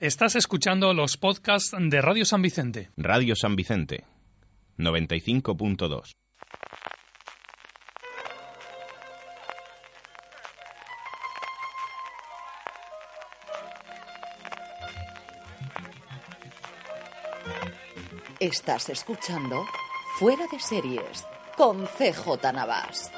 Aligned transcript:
Estás 0.00 0.34
escuchando 0.34 0.92
los 0.92 1.16
podcasts 1.16 1.70
de 1.78 2.02
Radio 2.02 2.24
San 2.24 2.42
Vicente. 2.42 2.90
Radio 2.96 3.36
San 3.36 3.54
Vicente, 3.54 4.04
95.2. 4.76 6.10
Estás 18.40 18.88
escuchando 18.88 19.64
Fuera 20.18 20.44
de 20.50 20.58
Series 20.58 21.24
con 21.56 21.86
CJ 21.86 22.52
Navas. 22.52 23.12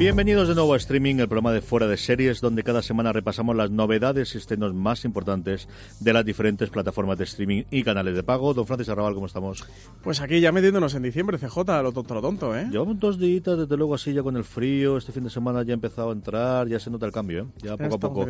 Bienvenidos 0.00 0.48
de 0.48 0.54
nuevo 0.54 0.72
a 0.72 0.78
Streaming, 0.78 1.16
el 1.16 1.28
programa 1.28 1.52
de 1.52 1.60
Fuera 1.60 1.86
de 1.86 1.98
Series, 1.98 2.40
donde 2.40 2.62
cada 2.62 2.80
semana 2.80 3.12
repasamos 3.12 3.54
las 3.54 3.70
novedades 3.70 4.34
y 4.34 4.38
estrenos 4.38 4.72
más 4.72 5.04
importantes 5.04 5.68
de 6.00 6.14
las 6.14 6.24
diferentes 6.24 6.70
plataformas 6.70 7.18
de 7.18 7.24
streaming 7.24 7.64
y 7.70 7.82
canales 7.82 8.14
de 8.14 8.22
pago. 8.22 8.54
Don 8.54 8.66
Francis 8.66 8.88
Arrabal, 8.88 9.12
¿cómo 9.12 9.26
estamos? 9.26 9.62
Pues 10.02 10.22
aquí 10.22 10.40
ya 10.40 10.52
metiéndonos 10.52 10.94
en 10.94 11.02
diciembre, 11.02 11.36
CJ, 11.36 11.82
lo 11.82 11.92
tonto, 11.92 12.14
lo 12.14 12.22
tonto, 12.22 12.56
¿eh? 12.56 12.66
Llevamos 12.70 12.98
dos 12.98 13.18
días, 13.18 13.44
desde 13.44 13.76
luego, 13.76 13.94
así 13.94 14.14
ya 14.14 14.22
con 14.22 14.38
el 14.38 14.44
frío. 14.44 14.96
Este 14.96 15.12
fin 15.12 15.22
de 15.22 15.28
semana 15.28 15.62
ya 15.64 15.72
ha 15.72 15.74
empezado 15.74 16.08
a 16.08 16.12
entrar, 16.14 16.66
ya 16.66 16.80
se 16.80 16.90
nota 16.90 17.04
el 17.04 17.12
cambio, 17.12 17.42
¿eh? 17.42 17.46
Ya 17.62 17.76
poco 17.76 17.96
a 17.96 17.98
poco. 17.98 18.26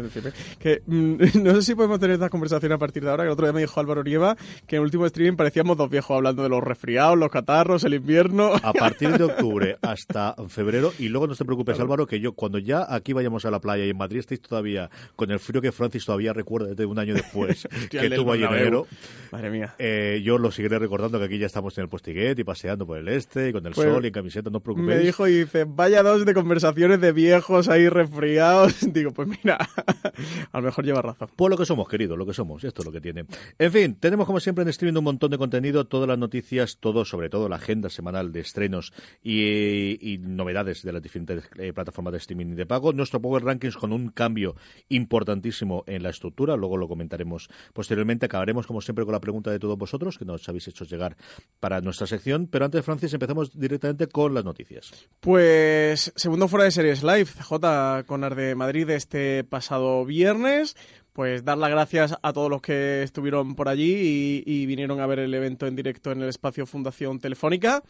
Que, 0.58 0.82
mm, 0.84 1.14
no 1.44 1.54
sé 1.54 1.62
si 1.62 1.74
podemos 1.76 2.00
tener 2.00 2.14
esta 2.14 2.30
conversación 2.30 2.72
a 2.72 2.78
partir 2.78 3.04
de 3.04 3.10
ahora, 3.10 3.22
que 3.22 3.28
el 3.28 3.32
otro 3.34 3.46
día 3.46 3.52
me 3.52 3.60
dijo 3.60 3.78
Álvaro 3.78 4.02
Nieva 4.02 4.36
que 4.66 4.74
en 4.74 4.80
el 4.80 4.86
último 4.86 5.06
streaming 5.06 5.36
parecíamos 5.36 5.76
dos 5.76 5.88
viejos 5.88 6.16
hablando 6.16 6.42
de 6.42 6.48
los 6.48 6.64
resfriados, 6.64 7.16
los 7.16 7.30
catarros, 7.30 7.84
el 7.84 7.94
invierno. 7.94 8.54
A 8.60 8.72
partir 8.72 9.16
de 9.16 9.22
octubre 9.30 9.78
hasta 9.82 10.34
febrero, 10.48 10.92
y 10.98 11.08
luego 11.10 11.28
no 11.28 11.36
te 11.36 11.59
preocupes, 11.64 11.80
Álvaro, 11.80 12.06
que 12.06 12.20
yo 12.20 12.32
cuando 12.32 12.58
ya 12.58 12.86
aquí 12.88 13.12
vayamos 13.12 13.44
a 13.44 13.50
la 13.50 13.60
playa 13.60 13.84
y 13.84 13.90
en 13.90 13.96
Madrid 13.96 14.20
estéis 14.20 14.40
todavía 14.40 14.90
con 15.16 15.30
el 15.30 15.38
frío 15.40 15.60
que 15.60 15.72
Francis 15.72 16.04
todavía 16.04 16.32
recuerda 16.32 16.68
desde 16.68 16.86
un 16.86 16.98
año 16.98 17.14
después 17.14 17.66
que 17.90 18.10
tuvo 18.10 18.32
ahí 18.32 18.42
en 18.44 18.52
enero, 18.52 18.86
Madre 19.32 19.50
mía. 19.50 19.74
eh, 19.78 20.20
yo 20.24 20.38
lo 20.38 20.50
seguiré 20.50 20.78
recordando 20.78 21.18
que 21.18 21.24
aquí 21.26 21.38
ya 21.38 21.46
estamos 21.46 21.76
en 21.78 21.82
el 21.82 21.88
postiguet 21.88 22.38
y 22.38 22.44
paseando 22.44 22.86
por 22.86 22.98
el 22.98 23.08
este 23.08 23.48
y 23.48 23.52
con 23.52 23.66
el 23.66 23.72
Pues, 23.72 23.88
sol 23.88 24.04
y 24.04 24.08
en 24.08 24.12
camiseta, 24.12 24.50
no 24.50 24.58
os 24.58 24.62
preocupéis. 24.62 24.98
Me 24.98 25.04
dijo 25.04 25.26
y 25.28 25.40
dice, 25.40 25.64
vaya 25.68 26.02
dos 26.02 26.24
de 26.24 26.34
conversaciones 26.34 27.00
de 27.00 27.12
viejos 27.12 27.68
ahí 27.68 27.88
resfriados. 27.88 28.74
Digo, 28.92 29.12
pues 29.12 29.28
mira, 29.28 29.56
a 30.52 30.58
lo 30.60 30.64
mejor 30.64 30.84
lleva 30.84 31.02
razón. 31.02 31.28
Pues 31.36 31.50
lo 31.50 31.56
que 31.56 31.64
somos, 31.66 31.88
querido, 31.88 32.16
lo 32.16 32.26
que 32.26 32.34
somos, 32.34 32.64
esto 32.64 32.82
es 32.82 32.86
lo 32.86 32.92
que 32.92 33.00
tiene. 33.00 33.24
En 33.58 33.72
fin, 33.72 33.94
tenemos 33.98 34.26
como 34.26 34.40
siempre 34.40 34.62
en 34.62 34.68
streaming 34.68 34.98
un 34.98 35.04
montón 35.04 35.30
de 35.30 35.38
contenido, 35.38 35.86
todas 35.86 36.08
las 36.08 36.18
noticias, 36.18 36.78
todo, 36.78 37.04
sobre 37.04 37.28
todo 37.30 37.48
la 37.48 37.56
agenda 37.56 37.88
semanal 37.90 38.32
de 38.32 38.40
estrenos 38.40 38.92
y, 39.22 39.98
y 40.00 40.18
novedades 40.18 40.82
de 40.82 40.92
las 40.92 41.02
diferentes 41.02 41.49
eh, 41.58 41.72
plataformas 41.72 42.12
de 42.12 42.18
streaming 42.18 42.52
y 42.52 42.54
de 42.54 42.66
pago. 42.66 42.92
Nuestro 42.92 43.20
Power 43.20 43.44
Rankings 43.44 43.76
con 43.76 43.92
un 43.92 44.08
cambio 44.08 44.56
importantísimo 44.88 45.84
en 45.86 46.02
la 46.02 46.10
estructura, 46.10 46.56
luego 46.56 46.76
lo 46.76 46.88
comentaremos 46.88 47.48
posteriormente. 47.72 48.26
Acabaremos 48.26 48.66
como 48.66 48.80
siempre 48.80 49.04
con 49.04 49.12
la 49.12 49.20
pregunta 49.20 49.50
de 49.50 49.58
todos 49.58 49.76
vosotros 49.76 50.18
que 50.18 50.24
nos 50.24 50.48
habéis 50.48 50.68
hecho 50.68 50.84
llegar 50.84 51.16
para 51.58 51.80
nuestra 51.80 52.06
sección, 52.06 52.46
pero 52.46 52.64
antes, 52.64 52.84
Francis, 52.84 53.12
empezamos 53.12 53.58
directamente 53.58 54.06
con 54.06 54.34
las 54.34 54.44
noticias. 54.44 54.92
Pues 55.20 56.12
segundo 56.16 56.48
fuera 56.48 56.64
de 56.64 56.70
series 56.70 57.02
live, 57.02 57.26
CJ 57.26 58.04
con 58.06 58.24
Arde 58.24 58.54
Madrid 58.54 58.88
este 58.90 59.44
pasado 59.44 60.04
viernes. 60.04 60.76
Pues 61.12 61.44
dar 61.44 61.58
las 61.58 61.70
gracias 61.70 62.14
a 62.22 62.32
todos 62.32 62.48
los 62.48 62.62
que 62.62 63.02
estuvieron 63.02 63.56
por 63.56 63.68
allí 63.68 64.44
y 64.46 64.66
vinieron 64.66 65.00
a 65.00 65.06
ver 65.06 65.18
el 65.18 65.34
evento 65.34 65.66
en 65.66 65.74
directo 65.74 66.12
en 66.12 66.22
el 66.22 66.28
espacio 66.28 66.66
Fundación 66.66 67.18
Telefónica. 67.18 67.82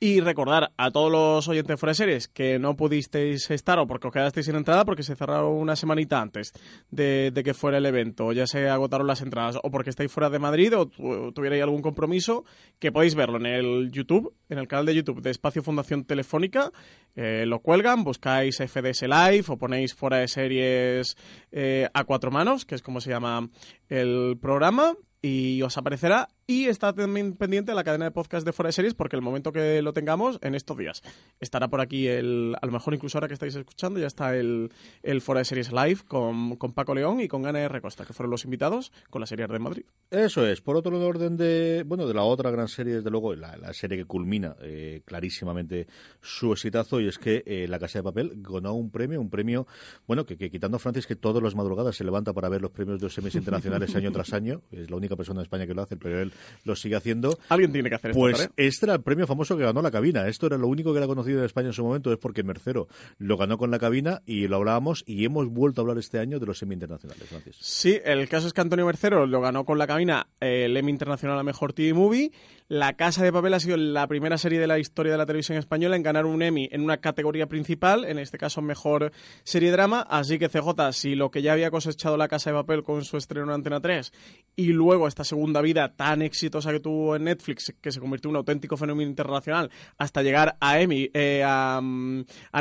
Y 0.00 0.20
recordar 0.20 0.70
a 0.76 0.92
todos 0.92 1.10
los 1.10 1.48
oyentes 1.48 1.80
fuera 1.80 1.90
de 1.90 1.96
series 1.96 2.28
que 2.28 2.60
no 2.60 2.76
pudisteis 2.76 3.50
estar 3.50 3.80
o 3.80 3.86
porque 3.88 4.06
os 4.06 4.12
quedasteis 4.12 4.46
sin 4.46 4.54
entrada 4.54 4.84
porque 4.84 5.02
se 5.02 5.16
cerraron 5.16 5.50
una 5.54 5.74
semanita 5.74 6.20
antes 6.20 6.52
de, 6.88 7.32
que 7.44 7.52
fuera 7.52 7.78
el 7.78 7.86
evento, 7.86 8.26
o 8.26 8.32
ya 8.32 8.46
se 8.46 8.68
agotaron 8.68 9.08
las 9.08 9.22
entradas, 9.22 9.58
o 9.60 9.72
porque 9.72 9.90
estáis 9.90 10.12
fuera 10.12 10.30
de 10.30 10.38
Madrid 10.38 10.72
o 10.76 10.86
tu- 10.86 11.32
tuvierais 11.32 11.64
algún 11.64 11.82
compromiso, 11.82 12.44
que 12.78 12.92
podéis 12.92 13.16
verlo 13.16 13.38
en 13.38 13.46
el 13.46 13.90
YouTube, 13.90 14.32
en 14.48 14.58
el 14.58 14.68
canal 14.68 14.86
de 14.86 14.94
YouTube 14.94 15.20
de 15.20 15.30
Espacio 15.30 15.64
Fundación 15.64 16.04
Telefónica. 16.04 16.70
eh, 17.16 17.44
lo 17.46 17.58
cuelgan, 17.58 18.04
buscáis 18.04 18.58
FDS 18.58 19.02
Live 19.08 19.46
o 19.48 19.56
ponéis 19.58 19.94
fuera 19.94 20.18
de 20.18 20.28
series 20.28 21.16
eh, 21.50 21.88
a 21.92 22.04
cuatro 22.04 22.30
manos, 22.30 22.64
que 22.64 22.76
es 22.76 22.82
como 22.82 23.00
se 23.00 23.10
llama 23.10 23.48
el 23.88 24.38
programa. 24.40 24.94
Y 25.20 25.60
os 25.62 25.76
aparecerá. 25.76 26.28
Y 26.50 26.64
está 26.64 26.94
también 26.94 27.34
pendiente 27.34 27.74
la 27.74 27.84
cadena 27.84 28.06
de 28.06 28.10
podcast 28.10 28.46
de 28.46 28.54
Fuera 28.54 28.68
de 28.68 28.72
Series, 28.72 28.94
porque 28.94 29.16
el 29.16 29.20
momento 29.20 29.52
que 29.52 29.82
lo 29.82 29.92
tengamos, 29.92 30.38
en 30.40 30.54
estos 30.54 30.78
días, 30.78 31.02
estará 31.40 31.68
por 31.68 31.82
aquí 31.82 32.06
el. 32.06 32.56
A 32.62 32.64
lo 32.64 32.72
mejor 32.72 32.94
incluso 32.94 33.18
ahora 33.18 33.28
que 33.28 33.34
estáis 33.34 33.54
escuchando, 33.54 34.00
ya 34.00 34.06
está 34.06 34.34
el, 34.34 34.72
el 35.02 35.20
Fuera 35.20 35.40
de 35.40 35.44
Series 35.44 35.70
Live 35.70 35.98
con, 36.08 36.56
con 36.56 36.72
Paco 36.72 36.94
León 36.94 37.20
y 37.20 37.28
con 37.28 37.44
Ana 37.44 37.60
R. 37.60 37.82
Costa, 37.82 38.06
que 38.06 38.14
fueron 38.14 38.30
los 38.30 38.46
invitados 38.46 38.92
con 39.10 39.20
la 39.20 39.26
serie 39.26 39.46
de 39.46 39.58
Madrid. 39.58 39.82
Eso 40.10 40.46
es. 40.46 40.62
Por 40.62 40.76
otro 40.76 40.98
orden 40.98 41.36
de, 41.36 41.84
bueno, 41.86 42.06
de 42.06 42.14
la 42.14 42.22
otra 42.22 42.50
gran 42.50 42.68
serie, 42.68 42.94
desde 42.94 43.10
luego, 43.10 43.34
la, 43.34 43.58
la 43.58 43.74
serie 43.74 43.98
que 43.98 44.06
culmina 44.06 44.56
eh, 44.62 45.02
clarísimamente 45.04 45.86
su 46.22 46.52
exitazo, 46.52 46.98
y 46.98 47.08
es 47.08 47.18
que 47.18 47.42
eh, 47.44 47.68
La 47.68 47.78
Casa 47.78 47.98
de 47.98 48.04
Papel 48.04 48.32
ganó 48.36 48.72
un 48.72 48.90
premio, 48.90 49.20
un 49.20 49.28
premio, 49.28 49.66
bueno, 50.06 50.24
que, 50.24 50.38
que 50.38 50.50
quitando 50.50 50.78
a 50.78 50.80
Francis, 50.80 51.06
que 51.06 51.14
todas 51.14 51.42
las 51.42 51.54
madrugadas 51.54 51.94
se 51.94 52.04
levanta 52.04 52.32
para 52.32 52.48
ver 52.48 52.62
los 52.62 52.70
premios 52.70 53.00
de 53.00 53.04
los 53.04 53.12
semis 53.12 53.34
internacionales 53.34 53.94
año 53.94 54.10
tras 54.12 54.32
año, 54.32 54.62
es 54.70 54.90
la 54.90 54.96
única 54.96 55.14
persona 55.14 55.40
en 55.40 55.42
España 55.42 55.66
que 55.66 55.74
lo 55.74 55.82
hace, 55.82 55.98
pero 55.98 56.22
él 56.22 56.32
lo 56.64 56.76
sigue 56.76 56.96
haciendo. 56.96 57.38
Alguien 57.48 57.72
tiene 57.72 57.88
que 57.88 57.96
hacer 57.96 58.10
esto, 58.10 58.20
Pues 58.20 58.50
este 58.56 58.86
era 58.86 58.94
el 58.94 59.02
premio 59.02 59.26
famoso 59.26 59.56
que 59.56 59.64
ganó 59.64 59.82
la 59.82 59.90
cabina. 59.90 60.28
Esto 60.28 60.46
era 60.46 60.58
lo 60.58 60.68
único 60.68 60.92
que 60.92 60.98
era 60.98 61.06
conocido 61.06 61.38
en 61.38 61.44
España 61.44 61.68
en 61.68 61.72
su 61.72 61.84
momento, 61.84 62.12
es 62.12 62.18
porque 62.18 62.42
Mercero 62.42 62.88
lo 63.18 63.36
ganó 63.36 63.58
con 63.58 63.70
la 63.70 63.78
cabina 63.78 64.22
y 64.26 64.48
lo 64.48 64.56
hablábamos 64.56 65.04
y 65.06 65.24
hemos 65.24 65.48
vuelto 65.48 65.80
a 65.80 65.82
hablar 65.82 65.98
este 65.98 66.18
año 66.18 66.38
de 66.38 66.46
los 66.46 66.58
semi 66.58 66.74
internacionales, 66.74 67.28
Francis. 67.28 67.56
Sí, 67.60 67.98
el 68.04 68.28
caso 68.28 68.46
es 68.46 68.52
que 68.52 68.60
Antonio 68.60 68.86
Mercero 68.86 69.26
lo 69.26 69.40
ganó 69.40 69.64
con 69.64 69.78
la 69.78 69.86
cabina 69.86 70.28
eh, 70.40 70.64
el 70.66 70.76
Emmy 70.76 70.90
Internacional 70.90 71.38
a 71.38 71.42
Mejor 71.42 71.72
TV 71.72 71.92
Movie. 71.94 72.32
La 72.70 72.92
Casa 72.96 73.24
de 73.24 73.32
Papel 73.32 73.54
ha 73.54 73.60
sido 73.60 73.78
la 73.78 74.06
primera 74.08 74.36
serie 74.36 74.60
de 74.60 74.66
la 74.66 74.78
historia 74.78 75.12
de 75.12 75.16
la 75.16 75.24
televisión 75.24 75.56
española 75.56 75.96
en 75.96 76.02
ganar 76.02 76.26
un 76.26 76.42
Emmy 76.42 76.68
en 76.70 76.82
una 76.82 76.98
categoría 76.98 77.46
principal, 77.46 78.04
en 78.04 78.18
este 78.18 78.36
caso 78.36 78.60
Mejor 78.60 79.10
Serie 79.42 79.70
Drama. 79.70 80.02
Así 80.02 80.38
que 80.38 80.50
CJ, 80.50 80.92
si 80.92 81.14
lo 81.14 81.30
que 81.30 81.40
ya 81.40 81.54
había 81.54 81.70
cosechado 81.70 82.18
La 82.18 82.28
Casa 82.28 82.50
de 82.50 82.56
Papel 82.56 82.82
con 82.82 83.06
su 83.06 83.16
estreno 83.16 83.46
en 83.46 83.52
Antena 83.52 83.80
3 83.80 84.12
y 84.54 84.66
luego 84.66 85.08
esta 85.08 85.24
segunda 85.24 85.62
vida 85.62 85.94
tan 85.96 86.20
exitosa 86.20 86.70
que 86.70 86.80
tuvo 86.80 87.16
en 87.16 87.24
Netflix, 87.24 87.72
que 87.80 87.90
se 87.90 88.00
convirtió 88.00 88.28
en 88.28 88.32
un 88.32 88.36
auténtico 88.36 88.76
fenómeno 88.76 89.08
internacional, 89.08 89.70
hasta 89.96 90.22
llegar 90.22 90.58
a 90.60 90.78
Emmy, 90.78 91.08
eh, 91.14 91.42
a, 91.46 91.80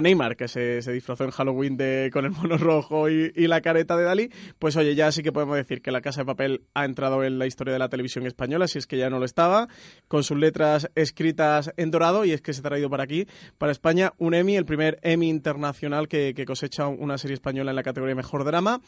Neymar, 0.01 0.37
que 0.37 0.47
se, 0.47 0.81
se 0.83 0.93
disfrazó 0.93 1.25
en 1.25 1.31
Halloween 1.31 1.75
de, 1.75 2.11
con 2.13 2.23
el 2.23 2.31
mono 2.31 2.57
rojo 2.57 3.09
y, 3.09 3.33
y 3.35 3.47
la 3.47 3.59
careta 3.59 3.97
de 3.97 4.05
Dalí, 4.05 4.31
pues 4.57 4.77
oye, 4.77 4.95
ya 4.95 5.11
sí 5.11 5.21
que 5.21 5.33
podemos 5.33 5.57
decir 5.57 5.81
que 5.81 5.91
La 5.91 5.99
Casa 5.99 6.21
de 6.21 6.25
Papel 6.27 6.61
ha 6.75 6.85
entrado 6.85 7.25
en 7.25 7.39
la 7.39 7.45
historia 7.45 7.73
de 7.73 7.79
la 7.79 7.89
televisión 7.89 8.25
española, 8.25 8.69
si 8.69 8.77
es 8.77 8.87
que 8.87 8.97
ya 8.97 9.09
no 9.09 9.19
lo 9.19 9.25
estaba, 9.25 9.67
con 10.07 10.23
sus 10.23 10.37
letras 10.37 10.89
escritas 10.95 11.71
en 11.77 11.91
dorado, 11.91 12.25
y 12.25 12.31
es 12.31 12.41
que 12.41 12.53
se 12.53 12.61
ha 12.61 12.63
traído 12.63 12.89
para 12.89 13.03
aquí, 13.03 13.27
para 13.57 13.71
España, 13.71 14.13
un 14.17 14.33
Emmy, 14.33 14.55
el 14.55 14.65
primer 14.65 14.99
Emmy 15.01 15.29
internacional 15.29 16.07
que, 16.07 16.33
cosecha 16.45 16.87
una 16.87 17.17
serie 17.17 17.33
española 17.33 17.71
en 17.71 17.75
la 17.75 17.83
categoría 17.83 18.15
Mejor 18.15 18.43
Drama. 18.45 18.81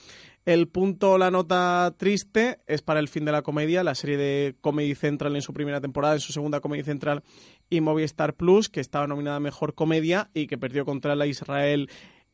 El 0.45 0.67
punto, 0.67 1.17
la 1.17 1.31
nota 1.31 1.93
triste, 1.97 2.59
es 2.67 2.81
para 2.81 2.99
el 2.99 3.07
fin 3.07 3.25
de 3.25 3.31
la 3.31 3.41
comedia, 3.41 3.83
la 3.83 3.95
serie 3.95 4.17
de 4.17 4.55
Comedy 4.61 4.95
Central 4.95 5.35
en 5.35 5.41
su 5.41 5.53
primera 5.53 5.81
temporada, 5.81 6.13
en 6.13 6.21
su 6.21 6.31
segunda 6.31 6.59
Comedy 6.59 6.83
Central 6.83 7.23
y 7.69 7.81
Movistar 7.81 8.35
Plus, 8.35 8.69
que 8.69 8.79
estaba 8.79 9.07
nominada 9.07 9.39
Mejor 9.39 9.75
Comedia 9.75 10.29
y 10.33 10.47
que 10.47 10.57
perdió 10.57 10.85
contra 10.85 11.15
la 11.15 11.27
Israel 11.27 11.89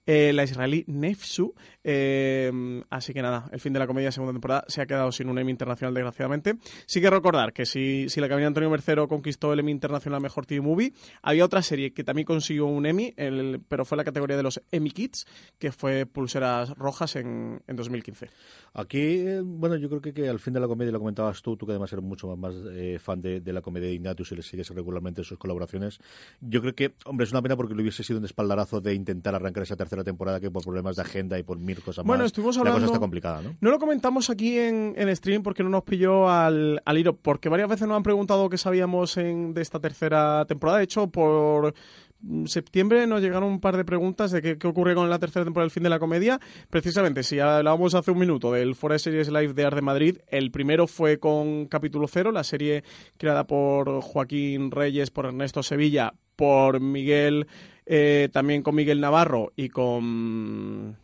eh, 0.05 0.31
la 0.33 0.43
israelí 0.43 0.83
Nefsu. 0.87 1.53
Eh, 1.83 2.51
así 2.89 3.13
que 3.13 3.21
nada, 3.21 3.47
el 3.51 3.59
fin 3.59 3.73
de 3.73 3.79
la 3.79 3.87
comedia 3.87 4.11
segunda 4.11 4.33
temporada 4.33 4.65
se 4.67 4.81
ha 4.81 4.85
quedado 4.85 5.11
sin 5.11 5.29
un 5.29 5.37
Emmy 5.37 5.51
internacional, 5.51 5.93
desgraciadamente. 5.93 6.55
Sí 6.85 6.99
que 7.01 7.09
recordar 7.09 7.53
que 7.53 7.65
si, 7.65 8.09
si 8.09 8.19
La 8.21 8.27
Cabina 8.27 8.47
Antonio 8.47 8.69
Mercero 8.69 9.07
conquistó 9.07 9.53
el 9.53 9.59
Emmy 9.59 9.71
internacional 9.71 10.21
Mejor 10.21 10.45
TV 10.45 10.61
Movie, 10.61 10.93
había 11.21 11.45
otra 11.45 11.61
serie 11.61 11.93
que 11.93 12.03
también 12.03 12.25
consiguió 12.25 12.65
un 12.65 12.85
Emmy, 12.85 13.13
el- 13.17 13.61
pero 13.67 13.85
fue 13.85 13.97
la 13.97 14.03
categoría 14.03 14.37
de 14.37 14.43
los 14.43 14.61
Emmy 14.71 14.91
Kids, 14.91 15.25
que 15.59 15.71
fue 15.71 16.05
Pulseras 16.05 16.71
Rojas 16.77 17.15
en, 17.15 17.61
en 17.67 17.75
2015. 17.75 18.29
Aquí, 18.73 18.97
eh, 18.99 19.41
bueno, 19.43 19.75
yo 19.77 19.87
creo 19.89 20.01
que, 20.01 20.13
que 20.13 20.27
al 20.27 20.39
fin 20.39 20.53
de 20.53 20.59
la 20.59 20.67
comedia, 20.67 20.91
lo 20.91 20.99
comentabas 20.99 21.41
tú, 21.41 21.55
tú 21.55 21.65
que 21.65 21.71
además 21.71 21.91
eres 21.93 22.03
mucho 22.03 22.27
más, 22.35 22.37
más, 22.37 22.55
eh, 22.73 22.97
fan 22.99 23.21
de, 23.21 23.39
de 23.41 23.53
la 23.53 23.61
comedia 23.61 23.87
de 23.87 23.93
Ignatius 23.93 24.31
y 24.31 24.35
le 24.35 24.41
sigues 24.41 24.69
regularmente 24.69 25.23
sus 25.23 25.37
colaboraciones. 25.37 25.99
Yo 26.41 26.61
creo 26.61 26.73
que, 26.73 26.93
hombre, 27.05 27.23
es 27.25 27.31
una 27.31 27.41
pena 27.41 27.55
porque 27.55 27.73
le 27.75 27.81
hubiese 27.81 28.03
sido 28.03 28.19
un 28.19 28.25
espaldarazo 28.25 28.81
de 28.81 28.93
intentar 28.93 29.33
arrancar 29.35 29.63
esa 29.63 29.75
tercera 29.75 29.94
temporada 30.03 30.39
que 30.39 30.51
por 30.51 30.63
problemas 30.63 30.95
de 30.95 31.01
agenda 31.03 31.39
y 31.39 31.43
por 31.43 31.57
mil 31.57 31.81
cosas 31.81 32.03
Bueno, 32.05 32.23
más. 32.23 32.27
estuvimos 32.27 32.55
La 32.57 32.61
hablando- 32.61 32.79
cosa 32.81 32.85
está 32.93 32.99
complicada, 32.99 33.41
¿no? 33.41 33.55
No 33.61 33.71
lo 33.71 33.79
comentamos 33.79 34.29
aquí 34.29 34.57
en, 34.59 34.93
en 34.97 35.15
stream 35.15 35.41
porque 35.43 35.63
no 35.63 35.69
nos 35.69 35.83
pilló 35.83 36.29
al, 36.29 36.81
al 36.85 36.97
hilo, 36.97 37.15
porque 37.15 37.49
varias 37.49 37.69
veces 37.69 37.87
nos 37.87 37.97
han 37.97 38.03
preguntado 38.03 38.49
qué 38.49 38.57
sabíamos 38.57 39.17
en, 39.17 39.53
de 39.53 39.61
esta 39.61 39.79
tercera 39.79 40.45
temporada. 40.45 40.79
De 40.79 40.83
hecho, 40.83 41.07
por 41.07 41.73
septiembre 42.45 43.05
nos 43.07 43.21
llegaron 43.21 43.49
un 43.49 43.59
par 43.59 43.77
de 43.77 43.85
preguntas 43.85 44.31
de 44.31 44.41
qué, 44.41 44.57
qué 44.57 44.67
ocurre 44.67 44.95
con 44.95 45.09
la 45.09 45.19
tercera 45.19 45.43
temporada 45.45 45.65
del 45.65 45.71
fin 45.71 45.83
de 45.83 45.89
la 45.89 45.99
comedia. 45.99 46.39
Precisamente, 46.69 47.23
si 47.23 47.39
hablábamos 47.39 47.93
hace 47.93 48.11
un 48.11 48.17
minuto 48.19 48.51
del 48.51 48.73
Fora 48.75 48.97
Series 48.97 49.29
Live 49.29 49.53
de 49.53 49.65
Art 49.65 49.75
de 49.75 49.81
Madrid, 49.81 50.17
el 50.29 50.49
primero 50.51 50.87
fue 50.87 51.19
con 51.19 51.67
Capítulo 51.67 52.07
Cero, 52.07 52.31
la 52.31 52.43
serie 52.43 52.83
creada 53.17 53.45
por 53.45 54.01
Joaquín 54.01 54.71
Reyes, 54.71 55.11
por 55.11 55.25
Ernesto 55.25 55.61
Sevilla, 55.61 56.13
por 56.35 56.79
Miguel, 56.79 57.47
eh, 57.85 58.29
también 58.31 58.61
con 58.61 58.75
Miguel 58.75 59.01
Navarro 59.01 59.53
y 59.55 59.69
con... 59.69 60.97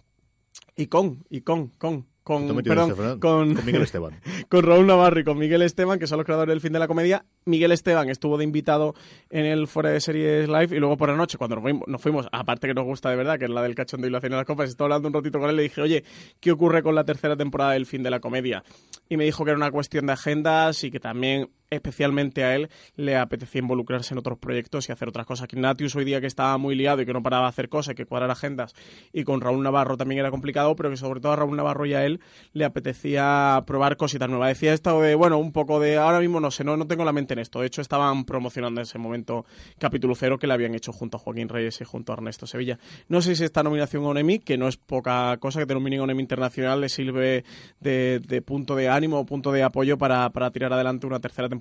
Y 0.75 0.87
con, 0.87 1.23
y 1.29 1.41
con, 1.41 1.67
con, 1.77 2.07
con, 2.23 2.63
perdón, 2.63 2.91
este, 2.91 3.19
con, 3.19 3.55
con 3.55 3.65
Miguel 3.65 3.81
Esteban. 3.81 4.19
con 4.49 4.63
Raúl 4.63 4.85
Navarro 4.85 5.19
y 5.19 5.23
con 5.23 5.37
Miguel 5.37 5.63
Esteban, 5.63 5.99
que 5.99 6.07
son 6.07 6.17
los 6.17 6.25
creadores 6.25 6.53
del 6.53 6.61
fin 6.61 6.71
de 6.71 6.79
la 6.79 6.87
comedia. 6.87 7.25
Miguel 7.45 7.71
Esteban 7.71 8.09
estuvo 8.09 8.37
de 8.37 8.43
invitado 8.43 8.93
en 9.29 9.45
el 9.45 9.67
Fuera 9.67 9.89
de 9.89 9.99
Series 9.99 10.47
Live 10.47 10.75
y 10.75 10.79
luego 10.79 10.97
por 10.97 11.09
la 11.09 11.15
noche, 11.15 11.37
cuando 11.37 11.55
nos 11.55 11.63
fuimos, 11.63 11.87
nos 11.87 12.01
fuimos, 12.01 12.27
aparte 12.31 12.67
que 12.67 12.73
nos 12.73 12.85
gusta 12.85 13.09
de 13.09 13.15
verdad, 13.15 13.39
que 13.39 13.45
es 13.45 13.51
la 13.51 13.63
del 13.63 13.75
cachondeo 13.75 14.07
y 14.07 14.11
la 14.11 14.21
cena 14.21 14.35
de 14.35 14.41
las 14.41 14.47
copas, 14.47 14.69
estaba 14.69 14.85
hablando 14.87 15.07
un 15.07 15.13
ratito 15.15 15.39
con 15.39 15.49
él 15.49 15.55
y 15.55 15.57
le 15.57 15.63
dije, 15.63 15.81
oye, 15.81 16.03
¿qué 16.39 16.51
ocurre 16.51 16.83
con 16.83 16.95
la 16.95 17.03
tercera 17.03 17.35
temporada 17.35 17.71
del 17.71 17.85
fin 17.85 18.03
de 18.03 18.11
la 18.11 18.19
comedia? 18.19 18.63
Y 19.09 19.17
me 19.17 19.25
dijo 19.25 19.43
que 19.43 19.51
era 19.51 19.57
una 19.57 19.71
cuestión 19.71 20.05
de 20.05 20.13
agendas 20.13 20.83
y 20.83 20.91
que 20.91 20.99
también 20.99 21.49
especialmente 21.71 22.43
a 22.43 22.55
él 22.55 22.69
le 22.95 23.15
apetecía 23.15 23.59
involucrarse 23.59 24.13
en 24.13 24.19
otros 24.19 24.37
proyectos 24.37 24.87
y 24.87 24.91
hacer 24.91 25.07
otras 25.07 25.25
cosas. 25.25 25.47
Que 25.47 25.55
Ignatius 25.55 25.95
hoy 25.95 26.05
día 26.05 26.21
que 26.21 26.27
estaba 26.27 26.57
muy 26.57 26.75
liado 26.75 27.01
y 27.01 27.05
que 27.05 27.13
no 27.13 27.23
paraba 27.23 27.45
de 27.45 27.49
hacer 27.49 27.69
cosas, 27.69 27.95
que 27.95 28.05
cuadrar 28.05 28.29
agendas, 28.29 28.73
y 29.13 29.23
con 29.23 29.41
Raúl 29.41 29.63
Navarro 29.63 29.97
también 29.97 30.19
era 30.19 30.29
complicado, 30.29 30.75
pero 30.75 30.89
que 30.89 30.97
sobre 30.97 31.21
todo 31.21 31.31
a 31.31 31.35
Raúl 31.37 31.55
Navarro 31.55 31.85
y 31.85 31.93
a 31.93 32.05
él 32.05 32.19
le 32.53 32.65
apetecía 32.65 33.63
probar 33.65 33.95
cositas 33.95 34.29
nuevas. 34.29 34.49
Decía 34.49 34.73
esto 34.73 35.01
de, 35.01 35.15
bueno, 35.15 35.37
un 35.37 35.53
poco 35.53 35.79
de, 35.79 35.97
ahora 35.97 36.19
mismo 36.19 36.39
no 36.39 36.51
sé, 36.51 36.63
no, 36.63 36.75
no 36.75 36.87
tengo 36.87 37.05
la 37.05 37.13
mente 37.13 37.33
en 37.33 37.39
esto. 37.39 37.61
De 37.61 37.67
hecho, 37.67 37.81
estaban 37.81 38.25
promocionando 38.25 38.81
en 38.81 38.83
ese 38.83 38.97
momento 38.97 39.45
capítulo 39.79 40.13
cero 40.15 40.37
que 40.37 40.47
le 40.47 40.53
habían 40.53 40.75
hecho 40.75 40.91
junto 40.91 41.17
a 41.17 41.19
Joaquín 41.19 41.47
Reyes 41.47 41.79
y 41.79 41.85
junto 41.85 42.11
a 42.11 42.15
Ernesto 42.15 42.45
Sevilla. 42.45 42.77
No 43.07 43.21
sé 43.21 43.35
si 43.35 43.45
esta 43.45 43.63
nominación 43.63 44.03
a 44.03 44.09
un 44.09 44.17
Emmy, 44.17 44.39
que 44.39 44.57
no 44.57 44.67
es 44.67 44.75
poca 44.75 45.37
cosa, 45.37 45.59
que 45.61 45.65
te 45.65 45.73
nominen 45.73 46.01
a 46.01 46.03
un 46.03 46.09
Emmy 46.09 46.21
internacional, 46.21 46.81
le 46.81 46.89
sirve 46.89 47.45
de, 47.79 48.19
de 48.19 48.41
punto 48.41 48.75
de 48.75 48.89
ánimo 48.89 49.19
o 49.19 49.25
punto 49.25 49.51
de 49.53 49.63
apoyo 49.63 49.97
para, 49.97 50.29
para 50.31 50.51
tirar 50.51 50.73
adelante 50.73 51.07
una 51.07 51.19
tercera 51.19 51.47
temporada. 51.47 51.60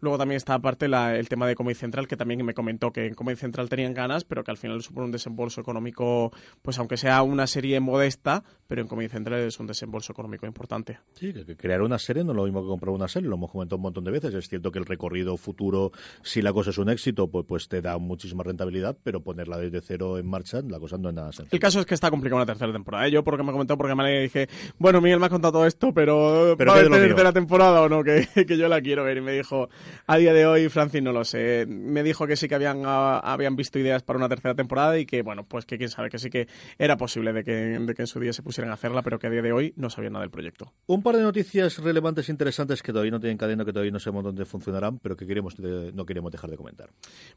Luego 0.00 0.18
también 0.18 0.36
está 0.36 0.54
aparte 0.54 0.88
la- 0.88 1.16
el 1.16 1.28
tema 1.28 1.46
de 1.46 1.54
Comedy 1.54 1.74
Central, 1.74 2.08
que 2.08 2.16
también 2.16 2.44
me 2.44 2.54
comentó 2.54 2.92
que 2.92 3.06
en 3.06 3.14
Comedy 3.14 3.36
Central 3.36 3.68
tenían 3.68 3.94
ganas, 3.94 4.24
pero 4.24 4.42
que 4.44 4.50
al 4.50 4.56
final 4.56 4.82
supone 4.82 5.06
un 5.06 5.12
desembolso 5.12 5.60
económico, 5.60 6.32
pues 6.62 6.78
aunque 6.78 6.96
sea 6.96 7.22
una 7.22 7.46
serie 7.46 7.78
modesta, 7.80 8.42
pero 8.66 8.82
en 8.82 8.88
Comedy 8.88 9.08
Central 9.08 9.40
es 9.40 9.58
un 9.60 9.66
desembolso 9.66 10.12
económico 10.12 10.46
importante. 10.46 10.98
Sí, 11.14 11.32
que 11.32 11.56
crear 11.56 11.82
una 11.82 11.98
serie 11.98 12.24
no 12.24 12.32
es 12.32 12.36
lo 12.36 12.44
mismo 12.44 12.62
que 12.62 12.68
comprar 12.68 12.94
una 12.94 13.08
serie, 13.08 13.28
lo 13.28 13.36
hemos 13.36 13.50
comentado 13.50 13.76
un 13.76 13.82
montón 13.82 14.04
de 14.04 14.10
veces. 14.10 14.34
Es 14.34 14.48
cierto 14.48 14.70
que 14.72 14.78
el 14.78 14.86
recorrido 14.86 15.36
futuro, 15.36 15.92
si 16.22 16.42
la 16.42 16.52
cosa 16.52 16.70
es 16.70 16.78
un 16.78 16.88
éxito, 16.90 17.28
pues, 17.30 17.44
pues 17.46 17.68
te 17.68 17.80
da 17.80 17.98
muchísima 17.98 18.42
rentabilidad, 18.42 18.96
pero 19.02 19.22
ponerla 19.22 19.56
desde 19.58 19.80
cero 19.80 20.18
en 20.18 20.26
marcha, 20.28 20.60
la 20.68 20.78
cosa 20.78 20.98
no 20.98 21.08
es 21.08 21.14
nada 21.14 21.32
sencilla. 21.32 21.50
El 21.52 21.60
caso 21.60 21.80
es 21.80 21.86
que 21.86 21.94
está 21.94 22.10
complicado 22.10 22.36
una 22.36 22.46
tercera 22.46 22.72
temporada. 22.72 23.06
¿eh? 23.06 23.10
Yo, 23.10 23.24
por 23.24 23.34
lo 23.34 23.38
que 23.38 23.44
me 23.44 23.52
comentó, 23.52 23.76
porque 23.76 23.94
me 23.94 24.22
dije, 24.22 24.48
bueno, 24.78 25.00
Miguel 25.00 25.18
me 25.20 25.26
ha 25.26 25.30
contado 25.30 25.52
todo 25.52 25.66
esto, 25.66 25.92
pero, 25.92 26.54
Pero 26.56 26.72
¿va 26.72 26.78
a 26.78 26.82
¿qué 26.82 26.88
de 26.90 27.08
tercera 27.08 27.32
temporada 27.32 27.82
o 27.82 27.88
no? 27.88 28.02
Que, 28.08 28.46
que 28.46 28.56
yo 28.56 28.68
la 28.68 28.80
quiero 28.80 29.04
ver. 29.04 29.17
Y 29.18 29.20
me 29.20 29.32
dijo, 29.32 29.68
a 30.06 30.16
día 30.16 30.32
de 30.32 30.46
hoy, 30.46 30.68
Francis, 30.68 31.02
no 31.02 31.12
lo 31.12 31.24
sé. 31.24 31.66
Me 31.68 32.02
dijo 32.02 32.26
que 32.26 32.36
sí 32.36 32.48
que 32.48 32.54
habían, 32.54 32.82
ah, 32.86 33.18
habían 33.18 33.56
visto 33.56 33.78
ideas 33.78 34.02
para 34.02 34.18
una 34.18 34.28
tercera 34.28 34.54
temporada 34.54 34.98
y 34.98 35.06
que, 35.06 35.22
bueno, 35.22 35.44
pues 35.44 35.64
que 35.66 35.76
quién 35.78 35.90
sabe, 35.90 36.08
que 36.10 36.18
sí 36.18 36.30
que 36.30 36.48
era 36.78 36.96
posible 36.96 37.32
de 37.32 37.44
que, 37.44 37.52
de 37.52 37.94
que 37.94 38.02
en 38.02 38.06
su 38.06 38.20
día 38.20 38.32
se 38.32 38.42
pusieran 38.42 38.70
a 38.70 38.74
hacerla, 38.74 39.02
pero 39.02 39.18
que 39.18 39.26
a 39.26 39.30
día 39.30 39.42
de 39.42 39.52
hoy 39.52 39.72
no 39.76 39.90
sabían 39.90 40.14
nada 40.14 40.22
del 40.24 40.30
proyecto. 40.30 40.72
Un 40.86 41.02
par 41.02 41.16
de 41.16 41.22
noticias 41.22 41.78
relevantes 41.78 42.28
e 42.28 42.32
interesantes 42.32 42.82
que 42.82 42.92
todavía 42.92 43.10
no 43.12 43.20
tienen 43.20 43.36
cadena, 43.38 43.64
que 43.64 43.72
todavía 43.72 43.92
no 43.92 43.98
sabemos 43.98 44.24
dónde 44.24 44.44
funcionarán, 44.44 44.98
pero 44.98 45.16
que 45.16 45.26
queremos 45.26 45.56
de- 45.56 45.92
no 45.92 46.06
queremos 46.06 46.32
dejar 46.32 46.50
de 46.50 46.56
comentar. 46.56 46.90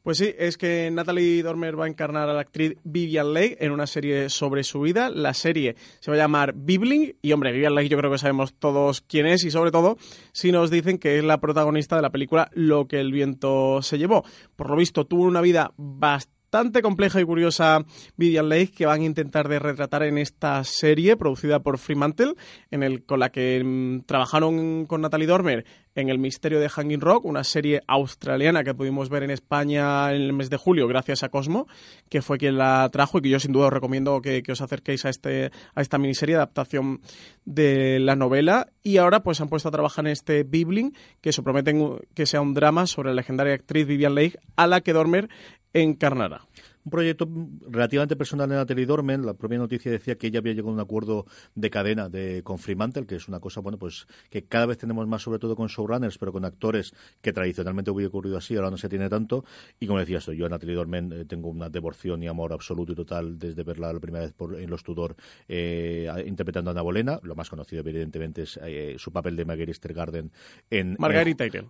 Pues 0.04 0.18
sí, 0.18 0.34
es 0.38 0.58
que 0.58 0.90
Natalie 0.92 1.44
Dormer 1.44 1.80
va 1.80 1.86
a 1.86 1.88
encarnar 1.88 2.30
a 2.30 2.34
la 2.34 2.42
actriz 2.42 2.78
Vivian 2.84 3.34
Leigh 3.34 3.58
en 3.60 3.72
una 3.72 3.88
serie 3.88 4.30
sobre 4.30 4.64
su 4.64 4.82
vida. 4.82 5.10
La 5.10 5.34
serie 5.34 5.76
se 6.00 6.12
va 6.12 6.16
a 6.16 6.20
llamar 6.20 6.54
Bibling 6.56 7.16
y, 7.22 7.32
hombre, 7.32 7.52
Vivian 7.52 7.76
Leigh 7.76 7.90
yo 7.90 7.98
creo 7.98 8.12
que 8.12 8.18
sabemos 8.18 8.54
todos 8.54 9.02
quién 9.02 9.26
es 9.26 9.44
y, 9.44 9.52
sobre 9.52 9.72
todo, 9.72 9.98
si 10.32 10.52
nos 10.52 10.70
dicen 10.70 10.98
que 10.98 11.18
es 11.18 11.24
la 11.24 11.40
protagonista 11.40 11.71
de 11.72 12.02
la 12.02 12.12
película 12.12 12.50
Lo 12.54 12.88
que 12.88 13.00
el 13.00 13.12
viento 13.12 13.82
se 13.82 13.98
llevó. 13.98 14.24
Por 14.56 14.70
lo 14.70 14.76
visto, 14.76 15.06
tuvo 15.06 15.24
una 15.24 15.42
vida 15.42 15.74
bastante 15.78 16.82
compleja 16.82 17.22
y 17.22 17.24
curiosa 17.24 17.86
Vivian 18.18 18.50
Leigh 18.50 18.72
que 18.72 18.86
van 18.86 19.02
a 19.02 19.06
intentar 19.06 19.48
de 19.48 19.60
retratar 19.60 20.04
en 20.04 20.18
esta 20.18 20.64
serie 20.66 21.16
producida 21.16 21.60
por 21.60 21.78
Fremantle, 21.78 22.36
en 22.72 22.84
el, 22.84 23.06
con 23.06 23.20
la 23.22 23.32
que 23.32 23.64
mm, 23.64 24.02
trabajaron 24.02 24.86
con 24.86 25.02
Natalie 25.02 25.28
Dormer 25.28 25.66
en 25.96 26.10
El 26.10 26.20
misterio 26.20 26.60
de 26.60 26.70
Hanging 26.70 27.02
Rock, 27.02 27.26
una 27.26 27.44
serie 27.44 27.82
australiana 27.88 28.64
que 28.64 28.74
pudimos 28.74 29.10
ver 29.10 29.24
en 29.24 29.32
España 29.32 30.14
en 30.14 30.22
el 30.22 30.34
mes 30.34 30.50
de 30.50 30.58
julio 30.58 30.88
gracias 30.88 31.24
a 31.24 31.30
Cosmo, 31.30 31.68
que 32.10 32.22
fue 32.22 32.38
quien 32.38 32.58
la 32.58 32.88
trajo 32.92 33.18
y 33.18 33.22
que 33.22 33.30
yo 33.30 33.40
sin 33.40 33.52
duda 33.52 33.68
os 33.68 33.74
recomiendo 33.74 34.22
que, 34.22 34.44
os 34.50 34.62
acerquéis 34.62 35.06
a, 35.06 35.10
este, 35.10 35.52
a 35.76 35.82
esta 35.82 35.98
miniserie 35.98 36.36
de 36.36 36.42
adaptación 36.42 37.02
de 37.46 38.00
la 38.00 38.16
novela. 38.16 38.68
Y 38.84 38.98
ahora 38.98 39.22
pues 39.22 39.42
han 39.42 39.50
puesto 39.50 39.70
a 39.70 39.72
trabajar 39.72 40.06
en 40.06 40.12
este 40.12 40.44
Bibling, 40.44 40.96
que 41.22 41.34
se 41.34 41.44
prometen 41.44 42.00
que 42.14 42.26
sea 42.26 42.42
un 42.42 42.54
drama 42.54 42.88
sobre 42.88 43.10
la 43.10 43.16
legendaria 43.16 43.54
actriz 43.54 43.86
Vivian 43.86 44.16
Leigh, 44.16 44.38
a 44.56 44.68
la 44.68 44.82
que 44.82 44.94
Dormer 44.94 45.30
encarnará. 45.74 46.42
Un 46.84 46.90
proyecto 46.90 47.30
relativamente 47.70 48.16
personal 48.16 48.50
de 48.50 48.56
Natalie 48.56 48.86
Dormen. 48.88 49.24
La 49.26 49.36
propia 49.36 49.60
noticia 49.60 49.92
decía 49.92 50.16
que 50.18 50.28
ella 50.28 50.40
había 50.40 50.54
llegado 50.54 50.72
a 50.72 50.74
un 50.74 50.80
acuerdo 50.80 51.26
de 51.54 51.70
cadena 51.70 52.10
de, 52.10 52.42
con 52.44 52.58
Fremantle, 52.58 53.06
que 53.06 53.16
es 53.16 53.28
una 53.28 53.40
cosa, 53.40 53.62
bueno, 53.62 53.78
pues 53.78 54.08
que 54.30 54.46
cada 54.46 54.66
vez 54.66 54.80
tenemos 54.80 55.08
más, 55.08 55.22
sobre 55.22 55.38
todo 55.38 55.56
con 55.56 55.68
showrunners, 55.68 56.18
pero 56.18 56.32
con 56.32 56.44
actores 56.44 56.94
que 57.22 57.34
tradicionalmente 57.34 57.92
hubiera 57.92 58.10
ocurrido 58.10 58.38
así, 58.38 58.56
ahora 58.56 58.72
no 58.72 58.78
se 58.78 58.90
tiene 58.90 59.10
tanto. 59.10 59.46
Y 59.80 59.86
como 59.86 60.00
decía 60.00 60.18
esto, 60.18 60.34
yo 60.34 60.48
a 60.48 60.50
Natalie 60.50 60.76
Dormen 60.76 61.12
eh, 61.12 61.26
tengo 61.26 61.50
una 61.50 61.70
devoción 61.70 62.24
y 62.24 62.28
amor 62.28 62.52
absoluto 62.52 62.94
y 62.94 62.96
total 62.96 63.38
desde 63.38 63.64
verla 63.64 63.94
la 63.94 64.00
primera 64.00 64.26
vez 64.26 64.34
por, 64.34 64.60
en 64.60 64.70
Los 64.70 64.84
Tudor 64.84 65.16
eh, 65.48 66.10
interpretando 66.26 66.72
a 66.72 66.74
Ana 66.74 66.82
Bolena. 66.82 67.20
Lo 67.22 67.36
más 67.36 67.50
conocido, 67.50 67.82
evidentemente, 67.82 68.42
es 68.44 68.60
eh, 68.64 68.96
su 68.98 69.12
papel 69.12 69.36
de 69.36 69.46
Marguerite 69.46 69.74
Estergarden 69.74 70.32
en. 70.70 70.96
En- 71.32 71.38
Tyrell. 71.38 71.70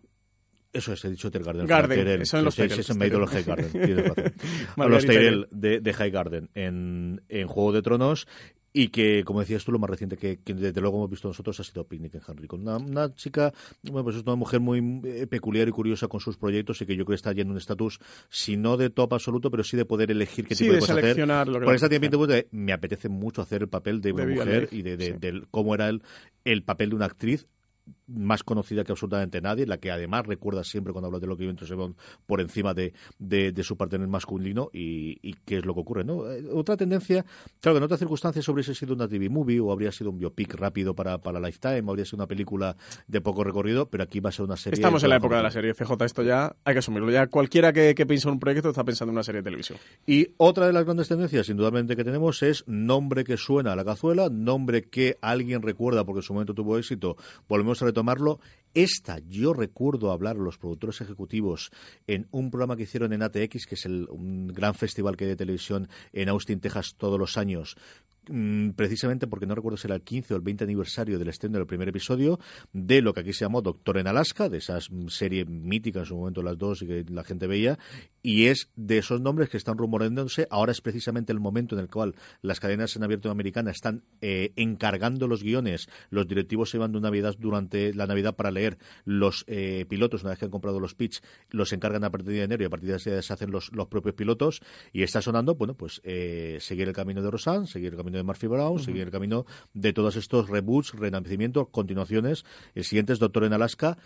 Eso 0.74 0.94
es, 0.94 1.04
he 1.06 1.10
dicho 1.10 1.30
Tergarden. 1.32 1.66
Garden, 1.68 2.00
Tyrell. 2.00 2.22
eso 2.22 2.38
en 2.38 2.46
los 2.46 2.56
Tyrell. 2.56 2.84
me 2.98 3.08
ido 3.08 3.20
los 3.20 3.30
High 3.30 3.44
Garden. 3.44 3.72
tienes 3.72 4.08
razón. 4.08 4.34
a 4.78 4.86
los 4.88 5.06
Tyrell 5.06 5.48
de, 5.52 5.80
de 5.82 5.94
High 5.94 6.12
Garden 6.12 6.50
en, 6.56 7.22
en 7.30 7.48
Juego 7.48 7.72
de 7.74 7.82
Tronos 7.82 8.28
y 8.74 8.88
que, 8.88 9.26
como 9.26 9.42
decías 9.42 9.66
tú, 9.66 9.74
lo 9.74 9.80
más 9.80 9.90
reciente 9.90 10.16
que, 10.16 10.38
que 10.40 10.54
desde 10.54 10.80
luego 10.80 10.96
hemos 10.96 11.10
visto 11.10 11.28
nosotros 11.28 11.60
ha 11.60 11.64
sido 11.66 11.84
Picnic 11.84 12.16
en 12.16 12.22
Henry. 12.26 12.48
Con 12.48 12.62
una, 12.62 12.78
una 12.78 13.14
chica, 13.16 13.52
bueno, 13.84 14.06
pues 14.06 14.16
es 14.16 14.24
una 14.24 14.36
mujer 14.36 14.62
muy 14.62 15.02
eh, 15.04 15.28
peculiar 15.28 15.68
y 15.68 15.72
curiosa 15.72 16.08
con 16.08 16.22
sus 16.22 16.38
proyectos 16.38 16.82
y 16.82 16.86
que 16.86 16.96
yo 16.96 17.04
creo 17.04 17.16
que 17.16 17.16
está 17.16 17.34
ya 17.34 17.42
en 17.42 17.52
un 17.52 17.58
estatus, 17.58 18.00
si 18.30 18.56
no 18.56 18.78
de 18.78 18.90
top 18.90 19.14
absoluto, 19.16 19.52
pero 19.52 19.66
sí 19.66 19.76
de 19.76 19.84
poder 19.84 20.10
elegir 20.10 20.48
qué 20.48 20.56
Sí, 20.56 20.64
tipo 20.64 20.72
de, 20.72 20.76
de 20.78 20.80
cosas 20.80 20.98
hacer. 21.00 21.28
Por 21.66 21.76
esa 21.76 21.90
tiempo 21.90 22.28
de, 22.28 22.48
me 22.52 22.72
apetece 22.72 23.10
mucho 23.10 23.42
hacer 23.42 23.64
el 23.64 23.68
papel 23.68 24.00
de 24.00 24.14
una 24.14 24.26
De 24.26 24.36
mujer 24.36 24.70
y 24.72 24.84
de, 24.84 24.96
de- 24.96 25.06
sí. 25.08 25.14
del 25.20 25.48
cómo 25.52 25.76
era 25.76 25.90
el, 25.90 26.02
el 26.46 26.64
papel 26.64 26.92
de 26.92 26.96
una 26.96 27.08
actriz 27.08 27.48
más 28.14 28.44
conocida 28.44 28.84
que 28.84 28.92
absolutamente 28.92 29.42
nadie, 29.42 29.66
la 29.66 29.78
que 29.78 29.92
además 29.92 30.26
recuerda 30.26 30.64
siempre 30.64 30.94
cuando 30.94 31.08
habla 31.08 31.20
de 31.20 31.28
lo 31.28 31.38
que 31.38 31.46
vive 31.46 31.66
Sebon 31.66 31.96
por 32.26 32.42
encima 32.42 32.74
de, 32.74 32.94
de, 33.20 33.52
de 33.52 33.64
su 33.64 33.78
partner 33.78 34.08
masculino 34.08 34.70
y, 34.74 35.18
y 35.22 35.36
qué 35.46 35.58
es 35.58 35.66
lo 35.66 35.74
que 35.74 35.80
ocurre, 35.82 36.04
¿no? 36.04 36.30
Eh, 36.32 36.44
Otra 36.54 36.78
tendencia, 36.78 37.26
claro 37.60 37.76
que 37.76 37.78
en 37.78 37.84
otras 37.84 38.00
circunstancias 38.00 38.48
hubiese 38.50 38.74
sido 38.76 38.94
una 38.94 39.08
TV 39.08 39.30
movie 39.30 39.60
o 39.60 39.72
habría 39.72 39.92
sido 39.92 40.10
un 40.10 40.20
biopic 40.20 40.56
rápido 40.56 40.96
para, 40.96 41.18
para 41.20 41.40
Lifetime, 41.40 41.84
o 41.86 41.90
habría 41.90 42.06
sido 42.06 42.18
una 42.18 42.28
película 42.28 42.76
de 43.08 43.22
poco 43.22 43.44
recorrido, 43.44 43.90
pero 43.90 44.04
aquí 44.04 44.20
va 44.20 44.30
a 44.30 44.32
ser 44.32 44.46
una 44.46 44.58
serie... 44.58 44.76
Estamos 44.76 45.04
en 45.04 45.10
la 45.10 45.18
época 45.18 45.38
de 45.38 45.44
la 45.44 45.52
serie 45.52 45.74
CJ, 45.74 46.06
esto 46.06 46.24
ya 46.24 46.56
hay 46.64 46.74
que 46.74 46.80
asumirlo. 46.80 47.12
Ya 47.12 47.28
cualquiera 47.28 47.74
que, 47.74 47.96
que 47.96 48.06
piensa 48.06 48.30
en 48.30 48.34
un 48.34 48.40
proyecto 48.40 48.70
está 48.70 48.84
pensando 48.84 49.12
en 49.12 49.16
una 49.18 49.24
serie 49.24 49.42
de 49.42 49.46
televisión. 49.46 49.78
Y 50.06 50.28
otra 50.38 50.66
de 50.68 50.74
las 50.74 50.86
grandes 50.86 51.08
tendencias, 51.08 51.50
indudablemente, 51.50 51.96
que 51.96 52.04
tenemos 52.04 52.44
es 52.44 52.64
nombre 52.68 53.24
que 53.24 53.38
suena 53.38 53.74
a 53.74 53.76
la 53.76 53.86
cazuela, 53.86 54.30
nombre 54.30 54.84
que 54.84 55.18
alguien 55.22 55.62
recuerda 55.62 56.04
porque 56.04 56.20
en 56.20 56.24
su 56.24 56.34
momento 56.34 56.54
tuvo 56.54 56.78
éxito. 56.78 57.16
Volvemos 57.48 57.82
a 57.82 57.86
retomar 57.86 58.01
Esta, 58.74 59.20
yo 59.20 59.54
recuerdo 59.54 60.12
hablar 60.12 60.38
los 60.38 60.58
productores 60.58 61.02
ejecutivos 61.02 61.72
en 62.08 62.28
un 62.32 62.52
programa 62.52 62.78
que 62.78 62.84
hicieron 62.84 63.12
en 63.12 63.22
ATX, 63.22 63.66
que 63.66 63.76
es 63.76 63.86
el, 63.86 64.08
un 64.10 64.48
gran 64.48 64.76
festival 64.76 65.18
que 65.18 65.26
hay 65.26 65.32
de 65.32 65.36
televisión 65.36 65.90
en 66.14 66.30
Austin, 66.30 66.62
Texas, 66.62 66.96
todos 66.98 67.20
los 67.20 67.38
años, 67.38 67.76
precisamente 68.76 69.28
porque 69.28 69.48
no 69.48 69.56
recuerdo 69.56 69.78
si 69.78 69.88
era 69.88 69.96
el 69.96 70.04
15 70.04 70.34
o 70.34 70.38
el 70.38 70.44
20 70.44 70.64
aniversario 70.64 71.18
del 71.18 71.30
estreno 71.30 71.58
del 71.58 71.66
primer 71.66 71.90
episodio 71.90 72.40
de 72.72 73.02
lo 73.02 73.14
que 73.14 73.22
aquí 73.22 73.34
se 73.34 73.46
llamó 73.46 73.62
Doctor 73.62 73.98
en 73.98 74.08
Alaska, 74.08 74.48
de 74.50 74.60
esa 74.60 74.80
serie 75.08 75.46
mítica 75.46 76.00
en 76.00 76.06
su 76.06 76.16
momento 76.16 76.44
las 76.44 76.58
dos 76.58 76.82
y 76.82 76.88
que 76.88 77.06
la 77.10 77.24
gente 77.24 77.48
veía, 77.48 77.80
y 78.22 78.46
es 78.46 78.70
de 78.76 79.00
esos 79.00 79.22
nombres 79.22 79.50
que 79.50 79.58
están 79.58 79.78
rumoreándose. 79.78 80.48
Ahora 80.50 80.72
es 80.72 80.82
precisamente 80.82 81.32
el 81.32 81.40
momento 81.40 81.76
en 81.76 81.82
el 81.82 81.90
cual 81.90 82.16
las 82.42 82.60
cadenas 82.60 82.96
en 82.96 83.04
abierto 83.04 83.32
americana 83.32 83.72
están 83.72 84.04
eh, 84.22 84.54
encargando 84.56 85.28
los 85.28 85.44
guiones, 85.44 85.90
los 86.10 86.28
directivos 86.28 86.70
se 86.70 86.78
van 86.78 86.92
de 86.92 87.02
Navidad 87.02 87.36
durante 87.40 87.94
la 87.94 88.08
Navidad 88.08 88.36
para 88.36 88.52
leer. 88.52 88.78
Los 89.06 89.44
eh, 89.48 89.86
pilotos, 89.90 90.22
una 90.22 90.32
vez 90.32 90.40
que 90.40 90.46
han 90.46 90.52
comprado 90.52 90.80
los 90.80 90.96
pitch, 90.96 91.22
los 91.50 91.74
encargan 91.74 92.04
a 92.04 92.12
partir 92.12 92.34
de 92.34 92.44
enero 92.44 92.64
y 92.64 92.66
a 92.66 92.70
partir 92.70 92.90
de 92.90 92.98
ese 92.98 93.22
se 93.22 93.34
hacen 93.34 93.52
los, 93.52 93.72
los 93.74 93.88
propios 93.88 94.16
pilotos. 94.16 94.62
Y 94.94 95.04
está 95.04 95.22
sonando, 95.22 95.56
bueno, 95.56 95.76
pues 95.76 96.02
eh, 96.04 96.58
seguir 96.60 96.88
el 96.88 96.94
camino 96.94 97.22
de 97.22 97.32
Rosan, 97.32 97.68
seguir 97.68 97.92
el 97.92 97.98
camino 97.98 98.11
de 98.12 98.24
Murphy 98.24 98.48
Brown, 98.48 98.80
seguir 98.80 99.04
el 99.04 99.12
camino 99.12 99.46
de 99.74 99.94
todos 99.94 100.16
estos 100.16 100.50
reboots, 100.50 100.94
renacimientos, 100.94 101.70
continuaciones. 101.70 102.46
El 102.76 102.84
siguiente 102.84 103.14
es 103.14 103.20
Doctor 103.20 103.44
en 103.46 103.54
Alaska 103.54 103.98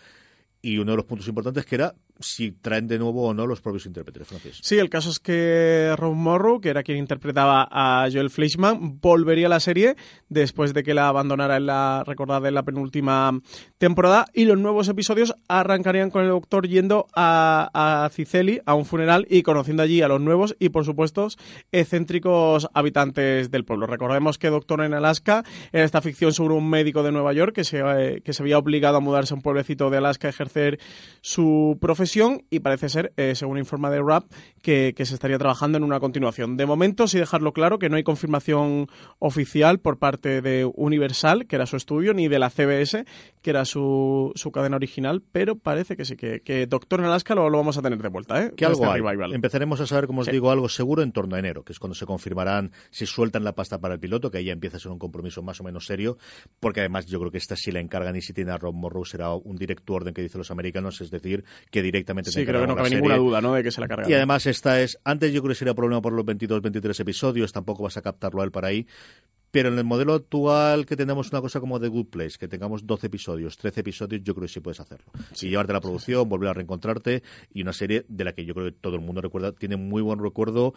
y 0.62 0.78
uno 0.78 0.92
de 0.92 0.98
los 0.98 1.06
puntos 1.06 1.28
importantes 1.28 1.66
que 1.66 1.76
era 1.76 1.96
si 2.20 2.52
traen 2.52 2.88
de 2.88 2.98
nuevo 2.98 3.28
o 3.28 3.34
no 3.34 3.46
los 3.46 3.62
propios 3.62 3.86
intérpretes 3.86 4.28
franceses. 4.28 4.60
Sí, 4.64 4.78
el 4.78 4.90
caso 4.90 5.10
es 5.10 5.20
que 5.20 5.94
Ron 5.98 6.18
Morrow, 6.18 6.62
que 6.62 6.70
era 6.70 6.84
quien 6.84 6.98
interpretaba 6.98 7.68
a 7.70 8.08
Joel 8.12 8.30
Fleischman, 8.30 9.00
volvería 9.02 9.48
a 9.48 9.50
la 9.50 9.60
serie 9.60 9.96
después 10.30 10.74
de 10.74 10.84
que 10.84 10.94
la 10.94 11.08
abandonara 11.08 11.58
en 11.58 11.66
la 11.66 12.04
recordada 12.06 12.48
en 12.48 12.54
la 12.54 12.64
penúltima 12.64 13.40
temporada 13.78 14.28
y 14.34 14.46
los 14.46 14.58
nuevos 14.58 14.88
episodios 14.88 15.36
arrancarían 15.48 16.10
con 16.10 16.24
el 16.24 16.30
doctor 16.30 16.68
yendo 16.68 17.08
a, 17.16 17.70
a 17.74 18.10
Ciceli 18.10 18.62
a 18.66 18.76
un 18.76 18.86
funeral 18.86 19.26
y 19.30 19.44
conociendo 19.44 19.84
allí 19.84 20.02
a 20.02 20.08
los 20.08 20.22
nuevos 20.22 20.56
y 20.60 20.70
por 20.70 20.86
supuesto 20.86 21.28
excéntricos 21.72 22.68
habitantes 22.74 23.52
del 23.52 23.66
pueblo. 23.66 23.88
Recordemos 23.88 24.38
que 24.38 24.50
Doctor 24.50 24.84
en 24.84 24.94
Alaska 24.94 25.44
era 25.72 25.84
esta 25.84 26.02
ficción 26.02 26.34
sobre 26.34 26.54
un 26.54 26.70
médico 26.70 27.04
de 27.04 27.12
Nueva 27.12 27.34
York 27.34 27.54
que 27.54 27.64
se, 27.64 27.80
eh, 27.80 28.22
que 28.24 28.34
se 28.34 28.44
había 28.44 28.58
obligado 28.58 28.98
a 28.98 29.00
mudarse 29.00 29.34
a 29.34 29.38
un 29.38 29.42
pueblecito 29.42 29.90
de 29.90 29.98
Alaska 29.98 30.28
a 30.28 30.30
ejercer 30.30 30.80
su 31.22 31.78
profesión 31.82 32.05
y 32.50 32.60
parece 32.60 32.90
ser, 32.90 33.14
eh, 33.18 33.36
según 33.36 33.58
informa 33.58 33.90
de 33.90 34.02
RAP, 34.02 34.26
que, 34.62 34.94
se 34.98 35.14
estaría 35.14 35.38
trabajando 35.38 35.78
en 35.78 35.84
una 35.84 36.00
continuación. 36.00 36.58
De 36.58 36.66
momento, 36.66 37.08
sí 37.08 37.20
dejarlo 37.20 37.54
claro 37.54 37.78
que 37.78 37.90
no 37.90 37.98
hay 37.98 38.04
confirmación 38.04 38.88
oficial 39.20 39.80
por 39.80 39.98
parte 39.98 40.42
de 40.42 40.66
Universal, 40.66 41.46
que 41.48 41.56
era 41.56 41.66
su 41.66 41.78
estudio, 41.78 42.14
ni 42.14 42.28
de 42.28 42.40
la 42.40 42.50
CBS, 42.50 43.06
que 43.42 43.50
era 43.50 43.66
su, 43.66 44.32
su 44.36 44.52
cadena 44.52 44.76
original, 44.76 45.22
pero 45.32 45.56
parece 45.56 45.96
que 45.96 46.06
sí, 46.06 46.16
que, 46.16 46.68
Doctor 46.68 47.00
en 47.00 47.06
Alaska 47.08 47.36
lo, 47.36 47.50
lo, 47.50 47.58
vamos 47.58 47.78
a 47.78 47.82
tener 47.82 48.02
de 48.02 48.10
vuelta. 48.10 48.42
¿eh? 48.42 48.52
Que 48.56 48.66
algo 48.66 48.86
este 48.86 49.36
Empezaremos 49.36 49.80
a 49.82 49.88
saber, 49.88 50.08
como 50.08 50.22
os 50.22 50.28
digo, 50.28 50.50
algo 50.50 50.70
seguro 50.70 51.04
en 51.04 51.12
torno 51.12 51.36
a 51.36 51.40
enero, 51.40 51.64
que 51.64 51.74
es 51.74 51.80
cuando 51.80 51.96
se 51.96 52.06
confirmarán 52.06 52.72
si 52.90 53.06
sueltan 53.06 53.44
la 53.44 53.54
pasta 53.54 53.80
para 53.80 53.96
el 53.96 54.00
piloto, 54.00 54.32
que 54.32 54.40
ahí 54.40 54.46
ya 54.46 54.54
empieza 54.54 54.78
a 54.78 54.80
ser 54.80 54.92
un 54.92 55.00
compromiso 55.00 55.42
más 55.42 55.60
o 55.62 55.64
menos 55.64 55.86
serio, 55.86 56.18
porque 56.60 56.80
además 56.80 57.06
yo 57.06 57.20
creo 57.20 57.32
que 57.32 57.38
esta 57.38 57.56
sí 57.56 57.72
la 57.72 57.80
encargan 57.80 58.16
y 58.16 58.22
si 58.22 58.34
tiene 58.34 58.52
a 58.52 58.58
Rob 58.58 58.74
Morrow 58.74 59.06
será 59.06 59.34
un 59.34 59.56
directo 59.56 59.94
orden 59.94 60.14
que 60.14 60.22
dicen 60.22 60.40
los 60.40 60.52
americanos, 60.52 61.02
es 61.02 61.12
decir, 61.12 61.44
que 61.72 61.82
directamente 61.98 62.32
Sí, 62.32 62.46
creo 62.46 62.62
que 62.62 62.68
no 62.68 62.76
cabe 62.76 62.90
ninguna 62.90 63.18
duda, 63.18 63.42
¿no? 63.42 63.54
De 63.54 63.64
que 63.64 63.72
se 63.72 63.82
la 63.82 63.88
carga. 63.88 64.10
Y 64.10 64.14
además 64.14 64.46
esta 64.46 64.82
es, 64.82 65.00
antes 65.04 65.34
yo 65.34 65.42
creo 65.42 65.50
que 65.50 65.56
sería 65.56 65.74
problema 65.74 66.02
por 66.02 66.14
los 66.14 66.26
22, 66.26 66.62
23 66.62 67.00
episodios, 67.00 67.52
tampoco 67.52 67.84
vas 67.84 67.98
a 67.98 68.02
captarlo 68.02 68.42
a 68.42 68.46
él 68.46 68.52
para 68.52 68.68
ahí, 68.68 68.86
pero 69.56 69.70
en 69.70 69.78
el 69.78 69.86
modelo 69.86 70.14
actual 70.14 70.86
que 70.86 70.98
tenemos 70.98 71.32
una 71.32 71.40
cosa 71.40 71.62
como 71.62 71.80
The 71.80 71.88
Good 71.88 72.08
Place, 72.08 72.38
que 72.38 72.50
tengamos 72.50 72.86
12 72.86 73.08
episodios, 73.08 73.58
13 73.58 73.80
episodios, 73.80 74.22
yo 74.22 74.36
creo 74.36 74.48
que 74.48 74.54
sí 74.54 74.60
puedes 74.60 74.82
hacerlo. 74.82 75.14
Sí. 75.32 75.48
llevarte 75.50 75.72
la 75.72 75.80
producción, 75.80 76.28
volver 76.28 76.50
a 76.50 76.54
reencontrarte 76.54 77.24
y 77.54 77.62
una 77.62 77.72
serie 77.72 78.06
de 78.10 78.24
la 78.26 78.34
que 78.34 78.44
yo 78.44 78.54
creo 78.54 78.66
que 78.66 78.74
todo 78.74 78.96
el 78.96 79.02
mundo 79.02 79.22
recuerda, 79.22 79.54
tiene 79.54 79.78
muy 79.78 80.02
buen 80.02 80.20
recuerdo, 80.20 80.74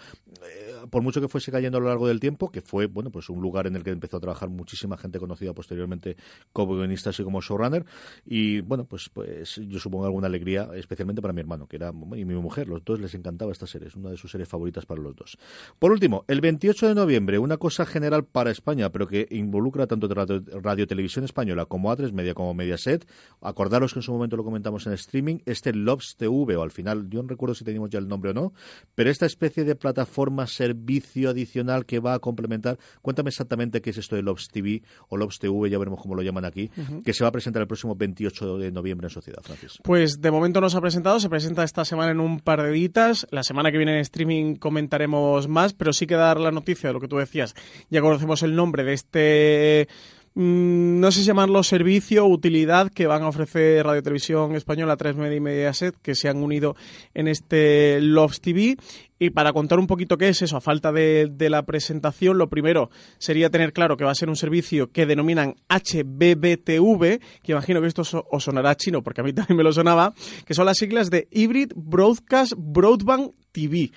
eh, 0.49 0.68
por 0.91 1.03
mucho 1.03 1.21
que 1.21 1.29
fuese 1.29 1.51
cayendo 1.51 1.79
a 1.79 1.81
lo 1.81 1.89
largo 1.89 2.09
del 2.09 2.21
tiempo, 2.21 2.51
que 2.51 2.61
fue, 2.61 2.87
bueno, 2.87 3.11
pues 3.11 3.29
un 3.29 3.41
lugar 3.41 3.67
en 3.67 3.77
el 3.77 3.85
que 3.85 3.91
empezó 3.91 4.19
a 4.19 4.21
trabajar 4.21 4.49
muchísima 4.49 4.97
gente 4.97 5.19
conocida 5.19 5.53
posteriormente 5.53 6.17
como 6.53 6.75
guionista 6.75 7.11
y 7.17 7.23
como 7.23 7.41
showrunner 7.41 7.85
y 8.25 8.61
bueno, 8.61 8.85
pues 8.85 9.09
pues 9.09 9.61
yo 9.67 9.79
supongo 9.79 10.05
alguna 10.05 10.27
alegría, 10.27 10.69
especialmente 10.75 11.23
para 11.23 11.33
mi 11.33 11.41
hermano, 11.41 11.67
que 11.67 11.77
era 11.77 11.91
y 11.91 12.25
mi 12.25 12.35
mujer, 12.35 12.69
los 12.69 12.85
dos 12.85 13.01
les 13.01 13.15
encantaba 13.15 13.53
esta 13.53 13.67
serie, 13.67 13.89
es 13.89 13.97
una 13.97 14.11
de 14.11 14.17
sus 14.17 14.31
series 14.31 14.49
favoritas 14.49 14.87
para 14.87 15.01
los 15.01 15.17
dos. 15.17 15.39
Por 15.79 15.93
último, 15.93 16.25
el 16.29 16.41
28 16.41 16.89
de 16.89 16.95
noviembre, 16.95 17.39
una 17.39 17.57
cosa 17.57 17.87
general 17.87 18.25
para 18.25 18.51
España 18.51 18.91
pero 18.91 19.07
que 19.07 19.27
involucra 19.31 19.87
tanto 19.87 20.09
radio, 20.09 20.43
radio, 20.63 20.87
Televisión 20.87 21.25
Española 21.25 21.67
como 21.67 21.91
A3 21.91 22.13
Media 22.13 22.35
como 22.35 22.55
Mediaset. 22.55 23.07
Acordaros 23.41 23.93
que 23.93 24.01
en 24.01 24.03
su 24.03 24.13
momento 24.13 24.37
lo 24.37 24.45
comentamos 24.45 24.87
en 24.87 24.93
streaming, 24.93 25.39
este 25.47 25.73
Lobs 25.73 26.17
TV, 26.17 26.57
o 26.57 26.63
al 26.63 26.71
final, 26.71 27.09
yo 27.09 27.23
no 27.23 27.29
recuerdo 27.29 27.55
si 27.55 27.65
teníamos 27.65 27.91
ya 27.91 27.99
el 27.99 28.09
nombre 28.09 28.31
o 28.31 28.35
no, 28.35 28.53
pero 28.95 29.11
esta 29.11 29.27
especie 29.27 29.65
de 29.65 29.75
plataforma, 29.75 30.47
servicio 30.69 31.31
adicional 31.31 31.87
que 31.87 31.99
va 31.99 32.15
a 32.15 32.19
complementar. 32.19 32.79
Cuéntame 33.03 33.31
exactamente 33.31 33.81
qué 33.81 33.91
es 33.91 33.99
esto 33.99 34.17
de 34.17 34.23
Lobs 34.23 34.49
TV 34.49 34.83
o 35.09 35.17
Lobs 35.17 35.39
TV, 35.39 35.71
ya 35.71 35.79
veremos 35.79 36.01
cómo 36.01 36.15
lo 36.15 36.23
llaman 36.23 36.45
aquí, 36.45 36.71
que 37.05 37.13
se 37.13 37.25
va 37.25 37.29
a 37.29 37.33
presentar 37.33 37.63
el 37.63 37.69
próximo 37.69 37.95
28 37.95 38.59
de 38.59 38.71
noviembre 38.71 39.07
en 39.07 39.11
Sociedad, 39.11 39.43
Francis. 39.43 39.79
Pues 39.83 40.21
de 40.21 40.31
momento 40.31 40.61
no 40.61 40.69
se 40.69 40.77
ha 40.77 40.81
presentado, 40.81 41.21
se 41.21 41.29
presenta 41.29 41.65
esta 41.65 41.85
semana 41.85 42.13
en 42.13 42.21
un 42.21 42.41
par 42.41 42.63
de 42.63 42.71
ditas. 42.71 43.27
La 43.31 43.43
semana 43.43 43.71
que 43.71 43.79
viene 43.79 43.95
en 43.95 44.01
streaming 44.01 44.57
comentaremos 44.57 45.49
más, 45.49 45.73
pero 45.73 45.93
sí 45.93 46.07
que 46.07 46.15
dar 46.15 46.39
la 46.39 46.51
noticia 46.51 46.91
de 46.91 46.93
lo 46.93 47.01
que 47.01 47.09
tú 47.09 47.17
decías. 47.17 47.55
Ya 47.91 48.01
conocemos 48.01 48.43
el 48.43 48.55
nombre 48.55 48.85
de 48.85 48.93
este 48.93 49.89
mm, 50.35 51.01
no 51.01 51.11
sé 51.11 51.21
si 51.21 51.27
llamarlo 51.27 51.63
servicio 51.63 52.25
o 52.25 52.29
utilidad 52.29 52.91
que 52.91 53.07
van 53.07 53.23
a 53.23 53.29
ofrecer 53.29 53.85
Radio 53.85 54.03
Televisión 54.03 54.55
Española, 54.55 54.97
3 54.97 55.17
Media 55.17 55.37
y 55.37 55.41
Mediaset, 55.41 55.97
que 56.01 56.15
se 56.15 56.29
han 56.29 56.43
unido 56.43 56.77
en 57.15 57.29
este 57.29 58.01
Loves 58.01 58.41
TV. 58.41 58.77
Y 59.19 59.31
para 59.31 59.53
contar 59.53 59.79
un 59.79 59.89
poquito 59.89 60.17
qué 60.17 60.29
es 60.29 60.43
eso, 60.43 60.57
a 60.57 60.61
falta 60.61 60.93
de, 60.93 61.33
la 61.51 61.65
presentación, 61.65 62.39
lo 62.39 62.49
primero 62.49 62.91
sería 63.19 63.51
tener 63.51 63.73
claro 63.73 63.97
que 63.97 64.05
va 64.05 64.13
a 64.13 64.15
ser 64.15 64.29
un 64.29 64.37
servicio 64.37 64.93
que 64.93 65.07
denominan 65.07 65.57
HBBTV, 65.69 67.21
que 67.43 67.53
imagino 67.53 67.81
que 67.81 67.89
esto 67.89 68.03
os 68.03 68.45
sonará 68.45 68.77
chino, 68.77 69.03
porque 69.03 69.21
a 69.21 69.25
mí 69.25 69.33
también 69.35 69.57
me 69.57 69.65
lo 69.65 69.73
sonaba, 69.73 70.15
que 70.47 70.55
son 70.55 70.67
las 70.67 70.79
siglas 70.79 71.11
de 71.11 71.27
Hybrid 71.33 71.73
Broadcast 71.75 72.53
Broadband 72.57 73.33
TV. 73.51 73.91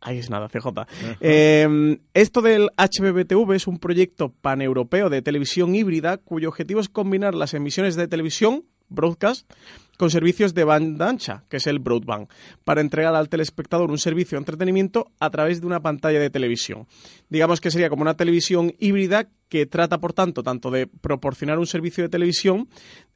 Ahí 0.00 0.18
es 0.18 0.30
nada, 0.30 0.48
CJ. 0.48 0.86
Em, 1.20 1.98
esto 2.14 2.40
del 2.40 2.70
HBBTV 2.76 3.54
es 3.54 3.66
un 3.66 3.78
proyecto 3.78 4.32
paneuropeo 4.40 5.10
de 5.10 5.22
televisión 5.22 5.74
híbrida 5.74 6.18
cuyo 6.18 6.48
objetivo 6.48 6.80
es 6.80 6.88
combinar 6.88 7.34
las 7.34 7.54
emisiones 7.54 7.96
de 7.96 8.06
televisión, 8.06 8.64
broadcast, 8.88 9.50
con 9.98 10.10
servicios 10.10 10.54
de 10.54 10.62
banda 10.62 11.08
ancha, 11.08 11.42
que 11.48 11.56
es 11.56 11.66
el 11.66 11.80
broadband, 11.80 12.28
para 12.64 12.80
entregar 12.80 13.16
al 13.16 13.28
telespectador 13.28 13.90
un 13.90 13.98
servicio 13.98 14.36
de 14.36 14.42
entretenimiento 14.42 15.10
a 15.18 15.28
través 15.28 15.60
de 15.60 15.66
una 15.66 15.80
pantalla 15.80 16.20
de 16.20 16.30
televisión. 16.30 16.86
Digamos 17.28 17.60
que 17.60 17.72
sería 17.72 17.90
como 17.90 18.02
una 18.02 18.16
televisión 18.16 18.72
híbrida 18.78 19.28
que 19.48 19.66
trata, 19.66 19.98
por 19.98 20.12
tanto, 20.12 20.44
tanto 20.44 20.70
de 20.70 20.86
proporcionar 20.86 21.58
un 21.58 21.66
servicio 21.66 22.04
de 22.04 22.10
televisión 22.10 22.68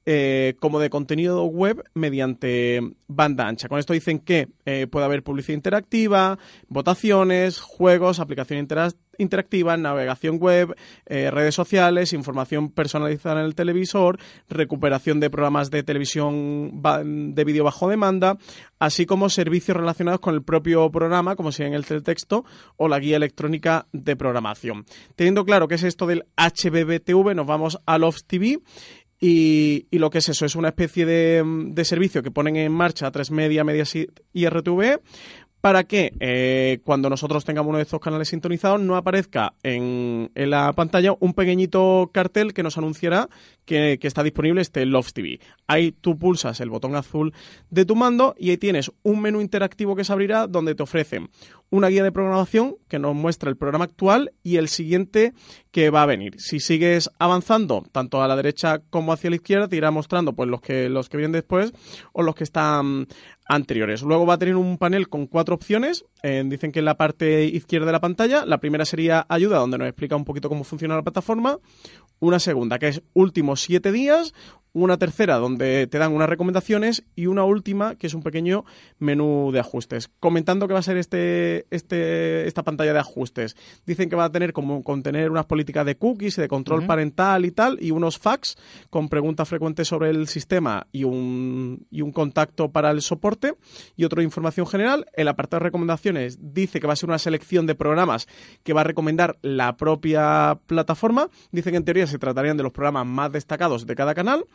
eh, 0.04 0.54
como 0.59 0.80
de 0.80 0.90
contenido 0.90 1.44
web 1.44 1.85
mediante 1.94 2.80
banda 3.06 3.47
ancha. 3.47 3.68
Con 3.68 3.78
esto 3.78 3.92
dicen 3.92 4.18
que 4.18 4.49
eh, 4.64 4.87
puede 4.88 5.04
haber 5.04 5.23
publicidad 5.23 5.54
interactiva, 5.54 6.38
votaciones, 6.68 7.61
juegos, 7.61 8.18
aplicación 8.18 8.66
interactiva, 9.18 9.76
navegación 9.76 10.38
web, 10.38 10.75
eh, 11.06 11.30
redes 11.30 11.54
sociales, 11.54 12.12
información 12.12 12.71
personalizada 12.71 13.40
en 13.40 13.47
el 13.47 13.54
televisor, 13.54 14.18
recuperación 14.49 15.21
de 15.21 15.30
programas 15.30 15.71
de 15.71 15.82
televisión 15.82 16.82
de 16.82 17.44
vídeo 17.44 17.64
bajo 17.64 17.88
demanda, 17.88 18.38
así 18.78 19.06
como 19.06 19.28
servicios 19.28 19.76
relacionados 19.76 20.21
con 20.21 20.35
el 20.35 20.42
propio 20.42 20.90
programa, 20.90 21.37
como 21.37 21.52
si 21.52 21.62
en 21.62 21.75
el 21.75 21.87
teletexto 21.87 22.44
o 22.76 22.88
la 22.88 22.99
guía 22.99 23.16
electrónica 23.16 23.87
de 23.92 24.16
programación. 24.16 24.85
Teniendo 25.14 25.44
claro 25.44 25.68
qué 25.68 25.76
es 25.76 25.85
esto 25.85 26.06
del 26.06 26.25
HBBTV, 26.37 27.35
nos 27.35 27.47
vamos 27.47 27.78
a 27.87 27.99
Love 27.99 28.23
TV 28.26 28.59
y, 29.25 29.87
lo 29.93 30.11
que 30.11 30.19
es 30.19 30.29
eso, 30.29 30.45
es 30.45 30.57
una 30.57 30.69
especie 30.69 31.07
de, 31.07 31.45
de 31.69 31.85
servicio 31.85 32.25
que 32.25 32.33
ponen 32.33 32.57
en 32.57 32.73
marcha 32.73 33.07
a 33.07 33.12
tres 33.12 33.31
media, 33.31 33.62
medias 33.62 33.95
y 33.95 34.49
RTV 34.49 34.99
para 35.62 35.85
que 35.85 36.12
eh, 36.19 36.81
cuando 36.83 37.09
nosotros 37.09 37.45
tengamos 37.45 37.69
uno 37.69 37.79
de 37.79 37.85
estos 37.85 38.00
canales 38.00 38.29
sintonizados 38.29 38.81
no 38.81 38.97
aparezca 38.97 39.55
en, 39.62 40.29
la 40.35 40.73
pantalla 40.73 41.14
un 41.21 41.35
pequeñito 41.35 42.11
cartel 42.12 42.52
que 42.52 42.64
nos 42.64 42.79
anunciará 42.79 43.29
que, 43.64 43.97
está 44.02 44.25
disponible 44.25 44.61
este 44.61 44.85
Love 44.85 45.12
TV. 45.12 45.41
Ahí 45.69 45.93
tú 45.93 46.19
pulsas 46.19 46.61
el 46.61 46.69
botón 46.69 46.97
azul 46.97 47.33
de 47.71 47.85
tu 47.85 47.95
mando 47.95 48.35
y 48.37 48.50
ahí 48.50 48.57
tienes 48.57 48.91
un 49.05 49.21
menú 49.21 49.41
interactivo 49.41 49.95
que 49.95 50.02
se 50.02 50.12
abrirá 50.12 50.49
donde 50.49 50.75
te 50.75 50.83
ofrecen 50.83 51.31
una 51.73 51.88
guía 51.88 52.05
de 52.05 52.12
programación 52.12 52.76
que 52.87 52.99
nos 52.99 53.14
muestra 53.14 53.49
el 53.49 53.57
programa 53.57 53.87
actual 53.87 54.33
y 54.43 54.59
el 54.59 54.69
siguiente 54.69 55.33
que 55.71 55.88
va 55.88 56.02
a 56.02 56.07
venir. 56.07 56.35
Si 56.38 56.61
sigues 56.61 57.11
avanzando 57.19 57.83
tanto 57.91 58.23
a 58.23 58.29
la 58.29 58.37
derecha 58.37 58.83
como 58.91 59.11
hacia 59.11 59.31
la 59.31 59.37
izquierda 59.37 59.69
te 59.69 59.76
irá 59.76 59.91
mostrando 59.91 60.35
pues 60.35 60.50
los 60.50 60.61
que 60.61 60.91
los 60.91 61.09
que 61.09 61.17
vienen 61.17 61.33
después 61.33 61.73
o 62.12 62.23
los 62.23 62.35
que 62.35 62.45
están 62.45 63.09
anteriores. 63.47 64.02
Luego 64.02 64.26
va 64.26 64.35
a 64.35 64.38
tener 64.38 64.57
un 64.57 64.76
panel 64.76 65.09
con 65.09 65.26
cuatro 65.26 65.55
opciones. 65.55 66.05
Eh, 66.23 66.43
dicen 66.47 66.73
que 66.73 66.79
en 66.79 66.85
la 66.85 66.97
parte 66.97 67.45
izquierda 67.45 67.87
de 67.87 67.93
la 67.93 68.00
pantalla, 68.00 68.47
la 68.47 68.59
primera 68.59 68.85
sería 68.85 69.26
ayuda, 69.29 69.59
donde 69.59 69.79
nos 69.79 69.88
explica 69.88 70.17
un 70.17 70.25
poquito 70.25 70.49
cómo 70.49 70.64
funciona 70.64 70.97
la 70.97 71.02
plataforma. 71.02 71.59
Una 72.21 72.38
segunda, 72.38 72.79
que 72.79 72.88
es 72.88 73.02
últimos 73.14 73.61
siete 73.61 73.91
días 73.91 74.33
una 74.75 74.97
tercera 74.97 75.37
donde 75.37 75.87
te 75.87 75.99
dan 75.99 76.12
unas 76.12 76.29
recomendaciones 76.29 77.05
y 77.14 77.26
una 77.26 77.45
última 77.45 77.97
que 77.97 78.07
es 78.07 78.14
un 78.14 78.23
pequeño 78.23 78.64
menú 78.99 79.50
de 79.52 79.61
ajustes. 79.61 80.09
Comentando 80.19 80.67
que 80.67 80.75
va 80.75 80.81
a 80.81 80.85
ser 80.85 80.97
este, 80.97 81.67
este, 81.71 82.47
esta 82.47 82.62
pantalla 82.62 82.93
de 82.93 82.99
ajustes. 82.99 83.57
Dicen 83.87 84.09
que 84.09 84.17
va 84.17 84.25
a 84.25 84.33
tener 84.33 84.52
como 84.52 84.83
contener 84.83 85.31
unas 85.31 85.47
políticas 85.47 85.85
de 85.85 85.97
cookies, 85.97 86.37
de 86.37 86.49
control 86.49 86.87
parental 86.87 87.45
y 87.45 87.50
tal, 87.50 87.79
y 87.81 87.91
unos 87.91 88.19
fax 88.19 88.57
con 88.88 89.09
preguntas 89.09 89.49
frecuentes 89.49 89.88
sobre 89.88 90.11
el 90.11 90.26
sistema 90.26 90.87
y 90.91 91.05
un, 91.05 91.87
y 91.91 92.00
un 92.00 92.12
contacto 92.12 92.71
para 92.73 92.91
el 92.91 93.02
soporte 93.02 93.55
y 93.97 94.05
otra 94.05 94.23
información 94.23 94.67
general. 94.67 95.07
El 95.12 95.29
apartado 95.29 95.61
de 95.61 95.64
recomendaciones 95.64 96.12
dice 96.38 96.81
que 96.81 96.87
va 96.87 96.92
a 96.92 96.97
ser 96.97 97.09
una 97.09 97.19
selección 97.19 97.66
de 97.66 97.75
programas 97.75 98.28
que 98.62 98.73
va 98.73 98.83
a 98.83 98.85
recomendar 98.85 99.38
la 99.42 99.76
propia 99.76 100.59
plataforma. 100.66 101.28
Dicen 101.50 101.73
que 101.73 101.76
en 101.78 101.85
teoría 101.85 102.07
se 102.07 102.19
tratarían 102.19 102.57
de 102.57 102.62
los 102.62 102.73
programas 102.73 103.07
más 103.07 103.33
destacados 103.33 103.87
de 103.87 103.95
cada 103.95 104.14
canal. 104.14 104.47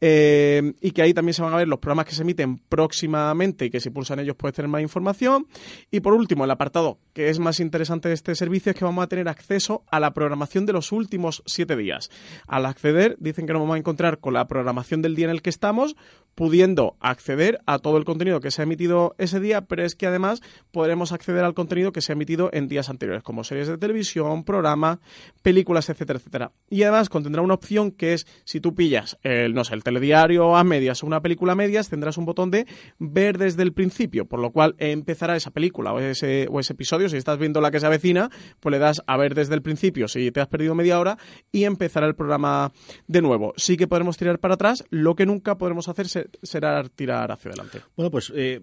Eh, 0.00 0.74
y 0.80 0.90
que 0.90 1.02
ahí 1.02 1.14
también 1.14 1.34
se 1.34 1.42
van 1.42 1.54
a 1.54 1.56
ver 1.56 1.68
los 1.68 1.78
programas 1.78 2.06
que 2.06 2.14
se 2.14 2.22
emiten 2.22 2.58
próximamente 2.58 3.64
y 3.66 3.70
que 3.70 3.80
si 3.80 3.90
pulsan 3.90 4.18
ellos 4.18 4.36
puedes 4.36 4.54
tener 4.54 4.68
más 4.68 4.82
información. 4.82 5.46
Y 5.90 6.00
por 6.00 6.14
último, 6.14 6.44
el 6.44 6.50
apartado 6.50 6.98
que 7.12 7.28
es 7.30 7.38
más 7.38 7.60
interesante 7.60 8.08
de 8.08 8.14
este 8.14 8.34
servicio 8.34 8.70
es 8.70 8.76
que 8.76 8.84
vamos 8.84 9.04
a 9.04 9.08
tener 9.08 9.28
acceso 9.28 9.84
a 9.90 10.00
la 10.00 10.12
programación 10.12 10.66
de 10.66 10.72
los 10.72 10.92
últimos 10.92 11.42
siete 11.46 11.76
días. 11.76 12.10
Al 12.46 12.66
acceder, 12.66 13.16
dicen 13.20 13.46
que 13.46 13.52
nos 13.52 13.62
vamos 13.62 13.76
a 13.76 13.78
encontrar 13.78 14.18
con 14.18 14.34
la 14.34 14.46
programación 14.46 15.00
del 15.00 15.14
día 15.14 15.26
en 15.26 15.30
el 15.30 15.42
que 15.42 15.50
estamos, 15.50 15.96
pudiendo 16.34 16.96
acceder 17.00 17.60
a 17.66 17.78
todo 17.78 17.96
el 17.96 18.04
contenido 18.04 18.40
que 18.40 18.50
se 18.50 18.62
ha 18.62 18.64
emitido 18.64 19.14
ese 19.18 19.38
día, 19.38 19.62
pero 19.62 19.84
es 19.84 19.94
que 19.94 20.06
además 20.06 20.42
podremos 20.72 21.12
acceder 21.12 21.44
al 21.44 21.54
contenido 21.54 21.92
que 21.92 22.00
se 22.00 22.12
ha 22.12 22.14
emitido 22.14 22.50
en 22.52 22.66
días 22.66 22.90
anteriores, 22.90 23.22
como 23.22 23.44
series 23.44 23.68
de 23.68 23.78
televisión, 23.78 24.44
programas, 24.44 24.98
películas, 25.42 25.88
etcétera, 25.88 26.18
etcétera. 26.18 26.52
Y 26.68 26.82
además 26.82 27.08
contendrá 27.08 27.42
una 27.42 27.54
opción 27.54 27.92
que 27.92 28.14
es 28.14 28.26
si 28.44 28.60
tú 28.60 28.74
pillas 28.74 29.16
el, 29.22 29.54
no 29.54 29.62
sé, 29.62 29.74
el 29.74 29.83
telediario 29.84 30.56
a 30.56 30.64
medias 30.64 31.04
o 31.04 31.06
una 31.06 31.20
película 31.20 31.52
a 31.52 31.54
medias, 31.54 31.88
tendrás 31.88 32.18
un 32.18 32.24
botón 32.24 32.50
de 32.50 32.66
ver 32.98 33.38
desde 33.38 33.62
el 33.62 33.72
principio, 33.72 34.26
por 34.26 34.40
lo 34.40 34.50
cual 34.50 34.74
empezará 34.78 35.36
esa 35.36 35.52
película 35.52 35.92
o 35.92 36.00
ese, 36.00 36.48
o 36.50 36.58
ese 36.58 36.72
episodio. 36.72 37.08
Si 37.08 37.16
estás 37.16 37.38
viendo 37.38 37.60
la 37.60 37.70
que 37.70 37.78
se 37.78 37.86
avecina, 37.86 38.30
pues 38.58 38.72
le 38.72 38.78
das 38.80 39.02
a 39.06 39.16
ver 39.16 39.34
desde 39.34 39.54
el 39.54 39.62
principio 39.62 40.08
si 40.08 40.32
te 40.32 40.40
has 40.40 40.48
perdido 40.48 40.74
media 40.74 40.98
hora 40.98 41.18
y 41.52 41.64
empezará 41.64 42.06
el 42.06 42.16
programa 42.16 42.72
de 43.06 43.22
nuevo. 43.22 43.52
Sí 43.56 43.76
que 43.76 43.86
podremos 43.86 44.16
tirar 44.16 44.40
para 44.40 44.54
atrás, 44.54 44.84
lo 44.90 45.14
que 45.14 45.26
nunca 45.26 45.56
podremos 45.56 45.88
hacer 45.88 46.06
será 46.42 46.82
tirar 46.88 47.30
hacia 47.30 47.50
adelante. 47.50 47.80
Bueno, 47.96 48.10
pues 48.10 48.32
eh, 48.34 48.60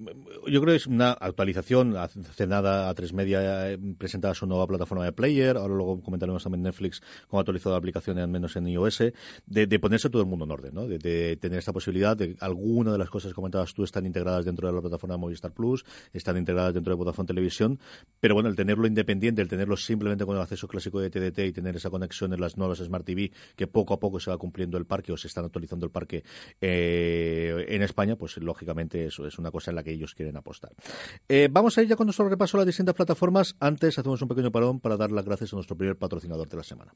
yo 0.48 0.62
creo 0.62 0.74
que 0.74 0.78
es 0.78 0.88
una 0.88 1.12
actualización. 1.12 1.96
Hace 1.96 2.48
nada 2.48 2.90
a 2.90 2.94
tres 2.94 3.14
media 3.14 3.72
eh, 3.72 3.78
presentaba 3.98 4.34
su 4.34 4.46
nueva 4.46 4.68
plataforma 4.68 5.06
de 5.06 5.12
player, 5.12 5.58
ahora 5.58 5.76
luego 5.76 6.02
comentaremos 6.02 6.44
también 6.44 6.64
Netflix 6.64 7.02
cómo 7.28 7.40
ha 7.40 7.42
actualizado 7.42 7.74
la 7.74 7.78
aplicación, 7.78 8.18
al 8.20 8.28
menos 8.28 8.56
en 8.56 8.68
iOS, 8.68 9.04
de, 9.46 9.80
ponerse 9.80 10.10
todo 10.10 10.22
el 10.22 10.28
mundo 10.28 10.46
en 10.46 10.52
orden, 10.52 10.74
¿no? 10.74 10.88
de 10.88 11.00
tener 11.40 11.60
esta 11.60 11.74
posibilidad 11.74 12.16
de 12.16 12.36
alguna 12.40 12.92
de 12.92 12.98
las 12.98 13.10
cosas 13.10 13.32
que 13.32 13.36
comentabas 13.36 13.74
tú 13.74 13.84
están 13.84 14.06
integradas 14.06 14.46
dentro 14.46 14.68
de 14.68 14.74
la 14.74 14.82
plataforma 14.82 15.18
Movistar 15.18 15.52
Plus, 15.52 15.86
están 16.14 16.38
integradas 16.38 16.74
dentro 16.74 16.94
de 16.94 16.98
Vodafone 16.98 17.28
Televisión, 17.28 17.80
pero 18.20 18.34
bueno, 18.34 18.50
el 18.50 18.56
tenerlo 18.56 18.88
independiente, 18.88 19.42
el 19.42 19.48
tenerlo 19.48 19.78
simplemente 19.78 20.26
con 20.26 20.36
el 20.36 20.42
acceso 20.42 20.68
clásico 20.68 21.00
de 21.00 21.10
TDT 21.10 21.40
y 21.40 21.52
tener 21.52 21.76
esa 21.76 21.90
conexión 21.90 22.34
en 22.34 22.42
las 22.42 22.58
nuevas 22.58 22.80
Smart 22.80 23.06
TV, 23.06 23.32
que 23.56 23.68
poco 23.68 23.94
a 23.94 24.00
poco 24.00 24.20
se 24.20 24.30
va 24.32 24.38
cumpliendo 24.38 24.78
el 24.78 24.86
parque 24.86 25.12
o 25.12 25.18
se 25.18 25.28
están 25.28 25.46
actualizando 25.46 25.86
el 25.86 25.92
parque 25.92 26.24
eh, 26.60 27.66
en 27.70 27.82
España, 27.82 28.16
pues 28.16 28.38
lógicamente 28.38 29.06
eso 29.06 29.26
es 29.26 29.38
una 29.40 29.52
cosa 29.52 29.72
en 29.72 29.76
la 29.76 29.84
que 29.84 29.92
ellos 29.92 30.16
quieren 30.16 30.38
apostar. 30.38 30.72
Eh, 31.28 31.50
vamos 31.52 31.78
a 31.78 31.82
ir 31.82 31.90
ya 31.90 31.96
con 31.96 32.08
nuestro 32.08 32.28
repaso 32.28 32.58
a 32.58 32.60
las 32.60 32.68
distintas 32.68 32.96
plataformas. 32.96 33.56
Antes 33.60 33.98
hacemos 33.98 34.22
un 34.22 34.28
pequeño 34.28 34.52
parón 34.52 34.80
para 34.80 34.98
dar 34.98 35.12
las 35.12 35.26
gracias 35.26 35.54
a 35.54 35.56
nuestro 35.56 35.76
primer 35.78 35.98
patrocinador 35.98 36.48
de 36.48 36.58
la 36.58 36.64
semana. 36.64 36.94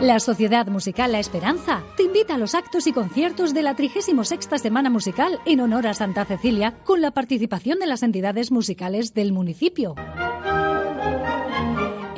La 0.00 0.20
Sociedad 0.20 0.68
Musical 0.68 1.10
La 1.10 1.18
Esperanza 1.18 1.82
te 1.96 2.04
invita 2.04 2.36
a 2.36 2.38
los 2.38 2.54
actos 2.54 2.86
y 2.86 2.92
conciertos 2.92 3.52
de 3.52 3.62
la 3.62 3.74
36 3.74 4.14
Semana 4.62 4.90
Musical 4.90 5.40
en 5.44 5.58
honor 5.60 5.88
a 5.88 5.94
Santa 5.94 6.24
Cecilia 6.24 6.76
con 6.84 7.00
la 7.00 7.10
participación 7.10 7.80
de 7.80 7.86
las 7.86 8.04
entidades 8.04 8.52
musicales 8.52 9.12
del 9.12 9.32
municipio. 9.32 9.96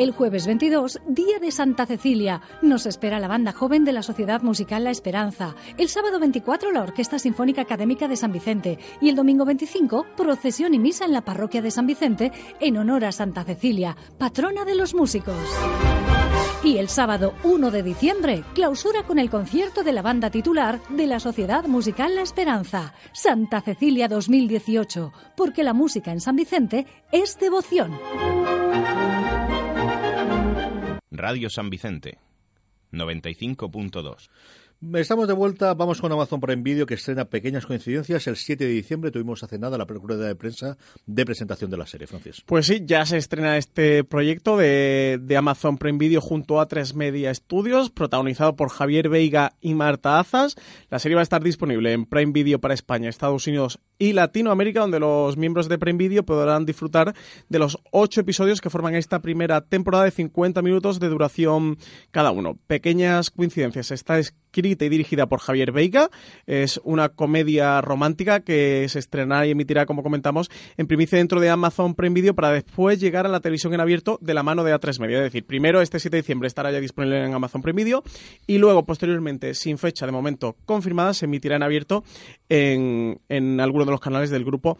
El 0.01 0.13
jueves 0.13 0.47
22, 0.47 0.99
Día 1.09 1.39
de 1.41 1.51
Santa 1.51 1.85
Cecilia, 1.85 2.41
nos 2.63 2.87
espera 2.87 3.21
la 3.21 3.29
banda 3.29 3.53
joven 3.53 3.85
de 3.85 3.93
la 3.93 4.03
Sociedad 4.03 4.41
Musical 4.41 4.83
La 4.83 4.91
Esperanza. 4.91 5.55
El 5.77 5.91
sábado 5.91 6.19
24, 6.19 6.73
la 6.73 6.81
Orquesta 6.81 7.19
Sinfónica 7.19 7.61
Académica 7.61 8.09
de 8.09 8.17
San 8.17 8.33
Vicente. 8.33 8.79
Y 9.03 9.11
el 9.11 9.15
domingo 9.15 9.45
25, 9.45 10.07
procesión 10.17 10.73
y 10.73 10.79
misa 10.79 11.05
en 11.05 11.13
la 11.13 11.21
parroquia 11.21 11.61
de 11.61 11.71
San 11.71 11.87
Vicente 11.87 12.33
en 12.61 12.79
honor 12.79 13.05
a 13.05 13.13
Santa 13.13 13.45
Cecilia, 13.45 13.95
patrona 14.17 14.65
de 14.65 14.75
los 14.75 14.95
músicos. 14.95 15.37
Y 16.65 16.79
el 16.79 16.89
sábado 16.89 17.35
1 17.45 17.71
de 17.71 17.83
diciembre, 17.83 18.43
clausura 18.55 19.03
con 19.03 19.19
el 19.19 19.29
concierto 19.29 19.83
de 19.83 19.93
la 19.93 20.01
banda 20.01 20.31
titular 20.31 20.81
de 20.89 21.07
la 21.07 21.21
Sociedad 21.21 21.67
Musical 21.67 22.17
La 22.17 22.23
Esperanza, 22.23 22.95
Santa 23.13 23.61
Cecilia 23.61 24.09
2018, 24.09 25.13
porque 25.37 25.63
la 25.63 25.75
música 25.75 26.11
en 26.11 26.23
San 26.23 26.37
Vicente 26.37 26.87
es 27.13 27.39
devoción. 27.39 27.99
Radio 31.21 31.51
San 31.51 31.69
Vicente, 31.69 32.19
95.2. 32.93 34.31
Estamos 34.95 35.29
de 35.29 35.35
vuelta, 35.35 35.75
vamos 35.75 36.01
con 36.01 36.11
Amazon 36.11 36.41
Prime 36.41 36.63
Video 36.63 36.87
que 36.87 36.95
estrena 36.95 37.27
Pequeñas 37.27 37.67
Coincidencias. 37.67 38.27
El 38.27 38.37
7 38.37 38.65
de 38.65 38.71
diciembre 38.71 39.11
tuvimos 39.11 39.43
hace 39.43 39.59
nada 39.59 39.77
la 39.77 39.85
rueda 39.85 40.27
de 40.27 40.35
prensa 40.35 40.79
de 41.05 41.27
presentación 41.27 41.71
de 41.71 41.77
la 41.77 41.87
serie, 41.87 42.07
Francis. 42.07 42.43
Pues 42.47 42.65
sí, 42.65 42.83
ya 42.87 43.05
se 43.05 43.19
estrena 43.19 43.59
este 43.59 44.05
proyecto 44.05 44.57
de, 44.57 45.21
Amazon 45.37 45.77
Prime 45.77 45.99
Video 45.99 46.23
junto 46.23 46.61
a 46.61 46.67
Tres 46.67 46.95
Media 46.95 47.33
Studios, 47.35 47.91
protagonizado 47.91 48.57
por 48.57 48.71
Javier 48.71 49.11
Veiga 49.11 49.53
y 49.61 49.75
Marta 49.75 50.19
Azas. 50.19 50.57
La 50.89 50.99
serie 50.99 51.15
va 51.15 51.21
a 51.21 51.25
estar 51.25 51.43
disponible 51.43 51.93
en 51.93 52.07
Prime 52.07 52.33
Video 52.33 52.59
para 52.59 52.73
España, 52.73 53.11
Estados 53.11 53.47
Unidos 53.47 53.81
y 53.99 54.15
Latinoamérica, 54.15 54.81
donde 54.81 54.99
los 54.99 55.37
miembros 55.37 55.69
de 55.69 55.79
Prime 55.79 55.99
Video 55.99 56.25
podrán 56.25 56.65
disfrutar 56.65 57.15
de 57.51 57.59
los 57.59 57.79
ocho 57.91 58.23
episodios 58.23 58.63
que 58.63 58.71
forman 58.71 58.95
esta 58.95 59.21
primera 59.21 59.61
temporada 59.61 60.05
de 60.05 60.11
50 60.11 60.63
minutos 60.63 61.01
de 61.01 61.09
duración 61.11 61.77
cada 62.13 62.31
uno. 62.31 62.57
Pequeñas 62.67 63.31
coincidencias. 63.31 63.91
Está 63.91 64.19
escrita 64.51 64.85
y 64.85 64.89
dirigida 64.89 65.27
por 65.27 65.39
Javier 65.39 65.71
Veiga. 65.71 66.11
Es 66.47 66.81
una 66.83 67.09
comedia 67.09 67.81
romántica 67.81 68.41
que 68.41 68.87
se 68.89 68.99
estrenará 68.99 69.47
y 69.47 69.53
emitirá, 69.53 69.87
como 69.87 70.03
comentamos, 70.03 70.51
en 70.77 70.89
primicia 70.89 71.19
dentro 71.19 71.41
de 71.41 71.49
Amazon 71.49 71.95
Prime 71.95 72.15
Video 72.15 72.35
para 72.35 72.51
después 72.51 72.99
llegar 72.99 73.27
a 73.27 73.29
la 73.29 73.41
televisión 73.41 73.73
en 73.75 73.81
abierto 73.81 74.19
de 74.21 74.35
la 74.35 74.43
mano 74.43 74.65
de 74.65 74.75
A3 74.75 74.99
Media. 75.01 75.19
Es 75.19 75.25
decir, 75.25 75.47
primero 75.47 75.81
este 75.81 76.01
7 76.01 76.17
de 76.17 76.23
diciembre 76.23 76.49
estará 76.49 76.73
ya 76.73 76.81
disponible 76.81 77.25
en 77.25 77.33
Amazon 77.33 77.63
Prime 77.63 77.77
Video 77.77 78.03
y 78.47 78.59
luego, 78.59 78.85
posteriormente, 78.85 79.55
sin 79.55 79.79
fecha 79.79 80.05
de 80.05 80.13
momento 80.13 80.57
confirmada, 80.67 81.15
se 81.15 81.27
emitirá 81.27 81.55
en 81.55 81.63
abierto 81.63 82.03
en, 82.49 83.21
en 83.29 83.61
alguno 83.61 83.85
de 83.85 83.93
los 83.93 84.01
canales 84.01 84.31
del 84.31 84.45
grupo 84.45 84.79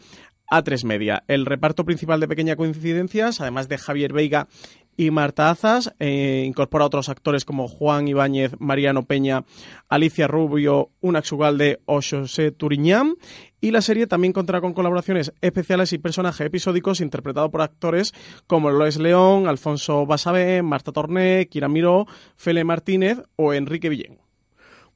a3 0.51 0.85
Media. 0.85 1.23
El 1.27 1.45
reparto 1.45 1.85
principal 1.85 2.19
de 2.19 2.27
Pequeña 2.27 2.57
Coincidencias, 2.57 3.39
además 3.39 3.69
de 3.69 3.77
Javier 3.77 4.11
Veiga 4.11 4.47
y 4.95 5.11
Marta 5.11 5.49
Azas. 5.49 5.93
Eh, 5.99 6.43
incorpora 6.45 6.85
otros 6.85 7.09
actores 7.09 7.45
como 7.45 7.67
Juan 7.67 8.07
Ibáñez, 8.07 8.53
Mariano 8.59 9.03
Peña, 9.03 9.43
Alicia 9.89 10.27
Rubio, 10.27 10.89
Unax 11.01 11.31
Ugalde 11.31 11.79
o 11.85 12.01
José 12.01 12.51
Turiñán. 12.51 13.15
Y 13.59 13.71
la 13.71 13.81
serie 13.81 14.07
también 14.07 14.33
contará 14.33 14.61
con 14.61 14.73
colaboraciones 14.73 15.33
especiales 15.41 15.93
y 15.93 15.97
personajes 15.97 16.47
episódicos 16.47 17.01
interpretados 17.01 17.51
por 17.51 17.61
actores 17.61 18.13
como 18.47 18.71
Lois 18.71 18.97
León, 18.97 19.47
Alfonso 19.47 20.05
Basabé, 20.05 20.61
Marta 20.63 20.91
Torné, 20.91 21.47
Kira 21.47 21.67
Miró, 21.67 22.07
Fele 22.35 22.63
Martínez 22.63 23.21
o 23.35 23.53
Enrique 23.53 23.89
Villén. 23.89 24.20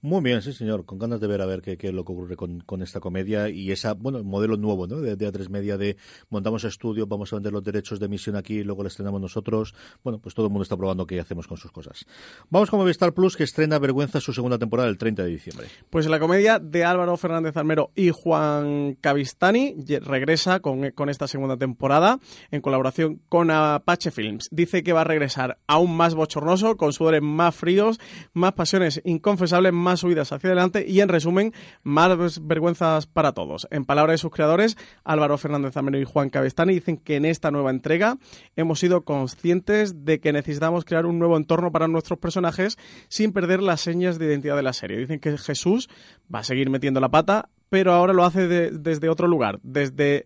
Muy 0.05 0.21
bien, 0.21 0.43
sí, 0.43 0.53
señor. 0.53 0.85
Con 0.85 0.99
ganas 0.99 1.19
de 1.19 1.25
ver 1.25 1.41
a 1.41 1.47
ver 1.47 1.63
qué, 1.63 1.79
qué 1.79 1.87
es 1.87 1.93
lo 1.95 2.05
que 2.05 2.11
ocurre 2.11 2.35
con, 2.35 2.59
con, 2.59 2.83
esta 2.83 2.99
comedia 2.99 3.49
y 3.49 3.71
esa, 3.71 3.95
bueno, 3.95 4.23
modelo 4.23 4.55
nuevo, 4.55 4.85
¿no? 4.85 4.97
De, 4.97 5.15
de 5.15 5.33
A3 5.33 5.49
Media 5.49 5.79
de 5.79 5.97
montamos 6.29 6.63
estudio, 6.63 7.07
vamos 7.07 7.33
a 7.33 7.37
vender 7.37 7.51
los 7.51 7.63
derechos 7.63 7.99
de 7.99 8.05
emisión 8.05 8.35
aquí, 8.35 8.63
luego 8.63 8.83
la 8.83 8.89
estrenamos 8.89 9.19
nosotros. 9.19 9.73
Bueno, 10.03 10.19
pues 10.19 10.35
todo 10.35 10.45
el 10.45 10.51
mundo 10.51 10.61
está 10.61 10.77
probando 10.77 11.07
qué 11.07 11.19
hacemos 11.19 11.47
con 11.47 11.57
sus 11.57 11.71
cosas. 11.71 12.05
Vamos 12.51 12.69
con 12.69 12.79
Movistar 12.81 13.15
Plus, 13.15 13.35
que 13.35 13.45
estrena 13.45 13.79
Vergüenza 13.79 14.21
su 14.21 14.31
segunda 14.31 14.59
temporada 14.59 14.89
el 14.89 14.99
30 14.99 15.23
de 15.23 15.29
diciembre. 15.29 15.69
Pues 15.89 16.05
la 16.05 16.19
comedia 16.19 16.59
de 16.59 16.83
Álvaro 16.83 17.17
Fernández 17.17 17.57
Almero 17.57 17.89
y 17.95 18.11
Juan 18.11 18.99
Cavistani 19.01 19.75
regresa 20.03 20.59
con, 20.59 20.91
con 20.91 21.09
esta 21.09 21.27
segunda 21.27 21.57
temporada 21.57 22.19
en 22.51 22.61
colaboración 22.61 23.21
con 23.27 23.49
Apache 23.49 24.11
Films. 24.11 24.49
Dice 24.51 24.83
que 24.83 24.93
va 24.93 25.01
a 25.01 25.05
regresar 25.05 25.57
aún 25.65 25.97
más 25.97 26.13
bochornoso, 26.13 26.77
con 26.77 26.93
sudores 26.93 27.23
más 27.23 27.55
fríos, 27.55 27.99
más 28.33 28.53
pasiones 28.53 29.01
inconfesables, 29.03 29.73
más 29.73 29.94
subidas 29.99 30.31
hacia 30.31 30.47
adelante 30.47 30.85
y, 30.87 31.01
en 31.01 31.09
resumen, 31.09 31.53
más 31.83 32.45
vergüenzas 32.45 33.07
para 33.07 33.33
todos. 33.33 33.67
En 33.71 33.85
palabras 33.85 34.15
de 34.15 34.17
sus 34.19 34.31
creadores, 34.31 34.77
Álvaro 35.03 35.37
Fernández 35.37 35.75
Ameno 35.77 35.97
y 35.97 36.03
Juan 36.03 36.29
Cabestani 36.29 36.73
dicen 36.73 36.97
que 36.97 37.15
en 37.15 37.25
esta 37.25 37.51
nueva 37.51 37.71
entrega 37.71 38.17
hemos 38.55 38.79
sido 38.79 39.01
conscientes 39.01 40.05
de 40.05 40.19
que 40.19 40.33
necesitamos 40.33 40.85
crear 40.85 41.05
un 41.05 41.19
nuevo 41.19 41.37
entorno 41.37 41.71
para 41.71 41.87
nuestros 41.87 42.19
personajes 42.19 42.77
sin 43.07 43.33
perder 43.33 43.61
las 43.61 43.81
señas 43.81 44.19
de 44.19 44.25
identidad 44.25 44.55
de 44.55 44.63
la 44.63 44.73
serie. 44.73 44.97
Dicen 44.97 45.19
que 45.19 45.37
Jesús 45.37 45.89
va 46.33 46.39
a 46.39 46.43
seguir 46.43 46.69
metiendo 46.69 46.99
la 46.99 47.09
pata, 47.09 47.49
pero 47.69 47.93
ahora 47.93 48.13
lo 48.13 48.23
hace 48.23 48.47
desde 48.47 49.09
otro 49.09 49.27
lugar, 49.27 49.59
desde 49.63 50.25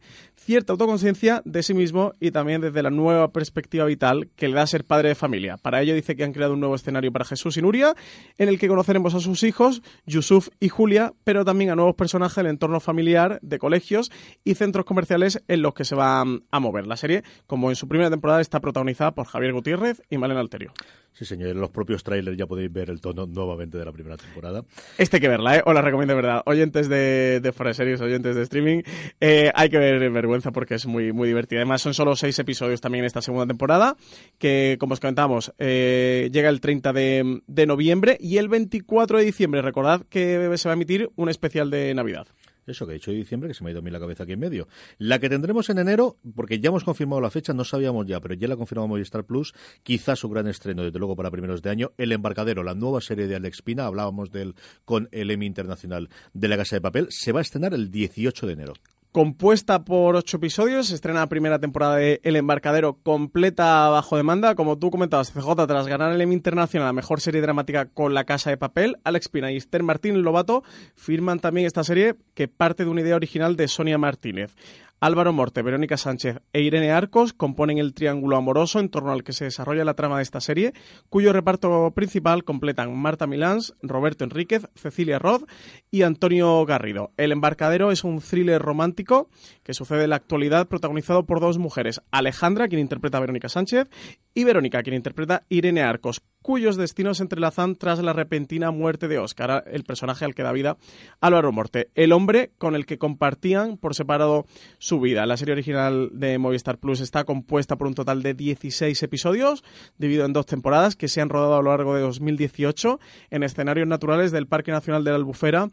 cierta 0.49 0.73
autoconciencia 0.73 1.43
de 1.45 1.61
sí 1.61 1.75
mismo 1.75 2.15
y 2.19 2.31
también 2.31 2.59
desde 2.59 2.81
la 2.81 2.89
nueva 2.89 3.31
perspectiva 3.31 3.85
vital 3.85 4.31
que 4.35 4.47
le 4.47 4.55
da 4.55 4.65
ser 4.65 4.83
padre 4.83 5.09
de 5.09 5.13
familia. 5.13 5.57
Para 5.57 5.79
ello 5.79 5.93
dice 5.93 6.15
que 6.15 6.23
han 6.23 6.33
creado 6.33 6.53
un 6.53 6.59
nuevo 6.59 6.73
escenario 6.73 7.11
para 7.11 7.23
Jesús 7.23 7.55
y 7.57 7.61
Nuria, 7.61 7.93
en 8.39 8.49
el 8.49 8.57
que 8.57 8.67
conoceremos 8.67 9.13
a 9.13 9.19
sus 9.19 9.43
hijos, 9.43 9.83
Yusuf 10.07 10.49
y 10.59 10.69
Julia, 10.69 11.13
pero 11.23 11.45
también 11.45 11.69
a 11.69 11.75
nuevos 11.75 11.93
personajes 11.93 12.37
del 12.37 12.47
entorno 12.47 12.79
familiar, 12.79 13.37
de 13.43 13.59
colegios 13.59 14.11
y 14.43 14.55
centros 14.55 14.85
comerciales 14.85 15.39
en 15.47 15.61
los 15.61 15.75
que 15.75 15.85
se 15.85 15.93
va 15.93 16.21
a 16.21 16.59
mover. 16.59 16.87
La 16.87 16.97
serie, 16.97 17.21
como 17.45 17.69
en 17.69 17.75
su 17.75 17.87
primera 17.87 18.09
temporada, 18.09 18.41
está 18.41 18.59
protagonizada 18.59 19.11
por 19.11 19.27
Javier 19.27 19.53
Gutiérrez 19.53 20.01
y 20.09 20.17
Malena 20.17 20.39
Alterio. 20.39 20.73
Sí, 21.13 21.25
señor, 21.25 21.49
en 21.49 21.59
los 21.59 21.69
propios 21.69 22.03
trailers 22.03 22.37
ya 22.37 22.45
podéis 22.45 22.71
ver 22.71 22.89
el 22.89 23.01
tono 23.01 23.25
nuevamente 23.25 23.77
de 23.77 23.85
la 23.85 23.91
primera 23.91 24.15
temporada. 24.15 24.63
Este 24.97 25.17
hay 25.17 25.21
que 25.21 25.27
verla, 25.27 25.57
¿eh? 25.57 25.63
Os 25.65 25.73
la 25.73 25.81
recomiendo 25.81 26.15
verdad. 26.15 26.41
Oyentes 26.45 26.87
de, 26.87 27.39
de 27.41 27.51
Fuera 27.51 27.73
Series, 27.73 27.99
oyentes 27.99 28.35
de 28.35 28.43
streaming, 28.43 28.83
eh, 29.19 29.51
hay 29.53 29.69
que 29.69 29.77
ver 29.77 30.09
Vergüenza 30.11 30.51
porque 30.51 30.75
es 30.75 30.85
muy, 30.85 31.11
muy 31.11 31.27
divertida. 31.27 31.59
Además, 31.59 31.81
son 31.81 31.93
solo 31.93 32.15
seis 32.15 32.39
episodios 32.39 32.79
también 32.79 33.03
en 33.03 33.07
esta 33.07 33.21
segunda 33.21 33.47
temporada, 33.47 33.97
que, 34.37 34.77
como 34.79 34.93
os 34.93 34.99
comentamos, 34.99 35.53
eh, 35.57 36.29
llega 36.31 36.49
el 36.49 36.61
30 36.61 36.93
de, 36.93 37.41
de 37.45 37.65
noviembre 37.65 38.17
y 38.19 38.37
el 38.37 38.47
24 38.47 39.17
de 39.17 39.25
diciembre, 39.25 39.61
recordad 39.61 40.05
que 40.09 40.49
se 40.55 40.69
va 40.69 40.73
a 40.73 40.75
emitir 40.75 41.09
un 41.15 41.29
especial 41.29 41.69
de 41.69 41.93
Navidad. 41.93 42.27
Eso 42.69 42.85
que 42.85 42.93
he 42.93 42.95
dicho 42.95 43.11
de 43.11 43.17
diciembre, 43.17 43.49
que 43.49 43.53
se 43.53 43.63
me 43.63 43.69
ha 43.69 43.71
ido 43.71 43.79
a 43.79 43.81
mí 43.81 43.91
la 43.91 43.99
cabeza 43.99 44.23
aquí 44.23 44.33
en 44.33 44.39
medio. 44.39 44.67
La 44.97 45.19
que 45.19 45.29
tendremos 45.29 45.69
en 45.69 45.79
enero, 45.79 46.17
porque 46.35 46.59
ya 46.59 46.69
hemos 46.69 46.83
confirmado 46.83 47.21
la 47.21 47.29
fecha, 47.29 47.53
no 47.53 47.63
sabíamos 47.63 48.05
ya, 48.05 48.19
pero 48.19 48.35
ya 48.35 48.47
la 48.47 48.55
confirmamos 48.55 48.89
Movistar 48.89 49.23
Plus, 49.23 49.53
quizás 49.83 50.19
su 50.19 50.29
gran 50.29 50.47
estreno, 50.47 50.83
desde 50.83 50.99
luego 50.99 51.15
para 51.15 51.31
primeros 51.31 51.61
de 51.61 51.69
año, 51.69 51.91
El 51.97 52.11
Embarcadero, 52.11 52.63
la 52.63 52.75
nueva 52.75 53.01
serie 53.01 53.27
de 53.27 53.35
Alex 53.35 53.61
Pina, 53.61 53.85
hablábamos 53.85 54.31
de 54.31 54.41
él 54.41 54.55
con 54.85 55.09
el 55.11 55.31
Emmy 55.31 55.45
Internacional 55.45 56.09
de 56.33 56.47
la 56.47 56.57
Casa 56.57 56.75
de 56.75 56.81
Papel, 56.81 57.07
se 57.09 57.31
va 57.31 57.39
a 57.39 57.41
estrenar 57.41 57.73
el 57.73 57.91
18 57.91 58.47
de 58.47 58.53
enero 58.53 58.73
compuesta 59.11 59.83
por 59.83 60.15
ocho 60.15 60.37
episodios. 60.37 60.87
Se 60.87 60.95
estrena 60.95 61.21
la 61.21 61.29
primera 61.29 61.59
temporada 61.59 61.95
de 61.95 62.19
El 62.23 62.35
Embarcadero 62.35 62.97
completa 63.01 63.89
bajo 63.89 64.17
demanda. 64.17 64.55
Como 64.55 64.77
tú 64.77 64.91
comentabas, 64.91 65.31
CJ, 65.31 65.67
tras 65.67 65.87
ganar 65.87 66.11
el 66.11 66.21
Emmy 66.21 66.35
Internacional, 66.35 66.87
la 66.87 66.93
mejor 66.93 67.21
serie 67.21 67.41
dramática 67.41 67.85
con 67.85 68.13
La 68.13 68.25
Casa 68.25 68.49
de 68.49 68.57
Papel, 68.57 68.97
Alex 69.03 69.29
Pina 69.29 69.51
y 69.51 69.57
Esther 69.57 69.83
Martín 69.83 70.21
Lobato 70.21 70.63
firman 70.95 71.39
también 71.39 71.67
esta 71.67 71.83
serie 71.83 72.15
que 72.33 72.47
parte 72.47 72.83
de 72.83 72.89
una 72.89 73.01
idea 73.01 73.15
original 73.15 73.55
de 73.55 73.67
Sonia 73.67 73.97
Martínez. 73.97 74.55
Álvaro 75.01 75.31
Morte, 75.31 75.61
Verónica 75.61 75.95
Sánchez 75.95 76.41
e 76.51 76.61
Irene 76.61 76.91
Arcos 76.91 77.31
componen 77.31 77.77
el 77.77 77.93
triángulo 77.93 78.35
amoroso 78.35 78.79
en 78.79 78.89
torno 78.89 79.13
al 79.13 79.23
que 79.23 79.31
se 79.31 79.45
desarrolla 79.45 79.85
la 79.85 79.93
trama 79.93 80.17
de 80.17 80.23
esta 80.23 80.41
serie, 80.41 80.73
cuyo 81.09 81.31
reparto 81.31 81.91
principal 81.91 82.43
completan 82.43 82.93
Marta 82.97 83.25
Milans, 83.25 83.75
Roberto 83.81 84.25
Enríquez, 84.25 84.67
Cecilia 84.75 85.17
Roth 85.17 85.49
y 85.89 86.01
Antonio 86.01 86.65
Garrido. 86.65 87.13
El 87.15 87.31
embarcadero 87.31 87.91
es 87.91 88.03
un 88.03 88.19
thriller 88.19 88.61
romántico 88.61 89.29
que 89.63 89.73
sucede 89.73 90.03
en 90.03 90.09
la 90.09 90.17
actualidad 90.17 90.67
protagonizado 90.67 91.25
por 91.25 91.39
dos 91.39 91.57
mujeres, 91.59 92.01
Alejandra, 92.11 92.67
quien 92.67 92.81
interpreta 92.81 93.19
a 93.19 93.21
Verónica 93.21 93.47
Sánchez, 93.47 93.87
y 94.33 94.43
Verónica, 94.43 94.83
quien 94.83 94.95
interpreta 94.95 95.43
Irene 95.49 95.81
Arcos, 95.81 96.21
cuyos 96.41 96.77
destinos 96.77 97.17
se 97.17 97.23
entrelazan 97.23 97.75
tras 97.75 97.99
la 97.99 98.13
repentina 98.13 98.71
muerte 98.71 99.07
de 99.07 99.19
Óscar, 99.19 99.63
el 99.67 99.83
personaje 99.83 100.25
al 100.25 100.35
que 100.35 100.43
da 100.43 100.51
vida 100.51 100.77
Álvaro 101.19 101.51
Morte, 101.51 101.89
el 101.95 102.11
hombre 102.11 102.51
con 102.57 102.75
el 102.75 102.85
que 102.85 102.97
compartían 102.97 103.77
por 103.77 103.95
separado 103.95 104.45
su 104.77 104.99
vida. 104.99 105.25
La 105.25 105.37
serie 105.37 105.53
original 105.53 106.09
de 106.13 106.37
Movistar 106.37 106.77
Plus 106.77 107.01
está 107.01 107.23
compuesta 107.23 107.75
por 107.75 107.87
un 107.87 107.95
total 107.95 108.23
de 108.23 108.33
16 108.33 109.01
episodios, 109.03 109.63
dividido 109.97 110.25
en 110.25 110.33
dos 110.33 110.45
temporadas 110.45 110.95
que 110.95 111.07
se 111.07 111.21
han 111.21 111.29
rodado 111.29 111.55
a 111.55 111.61
lo 111.61 111.71
largo 111.71 111.95
de 111.95 112.01
2018 112.01 112.99
en 113.31 113.43
escenarios 113.43 113.87
naturales 113.87 114.31
del 114.31 114.47
Parque 114.47 114.71
Nacional 114.71 115.03
de 115.03 115.11
la 115.11 115.17
Albufera 115.17 115.69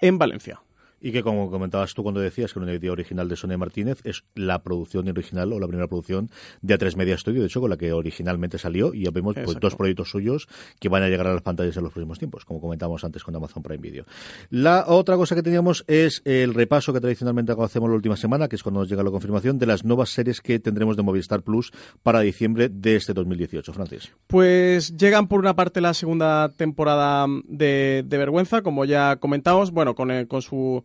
en 0.00 0.18
Valencia 0.18 0.60
y 1.00 1.12
que 1.12 1.22
como 1.22 1.50
comentabas 1.50 1.94
tú 1.94 2.02
cuando 2.02 2.20
decías 2.20 2.52
que 2.52 2.58
una 2.58 2.72
idea 2.72 2.92
original 2.92 3.28
de 3.28 3.36
Sonia 3.36 3.58
Martínez 3.58 4.00
es 4.04 4.24
la 4.34 4.62
producción 4.62 5.08
original 5.08 5.52
o 5.52 5.60
la 5.60 5.66
primera 5.66 5.88
producción 5.88 6.30
de 6.62 6.78
A3 6.78 6.96
Media 6.96 7.16
Studio, 7.16 7.40
de 7.40 7.46
hecho 7.46 7.60
con 7.60 7.70
la 7.70 7.76
que 7.76 7.92
originalmente 7.92 8.58
salió 8.58 8.94
y 8.94 9.04
ya 9.04 9.10
vemos 9.10 9.34
pues, 9.34 9.58
dos 9.60 9.76
proyectos 9.76 10.10
suyos 10.10 10.48
que 10.80 10.88
van 10.88 11.02
a 11.02 11.08
llegar 11.08 11.26
a 11.26 11.32
las 11.32 11.42
pantallas 11.42 11.76
en 11.76 11.84
los 11.84 11.92
próximos 11.92 12.18
tiempos, 12.18 12.44
como 12.44 12.60
comentábamos 12.60 13.04
antes 13.04 13.22
con 13.22 13.34
Amazon 13.34 13.62
Prime 13.62 13.82
Video. 13.82 14.04
La 14.50 14.84
otra 14.86 15.16
cosa 15.16 15.34
que 15.34 15.42
teníamos 15.42 15.84
es 15.86 16.22
el 16.24 16.54
repaso 16.54 16.92
que 16.92 17.00
tradicionalmente 17.00 17.52
hacemos 17.58 17.88
la 17.88 17.96
última 17.96 18.16
semana, 18.16 18.48
que 18.48 18.56
es 18.56 18.62
cuando 18.62 18.80
nos 18.80 18.88
llega 18.88 19.02
la 19.02 19.10
confirmación 19.10 19.58
de 19.58 19.66
las 19.66 19.84
nuevas 19.84 20.10
series 20.10 20.40
que 20.40 20.58
tendremos 20.58 20.96
de 20.96 21.02
Movistar 21.02 21.42
Plus 21.42 21.72
para 22.02 22.20
diciembre 22.20 22.68
de 22.68 22.96
este 22.96 23.14
2018. 23.14 23.72
Francis. 23.72 24.12
Pues 24.26 24.96
llegan 24.96 25.28
por 25.28 25.40
una 25.40 25.54
parte 25.54 25.80
la 25.80 25.94
segunda 25.94 26.50
temporada 26.50 27.26
de, 27.44 28.04
de 28.06 28.18
Vergüenza, 28.18 28.62
como 28.62 28.84
ya 28.84 29.16
comentamos, 29.16 29.70
bueno, 29.70 29.94
con, 29.94 30.10
el, 30.10 30.28
con 30.28 30.42
su 30.42 30.84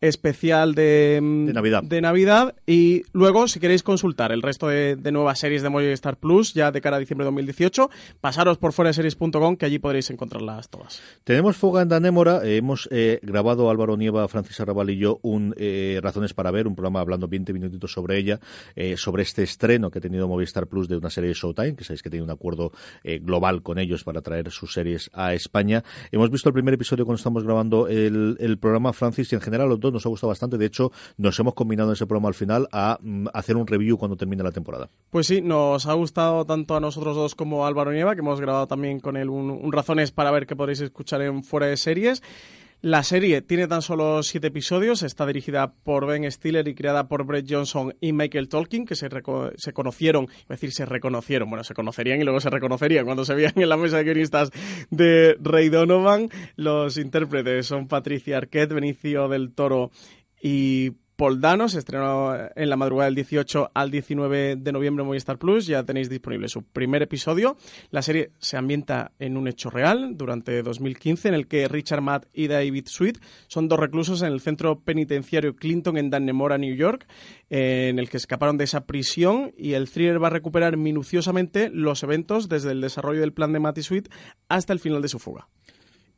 especial 0.00 0.74
de, 0.74 1.20
Navidad. 1.22 1.82
de, 1.82 2.00
Navidad. 2.00 2.54
Y 2.66 3.02
luego, 3.12 3.48
si 3.48 3.60
queréis 3.60 3.82
consultar 3.82 4.32
el 4.32 4.42
resto 4.42 4.68
de, 4.68 4.96
nuevas 5.10 5.38
series 5.38 5.62
de 5.62 5.70
Movistar 5.70 6.16
Plus, 6.18 6.52
ya 6.54 6.70
de 6.70 6.80
cara 6.80 6.96
a 6.96 7.00
diciembre 7.00 7.24
de 7.24 7.28
2018, 7.28 7.90
pasaros 8.20 8.58
por 8.58 8.72
series.com 8.72 9.56
que 9.56 9.66
allí 9.66 9.78
podréis 9.78 10.10
encontrarlas 10.10 10.68
todas. 10.68 11.02
Tenemos 11.24 11.56
Fuga 11.56 11.82
en 11.82 11.88
Danémora. 11.88 12.42
Eh, 12.44 12.56
hemos 12.56 12.88
eh, 12.92 13.20
grabado 13.22 13.70
Álvaro 13.70 13.96
Nieva, 13.96 14.26
Francis 14.28 14.60
Arrabal 14.60 14.90
y 14.90 14.98
yo 14.98 15.18
un 15.22 15.54
eh, 15.56 15.98
Razones 16.02 16.34
para 16.34 16.50
Ver, 16.50 16.66
un 16.66 16.74
programa 16.74 17.00
hablando 17.00 17.28
20 17.28 17.52
minutitos 17.52 17.92
sobre 17.92 18.18
ella, 18.18 18.40
sobre 18.96 19.22
este 19.22 19.42
estreno 19.42 19.90
que 19.90 19.98
ha 19.98 20.02
tenido 20.02 20.28
Movistar 20.28 20.66
Plus 20.66 20.88
de 20.88 20.96
una 20.96 21.10
serie 21.10 21.28
de 21.28 21.34
Showtime, 21.34 21.74
que 21.74 21.84
sabéis 21.84 22.02
que 22.02 22.10
tiene 22.10 22.24
un 22.24 22.30
acuerdo 22.30 22.72
global 23.04 23.62
con 23.62 23.78
ellos 23.78 24.04
para 24.04 24.20
traer 24.20 24.50
sus 24.50 24.72
series 24.72 25.10
a 25.12 25.34
España. 25.34 25.82
Hemos 26.10 26.30
visto 26.30 26.48
el 26.48 26.52
primer 26.52 26.74
episodio 26.74 27.04
cuando 27.04 27.16
estamos 27.16 27.44
grabando 27.44 27.88
el, 27.88 28.36
el 28.38 28.58
programa, 28.58 28.92
Francis, 28.92 29.32
y 29.32 29.34
en 29.34 29.40
general 29.40 29.68
los 29.68 29.80
nos 29.92 30.06
ha 30.06 30.08
gustado 30.08 30.28
bastante. 30.28 30.58
De 30.58 30.66
hecho, 30.66 30.92
nos 31.16 31.38
hemos 31.38 31.54
combinado 31.54 31.90
en 31.90 31.94
ese 31.94 32.06
programa 32.06 32.28
al 32.28 32.34
final 32.34 32.68
a 32.72 32.98
mm, 33.00 33.26
hacer 33.32 33.56
un 33.56 33.66
review 33.66 33.98
cuando 33.98 34.16
termine 34.16 34.42
la 34.42 34.52
temporada. 34.52 34.88
Pues 35.10 35.26
sí, 35.26 35.40
nos 35.40 35.86
ha 35.86 35.92
gustado 35.94 36.44
tanto 36.44 36.76
a 36.76 36.80
nosotros 36.80 37.16
dos 37.16 37.34
como 37.34 37.64
a 37.64 37.68
Álvaro 37.68 37.92
Nieva, 37.92 38.14
que 38.14 38.20
hemos 38.20 38.40
grabado 38.40 38.66
también 38.66 39.00
con 39.00 39.16
él 39.16 39.30
un, 39.30 39.72
Razones 39.72 40.10
para 40.10 40.30
ver 40.30 40.46
que 40.46 40.56
podréis 40.56 40.80
escuchar 40.80 41.20
en 41.22 41.44
Fuera 41.44 41.66
de 41.66 41.76
Series. 41.76 42.22
La 42.82 43.02
serie 43.02 43.40
tiene 43.40 43.66
tan 43.66 43.80
solo 43.80 44.22
siete 44.22 44.48
episodios, 44.48 45.02
está 45.02 45.26
dirigida 45.26 45.72
por 45.72 46.06
Ben 46.06 46.30
Stiller 46.30 46.68
y 46.68 46.74
creada 46.74 47.08
por 47.08 47.24
Brett 47.24 47.46
Johnson 47.48 47.94
y 48.00 48.12
Michael 48.12 48.48
Tolkien, 48.48 48.84
que 48.84 48.94
se, 48.94 49.08
se 49.56 49.72
conocieron, 49.72 50.28
es 50.42 50.48
decir, 50.48 50.72
se 50.72 50.84
reconocieron, 50.84 51.48
bueno, 51.48 51.64
se 51.64 51.72
conocerían 51.72 52.20
y 52.20 52.24
luego 52.24 52.38
se 52.40 52.50
reconocerían 52.50 53.06
cuando 53.06 53.24
se 53.24 53.34
veían 53.34 53.54
en 53.56 53.70
la 53.70 53.78
mesa 53.78 53.96
de 53.96 54.04
guionistas 54.04 54.50
de 54.90 55.36
Ray 55.40 55.70
Donovan. 55.70 56.28
Los 56.56 56.98
intérpretes 56.98 57.66
son 57.66 57.88
Patricia 57.88 58.36
Arquette, 58.36 58.74
Benicio 58.74 59.28
del 59.28 59.52
Toro 59.52 59.90
y 60.40 60.92
Poldano 61.16 61.70
se 61.70 61.78
estrenó 61.78 62.36
en 62.54 62.68
la 62.68 62.76
madrugada 62.76 63.06
del 63.06 63.14
18 63.14 63.70
al 63.72 63.90
19 63.90 64.56
de 64.56 64.72
noviembre 64.72 65.02
en 65.02 65.06
Movistar 65.06 65.38
Plus. 65.38 65.66
Ya 65.66 65.82
tenéis 65.82 66.10
disponible 66.10 66.48
su 66.48 66.62
primer 66.62 67.02
episodio. 67.02 67.56
La 67.90 68.02
serie 68.02 68.32
se 68.38 68.58
ambienta 68.58 69.12
en 69.18 69.38
un 69.38 69.48
hecho 69.48 69.70
real 69.70 70.18
durante 70.18 70.62
2015 70.62 71.28
en 71.28 71.34
el 71.34 71.48
que 71.48 71.68
Richard 71.68 72.02
Matt 72.02 72.26
y 72.34 72.48
David 72.48 72.86
Sweet 72.86 73.18
son 73.46 73.66
dos 73.66 73.80
reclusos 73.80 74.20
en 74.20 74.32
el 74.32 74.42
centro 74.42 74.80
penitenciario 74.80 75.56
Clinton 75.56 75.96
en 75.96 76.10
Dannemora, 76.10 76.58
New 76.58 76.76
York, 76.76 77.06
en 77.48 77.98
el 77.98 78.10
que 78.10 78.18
escaparon 78.18 78.58
de 78.58 78.64
esa 78.64 78.84
prisión 78.84 79.54
y 79.56 79.72
el 79.72 79.88
thriller 79.88 80.22
va 80.22 80.26
a 80.26 80.30
recuperar 80.30 80.76
minuciosamente 80.76 81.70
los 81.70 82.02
eventos 82.02 82.50
desde 82.50 82.72
el 82.72 82.82
desarrollo 82.82 83.20
del 83.20 83.32
plan 83.32 83.54
de 83.54 83.60
Matt 83.60 83.78
y 83.78 83.82
Sweet 83.82 84.10
hasta 84.50 84.74
el 84.74 84.80
final 84.80 85.00
de 85.00 85.08
su 85.08 85.18
fuga 85.18 85.48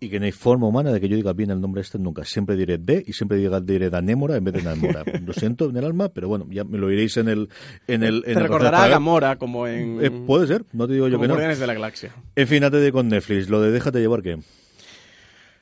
y 0.00 0.08
que 0.08 0.20
no 0.20 0.26
hay 0.26 0.32
forma 0.32 0.66
humana 0.66 0.92
de 0.92 1.00
que 1.00 1.08
yo 1.08 1.16
diga 1.16 1.32
bien 1.32 1.50
el 1.50 1.60
nombre 1.60 1.82
este 1.82 1.98
nunca. 1.98 2.24
Siempre 2.24 2.56
diré 2.56 2.78
D 2.78 3.04
y 3.06 3.12
siempre 3.12 3.38
diré 3.38 3.90
Danémora 3.90 4.36
en 4.36 4.44
vez 4.44 4.54
de 4.54 4.62
Namora. 4.62 5.02
Lo 5.26 5.32
siento 5.32 5.68
en 5.68 5.76
el 5.76 5.84
alma, 5.84 6.08
pero 6.10 6.28
bueno, 6.28 6.46
ya 6.50 6.64
me 6.64 6.78
lo 6.78 6.88
diréis 6.88 7.16
en 7.16 7.28
el... 7.28 7.48
En 7.86 8.02
el 8.02 8.22
te 8.22 8.34
recordará 8.34 8.84
a 8.84 8.88
Gamora 8.88 9.36
como 9.36 9.66
en... 9.66 10.04
Eh, 10.04 10.10
puede 10.10 10.46
ser, 10.46 10.64
no 10.72 10.86
te 10.86 10.94
digo 10.94 11.08
yo 11.08 11.20
que 11.20 11.26
no. 11.26 11.36
de 11.36 11.66
la 11.66 11.74
Galaxia. 11.74 12.14
En 12.36 12.46
fin, 12.46 12.62
antes 12.62 12.80
de 12.80 12.92
con 12.92 13.08
Netflix, 13.08 13.48
lo 13.48 13.60
de 13.60 13.72
déjate 13.72 13.98
llevar, 13.98 14.22
¿qué? 14.22 14.38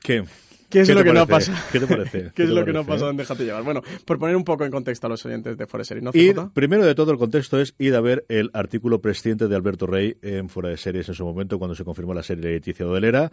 ¿Qué? 0.01 0.23
¿Qué 0.69 0.81
es 0.81 0.89
lo 0.89 1.03
que 1.03 1.13
no 1.13 1.25
pasa? 1.25 1.53
¿Qué 1.71 1.79
te 1.79 1.87
parece? 1.87 2.31
¿Qué, 2.35 2.43
es 2.43 2.49
lo 2.49 2.65
que 2.65 2.73
no 2.73 2.85
pasa 2.85 3.09
en 3.09 3.17
Déjate 3.17 3.45
llevar? 3.45 3.63
Bueno, 3.63 3.81
por 4.05 4.19
poner 4.19 4.35
un 4.35 4.43
poco 4.43 4.65
en 4.65 4.71
contexto 4.71 5.07
a 5.07 5.09
los 5.09 5.25
oyentes 5.25 5.57
de 5.57 5.65
Fuera 5.65 5.81
de 5.81 5.85
Series, 5.85 6.03
¿no? 6.03 6.11
Y 6.13 6.33
primero 6.53 6.85
de 6.85 6.93
todo 6.93 7.11
el 7.11 7.17
contexto 7.17 7.59
es 7.59 7.73
ir 7.77 7.95
a 7.95 8.01
ver 8.01 8.25
el 8.27 8.49
artículo 8.53 9.01
presciente 9.01 9.47
de 9.47 9.55
Alberto 9.55 9.87
Rey 9.87 10.17
en 10.21 10.49
Fuera 10.49 10.69
de 10.69 10.77
Series 10.77 11.07
en 11.07 11.15
su 11.15 11.25
momento 11.25 11.57
cuando 11.57 11.75
se 11.75 11.85
confirmó 11.85 12.13
la 12.13 12.23
serie 12.23 12.43
de 12.43 12.53
Leticia 12.55 12.85
Dodelera 12.85 13.31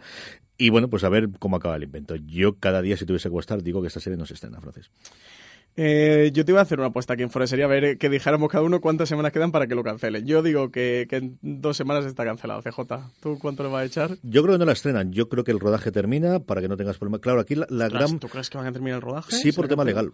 y 0.57 0.69
bueno, 0.69 0.89
pues 0.89 1.03
a 1.03 1.09
ver 1.09 1.29
cómo 1.39 1.57
acaba 1.57 1.75
el 1.75 1.83
invento. 1.83 2.15
Yo 2.15 2.55
cada 2.57 2.81
día 2.81 2.95
si 2.95 3.05
tuviese 3.05 3.29
que 3.29 3.37
estar 3.37 3.61
digo 3.61 3.81
que 3.81 3.87
esta 3.87 3.99
serie 3.99 4.17
no 4.17 4.25
se 4.25 4.35
estrena, 4.35 4.61
Francis. 4.61 4.89
Eh, 5.77 6.31
yo 6.33 6.45
te 6.45 6.51
iba 6.51 6.59
a 6.59 6.63
hacer 6.63 6.79
una 6.79 6.87
apuesta 6.87 7.13
aquí 7.13 7.23
en 7.23 7.29
Fuera 7.29 7.47
Serie, 7.47 7.65
a 7.65 7.67
ver 7.67 7.97
que 7.97 8.09
dijéramos 8.09 8.49
cada 8.49 8.63
uno 8.63 8.79
cuántas 8.79 9.09
semanas 9.09 9.31
quedan 9.31 9.51
para 9.51 9.67
que 9.67 9.75
lo 9.75 9.83
cancelen. 9.83 10.25
Yo 10.25 10.41
digo 10.41 10.71
que, 10.71 11.05
que 11.09 11.17
en 11.17 11.39
dos 11.41 11.75
semanas 11.75 12.05
está 12.05 12.23
cancelado, 12.23 12.61
CJ. 12.61 12.81
¿Tú 13.19 13.37
cuánto 13.39 13.63
le 13.63 13.69
vas 13.69 13.81
a 13.81 13.85
echar? 13.85 14.17
Yo 14.23 14.41
creo 14.43 14.55
que 14.55 14.59
no 14.59 14.65
la 14.65 14.71
estrenan. 14.71 15.11
Yo 15.11 15.27
creo 15.27 15.43
que 15.43 15.51
el 15.51 15.59
rodaje 15.59 15.91
termina 15.91 16.39
para 16.39 16.61
que 16.61 16.67
no 16.69 16.77
tengas 16.77 16.97
problemas. 16.97 17.19
Claro, 17.21 17.41
aquí 17.41 17.55
la, 17.55 17.67
la 17.69 17.89
gran... 17.89 18.19
¿Tú 18.19 18.29
crees 18.29 18.49
que 18.49 18.57
van 18.57 18.67
a 18.67 18.71
terminar 18.71 18.97
el 18.97 19.01
rodaje? 19.01 19.35
Sí, 19.35 19.51
por 19.51 19.65
¿Se 19.65 19.69
tema 19.69 19.83
legal. 19.83 20.13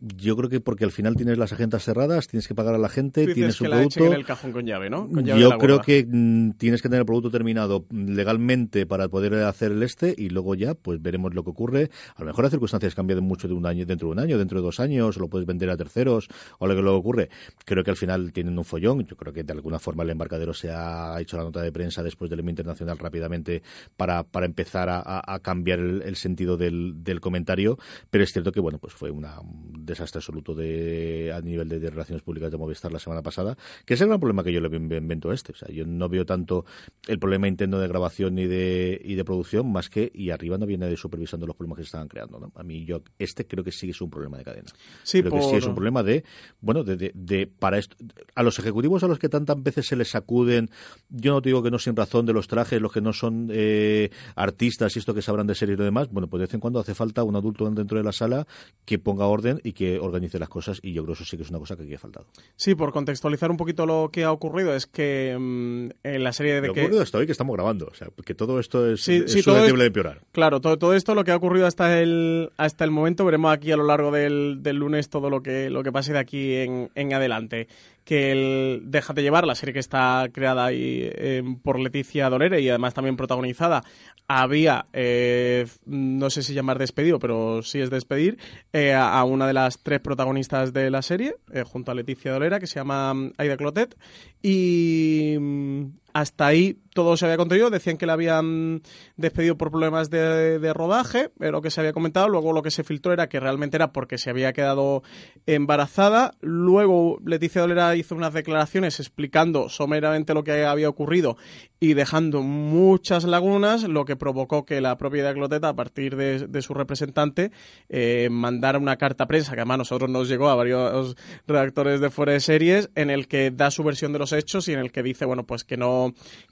Yo 0.00 0.36
creo 0.36 0.48
que 0.48 0.60
porque 0.60 0.84
al 0.84 0.92
final 0.92 1.14
tienes 1.14 1.36
las 1.36 1.52
agendas 1.52 1.84
cerradas, 1.84 2.26
tienes 2.26 2.48
que 2.48 2.54
pagar 2.54 2.74
a 2.74 2.78
la 2.78 2.88
gente, 2.88 3.26
Tú 3.26 3.34
tienes 3.34 3.56
echen 3.56 3.70
producto. 3.70 4.04
en 4.06 4.12
el 4.14 4.24
cajón 4.24 4.52
con 4.52 4.64
llave, 4.66 4.88
¿no? 4.88 5.08
Con 5.08 5.24
llave 5.24 5.40
de 5.42 5.48
Yo 5.50 5.58
creo 5.58 5.80
que 5.82 6.06
mm, 6.08 6.52
tienes 6.52 6.80
que 6.80 6.88
tener 6.88 7.00
el 7.00 7.06
producto 7.06 7.30
terminado 7.30 7.84
legalmente 7.90 8.86
para 8.86 9.08
poder 9.08 9.34
hacer 9.44 9.72
el 9.72 9.82
este 9.82 10.14
y 10.16 10.30
luego 10.30 10.54
ya 10.54 10.74
pues 10.74 11.00
veremos 11.02 11.34
lo 11.34 11.44
que 11.44 11.50
ocurre. 11.50 11.90
A 12.16 12.20
lo 12.20 12.26
mejor 12.26 12.44
las 12.44 12.50
circunstancias 12.50 12.94
cambian 12.94 13.22
mucho 13.22 13.48
de 13.48 13.54
un 13.54 13.66
año, 13.66 13.84
dentro 13.86 14.08
de 14.08 14.12
un 14.12 14.18
año, 14.20 14.38
dentro 14.38 14.58
de 14.58 14.64
dos 14.64 14.80
años, 14.80 15.16
o 15.16 15.20
lo 15.20 15.28
puedes 15.28 15.46
vender 15.46 15.70
a 15.70 15.76
terceros 15.76 16.28
o 16.58 16.66
lo 16.66 16.74
que 16.74 16.82
luego 16.82 16.98
ocurre. 16.98 17.28
Creo 17.64 17.84
que 17.84 17.90
al 17.90 17.96
final 17.96 18.32
tienen 18.32 18.58
un 18.58 18.64
follón. 18.64 19.04
Yo 19.04 19.16
creo 19.16 19.32
que 19.32 19.42
de 19.44 19.52
alguna 19.52 19.78
forma 19.78 20.02
el 20.02 20.10
embarcadero 20.10 20.52
se 20.54 20.70
ha 20.70 21.16
hecho 21.20 21.36
la 21.36 21.44
nota 21.44 21.60
de 21.62 21.72
prensa 21.72 22.02
después 22.02 22.30
del 22.30 22.40
envío 22.40 22.50
internacional 22.52 22.98
rápidamente 22.98 23.62
para, 23.96 24.22
para 24.24 24.46
empezar 24.46 24.88
a, 24.88 25.02
a- 25.04 25.38
cambiar 25.40 25.78
el, 25.78 26.02
el 26.02 26.16
sentido 26.16 26.56
del, 26.56 26.94
del 27.04 27.20
comentario. 27.20 27.78
Pero 28.10 28.24
es 28.24 28.30
cierto 28.32 28.52
que 28.52 28.60
bueno 28.60 28.78
pues 28.78 28.92
fue 28.92 29.10
una, 29.10 29.40
un 29.40 29.84
desastre 29.90 30.18
absoluto 30.18 30.54
de 30.54 31.32
a 31.34 31.40
nivel 31.40 31.68
de, 31.68 31.78
de 31.80 31.90
relaciones 31.90 32.22
públicas 32.22 32.50
de 32.50 32.56
Movistar 32.56 32.90
la 32.92 32.98
semana 32.98 33.22
pasada, 33.22 33.56
que 33.84 33.94
es 33.94 34.00
el 34.00 34.08
gran 34.08 34.18
problema 34.20 34.42
que 34.42 34.52
yo 34.52 34.60
le 34.60 34.74
invento 34.76 35.30
a 35.30 35.34
este. 35.34 35.52
O 35.52 35.54
sea, 35.56 35.68
yo 35.68 35.84
no 35.86 36.08
veo 36.08 36.24
tanto 36.24 36.64
el 37.06 37.18
problema 37.18 37.48
interno 37.48 37.78
de 37.78 37.88
grabación 37.88 38.38
y 38.38 38.46
de, 38.46 39.00
y 39.04 39.14
de 39.14 39.24
producción, 39.24 39.70
más 39.70 39.88
que, 39.90 40.10
y 40.14 40.30
arriba 40.30 40.56
no 40.58 40.66
viene 40.66 40.86
de 40.86 40.96
supervisando 40.96 41.46
los 41.46 41.56
problemas 41.56 41.76
que 41.76 41.82
se 41.82 41.86
estaban 41.88 42.08
creando. 42.08 42.38
¿no? 42.40 42.52
A 42.54 42.62
mí, 42.62 42.84
yo, 42.84 43.02
este 43.18 43.46
creo 43.46 43.62
que 43.64 43.72
sí 43.72 43.90
es 43.90 44.00
un 44.00 44.10
problema 44.10 44.38
de 44.38 44.44
cadena. 44.44 44.68
Sí, 45.02 45.20
creo 45.20 45.32
que 45.32 45.40
sí 45.42 45.50
por- 45.50 45.58
es 45.58 45.66
un 45.66 45.74
problema 45.74 46.02
de, 46.02 46.24
bueno, 46.60 46.84
de, 46.84 46.96
de, 46.96 47.12
de- 47.14 47.46
para 47.46 47.78
esto, 47.78 47.96
a 48.34 48.42
los 48.42 48.58
ejecutivos 48.58 49.02
a 49.04 49.08
los 49.08 49.18
que 49.18 49.28
tantas 49.28 49.62
veces 49.62 49.86
se 49.86 49.96
les 49.96 50.08
sacuden, 50.10 50.70
yo 51.08 51.32
no 51.32 51.42
te 51.42 51.48
digo 51.48 51.62
que 51.62 51.70
no 51.70 51.78
sin 51.78 51.96
razón 51.96 52.26
de 52.26 52.32
los 52.32 52.46
trajes, 52.48 52.80
los 52.80 52.92
que 52.92 53.00
no 53.00 53.12
son 53.12 53.48
eh, 53.52 54.10
artistas 54.36 54.94
y 54.96 54.98
esto 55.00 55.14
que 55.14 55.22
sabrán 55.22 55.46
de 55.46 55.54
series 55.54 55.76
y 55.76 55.78
lo 55.78 55.84
demás, 55.84 56.08
bueno, 56.10 56.28
pues 56.28 56.40
de 56.40 56.46
vez 56.46 56.54
en 56.54 56.60
cuando 56.60 56.78
hace 56.80 56.94
falta 56.94 57.24
un 57.24 57.36
adulto 57.36 57.68
dentro 57.70 57.98
de 57.98 58.04
la 58.04 58.12
sala 58.12 58.46
que 58.84 58.98
ponga 58.98 59.26
orden 59.26 59.60
y 59.64 59.72
que 59.72 59.79
organice 60.00 60.38
las 60.38 60.48
cosas 60.48 60.78
y 60.82 60.92
yo 60.92 61.02
creo 61.02 61.14
que 61.14 61.22
eso 61.22 61.30
sí 61.30 61.36
que 61.36 61.42
es 61.42 61.50
una 61.50 61.58
cosa 61.58 61.76
que 61.76 61.84
aquí 61.84 61.94
ha 61.94 61.98
faltado. 61.98 62.26
Sí, 62.56 62.74
por 62.74 62.92
contextualizar 62.92 63.50
un 63.50 63.56
poquito 63.56 63.86
lo 63.86 64.10
que 64.12 64.24
ha 64.24 64.32
ocurrido, 64.32 64.74
es 64.74 64.86
que 64.86 65.36
mm, 65.38 65.88
en 66.04 66.24
la 66.24 66.32
serie 66.32 66.60
de 66.60 66.68
Lo 66.68 66.74
que... 66.74 66.80
ocurrido 66.82 67.02
hasta 67.02 67.18
hoy 67.18 67.26
que 67.26 67.32
estamos 67.32 67.54
grabando, 67.54 67.86
o 67.90 67.94
sea, 67.94 68.08
que 68.24 68.34
todo 68.34 68.60
esto 68.60 68.90
es, 68.90 69.00
Sí, 69.02 69.22
es 69.24 69.32
sí, 69.32 69.42
todo 69.42 69.54
susceptible 69.56 69.64
esto- 69.64 69.78
de 69.80 69.86
empeorar. 69.86 70.20
Claro, 70.32 70.60
todo, 70.60 70.78
todo 70.78 70.94
esto 70.94 71.14
lo 71.14 71.24
que 71.24 71.30
ha 71.32 71.36
ocurrido 71.36 71.66
hasta 71.66 72.00
el 72.00 72.50
hasta 72.56 72.84
el 72.84 72.90
momento, 72.90 73.24
veremos 73.24 73.52
aquí 73.52 73.72
a 73.72 73.76
lo 73.76 73.84
largo 73.84 74.10
del, 74.10 74.58
del 74.62 74.76
lunes 74.76 75.08
todo 75.08 75.30
lo 75.30 75.42
que 75.42 75.70
lo 75.70 75.82
que 75.82 75.92
pase 75.92 76.12
de 76.12 76.18
aquí 76.18 76.54
en, 76.56 76.90
en 76.94 77.12
adelante. 77.14 77.68
Que 78.10 78.32
el 78.32 78.82
Déjate 78.86 79.22
llevar, 79.22 79.46
la 79.46 79.54
serie 79.54 79.72
que 79.72 79.78
está 79.78 80.26
creada 80.32 80.64
ahí 80.64 81.08
eh, 81.14 81.44
por 81.62 81.78
Leticia 81.78 82.28
Dolere 82.28 82.60
y 82.60 82.68
además 82.68 82.92
también 82.92 83.16
protagonizada, 83.16 83.84
había, 84.26 84.86
eh, 84.92 85.64
no 85.86 86.28
sé 86.28 86.42
si 86.42 86.52
llamar 86.52 86.80
despedido, 86.80 87.20
pero 87.20 87.62
sí 87.62 87.80
es 87.80 87.88
despedir, 87.88 88.36
eh, 88.72 88.94
a 88.94 89.16
a 89.16 89.22
una 89.22 89.46
de 89.46 89.52
las 89.52 89.78
tres 89.78 90.00
protagonistas 90.00 90.72
de 90.72 90.90
la 90.90 91.02
serie, 91.02 91.36
eh, 91.52 91.62
junto 91.62 91.92
a 91.92 91.94
Leticia 91.94 92.32
Dolera, 92.32 92.58
que 92.58 92.66
se 92.66 92.80
llama 92.80 93.14
mm, 93.14 93.32
Aida 93.38 93.56
Clotet. 93.56 93.96
Y 94.42 95.36
mm, 95.38 95.84
hasta 96.12 96.46
ahí 96.46 96.78
todo 96.94 97.16
se 97.16 97.24
había 97.24 97.36
contenido. 97.36 97.70
Decían 97.70 97.96
que 97.96 98.06
la 98.06 98.14
habían 98.14 98.82
despedido 99.16 99.56
por 99.56 99.70
problemas 99.70 100.10
de, 100.10 100.72
rodaje, 100.74 101.30
lo 101.38 101.62
que 101.62 101.70
se 101.70 101.80
había 101.80 101.92
comentado. 101.92 102.28
Luego 102.28 102.52
lo 102.52 102.62
que 102.62 102.70
se 102.70 102.84
filtró 102.84 103.12
era 103.12 103.28
que 103.28 103.40
realmente 103.40 103.76
era 103.76 103.92
porque 103.92 104.18
se 104.18 104.30
había 104.30 104.52
quedado 104.52 105.02
embarazada. 105.46 106.34
Luego 106.40 107.18
Leticia 107.24 107.62
Dolera 107.62 107.96
hizo 107.96 108.14
unas 108.14 108.34
declaraciones 108.34 109.00
explicando 109.00 109.68
someramente 109.68 110.34
lo 110.34 110.44
que 110.44 110.64
había 110.64 110.88
ocurrido 110.88 111.36
y 111.82 111.94
dejando 111.94 112.42
muchas 112.42 113.24
lagunas, 113.24 113.84
lo 113.84 114.04
que 114.04 114.14
provocó 114.14 114.66
que 114.66 114.82
la 114.82 114.98
propia 114.98 115.20
Ida 115.20 115.34
Cloteta, 115.34 115.70
a 115.70 115.74
partir 115.74 116.14
de, 116.14 116.62
su 116.62 116.74
representante, 116.74 117.52
eh, 117.88 118.28
mandara 118.30 118.78
una 118.78 118.96
carta 118.96 119.24
a 119.24 119.26
prensa, 119.26 119.54
que 119.54 119.60
además 119.60 119.78
nosotros 119.78 120.10
nos 120.10 120.28
llegó 120.28 120.50
a 120.50 120.54
varios 120.54 121.16
redactores 121.46 122.00
de 122.00 122.10
fuera 122.10 122.32
de 122.32 122.40
series, 122.40 122.90
en 122.94 123.08
el 123.08 123.28
que 123.28 123.50
da 123.50 123.70
su 123.70 123.82
versión 123.82 124.12
de 124.12 124.18
los 124.18 124.32
hechos 124.32 124.68
y 124.68 124.74
en 124.74 124.80
el 124.80 124.92
que 124.92 125.02
dice, 125.02 125.24
bueno, 125.24 125.46
pues 125.46 125.64
que 125.64 125.78
no, 125.78 125.99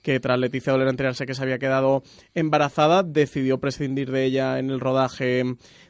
que 0.03 0.21
tras 0.21 0.39
Leticia 0.39 0.73
Dolera 0.73 0.91
enterarse 0.91 1.27
que 1.27 1.35
se 1.35 1.43
había 1.43 1.59
quedado 1.59 2.03
embarazada, 2.35 3.03
decidió 3.03 3.59
prescindir 3.59 4.11
de 4.11 4.25
ella 4.25 4.59
en 4.59 4.71
el 4.71 4.81
rodaje 4.81 5.45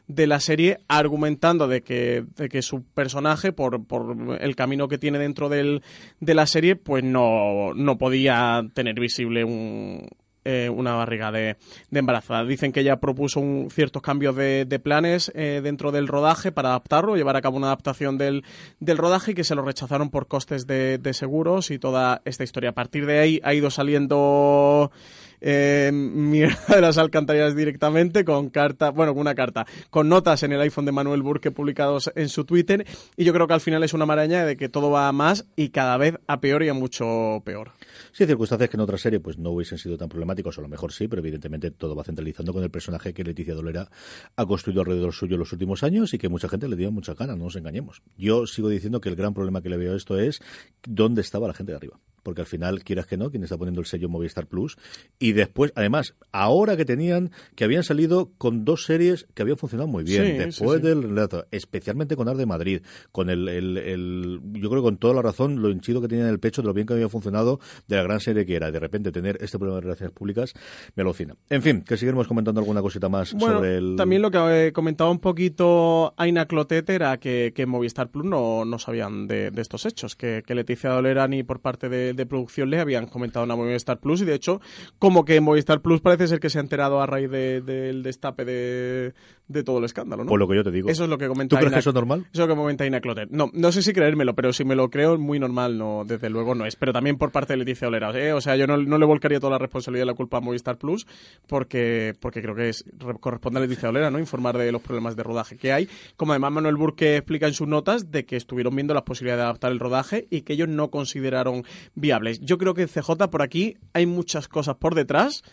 de 0.07 0.27
la 0.27 0.39
serie, 0.39 0.79
argumentando 0.87 1.67
de 1.67 1.81
que, 1.81 2.25
de 2.35 2.49
que 2.49 2.61
su 2.61 2.83
personaje, 2.83 3.51
por, 3.53 3.85
por 3.85 4.37
el 4.41 4.55
camino 4.55 4.87
que 4.87 4.97
tiene 4.97 5.19
dentro 5.19 5.49
del, 5.49 5.83
de 6.19 6.33
la 6.33 6.47
serie, 6.47 6.75
pues 6.75 7.03
no, 7.03 7.73
no 7.75 7.97
podía 7.97 8.63
tener 8.73 8.99
visible 8.99 9.43
un, 9.43 10.07
eh, 10.49 10.69
una 10.69 10.93
barriga 10.95 11.31
de, 11.31 11.57
de 11.91 11.99
embarazada. 11.99 12.43
Dicen 12.43 12.71
que 12.71 12.79
ella 12.79 12.99
propuso 12.99 13.39
un, 13.39 13.69
ciertos 13.69 14.01
cambios 14.01 14.35
de, 14.35 14.65
de 14.65 14.79
planes 14.79 15.31
eh, 15.35 15.61
dentro 15.63 15.91
del 15.91 16.07
rodaje 16.07 16.51
para 16.51 16.69
adaptarlo, 16.69 17.15
llevar 17.15 17.35
a 17.35 17.41
cabo 17.41 17.57
una 17.57 17.67
adaptación 17.67 18.17
del, 18.17 18.43
del 18.79 18.97
rodaje 18.97 19.31
y 19.31 19.35
que 19.35 19.43
se 19.43 19.55
lo 19.55 19.61
rechazaron 19.61 20.09
por 20.09 20.27
costes 20.27 20.65
de, 20.65 20.97
de 20.97 21.13
seguros 21.13 21.69
y 21.71 21.77
toda 21.79 22.21
esta 22.25 22.43
historia. 22.43 22.71
A 22.71 22.73
partir 22.73 23.05
de 23.05 23.19
ahí 23.19 23.39
ha 23.43 23.53
ido 23.53 23.69
saliendo 23.69 24.91
eh, 25.41 25.91
mierda 25.93 26.59
de 26.75 26.81
las 26.81 26.97
alcantarillas 26.97 27.55
directamente 27.55 28.25
con 28.25 28.49
carta, 28.49 28.91
bueno, 28.91 29.13
con 29.13 29.21
una 29.21 29.35
carta, 29.35 29.65
con 29.89 30.09
notas 30.09 30.43
en 30.43 30.53
el 30.53 30.61
iPhone 30.61 30.85
de 30.85 30.91
Manuel 30.91 31.21
Burke 31.21 31.51
publicados 31.51 32.11
en 32.15 32.29
su 32.29 32.45
Twitter 32.45 32.85
y 33.15 33.23
yo 33.23 33.33
creo 33.33 33.47
que 33.47 33.53
al 33.53 33.61
final 33.61 33.83
es 33.83 33.93
una 33.93 34.05
maraña 34.05 34.45
de 34.45 34.57
que 34.57 34.69
todo 34.69 34.91
va 34.91 35.07
a 35.07 35.11
más 35.11 35.45
y 35.55 35.69
cada 35.69 35.97
vez 35.97 36.15
a 36.27 36.39
peor 36.39 36.63
y 36.63 36.69
a 36.69 36.73
mucho 36.73 37.41
peor. 37.45 37.71
Sí, 38.11 38.25
circunstancias 38.25 38.69
que 38.69 38.77
en 38.77 38.81
otra 38.81 38.97
serie 38.97 39.19
pues 39.19 39.37
no 39.37 39.51
hubiesen 39.51 39.77
sido 39.77 39.97
tan 39.97 40.09
problemáticos, 40.09 40.57
a 40.57 40.61
lo 40.61 40.67
mejor 40.67 40.91
sí, 40.91 41.07
pero 41.07 41.21
evidentemente 41.21 41.71
todo 41.71 41.95
va 41.95 42.03
centralizando 42.03 42.53
con 42.53 42.63
el 42.63 42.71
personaje 42.71 43.13
que 43.13 43.23
Leticia 43.23 43.53
Dolera 43.53 43.89
ha 44.35 44.45
construido 44.45 44.81
alrededor 44.81 45.13
suyo 45.13 45.37
los 45.37 45.51
últimos 45.51 45.83
años 45.83 46.13
y 46.13 46.17
que 46.17 46.29
mucha 46.29 46.49
gente 46.49 46.67
le 46.67 46.75
dio 46.75 46.91
mucha 46.91 47.13
ganas, 47.13 47.37
no 47.37 47.45
nos 47.45 47.55
engañemos. 47.55 48.01
Yo 48.17 48.47
sigo 48.47 48.69
diciendo 48.69 49.01
que 49.01 49.09
el 49.09 49.15
gran 49.15 49.33
problema 49.33 49.61
que 49.61 49.69
le 49.69 49.77
veo 49.77 49.93
a 49.93 49.97
esto 49.97 50.17
es 50.19 50.41
dónde 50.83 51.21
estaba 51.21 51.47
la 51.47 51.53
gente 51.53 51.71
de 51.71 51.77
arriba. 51.77 51.99
Porque 52.23 52.41
al 52.41 52.47
final, 52.47 52.83
quieras 52.83 53.05
que 53.05 53.17
no, 53.17 53.29
quien 53.31 53.43
está 53.43 53.57
poniendo 53.57 53.81
el 53.81 53.87
sello 53.87 54.09
Movistar 54.09 54.47
Plus. 54.47 54.77
Y 55.19 55.31
después, 55.33 55.71
además, 55.75 56.15
ahora 56.31 56.77
que 56.77 56.85
tenían, 56.85 57.31
que 57.55 57.63
habían 57.63 57.83
salido 57.83 58.31
con 58.37 58.65
dos 58.65 58.85
series 58.85 59.27
que 59.33 59.41
habían 59.41 59.57
funcionado 59.57 59.87
muy 59.87 60.03
bien. 60.03 60.25
Sí, 60.25 60.31
después 60.33 60.81
sí, 60.81 60.81
sí. 60.81 60.87
del 60.87 61.03
relato, 61.03 61.45
especialmente 61.51 62.15
con 62.15 62.27
Ar 62.27 62.37
de 62.37 62.45
Madrid, 62.45 62.81
con 63.11 63.29
el, 63.29 63.47
el- 63.47 63.77
el- 63.77 64.39
yo 64.53 64.69
creo 64.69 64.81
que 64.81 64.87
con 64.87 64.97
toda 64.97 65.13
la 65.13 65.21
razón, 65.21 65.61
lo 65.61 65.69
hinchido 65.69 66.01
que 66.01 66.07
tenía 66.07 66.25
en 66.25 66.29
el 66.31 66.39
pecho 66.39 66.61
de 66.61 66.67
lo 66.67 66.73
bien 66.73 66.87
que 66.87 66.93
había 66.93 67.09
funcionado 67.09 67.59
de 67.87 67.95
la 67.95 68.03
gran 68.03 68.19
serie 68.19 68.45
que 68.45 68.55
era. 68.55 68.71
De 68.71 68.79
repente 68.79 69.11
tener 69.11 69.37
este 69.41 69.57
problema 69.57 69.75
de 69.77 69.81
relaciones 69.81 70.13
públicas 70.13 70.53
me 70.95 71.01
alucina. 71.01 71.35
En 71.49 71.61
fin, 71.61 71.81
que 71.81 71.97
seguiremos 71.97 72.27
comentando 72.27 72.59
alguna 72.61 72.81
cosita 72.81 73.09
más 73.09 73.33
Bueno, 73.33 73.55
sobre 73.55 73.77
el. 73.77 73.95
también 73.97 74.21
lo 74.21 74.31
que 74.31 74.67
eh, 74.67 74.71
comentaba 74.73 75.09
un 75.11 75.19
poquito 75.19 76.13
Aina 76.17 76.45
Clotet 76.45 76.89
era 76.89 77.17
que, 77.19 77.53
que 77.55 77.65
Movistar 77.65 78.09
Plus 78.09 78.25
no, 78.25 78.65
no 78.65 78.79
sabían 78.79 79.27
de, 79.27 79.51
de 79.51 79.61
estos 79.61 79.85
hechos, 79.85 80.15
que, 80.15 80.43
que 80.45 80.55
Leticia 80.55 80.89
Dolera 80.91 81.27
ni 81.27 81.43
por 81.43 81.59
parte 81.59 81.89
de, 81.89 82.08
de 82.13 82.25
producción 82.25 82.69
le 82.69 82.79
habían 82.79 83.07
comentado 83.07 83.51
a 83.51 83.55
Movistar 83.55 83.99
Plus 83.99 84.21
y 84.21 84.25
de 84.25 84.33
hecho 84.35 84.61
como 84.99 85.25
que 85.25 85.39
Movistar 85.41 85.81
Plus 85.81 86.01
parece 86.01 86.27
ser 86.27 86.39
que 86.39 86.49
se 86.49 86.57
ha 86.57 86.61
enterado 86.61 87.01
a 87.01 87.05
raíz 87.05 87.29
de- 87.29 87.61
del 87.61 88.03
destape 88.03 88.45
de, 88.45 89.13
de 89.49 89.63
todo 89.63 89.79
el 89.79 89.83
escándalo, 89.83 90.23
¿no? 90.23 90.29
Por 90.29 90.39
lo 90.39 90.47
que 90.47 90.55
yo 90.55 90.63
te 90.63 90.71
digo. 90.71 90.89
Eso 90.89 91.03
es 91.03 91.09
lo 91.09 91.17
que 91.17 91.27
comenta 91.27 91.55
¿Tú 91.55 91.59
crees 91.59 91.73
que 91.73 91.79
eso 91.79 91.89
es 91.89 91.93
normal? 91.95 92.21
Eso 92.31 92.43
es 92.43 92.47
lo 92.47 92.55
que 92.55 92.55
comenta 92.57 92.83
Aina 92.85 93.01
Clotet. 93.01 93.29
No, 93.31 93.49
no 93.53 93.71
sé 93.73 93.81
si 93.81 93.91
creérmelo, 93.91 94.33
pero 94.35 94.53
si 94.53 94.63
me 94.63 94.75
lo 94.75 94.89
creo, 94.89 95.17
muy 95.17 95.39
normal, 95.39 95.77
no, 95.77 96.03
desde 96.05 96.29
luego 96.29 96.55
no 96.55 96.65
es. 96.65 96.75
Pero 96.77 96.93
también 96.93 97.17
por 97.17 97.31
parte 97.31 97.53
de 97.53 97.57
Leticia 97.57 97.87
Olera. 97.89 98.11
¿eh? 98.17 98.31
O 98.31 98.39
sea, 98.39 98.55
yo 98.55 98.65
no, 98.67 98.77
no 98.77 98.97
le 98.97 99.05
volcaría 99.05 99.39
toda 99.39 99.51
la 99.51 99.57
responsabilidad 99.57 100.05
y 100.05 100.07
la 100.07 100.13
culpa 100.13 100.37
a 100.37 100.41
Movistar 100.41 100.77
Plus, 100.77 101.05
porque, 101.47 102.13
porque 102.19 102.41
creo 102.41 102.55
que 102.55 102.69
es, 102.69 102.85
re- 102.97 103.15
corresponde 103.19 103.59
a 103.59 103.61
Leticia 103.63 103.89
Olera, 103.89 104.11
¿no? 104.11 104.19
Informar 104.19 104.57
de 104.57 104.71
los 104.71 104.81
problemas 104.81 105.15
de 105.15 105.23
rodaje 105.23 105.57
que 105.57 105.73
hay. 105.73 105.89
Como 106.15 106.31
además 106.33 106.51
Manuel 106.51 106.75
Burke 106.75 107.17
explica 107.17 107.47
en 107.47 107.53
sus 107.53 107.67
notas 107.67 108.11
de 108.11 108.25
que 108.25 108.35
estuvieron 108.35 108.75
viendo 108.75 108.93
las 108.93 109.03
posibilidades 109.03 109.39
de 109.39 109.43
adaptar 109.45 109.71
el 109.71 109.79
rodaje 109.79 110.27
y 110.29 110.41
que 110.41 110.53
ellos 110.53 110.69
no 110.69 110.89
consideraron 110.91 111.63
viables. 111.95 112.39
Yo 112.41 112.57
creo 112.57 112.73
que 112.73 112.87
CJ 112.87 113.29
por 113.31 113.41
aquí 113.41 113.77
hay 113.93 114.05
muchas 114.05 114.47
cosas 114.47 114.75
por 114.75 114.95
detrás 114.95 115.43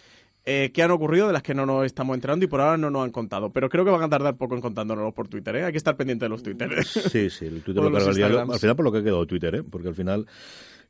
eh, 0.49 0.71
que 0.73 0.81
han 0.81 0.93
ocurrido 0.93 1.27
de 1.27 1.33
las 1.33 1.43
que 1.43 1.55
no 1.55 1.67
nos 1.67 1.85
estamos 1.85 2.15
enterando 2.15 2.45
y 2.45 2.49
por 2.49 2.61
ahora 2.61 2.77
no 2.77 2.89
nos 2.89 3.05
han 3.05 3.11
contado. 3.11 3.51
Pero 3.51 3.69
creo 3.69 3.85
que 3.85 3.91
van 3.91 4.05
a 4.05 4.09
tardar 4.09 4.37
poco 4.37 4.55
en 4.55 4.61
contándonos 4.61 5.13
por 5.13 5.27
Twitter, 5.27 5.57
¿eh? 5.57 5.65
Hay 5.65 5.73
que 5.73 5.79
estar 5.79 5.97
pendiente 5.97 6.25
de 6.25 6.29
los 6.29 6.43
Twitter. 6.43 6.85
Sí, 6.85 7.29
sí, 7.31 7.47
el 7.47 7.63
Twitter 7.63 7.83
lo. 7.91 8.53
Al 8.53 8.59
final 8.61 8.77
por 8.77 8.85
lo 8.85 8.93
que 8.93 8.99
ha 8.99 9.03
quedado 9.03 9.27
Twitter, 9.27 9.57
¿eh? 9.57 9.63
Porque 9.65 9.89
al 9.89 9.97
final 9.97 10.27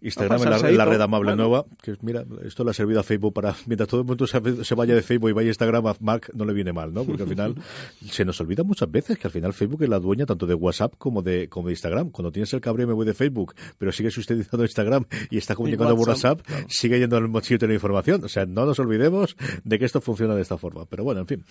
Instagram 0.07 0.40
es 0.40 0.62
la, 0.62 0.71
la 0.71 0.85
red 0.85 1.01
amable 1.01 1.31
Bueno. 1.33 1.42
nueva, 1.42 1.66
que 1.83 1.97
mira, 2.03 2.25
esto 2.45 2.64
le 2.64 2.71
ha 2.71 2.75
servido 2.75 3.01
a 3.01 3.03
Facebook 3.03 3.35
para, 3.35 3.55
mientras 3.66 3.88
todo 3.88 4.01
el 4.01 4.07
mundo 4.07 4.27
se, 4.27 4.64
se 4.64 4.75
vaya 4.75 4.95
de 4.95 5.03
Facebook 5.03 5.31
y 5.31 5.33
vaya 5.33 5.49
a 5.49 5.51
Instagram, 5.51 5.87
a 5.87 5.97
Mark 6.01 6.31
no 6.35 6.45
le 6.45 6.53
viene 6.53 6.73
mal, 6.73 6.92
¿no? 6.92 7.05
Porque 7.05 7.23
al 7.23 7.29
final 7.29 7.55
se 8.11 8.25
nos 8.25 8.40
olvida 8.40 8.62
muchas 8.62 8.90
veces 8.90 9.19
que 9.19 9.27
al 9.27 9.33
final 9.33 9.53
Facebook 9.53 9.83
es 9.83 9.88
la 9.88 9.99
dueña 9.99 10.27
tanto 10.27 10.47
de 10.47 10.55
WhatsApp 10.55 10.95
como 10.99 11.23
de, 11.23 11.49
como 11.49 11.69
de 11.69 11.73
Instagram. 11.73 12.11
Cuando 12.11 12.31
tienes 12.33 12.53
el 12.55 12.61
cabreo 12.61 12.87
me 12.87 12.95
voy 12.95 13.07
de 13.07 13.14
Facebook, 13.14 13.55
pero 13.79 13.92
sigues 13.92 14.16
utilizando 14.16 14.64
Instagram 14.64 15.05
y 15.31 15.38
está 15.38 15.55
comunicando 15.55 15.97
por 15.97 16.09
WhatsApp, 16.09 16.40
sigue 16.69 16.99
yendo 16.99 17.16
al 17.16 17.29
mochillo 17.29 17.59
de 17.59 17.69
la 17.69 17.75
información. 17.75 18.25
O 18.25 18.29
sea, 18.29 18.47
no 18.47 18.66
nos 18.66 18.79
olvidemos 18.79 19.37
de 19.64 19.79
que 19.79 19.85
esto 19.85 20.01
funciona 20.01 20.35
de 20.35 20.42
esta 20.42 20.59
forma. 20.59 20.87
Pero 20.87 21.05
bueno, 21.05 21.21
en 21.21 21.27
fin. 21.27 21.45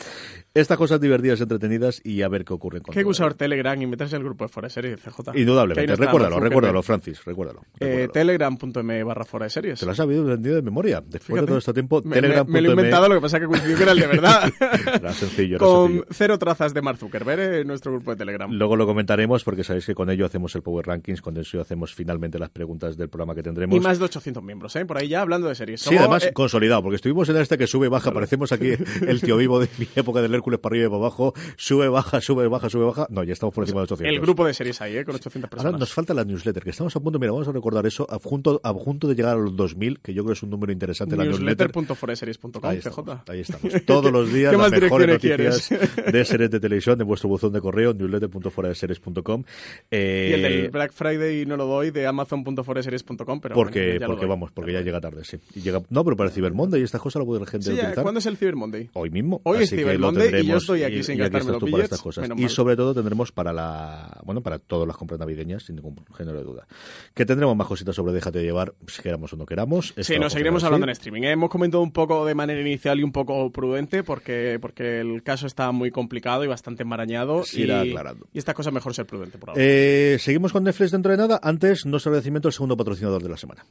Estas 0.53 0.77
cosas 0.77 0.99
divertidas, 1.01 1.41
entretenidas 1.41 2.01
y 2.03 2.21
a 2.21 2.27
ver 2.29 2.45
qué 2.45 2.53
ocurre 2.53 2.81
con 2.81 2.93
¿Qué 2.93 2.99
hay 2.99 3.05
que 3.05 3.09
usar. 3.09 3.33
Telegram 3.33 3.79
y 3.81 3.87
meterse 3.87 4.15
al 4.15 4.23
grupo 4.23 4.45
de 4.45 4.49
Fuera 4.49 4.67
de 4.67 4.73
Series, 4.73 5.01
CJ? 5.01 5.37
Indudablemente. 5.37 5.95
recuérdalo, 5.95 6.39
recuérdalo. 6.39 6.81
Francis, 6.81 7.23
recuérdalo. 7.25 7.61
Eh, 7.79 7.85
recuérdalo. 7.85 8.13
Telegram.me 8.49 9.03
barra 9.03 9.25
Fuera 9.25 9.45
de 9.45 9.49
Series. 9.49 9.79
Te 9.79 9.85
lo 9.85 9.91
has 9.91 9.97
sabido 9.97 10.23
vendido 10.23 10.55
de 10.55 10.61
memoria. 10.61 11.01
Después 11.01 11.25
Fíjate. 11.25 11.41
de 11.41 11.47
todo 11.47 11.57
este 11.57 11.73
tiempo, 11.73 12.01
Me, 12.03 12.09
me- 12.09 12.15
Telegram. 12.21 12.47
me 12.47 12.61
lo 12.61 12.69
he 12.69 12.71
inventado, 12.71 13.09
lo 13.09 13.15
que 13.15 13.21
pasa 13.21 13.37
es 13.37 13.41
que 13.41 13.47
coincidió 13.47 13.77
que 13.77 13.83
era 13.83 13.91
el 13.91 13.99
de 13.99 14.07
verdad. 14.07 14.51
Era 14.95 15.13
sencillo, 15.13 15.55
era 15.57 15.65
Con 15.65 15.87
sencillo. 15.87 16.05
cero 16.11 16.39
trazas 16.39 16.73
de 16.73 16.81
Mark 16.81 16.97
Zuckerberg 16.97 17.39
en 17.61 17.67
nuestro 17.67 17.91
grupo 17.91 18.11
de 18.11 18.17
Telegram. 18.17 18.51
Luego 18.51 18.75
lo 18.75 18.85
comentaremos 18.85 19.43
porque 19.43 19.63
sabéis 19.63 19.85
que 19.85 19.95
con 19.95 20.09
ello 20.09 20.25
hacemos 20.25 20.53
el 20.55 20.61
Power 20.61 20.85
Rankings, 20.85 21.21
con 21.21 21.37
eso 21.37 21.59
hacemos 21.61 21.93
finalmente 21.93 22.39
las 22.39 22.49
preguntas 22.49 22.97
del 22.97 23.09
programa 23.09 23.35
que 23.35 23.43
tendremos. 23.43 23.75
Y 23.75 23.79
más 23.79 23.99
de 23.99 24.05
800 24.05 24.43
miembros, 24.43 24.75
¿eh? 24.75 24.85
Por 24.85 24.97
ahí 24.97 25.07
ya 25.07 25.21
hablando 25.21 25.47
de 25.47 25.55
series. 25.55 25.81
Sí, 25.81 25.85
Somos, 25.85 26.01
además 26.01 26.25
eh, 26.25 26.33
consolidado, 26.33 26.81
porque 26.83 26.95
estuvimos 26.97 27.27
en 27.29 27.37
este 27.37 27.57
que 27.57 27.67
sube, 27.67 27.89
baja, 27.89 28.11
parecemos 28.11 28.51
aquí 28.51 28.71
el 29.07 29.21
tío 29.21 29.37
vivo 29.37 29.59
de 29.59 29.67
mi 29.77 29.87
época 29.95 30.21
del 30.21 30.33
Hércules 30.33 30.59
para 30.59 30.73
arriba 30.73 30.85
y 30.87 30.89
para 30.89 30.97
abajo, 31.01 31.33
sube, 31.57 31.87
baja, 31.89 32.21
sube, 32.21 32.47
baja, 32.47 32.69
sube, 32.69 32.85
baja. 32.85 33.07
No, 33.09 33.23
ya 33.23 33.33
estamos 33.33 33.53
por 33.53 33.63
encima 33.63 33.81
de 33.81 33.83
800. 33.85 34.13
el 34.15 34.21
grupo 34.21 34.45
de 34.45 34.53
series 34.53 34.81
ahí, 34.81 34.97
¿eh? 34.97 35.05
Con 35.05 35.15
800 35.15 35.49
personas. 35.49 35.65
Ahora 35.73 35.79
nos 35.79 35.93
falta 35.93 36.13
la 36.13 36.23
newsletter, 36.23 36.63
que 36.63 36.69
estamos 36.71 36.95
a 36.95 36.99
punto, 36.99 37.19
mira, 37.19 37.31
vamos 37.31 37.47
a 37.47 37.51
recordar 37.51 37.85
eso, 37.85 38.05
a 38.09 38.19
punto, 38.29 38.59
a 38.63 38.73
punto 38.73 39.07
de 39.07 39.15
llegar 39.15 39.33
a 39.35 39.39
los 39.39 39.55
2000, 39.55 39.99
que 39.99 40.13
yo 40.13 40.23
creo 40.23 40.33
que 40.33 40.37
es 40.37 40.43
un 40.43 40.49
número 40.49 40.71
interesante. 40.73 41.15
Newsletter.foreseries.com, 41.15 42.51
Ahí 42.63 42.79
ahí 43.27 43.39
estamos. 43.41 43.85
Todos 43.85 44.11
los 44.11 44.31
días 44.33 44.51
¿Qué 44.51 44.57
las 44.57 44.71
mejores 44.71 45.07
noticias 45.07 45.69
de 46.11 46.25
series 46.25 46.49
de 46.51 46.59
televisión 46.59 46.99
en 46.99 47.07
vuestro 47.07 47.29
buzón 47.29 47.53
de 47.53 47.61
correo, 47.61 47.93
newsletter.foradeseries.com. 47.93 49.43
Eh, 49.91 50.27
Y 50.29 50.33
el 50.33 50.41
del 50.41 50.69
Black 50.71 50.91
Friday 50.93 51.45
no 51.45 51.57
lo 51.57 51.65
doy 51.65 51.91
de 51.91 52.07
amazon.foreseries.com, 52.07 53.39
pero 53.39 53.55
porque, 53.55 53.79
bueno, 53.85 53.99
ya 53.99 54.07
porque 54.07 54.21
doy. 54.21 54.29
vamos, 54.29 54.51
porque 54.51 54.73
ya 54.73 54.81
llega 54.81 54.99
tarde, 54.99 55.23
sí. 55.23 55.37
Y 55.55 55.61
llega, 55.61 55.81
no, 55.89 56.03
pero 56.03 56.15
para 56.17 56.29
el 56.29 56.33
Cyber 56.35 56.53
Monday 56.53 56.81
estas 56.81 57.01
cosas 57.01 57.19
lo 57.19 57.25
puede 57.25 57.41
la 57.41 57.45
gente 57.47 57.65
Sí, 57.67 57.73
utilizar. 57.73 58.03
¿cuándo 58.03 58.19
es 58.19 58.25
el 58.25 58.37
Cyber 58.37 58.55
Monday? 58.55 58.89
Hoy 58.93 59.09
mismo. 59.09 59.41
Hoy 59.43 59.63
es 59.63 59.69
Cyber 59.69 59.99
Monday 59.99 60.41
y 60.41 60.47
yo 60.47 60.57
estoy 60.57 60.83
aquí 60.83 60.97
y- 60.97 61.03
sin 61.03 61.17
y 61.17 61.21
aquí 61.21 61.31
gastarme 61.33 61.51
estás 61.51 61.61
los 61.61 61.63
billetes, 61.63 61.83
estas 61.85 62.01
cosas. 62.01 62.29
Y 62.37 62.49
sobre 62.49 62.75
todo 62.75 62.93
tendremos 62.93 63.31
para 63.31 63.53
la, 63.53 64.19
bueno, 64.23 64.41
para 64.41 64.59
todas 64.59 64.87
las 64.87 64.97
compras 64.97 65.19
navideñas, 65.19 65.63
sin 65.63 65.75
ningún 65.75 65.95
género 66.17 66.37
de 66.39 66.43
duda. 66.43 66.67
Que 67.13 67.25
tendremos 67.25 67.55
más 67.55 67.67
cositas 67.67 67.95
sobre 67.95 68.13
Déjate 68.15 68.41
llevar, 68.41 68.73
si 68.87 69.01
queramos 69.01 69.33
o 69.33 69.35
no 69.35 69.45
queramos. 69.45 69.93
Sí, 69.99 70.17
nos 70.17 70.31
seguiremos 70.31 70.63
hablando 70.63 70.85
en 70.85 70.91
streaming. 70.91 71.23
¿eh? 71.23 71.31
Hemos 71.31 71.49
comentado 71.49 71.83
un 71.83 71.91
poco 71.91 72.25
de 72.25 72.33
manera 72.33 72.61
inicial 72.61 72.99
y 72.99 73.03
un 73.03 73.11
poco 73.11 73.51
prudente 73.51 74.03
porque, 74.03 74.57
porque 74.61 75.01
el 75.01 75.21
caso 75.21 75.47
está 75.47 75.71
muy 75.71 75.91
complicado 75.91 76.43
y 76.45 76.47
bastante 76.47 76.83
enmarañado. 76.83 77.43
Y, 77.53 77.63
irá 77.63 77.81
aclarando. 77.81 78.27
y 78.33 78.37
estas 78.37 78.55
cosas 78.55 78.73
mejor 78.73 78.93
ser 78.93 79.05
prudente 79.05 79.37
por 79.37 79.49
ahora. 79.49 79.61
Eh, 79.61 80.17
seguimos 80.19 80.53
con 80.53 80.63
Netflix 80.63 80.91
dentro 80.91 81.11
de 81.11 81.17
nada. 81.17 81.39
Antes, 81.43 81.85
nuestro 81.85 82.11
agradecimiento 82.11 82.47
al 82.47 82.53
segundo 82.53 82.77
patrocinador 82.77 83.21
de 83.21 83.29
la 83.29 83.37
semana. 83.37 83.65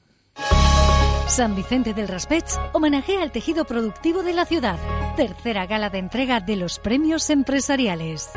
San 1.27 1.57
Vicente 1.57 1.95
del 1.95 2.07
Raspech 2.07 2.45
homenajea 2.75 3.23
al 3.23 3.33
tejido 3.33 3.65
productivo 3.65 4.23
de 4.23 4.35
la 4.35 4.45
ciudad. 4.45 4.79
Tercera 5.17 5.67
gala 5.67 5.89
de 5.89 5.99
entrega 5.99 6.41
de 6.41 6.57
los 6.57 6.79
premios 6.79 7.31
empresariales. 7.31 8.31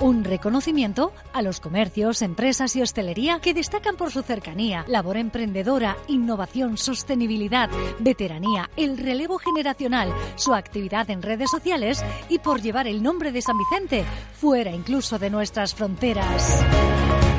Un 0.00 0.22
reconocimiento 0.22 1.12
a 1.32 1.42
los 1.42 1.58
comercios, 1.58 2.22
empresas 2.22 2.76
y 2.76 2.82
hostelería 2.82 3.40
que 3.40 3.52
destacan 3.52 3.96
por 3.96 4.12
su 4.12 4.22
cercanía, 4.22 4.84
labor 4.86 5.16
emprendedora, 5.16 5.96
innovación, 6.06 6.76
sostenibilidad, 6.76 7.68
veteranía, 7.98 8.70
el 8.76 8.96
relevo 8.96 9.38
generacional, 9.38 10.14
su 10.36 10.54
actividad 10.54 11.10
en 11.10 11.20
redes 11.20 11.50
sociales 11.50 12.04
y 12.28 12.38
por 12.38 12.62
llevar 12.62 12.86
el 12.86 13.02
nombre 13.02 13.32
de 13.32 13.42
San 13.42 13.58
Vicente 13.58 14.04
fuera 14.34 14.70
incluso 14.70 15.18
de 15.18 15.30
nuestras 15.30 15.74
fronteras. 15.74 16.64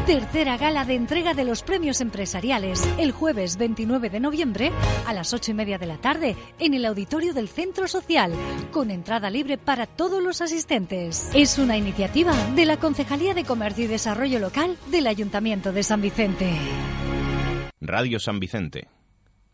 Tercera 0.10 0.58
gala 0.58 0.86
de 0.86 0.96
entrega 0.96 1.36
de 1.36 1.46
los 1.46 1.62
premios 1.62 2.02
empresariales 2.02 2.84
el 2.98 3.12
jueves 3.12 3.58
29 3.58 4.10
de 4.10 4.20
noviembre 4.20 4.72
a 5.06 5.14
las 5.14 5.36
8 5.36 5.52
y 5.52 5.54
media 5.54 5.78
de 5.78 5.86
la 5.86 5.98
tarde 5.98 6.36
en 6.58 6.74
el 6.74 6.86
auditorio 6.86 7.32
del 7.32 7.48
Centro 7.48 7.88
Social, 7.88 8.34
con 8.72 8.90
entrada 8.90 9.30
libre 9.30 9.60
para 9.60 9.86
todos 9.86 10.24
los 10.24 10.42
asistentes. 10.42 11.30
Es 11.36 11.60
una 11.60 11.78
iniciativa 11.78 12.34
de 12.56 12.66
la 12.66 12.78
Concejalía 12.78 13.36
de 13.36 13.44
Comercio 13.44 13.86
y 13.86 13.88
Desarrollo 13.88 14.40
Local 14.40 14.80
del 14.90 15.06
Ayuntamiento 15.06 15.72
de 15.72 15.84
San 15.84 16.02
Vicente. 16.02 16.58
Radio 17.80 18.20
San 18.20 18.40
Vicente 18.40 18.88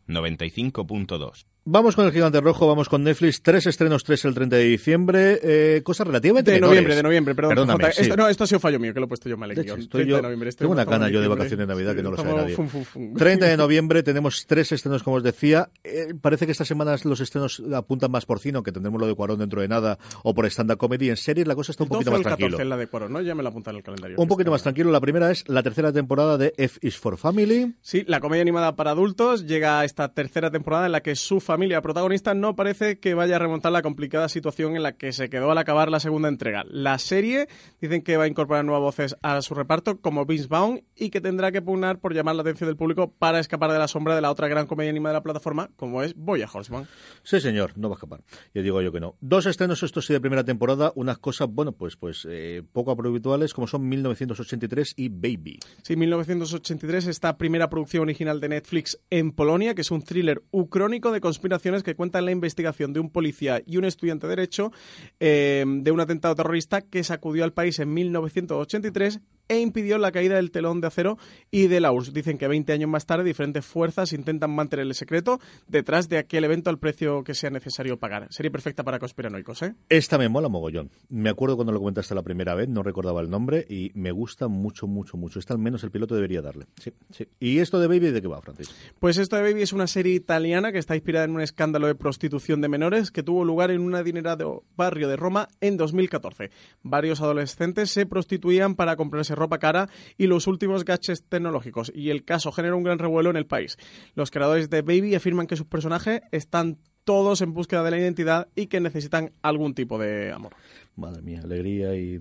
95.2. 0.08 1.48
Vamos 1.68 1.96
con 1.96 2.06
el 2.06 2.12
gigante 2.12 2.40
rojo, 2.42 2.68
vamos 2.68 2.90
con 2.90 3.04
Netflix. 3.04 3.42
Tres 3.42 3.66
estrenos, 3.66 4.04
tres 4.04 4.24
el 4.26 4.36
30 4.36 4.56
de 4.56 4.64
diciembre. 4.66 5.40
Eh, 5.42 5.82
cosas 5.84 6.06
relativamente 6.06 6.52
de 6.52 6.58
menores. 6.58 6.70
noviembre, 6.74 6.96
de 6.96 7.02
noviembre, 7.02 7.34
perdón. 7.34 7.50
Perdóname, 7.56 7.92
sí. 7.92 8.02
esto, 8.04 8.16
no, 8.16 8.28
esto 8.28 8.44
ha 8.44 8.48
sido 8.48 8.60
fallo 8.60 8.80
mío, 8.80 8.94
que 8.94 9.00
lo 9.00 9.08
he 9.08 9.10
puesto 9.10 9.28
yo 9.30 9.36
mal 9.36 9.50
hecho, 9.50 9.62
estoy 9.76 9.88
30 10.04 10.08
yo- 10.12 10.16
de 10.18 10.22
noviembre, 10.22 10.52
tengo 10.52 10.72
una 10.74 10.86
cana 10.86 11.10
yo 11.10 11.22
de 11.22 11.28
vacaciones 11.28 11.58
de 11.58 11.74
Navidad 11.74 11.96
que 11.96 12.04
no 12.04 12.12
lo 12.12 12.18
sabe 12.18 12.36
nadie. 12.36 12.56
fum, 12.56 12.68
fum, 12.68 12.84
fum. 12.84 13.14
30 13.16 13.48
de 13.48 13.58
noviembre 13.58 14.04
tenemos 14.04 14.46
tres 14.46 14.72
estrenos, 14.74 15.02
como 15.02 15.16
os 15.16 15.24
decía. 15.24 15.70
Eh, 15.84 16.14
parece 16.22 16.46
que 16.46 16.52
estas 16.52 16.68
semanas 16.68 17.04
los 17.04 17.20
estrenos 17.20 17.60
apuntan 17.74 18.12
más 18.12 18.28
por 18.28 18.38
cine, 18.40 18.58
aunque 18.58 18.72
tendremos 18.72 19.02
lo 19.02 19.08
de 19.08 19.16
Cuarón 19.16 19.40
dentro 19.40 19.60
de 19.62 19.68
nada, 19.68 19.98
o 20.22 20.36
por 20.36 20.46
stand-up 20.46 20.78
comedy. 20.78 21.10
En 21.10 21.18
series 21.18 21.48
la 21.48 21.56
cosa 21.56 21.72
está 21.72 21.84
un 21.84 21.88
El 21.88 21.94
12 21.94 22.04
poquito 22.06 22.12
más 22.12 22.20
el 22.20 22.24
14 22.26 22.38
tranquilo. 22.42 22.62
es 22.64 22.70
la 22.70 22.78
de 22.78 22.86
Cuarón, 22.88 23.12
¿no? 23.12 23.22
Ya 23.22 23.34
me 23.34 23.42
la 23.42 23.50
apuntan 23.50 23.74
en 23.74 23.78
el 23.80 23.84
calendario. 23.84 24.18
Un 24.20 24.28
poquito 24.28 24.52
más 24.52 24.62
tranquilo. 24.62 24.92
La 24.92 25.02
primera 25.02 25.32
es 25.32 25.44
la 25.50 25.64
tercera 25.64 25.92
temporada 25.92 26.38
de 26.38 26.54
F 26.60 26.78
is 26.88 26.96
for 26.96 27.18
Family. 27.18 27.74
Sí, 27.82 28.04
la 28.08 28.20
comedia 28.20 28.44
animada 28.44 28.76
para 28.76 28.92
adultos 28.92 29.48
llega 29.48 29.80
a 29.80 29.86
esta 29.86 30.14
tercera 30.14 30.52
temporada 30.52 30.86
en 30.86 30.92
la 30.92 31.02
que 31.02 31.16
su 31.16 31.40
familia 31.40 31.55
protagonista 31.82 32.34
no 32.34 32.56
parece 32.56 33.00
que 33.00 33.14
vaya 33.14 33.38
a 33.38 33.40
remontar 33.40 33.72
la 33.72 33.82
complicada 33.82 34.30
situación 34.30 34.76
en 34.76 34.84
la 34.84 34.94
que 34.94 35.12
se 35.12 35.30
quedó 35.30 35.52
al 35.52 35.58
acabar 35.58 35.90
la 35.90 36.00
segunda 36.00 36.30
entrega. 36.30 36.64
La 36.68 36.98
serie 37.00 37.48
dicen 37.82 38.02
que 38.02 38.18
va 38.18 38.26
a 38.26 38.28
incorporar 38.28 38.66
nuevas 38.66 38.82
voces 38.82 39.16
a 39.22 39.42
su 39.42 39.54
reparto 39.54 40.00
como 40.02 40.26
Vince 40.26 40.48
Vaughn 40.48 40.84
y 40.96 41.10
que 41.10 41.22
tendrá 41.22 41.52
que 41.52 41.62
pugnar 41.62 42.00
por 42.00 42.14
llamar 42.14 42.36
la 42.36 42.42
atención 42.42 42.68
del 42.68 42.78
público 42.78 43.12
para 43.12 43.40
escapar 43.40 43.72
de 43.72 43.80
la 43.80 43.88
sombra 43.88 44.16
de 44.16 44.22
la 44.22 44.32
otra 44.32 44.48
gran 44.48 44.68
comedia 44.68 44.90
animada 44.90 45.14
de 45.14 45.20
la 45.20 45.24
plataforma 45.24 45.70
como 45.76 46.04
es 46.04 46.16
Boya 46.16 46.50
Horseman. 46.52 46.88
Sí, 47.24 47.40
señor, 47.40 47.72
no 47.78 47.90
va 47.90 47.96
a 47.96 47.98
escapar. 47.98 48.22
Ya 48.54 48.62
digo 48.62 48.82
yo 48.82 48.92
que 48.92 49.00
no. 49.00 49.16
Dos 49.22 49.46
estrenos, 49.46 49.82
esto 49.84 50.02
sí, 50.02 50.14
de 50.14 50.20
primera 50.20 50.44
temporada. 50.44 50.92
Unas 50.96 51.18
cosas, 51.18 51.48
bueno, 51.50 51.72
pues, 51.72 51.96
pues 51.96 52.28
eh, 52.30 52.62
poco 52.72 52.92
habituales, 52.92 53.54
como 53.54 53.68
son 53.68 53.88
1983 53.88 54.94
y 54.98 55.10
Baby. 55.10 55.60
Sí, 55.84 55.96
1983, 55.96 57.08
esta 57.08 57.38
primera 57.38 57.70
producción 57.70 58.04
original 58.04 58.40
de 58.40 58.50
Netflix 58.50 59.00
en 59.10 59.32
Polonia, 59.32 59.76
que 59.76 59.82
es 59.82 59.92
un 59.92 60.02
thriller 60.02 60.44
ucrónico 60.52 61.12
de 61.12 61.22
conspiraciones 61.46 61.84
que 61.84 61.96
cuenta 61.96 62.22
la 62.22 62.32
investigación 62.32 62.92
de 62.92 63.00
un 63.00 63.12
policía 63.12 63.62
y 63.68 63.78
un 63.78 63.86
estudiante 63.86 64.26
de 64.26 64.36
Derecho 64.36 64.72
eh, 65.20 65.64
de 65.68 65.92
un 65.92 66.00
atentado 66.00 66.34
terrorista 66.34 66.82
que 66.82 67.04
sacudió 67.04 67.44
al 67.44 67.54
país 67.54 67.78
en 67.78 67.94
1983 67.94 69.20
e 69.48 69.60
impidió 69.60 69.98
la 69.98 70.12
caída 70.12 70.36
del 70.36 70.52
telón 70.52 70.82
de 70.82 70.88
acero 70.88 71.18
y 71.52 71.68
de 71.68 71.80
la 71.80 71.92
URSS. 71.92 72.14
Dicen 72.14 72.38
que 72.38 72.48
20 72.48 72.74
años 72.74 72.90
más 72.90 73.06
tarde 73.06 73.24
diferentes 73.24 73.66
fuerzas 73.66 74.14
intentan 74.14 74.52
mantener 74.52 74.86
el 74.86 74.94
secreto 74.96 75.40
detrás 75.68 76.10
de 76.10 76.18
aquel 76.18 76.44
evento 76.44 76.70
al 76.70 76.80
precio 76.80 77.24
que 77.24 77.34
sea 77.34 77.50
necesario 77.50 77.98
pagar. 77.98 78.28
Sería 78.32 78.52
perfecta 78.52 78.84
para 78.84 79.00
conspiranoicos, 79.00 79.62
¿eh? 79.64 79.76
Esta 79.90 80.18
me 80.18 80.30
mola 80.30 80.50
mogollón. 80.50 80.90
Me 81.10 81.30
acuerdo 81.30 81.56
cuando 81.56 81.72
lo 81.72 81.80
comentaste 81.80 82.16
la 82.16 82.24
primera 82.24 82.56
vez, 82.56 82.68
no 82.70 82.84
recordaba 82.84 83.22
el 83.22 83.30
nombre 83.30 83.66
y 83.70 83.92
me 83.94 84.12
gusta 84.12 84.48
mucho, 84.48 84.88
mucho, 84.88 85.18
mucho. 85.18 85.40
Esta 85.40 85.54
al 85.54 85.60
menos 85.60 85.84
el 85.84 85.92
piloto 85.92 86.16
debería 86.16 86.42
darle. 86.42 86.66
Sí, 86.78 86.92
sí. 87.12 87.28
¿Y 87.40 87.60
esto 87.60 87.80
de 87.80 87.88
Baby 87.88 88.12
de 88.12 88.22
qué 88.22 88.28
va, 88.28 88.42
Francis? 88.42 88.74
Pues 89.00 89.18
esto 89.18 89.36
de 89.36 89.44
Baby 89.44 89.62
es 89.62 89.74
una 89.74 89.88
serie 89.88 90.14
italiana 90.14 90.72
que 90.72 90.80
está 90.80 90.96
inspirada 90.96 91.26
en 91.26 91.32
un 91.32 91.42
escándalo 91.42 91.88
de 91.88 91.96
prostitución 91.96 92.62
de 92.62 92.70
menores 92.70 93.12
que 93.12 93.24
tuvo 93.24 93.46
lugar 93.46 93.72
en 93.72 93.82
un 93.82 93.96
adinerado 93.96 94.64
barrio 94.76 95.08
de 95.08 95.16
Roma 95.16 95.48
en 95.62 95.78
2014. 95.78 96.50
Varios 96.84 97.22
adolescentes 97.22 97.92
se 97.92 98.06
prostituían 98.06 98.76
para 98.76 98.96
comprarse 98.96 99.35
ropa 99.36 99.60
cara 99.60 99.90
y 100.18 100.28
los 100.28 100.48
últimos 100.48 100.86
gadgets 100.86 101.24
tecnológicos, 101.28 101.92
y 101.94 102.10
el 102.10 102.24
caso 102.24 102.52
generó 102.52 102.78
un 102.78 102.84
gran 102.84 103.00
revuelo 103.00 103.30
en 103.30 103.36
el 103.36 103.46
país. 103.46 103.78
Los 104.16 104.32
creadores 104.32 104.70
de 104.70 104.82
Baby 104.82 105.16
afirman 105.16 105.48
que 105.48 105.56
sus 105.56 105.68
personajes 105.68 106.22
están 106.32 106.78
todos 107.04 107.42
en 107.42 107.54
búsqueda 107.54 107.84
de 107.84 107.92
la 107.92 108.00
identidad 108.00 108.48
y 108.56 108.68
que 108.68 108.80
necesitan 108.80 109.32
algún 109.42 109.76
tipo 109.76 110.00
de 110.00 110.32
amor. 110.32 110.56
Madre 110.96 111.22
mía, 111.22 111.42
alegría 111.44 111.96
y... 111.96 112.20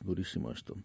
durísimo 0.00 0.52
esto. 0.52 0.76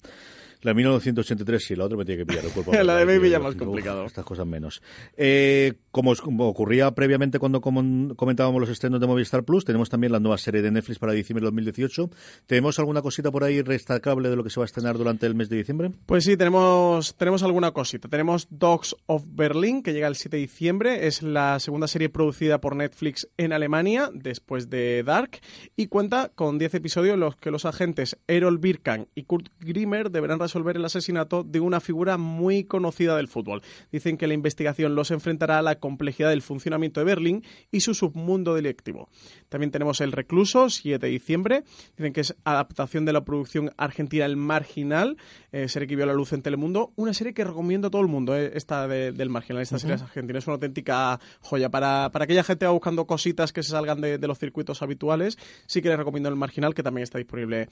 La 0.62 0.74
1983 0.74 1.64
sí, 1.64 1.76
la 1.76 1.86
otra 1.86 1.98
me 1.98 2.04
tiene 2.04 2.20
que 2.20 2.26
pillar 2.26 2.44
el 2.46 2.52
cuerpo. 2.52 2.74
La 2.84 2.96
de 2.98 3.06
Baby 3.06 3.30
ya 3.30 3.40
más 3.40 3.54
uf, 3.56 3.60
complicado. 3.60 4.06
Estas 4.06 4.26
cosas 4.26 4.46
menos. 4.46 4.82
Eh, 5.16 5.74
como, 5.92 6.12
ocurría 6.12 6.92
previamente 6.92 7.40
cuando 7.40 7.62
com- 7.62 8.10
comentábamos 8.16 8.60
los 8.60 8.70
estrenos 8.70 9.00
de 9.00 9.08
Movistar 9.08 9.44
Plus, 9.44 9.64
tenemos 9.64 9.90
también 9.90 10.12
la 10.12 10.20
nueva 10.20 10.38
serie 10.38 10.62
de 10.62 10.70
Netflix 10.70 11.00
para 11.00 11.14
diciembre 11.14 11.42
de 11.44 11.46
2018. 11.48 12.10
¿Tenemos 12.46 12.78
alguna 12.78 13.02
cosita 13.02 13.32
por 13.32 13.44
ahí 13.46 13.62
destacable 13.62 14.30
de 14.30 14.36
lo 14.36 14.44
que 14.44 14.50
se 14.50 14.60
va 14.60 14.66
a 14.66 14.66
estrenar 14.66 14.98
durante 14.98 15.26
el 15.28 15.34
mes 15.36 15.48
de 15.48 15.56
diciembre? 15.58 15.92
Pues 16.06 16.26
sí, 16.26 16.36
tenemos, 16.36 17.16
tenemos 17.16 17.42
alguna 17.44 17.72
cosita. 17.72 18.10
Tenemos 18.10 18.48
Dogs 18.50 18.98
of 19.06 19.24
Berlin, 19.28 19.82
que 19.82 19.94
llega 19.94 20.08
el 20.10 20.16
7 20.16 20.36
de 20.36 20.42
diciembre. 20.42 21.08
Es 21.08 21.24
la 21.24 21.60
segunda 21.60 21.88
serie 21.88 22.10
producida 22.10 22.60
por 22.60 22.76
Netflix 22.76 23.30
en 23.38 23.54
Alemania, 23.54 24.10
después 24.14 24.70
de 24.70 25.04
Dark, 25.04 25.40
y 25.78 25.88
cuenta 25.88 26.32
con 26.36 26.58
10 26.60 26.74
episodios 26.76 27.14
en 27.14 27.22
los 27.22 27.38
que 27.38 27.50
los 27.52 27.64
agentes 27.66 28.18
Errol 28.28 28.58
Birkan 28.58 29.08
y 29.16 29.24
Kurt 29.24 29.48
Grimmer 29.62 30.12
deberán 30.12 30.40
resolver 30.50 30.76
el 30.76 30.86
asesinato 30.86 31.44
de 31.44 31.60
una 31.60 31.80
figura 31.80 32.18
muy 32.18 32.64
conocida 32.64 33.16
del 33.16 33.28
fútbol. 33.28 33.62
Dicen 33.92 34.18
que 34.18 34.28
la 34.28 34.34
investigación 34.34 34.96
los 34.96 35.12
enfrentará 35.12 35.60
a 35.60 35.62
la 35.62 35.76
complejidad 35.76 36.30
del 36.30 36.42
funcionamiento 36.42 37.00
de 37.00 37.06
Berlín 37.06 37.44
y 37.72 37.82
su 37.82 37.94
submundo 37.94 38.56
delictivo. 38.56 39.10
También 39.48 39.70
tenemos 39.70 40.02
El 40.02 40.12
Recluso, 40.12 40.70
7 40.70 41.06
de 41.06 41.12
diciembre. 41.12 41.64
Dicen 41.96 42.14
que 42.14 42.22
es 42.22 42.36
adaptación 42.44 43.06
de 43.06 43.14
la 43.14 43.24
producción 43.24 43.72
argentina 43.78 44.26
El 44.26 44.38
Marginal, 44.38 45.18
eh, 45.52 45.68
serie 45.68 45.88
que 45.88 45.96
vio 45.96 46.08
la 46.08 46.14
luz 46.14 46.34
en 46.34 46.42
Telemundo. 46.42 46.94
Una 46.96 47.14
serie 47.14 47.34
que 47.34 47.44
recomiendo 47.44 47.88
a 47.88 47.92
todo 47.92 48.02
el 48.02 48.08
mundo, 48.08 48.36
eh, 48.36 48.52
esta 48.56 48.88
del 48.88 49.30
Marginal, 49.30 49.62
esta 49.62 49.78
serie 49.78 49.96
argentina. 49.96 50.40
Es 50.40 50.48
una 50.48 50.56
auténtica 50.56 51.20
joya. 51.42 51.70
Para, 51.70 52.10
para 52.12 52.26
aquella 52.26 52.44
gente 52.44 52.60
que 52.60 52.66
va 52.66 52.72
buscando 52.72 53.06
cositas 53.06 53.54
que 53.54 53.62
se 53.62 53.70
salgan 53.70 54.02
de, 54.02 54.18
los 54.28 54.40
circuitos 54.40 54.82
habituales, 54.82 55.38
sí 55.68 55.82
que 55.82 55.90
les 55.90 55.98
recomiendo 55.98 56.30
El 56.30 56.36
Marginal, 56.36 56.74
que 56.74 56.84
también 56.84 57.04
está 57.04 57.20
disponible 57.20 57.70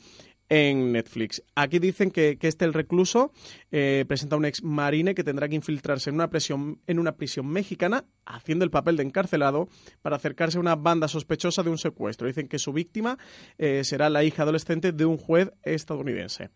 en 0.50 0.92
Netflix. 0.92 1.44
Aquí 1.56 1.80
dicen 1.80 2.12
que, 2.12 2.38
que 2.38 2.48
este 2.48 2.67
El 2.68 2.74
Recluso 2.74 3.32
eh, 3.72 4.06
presenta 4.08 4.36
a 4.36 4.40
un 4.40 4.46
ex 4.46 4.64
marine 4.64 5.16
que 5.16 5.24
tendrá 5.24 5.48
que 5.50 5.56
infiltrarse 5.56 6.10
en 6.10 6.16
una, 6.16 6.30
prisión, 6.30 6.80
en 6.88 7.00
una 7.00 7.16
prisión 7.16 7.48
mexicana 7.48 8.06
haciendo 8.26 8.66
el 8.66 8.72
papel 8.72 8.98
de 8.98 9.04
encarcelado 9.04 9.70
para 10.02 10.18
acercarse 10.18 10.58
a 10.58 10.62
una 10.62 10.76
banda 10.76 11.08
sospechosa 11.08 11.64
de 11.64 11.70
un 11.70 11.78
secuestro. 11.78 12.28
Dicen 12.28 12.48
que 12.48 12.60
su 12.60 12.74
víctima 12.74 13.18
eh, 13.58 13.84
será 13.84 14.10
la 14.10 14.24
hija 14.24 14.44
adolescente 14.44 14.92
de 14.92 15.06
un 15.06 15.18
juez 15.18 15.52
estadounidense. 15.64 16.50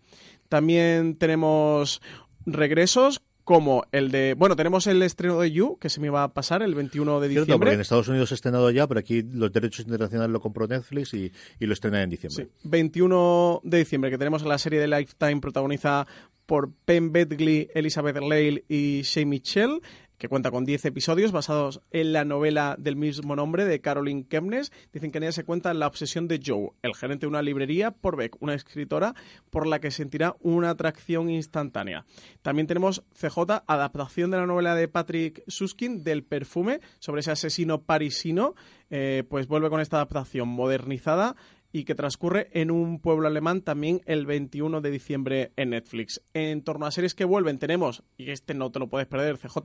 También 0.49 1.15
tenemos 1.15 2.01
regresos 2.45 3.21
como 3.51 3.83
el 3.91 4.11
de... 4.11 4.33
Bueno, 4.37 4.55
tenemos 4.55 4.87
el 4.87 5.01
estreno 5.01 5.37
de 5.41 5.51
You, 5.51 5.77
que 5.77 5.89
se 5.89 5.99
me 5.99 6.09
va 6.09 6.23
a 6.23 6.33
pasar 6.33 6.63
el 6.63 6.73
21 6.73 7.19
de 7.19 7.27
diciembre. 7.27 7.45
Cierto, 7.47 7.59
porque 7.59 7.73
en 7.73 7.81
Estados 7.81 8.07
Unidos 8.07 8.31
ha 8.31 8.35
estrenado 8.35 8.71
ya, 8.71 8.87
pero 8.87 9.01
aquí 9.01 9.23
los 9.23 9.51
derechos 9.51 9.81
internacionales 9.81 10.31
lo 10.31 10.39
compró 10.39 10.67
Netflix 10.67 11.13
y, 11.13 11.33
lo 11.59 11.73
estrena 11.73 12.01
en 12.01 12.09
diciembre. 12.09 12.45
Sí, 12.45 12.51
21 12.63 13.59
de 13.65 13.77
diciembre, 13.79 14.09
que 14.09 14.17
tenemos 14.17 14.43
la 14.43 14.57
serie 14.57 14.79
de 14.79 14.87
Lifetime 14.87 15.41
protagonizada 15.41 16.07
por 16.45 16.71
Penn 16.85 17.11
Bedley, 17.11 17.69
Elizabeth 17.73 18.21
Lale 18.21 18.63
y 18.69 19.01
Shay 19.03 19.25
Mitchell 19.25 19.81
que 20.21 20.29
cuenta 20.29 20.51
con 20.51 20.65
10 20.65 20.85
episodios 20.85 21.31
basados 21.31 21.81
en 21.89 22.13
la 22.13 22.25
novela 22.25 22.75
del 22.77 22.95
mismo 22.95 23.35
nombre 23.35 23.65
de 23.65 23.81
Caroline 23.81 24.27
Kemnes. 24.27 24.71
Dicen 24.93 25.11
que 25.11 25.17
en 25.17 25.23
ella 25.23 25.31
se 25.31 25.43
cuenta 25.43 25.73
la 25.73 25.87
obsesión 25.87 26.27
de 26.27 26.39
Joe, 26.45 26.73
el 26.83 26.93
gerente 26.93 27.21
de 27.21 27.29
una 27.29 27.41
librería, 27.41 27.89
por 27.89 28.17
Beck, 28.17 28.37
una 28.39 28.53
escritora 28.53 29.15
por 29.49 29.65
la 29.65 29.79
que 29.79 29.89
sentirá 29.89 30.35
una 30.39 30.69
atracción 30.69 31.31
instantánea. 31.31 32.05
También 32.43 32.67
tenemos 32.67 33.03
CJ, 33.19 33.63
adaptación 33.65 34.29
de 34.29 34.37
la 34.37 34.45
novela 34.45 34.75
de 34.75 34.87
Patrick 34.87 35.41
Suskin 35.47 36.03
del 36.03 36.23
perfume 36.23 36.81
sobre 36.99 37.21
ese 37.21 37.31
asesino 37.31 37.81
parisino, 37.81 38.53
eh, 38.91 39.23
pues 39.27 39.47
vuelve 39.47 39.71
con 39.71 39.81
esta 39.81 39.95
adaptación 39.95 40.49
modernizada 40.49 41.35
y 41.71 41.83
que 41.83 41.95
transcurre 41.95 42.49
en 42.53 42.71
un 42.71 42.99
pueblo 42.99 43.27
alemán 43.27 43.61
también 43.61 44.01
el 44.05 44.25
21 44.25 44.81
de 44.81 44.91
diciembre 44.91 45.51
en 45.55 45.71
Netflix. 45.71 46.21
En 46.33 46.63
torno 46.63 46.85
a 46.85 46.91
series 46.91 47.15
que 47.15 47.25
vuelven 47.25 47.59
tenemos, 47.59 48.03
y 48.17 48.31
este 48.31 48.53
no 48.53 48.71
te 48.71 48.79
lo 48.79 48.87
puedes 48.87 49.07
perder, 49.07 49.37
CJ, 49.37 49.57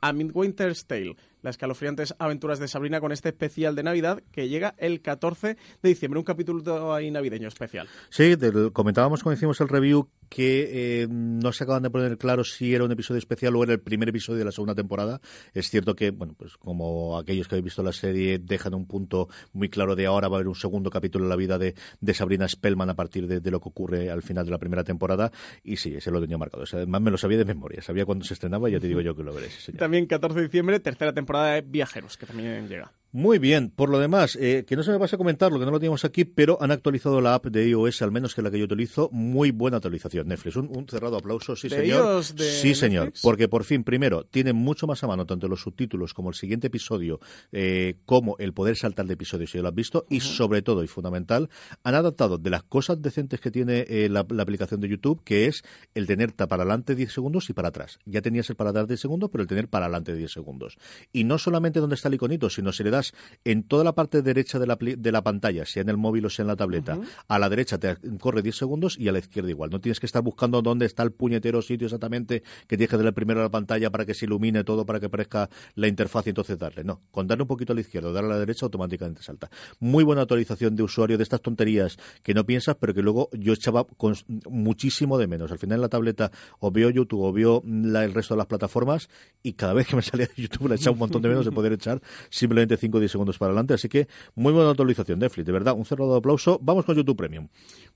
a 0.00 0.12
Midwinter's 0.12 0.86
Tale, 0.86 1.16
las 1.42 1.54
escalofriantes 1.54 2.14
aventuras 2.18 2.58
de 2.58 2.68
Sabrina 2.68 3.00
con 3.00 3.12
este 3.12 3.30
especial 3.30 3.74
de 3.74 3.82
Navidad 3.82 4.22
que 4.32 4.48
llega 4.48 4.74
el 4.78 5.00
14 5.00 5.56
de 5.82 5.88
diciembre, 5.88 6.18
un 6.18 6.24
capítulo 6.24 6.94
ahí 6.94 7.10
navideño 7.10 7.48
especial. 7.48 7.88
Sí, 8.10 8.36
comentábamos 8.72 9.22
cuando 9.22 9.36
hicimos 9.36 9.60
el 9.60 9.68
review 9.68 10.08
que 10.28 11.02
eh, 11.02 11.08
no 11.10 11.52
se 11.52 11.64
acaban 11.64 11.82
de 11.82 11.90
poner 11.90 12.16
claro 12.16 12.44
si 12.44 12.72
era 12.72 12.84
un 12.84 12.92
episodio 12.92 13.18
especial 13.18 13.56
o 13.56 13.64
era 13.64 13.72
el 13.72 13.80
primer 13.80 14.08
episodio 14.08 14.38
de 14.38 14.44
la 14.44 14.52
segunda 14.52 14.74
temporada. 14.74 15.20
Es 15.52 15.68
cierto 15.68 15.94
que, 15.96 16.12
bueno, 16.12 16.34
pues 16.38 16.56
como 16.56 17.18
aquellos 17.18 17.48
que 17.48 17.56
habéis 17.56 17.64
visto 17.64 17.82
la 17.82 17.92
serie 17.92 18.38
dejan 18.38 18.74
un 18.74 18.86
punto 18.86 19.28
muy 19.52 19.68
claro 19.68 19.96
de 19.96 20.06
ahora 20.06 20.28
va 20.28 20.36
a 20.36 20.38
haber 20.38 20.48
un 20.48 20.54
segundo 20.54 20.88
capítulo 20.88 21.24
en 21.24 21.30
la 21.30 21.36
vida 21.36 21.58
de, 21.58 21.74
Sabrina 22.14 22.46
Spellman 22.46 22.90
a 22.90 22.94
partir 22.94 23.26
de, 23.26 23.50
lo 23.50 23.60
que 23.60 23.68
ocurre 23.68 24.10
al 24.10 24.22
final 24.22 24.44
de 24.44 24.52
la 24.52 24.58
primera 24.58 24.84
temporada. 24.84 25.32
Y 25.64 25.76
sí, 25.76 25.94
ese 25.94 26.10
lo 26.10 26.20
tenía 26.20 26.38
marcado. 26.38 26.64
además 26.72 27.00
me 27.00 27.10
lo 27.10 27.18
sabía 27.18 27.38
de 27.38 27.44
memoria, 27.44 27.82
sabía 27.82 28.04
cuándo 28.04 28.24
se 28.24 28.34
estrenaba 28.34 28.68
y 28.68 28.72
ya 28.72 28.80
te 28.80 28.86
digo 28.86 29.00
yo 29.00 29.16
que 29.16 29.24
lo 29.24 29.34
veréis. 29.34 29.70
También 29.76 30.06
14 30.06 30.38
de 30.38 30.44
diciembre, 30.44 30.78
tercera 30.78 31.12
temporada 31.12 31.29
de 31.36 31.60
Viajeros, 31.62 32.16
que 32.16 32.26
también 32.26 32.68
llega. 32.68 32.92
Muy 33.12 33.40
bien, 33.40 33.70
por 33.70 33.90
lo 33.90 33.98
demás, 33.98 34.38
eh, 34.40 34.64
que 34.64 34.76
no 34.76 34.84
se 34.84 34.92
me 34.92 34.98
pase 35.00 35.16
a 35.16 35.18
comentar 35.18 35.50
lo 35.50 35.58
que 35.58 35.64
no 35.64 35.72
lo 35.72 35.80
teníamos 35.80 36.04
aquí, 36.04 36.24
pero 36.24 36.58
han 36.60 36.70
actualizado 36.70 37.20
la 37.20 37.34
app 37.34 37.46
de 37.46 37.68
iOS, 37.68 38.02
al 38.02 38.12
menos 38.12 38.36
que 38.36 38.42
la 38.42 38.52
que 38.52 38.58
yo 38.60 38.66
utilizo, 38.66 39.08
muy 39.10 39.50
buena 39.50 39.78
actualización. 39.78 40.28
Netflix, 40.28 40.54
un, 40.54 40.86
cerrado 40.88 41.16
aplauso, 41.16 41.56
sí 41.56 41.68
señor. 41.68 42.22
sí 42.22 42.72
señor, 42.72 43.12
porque 43.20 43.48
por 43.48 43.64
fin, 43.64 43.82
primero, 43.82 44.22
tiene 44.24 44.52
mucho 44.52 44.86
más 44.86 45.02
a 45.02 45.08
mano 45.08 45.26
tanto 45.26 45.48
los 45.48 45.60
subtítulos 45.60 46.14
como 46.14 46.28
el 46.28 46.36
siguiente 46.36 46.68
episodio, 46.68 47.18
eh, 47.50 47.96
como 48.04 48.36
el 48.38 48.52
poder 48.52 48.76
saltar 48.76 49.06
de 49.06 49.14
episodios 49.14 49.50
si 49.50 49.58
ya 49.58 49.62
lo 49.62 49.70
has 49.70 49.74
visto, 49.74 50.06
y 50.08 50.20
sobre 50.20 50.62
todo, 50.62 50.84
y 50.84 50.86
fundamental, 50.86 51.50
han 51.82 51.96
adaptado 51.96 52.38
de 52.38 52.50
las 52.50 52.62
cosas 52.62 53.02
decentes 53.02 53.40
que 53.40 53.50
tiene 53.50 53.86
eh, 53.88 54.08
la, 54.08 54.20
aplicación 54.20 54.80
de 54.80 54.88
YouTube, 54.88 55.20
que 55.24 55.46
es 55.46 55.64
el 55.96 56.06
tener 56.06 56.32
para 56.34 56.62
adelante 56.62 56.94
10 56.94 57.12
segundos 57.12 57.50
y 57.50 57.54
para 57.54 57.68
atrás. 57.70 57.98
Ya 58.04 58.22
tenías 58.22 58.48
el 58.50 58.54
para 58.56 58.70
atrás 58.70 58.86
10 58.86 59.00
segundos, 59.00 59.30
pero 59.32 59.42
el 59.42 59.48
tener 59.48 59.66
para 59.66 59.86
adelante 59.86 60.14
10 60.14 60.30
segundos. 60.30 60.78
Y 61.12 61.24
no 61.24 61.38
solamente 61.38 61.80
donde 61.80 61.96
está 61.96 62.06
el 62.06 62.14
iconito, 62.14 62.48
sino 62.48 62.70
si 62.70 62.84
le 62.84 62.99
das 63.00 63.14
en 63.44 63.62
toda 63.64 63.84
la 63.84 63.94
parte 63.94 64.22
derecha 64.22 64.58
de 64.58 64.66
la, 64.66 64.76
de 64.80 65.12
la 65.12 65.22
pantalla, 65.22 65.64
sea 65.64 65.82
en 65.82 65.88
el 65.88 65.96
móvil 65.96 66.26
o 66.26 66.30
sea 66.30 66.42
en 66.42 66.48
la 66.48 66.56
tableta, 66.56 66.98
a 67.28 67.38
la 67.38 67.48
derecha 67.48 67.78
te 67.78 67.96
corre 68.18 68.42
10 68.42 68.56
segundos 68.56 68.98
y 68.98 69.08
a 69.08 69.12
la 69.12 69.18
izquierda 69.18 69.50
igual. 69.50 69.70
No 69.70 69.80
tienes 69.80 70.00
que 70.00 70.06
estar 70.06 70.22
buscando 70.22 70.62
dónde 70.62 70.86
está 70.86 71.02
el 71.02 71.12
puñetero 71.12 71.62
sitio 71.62 71.86
exactamente 71.86 72.42
que 72.66 72.76
tienes 72.76 72.90
que 72.90 72.96
darle 72.96 73.12
primero 73.12 73.40
a 73.40 73.44
la 73.44 73.50
pantalla 73.50 73.90
para 73.90 74.04
que 74.04 74.14
se 74.14 74.26
ilumine 74.26 74.64
todo, 74.64 74.84
para 74.84 75.00
que 75.00 75.06
aparezca 75.06 75.48
la 75.74 75.88
interfaz 75.88 76.26
y 76.26 76.30
entonces 76.30 76.58
darle. 76.58 76.84
No, 76.84 77.00
con 77.10 77.26
darle 77.26 77.42
un 77.42 77.48
poquito 77.48 77.72
a 77.72 77.74
la 77.74 77.80
izquierda, 77.80 78.12
darle 78.12 78.30
a 78.30 78.34
la 78.34 78.40
derecha, 78.40 78.66
automáticamente 78.66 79.22
salta. 79.22 79.50
Muy 79.78 80.04
buena 80.04 80.22
actualización 80.22 80.76
de 80.76 80.82
usuario 80.82 81.16
de 81.16 81.22
estas 81.22 81.40
tonterías 81.40 81.96
que 82.22 82.34
no 82.34 82.44
piensas, 82.44 82.76
pero 82.78 82.94
que 82.94 83.02
luego 83.02 83.28
yo 83.32 83.52
echaba 83.52 83.84
con 83.84 84.14
muchísimo 84.48 85.18
de 85.18 85.26
menos. 85.26 85.50
Al 85.50 85.58
final 85.58 85.76
en 85.76 85.82
la 85.82 85.88
tableta 85.88 86.30
o 86.58 86.70
veo 86.70 86.90
YouTube 86.90 87.22
o 87.22 87.32
veo 87.32 87.62
el 87.64 88.14
resto 88.14 88.34
de 88.34 88.38
las 88.38 88.46
plataformas 88.46 89.08
y 89.42 89.54
cada 89.54 89.72
vez 89.72 89.86
que 89.86 89.96
me 89.96 90.02
salía 90.10 90.26
de 90.26 90.42
YouTube 90.42 90.68
le 90.68 90.76
echaba 90.76 90.92
un 90.92 90.98
montón 90.98 91.22
de 91.22 91.28
menos 91.28 91.44
de 91.44 91.52
poder 91.52 91.72
echar 91.72 92.00
simplemente 92.28 92.76
5 92.90 92.96
o 92.96 93.00
10 93.00 93.10
segundos 93.10 93.38
para 93.38 93.50
adelante. 93.50 93.74
Así 93.74 93.88
que 93.88 94.08
muy 94.34 94.52
buena 94.52 94.70
actualización, 94.70 95.18
Netflix, 95.18 95.46
de 95.46 95.52
verdad, 95.52 95.74
un 95.74 95.84
cerrado 95.84 96.12
de 96.12 96.18
aplauso. 96.18 96.58
Vamos 96.62 96.84
con 96.84 96.96
YouTube 96.96 97.16
Premium. 97.16 97.48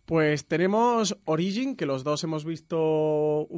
Pues 0.04 0.46
tenemos 0.46 1.16
Origin, 1.24 1.76
que 1.76 1.86
los 1.86 2.04
dos 2.04 2.22
hemos 2.24 2.44
visto 2.44 3.48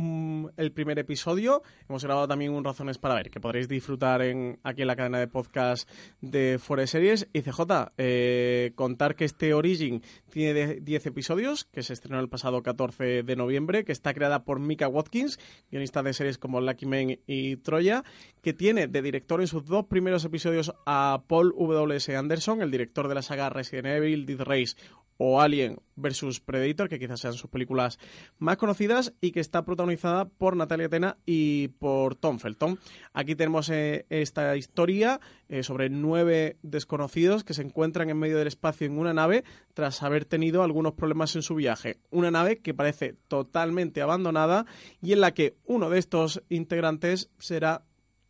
el 0.56 0.70
primer 0.70 0.96
episodio. 1.00 1.62
Hemos 1.88 2.04
grabado 2.04 2.28
también 2.28 2.52
un 2.52 2.62
Razones 2.62 2.98
para 2.98 3.16
ver, 3.16 3.30
que 3.30 3.40
podréis 3.40 3.68
disfrutar 3.68 4.22
en, 4.22 4.60
aquí 4.62 4.82
en 4.82 4.86
la 4.86 4.94
cadena 4.94 5.18
de 5.18 5.26
podcast 5.26 5.90
de 6.20 6.60
Forest 6.60 6.92
Series. 6.92 7.28
Y 7.32 7.42
CJ, 7.42 7.60
eh, 7.98 8.72
contar 8.76 9.16
que 9.16 9.24
este 9.24 9.54
Origin 9.54 10.02
tiene 10.30 10.76
10 10.76 11.06
episodios, 11.06 11.64
que 11.64 11.82
se 11.82 11.92
estrenó 11.92 12.20
el 12.20 12.28
pasado 12.28 12.62
14 12.62 13.24
de 13.24 13.36
noviembre, 13.36 13.84
que 13.84 13.90
está 13.90 14.14
creada 14.14 14.44
por 14.44 14.60
Mika 14.60 14.86
Watkins, 14.86 15.40
guionista 15.70 16.04
de 16.04 16.12
series 16.12 16.38
como 16.38 16.60
Lucky 16.60 16.86
Men 16.86 17.18
y 17.26 17.56
Troya, 17.56 18.04
que 18.40 18.52
tiene 18.52 18.86
de 18.86 19.02
director 19.02 19.40
en 19.40 19.48
sus 19.48 19.66
dos 19.66 19.86
primeros 19.86 20.24
episodios 20.24 20.72
a 20.86 21.24
Paul 21.26 21.54
W.S. 21.56 22.16
Anderson, 22.16 22.62
el 22.62 22.70
director 22.70 23.08
de 23.08 23.14
la 23.14 23.22
saga 23.22 23.50
Resident 23.50 23.86
Evil, 23.86 24.26
Death 24.26 24.40
Race 24.40 24.76
o 25.18 25.40
Alien 25.40 25.78
vs 25.96 26.40
Predator, 26.40 26.88
que 26.88 26.98
quizás 26.98 27.20
sean 27.20 27.34
sus 27.34 27.50
películas 27.50 27.98
más 28.38 28.56
conocidas 28.56 29.14
y 29.20 29.32
que 29.32 29.40
está 29.40 29.64
protagonizada 29.64 30.26
por 30.26 30.56
Natalia 30.56 30.88
Tena 30.88 31.16
y 31.24 31.68
por 31.68 32.16
Tom 32.16 32.38
Felton. 32.38 32.78
Aquí 33.14 33.34
tenemos 33.34 33.70
eh, 33.70 34.06
esta 34.10 34.56
historia 34.56 35.20
eh, 35.48 35.62
sobre 35.62 35.88
nueve 35.88 36.58
desconocidos 36.62 37.44
que 37.44 37.54
se 37.54 37.62
encuentran 37.62 38.10
en 38.10 38.18
medio 38.18 38.36
del 38.36 38.48
espacio 38.48 38.86
en 38.86 38.98
una 38.98 39.14
nave 39.14 39.44
tras 39.74 40.02
haber 40.02 40.24
tenido 40.24 40.62
algunos 40.62 40.92
problemas 40.92 41.34
en 41.36 41.42
su 41.42 41.54
viaje. 41.54 41.98
Una 42.10 42.30
nave 42.30 42.58
que 42.58 42.74
parece 42.74 43.14
totalmente 43.28 44.02
abandonada 44.02 44.66
y 45.00 45.12
en 45.12 45.20
la 45.20 45.32
que 45.32 45.56
uno 45.64 45.88
de 45.88 45.98
estos 45.98 46.42
integrantes 46.48 47.30
será 47.38 47.84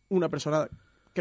una 0.09 0.29
persona 0.29 0.69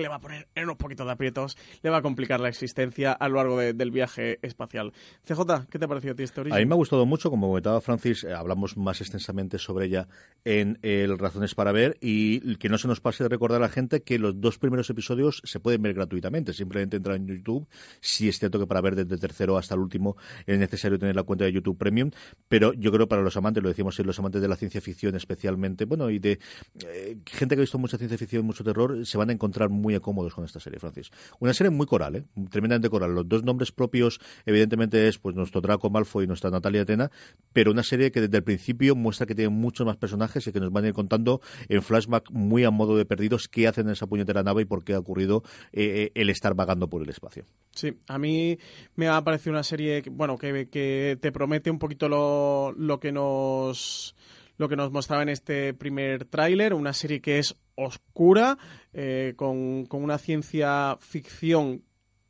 le 0.01 0.09
va 0.09 0.17
a 0.17 0.21
poner 0.21 0.49
unos 0.57 0.77
poquitos 0.77 1.07
de 1.07 1.13
aprietos, 1.13 1.57
le 1.83 1.91
va 1.91 1.99
a 1.99 2.03
complicar 2.03 2.41
la 2.41 2.49
existencia 2.49 3.13
a 3.13 3.29
lo 3.29 3.37
largo 3.37 3.59
del 3.59 3.91
viaje 3.91 4.39
espacial. 4.43 4.93
CJ, 5.25 5.67
¿qué 5.71 5.79
te 5.79 5.85
ha 5.85 5.89
parecido 5.89 6.13
a 6.13 6.17
ti 6.17 6.25
origen? 6.41 6.53
A 6.53 6.61
mí 6.61 6.67
me 6.67 6.75
ha 6.75 6.77
gustado 6.77 7.07
mucho, 7.07 7.31
como 7.31 7.49
comentaba 7.49 7.81
Francis, 7.81 8.25
eh, 8.25 8.33
hablamos 8.33 8.77
más 8.77 9.01
extensamente 9.01 9.59
sobre 9.59 9.87
ella 9.87 10.09
en 10.45 10.79
el 10.83 11.19
Razones 11.19 11.55
para 11.55 11.73
Ver 11.73 11.97
y 12.01 12.57
que 12.57 12.69
no 12.69 12.79
se 12.79 12.89
nos 12.89 13.01
pase 13.01 13.25
de 13.25 13.29
recordar 13.29 13.61
a 13.61 13.67
la 13.67 13.69
gente 13.69 14.03
que 14.03 14.19
los 14.19 14.41
dos 14.41 14.59
primeros 14.59 14.89
episodios 14.91 15.43
se 15.45 15.61
pueden 15.61 15.83
ver 15.83 15.95
gratuitamente, 15.95 16.53
simplemente 16.53 16.97
entrar 16.97 17.17
en 17.17 17.27
YouTube, 17.27 17.69
si 18.01 18.29
es 18.29 18.39
cierto 18.39 18.59
que 18.59 18.67
para 18.67 18.81
ver 18.81 18.97
desde 18.97 19.15
el 19.15 19.21
tercero 19.21 19.57
hasta 19.59 19.75
el 19.75 19.81
último 19.81 20.17
es 20.47 20.59
necesario 20.59 20.99
tener 20.99 21.17
la 21.17 21.23
cuenta 21.23 21.45
de 21.45 21.53
YouTube 21.53 21.77
Premium, 21.77 22.11
pero 22.49 22.73
yo 22.73 22.93
creo 22.93 23.09
para 23.09 23.23
los 23.23 23.37
amantes, 23.37 23.63
lo 23.63 23.69
decimos 23.69 23.97
los 24.07 24.19
amantes 24.19 24.43
de 24.43 24.49
la 24.49 24.57
ciencia 24.57 24.81
ficción 24.81 25.15
especialmente, 25.15 25.85
bueno, 25.85 26.11
y 26.11 26.19
de 26.19 26.39
eh, 26.85 27.19
gente 27.27 27.55
que 27.55 27.61
ha 27.61 27.63
visto 27.63 27.79
mucha 27.79 27.99
ciencia 27.99 28.19
ficción 28.19 28.45
mucho 28.45 28.65
terror, 28.65 29.05
se 29.07 29.19
van 29.19 29.31
a 29.31 29.33
encontrar 29.33 29.69
muy 29.69 29.86
muy 29.87 30.01
cómodos 30.01 30.35
con 30.35 30.45
esta 30.45 30.59
serie, 30.59 30.81
Francis. 30.81 31.13
Una 31.39 31.55
serie 31.55 31.71
muy 31.71 31.87
coral, 31.87 32.17
¿eh? 32.17 32.25
tremendamente 32.51 32.91
coral. 32.91 33.15
Los 33.15 33.29
dos 33.29 33.45
nombres 33.45 33.71
propios, 33.71 34.19
evidentemente, 34.45 35.07
es 35.07 35.19
pues 35.19 35.37
nuestro 35.37 35.61
Draco 35.61 35.91
Malfoy 35.91 36.25
y 36.25 36.27
nuestra 36.27 36.51
Natalia 36.51 36.83
Atena, 36.83 37.13
pero 37.53 37.71
una 37.71 37.85
serie 37.85 38.11
que 38.11 38.21
desde 38.21 38.39
el 38.39 38.43
principio 38.43 38.97
muestra 38.97 39.27
que 39.27 39.37
tiene 39.37 39.51
muchos 39.51 39.87
más 39.87 39.97
personajes 39.97 40.45
y 40.45 40.53
que 40.53 40.59
nos 40.59 40.73
van 40.73 40.85
a 40.85 40.89
ir 40.89 40.95
contando 40.95 41.41
en 41.69 41.83
flashback 41.83 42.33
muy 42.33 42.65
a 42.65 42.73
modo 42.73 42.97
de 42.97 43.05
perdidos 43.05 43.47
qué 43.47 43.69
hacen 43.69 43.87
en 43.87 43.93
esa 43.93 44.09
puñetera 44.09 44.43
nave 44.43 44.63
y 44.63 44.65
por 44.65 44.83
qué 44.83 44.95
ha 44.95 44.99
ocurrido 44.99 45.45
eh, 45.73 45.85
eh, 46.07 46.13
el 46.17 46.31
estar 46.31 46.55
vagando 46.55 46.89
por 46.89 47.01
el 47.03 47.09
espacio. 47.09 47.45
Sí, 47.71 47.93
a 48.09 48.19
mí 48.19 48.59
me 48.97 49.07
ha 49.07 49.23
parecido 49.23 49.53
una 49.53 49.63
serie, 49.63 50.03
bueno, 50.11 50.37
que, 50.37 50.69
que 50.69 51.17
te 51.21 51.31
promete 51.31 51.71
un 51.71 51.79
poquito 51.79 52.09
lo, 52.09 52.73
lo 52.77 52.99
que 52.99 53.13
nos 53.13 54.17
lo 54.59 54.69
que 54.69 54.77
nos 54.77 54.93
mostraba 54.93 55.23
en 55.23 55.29
este 55.29 55.75
primer 55.75 56.25
tráiler, 56.25 56.75
una 56.75 56.93
serie 56.93 57.21
que 57.21 57.39
es 57.39 57.55
oscura, 57.75 58.59
eh, 58.93 59.35
con, 59.37 59.87
con 59.87 60.03
una 60.03 60.19
ciencia 60.19 60.97
ficción 61.01 61.83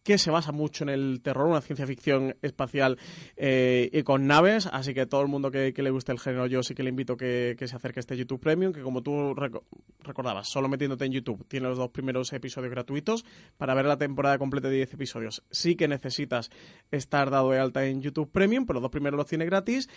que 0.07 0.19
se 0.19 0.31
basa 0.31 0.53
mucho 0.53 0.85
en 0.85 0.91
el 0.91 1.21
terror, 1.21 1.49
una 1.49 1.61
ciencia 1.61 1.85
ficción 1.85 2.37
espacial 2.41 2.97
eh, 3.37 3.91
y 3.93 4.05
con 4.05 4.29
naves, 4.29 4.69
así 4.73 4.95
que 4.95 5.05
todo 5.05 5.21
el 5.21 5.27
mundo 5.27 5.51
que, 5.51 5.75
le 5.77 5.91
guste 5.91 6.13
el 6.13 6.21
género 6.21 6.47
yo 6.47 6.63
sí 6.63 6.77
que 6.77 6.85
le 6.85 6.91
invito 6.91 7.17
que, 7.17 7.57
que 7.59 7.67
se 7.67 7.75
acerque 7.75 7.99
a 7.99 8.03
este 8.03 8.17
YouTube 8.17 8.39
Premium, 8.39 8.73
que 8.73 8.83
como 8.83 9.03
tú 9.03 9.35
recordabas, 9.99 10.49
solo 10.49 10.69
metiéndote 10.69 11.07
en 11.07 11.11
YouTube 11.11 11.45
tiene 11.49 11.67
los 11.67 11.77
dos 11.77 11.91
primeros 11.91 12.33
episodios 12.33 12.71
gratuitos, 12.71 13.25
para 13.57 13.75
ver 13.75 13.87
la 13.87 13.99
temporada 13.99 14.39
completa 14.39 14.69
de 14.69 14.77
10 14.77 14.95
episodios 14.95 15.43
sí 15.51 15.75
que 15.75 15.89
necesitas 15.89 16.51
estar 16.93 17.31
dado 17.31 17.51
de 17.51 17.59
alta 17.59 17.85
en 17.85 18.01
YouTube 18.01 18.31
Premium, 18.31 18.65
pero 18.65 18.75
los 18.75 18.83
dos 18.83 18.93
primeros 18.93 19.19
los 19.19 19.27
tiene 19.27 19.45
gratis, 19.45 19.89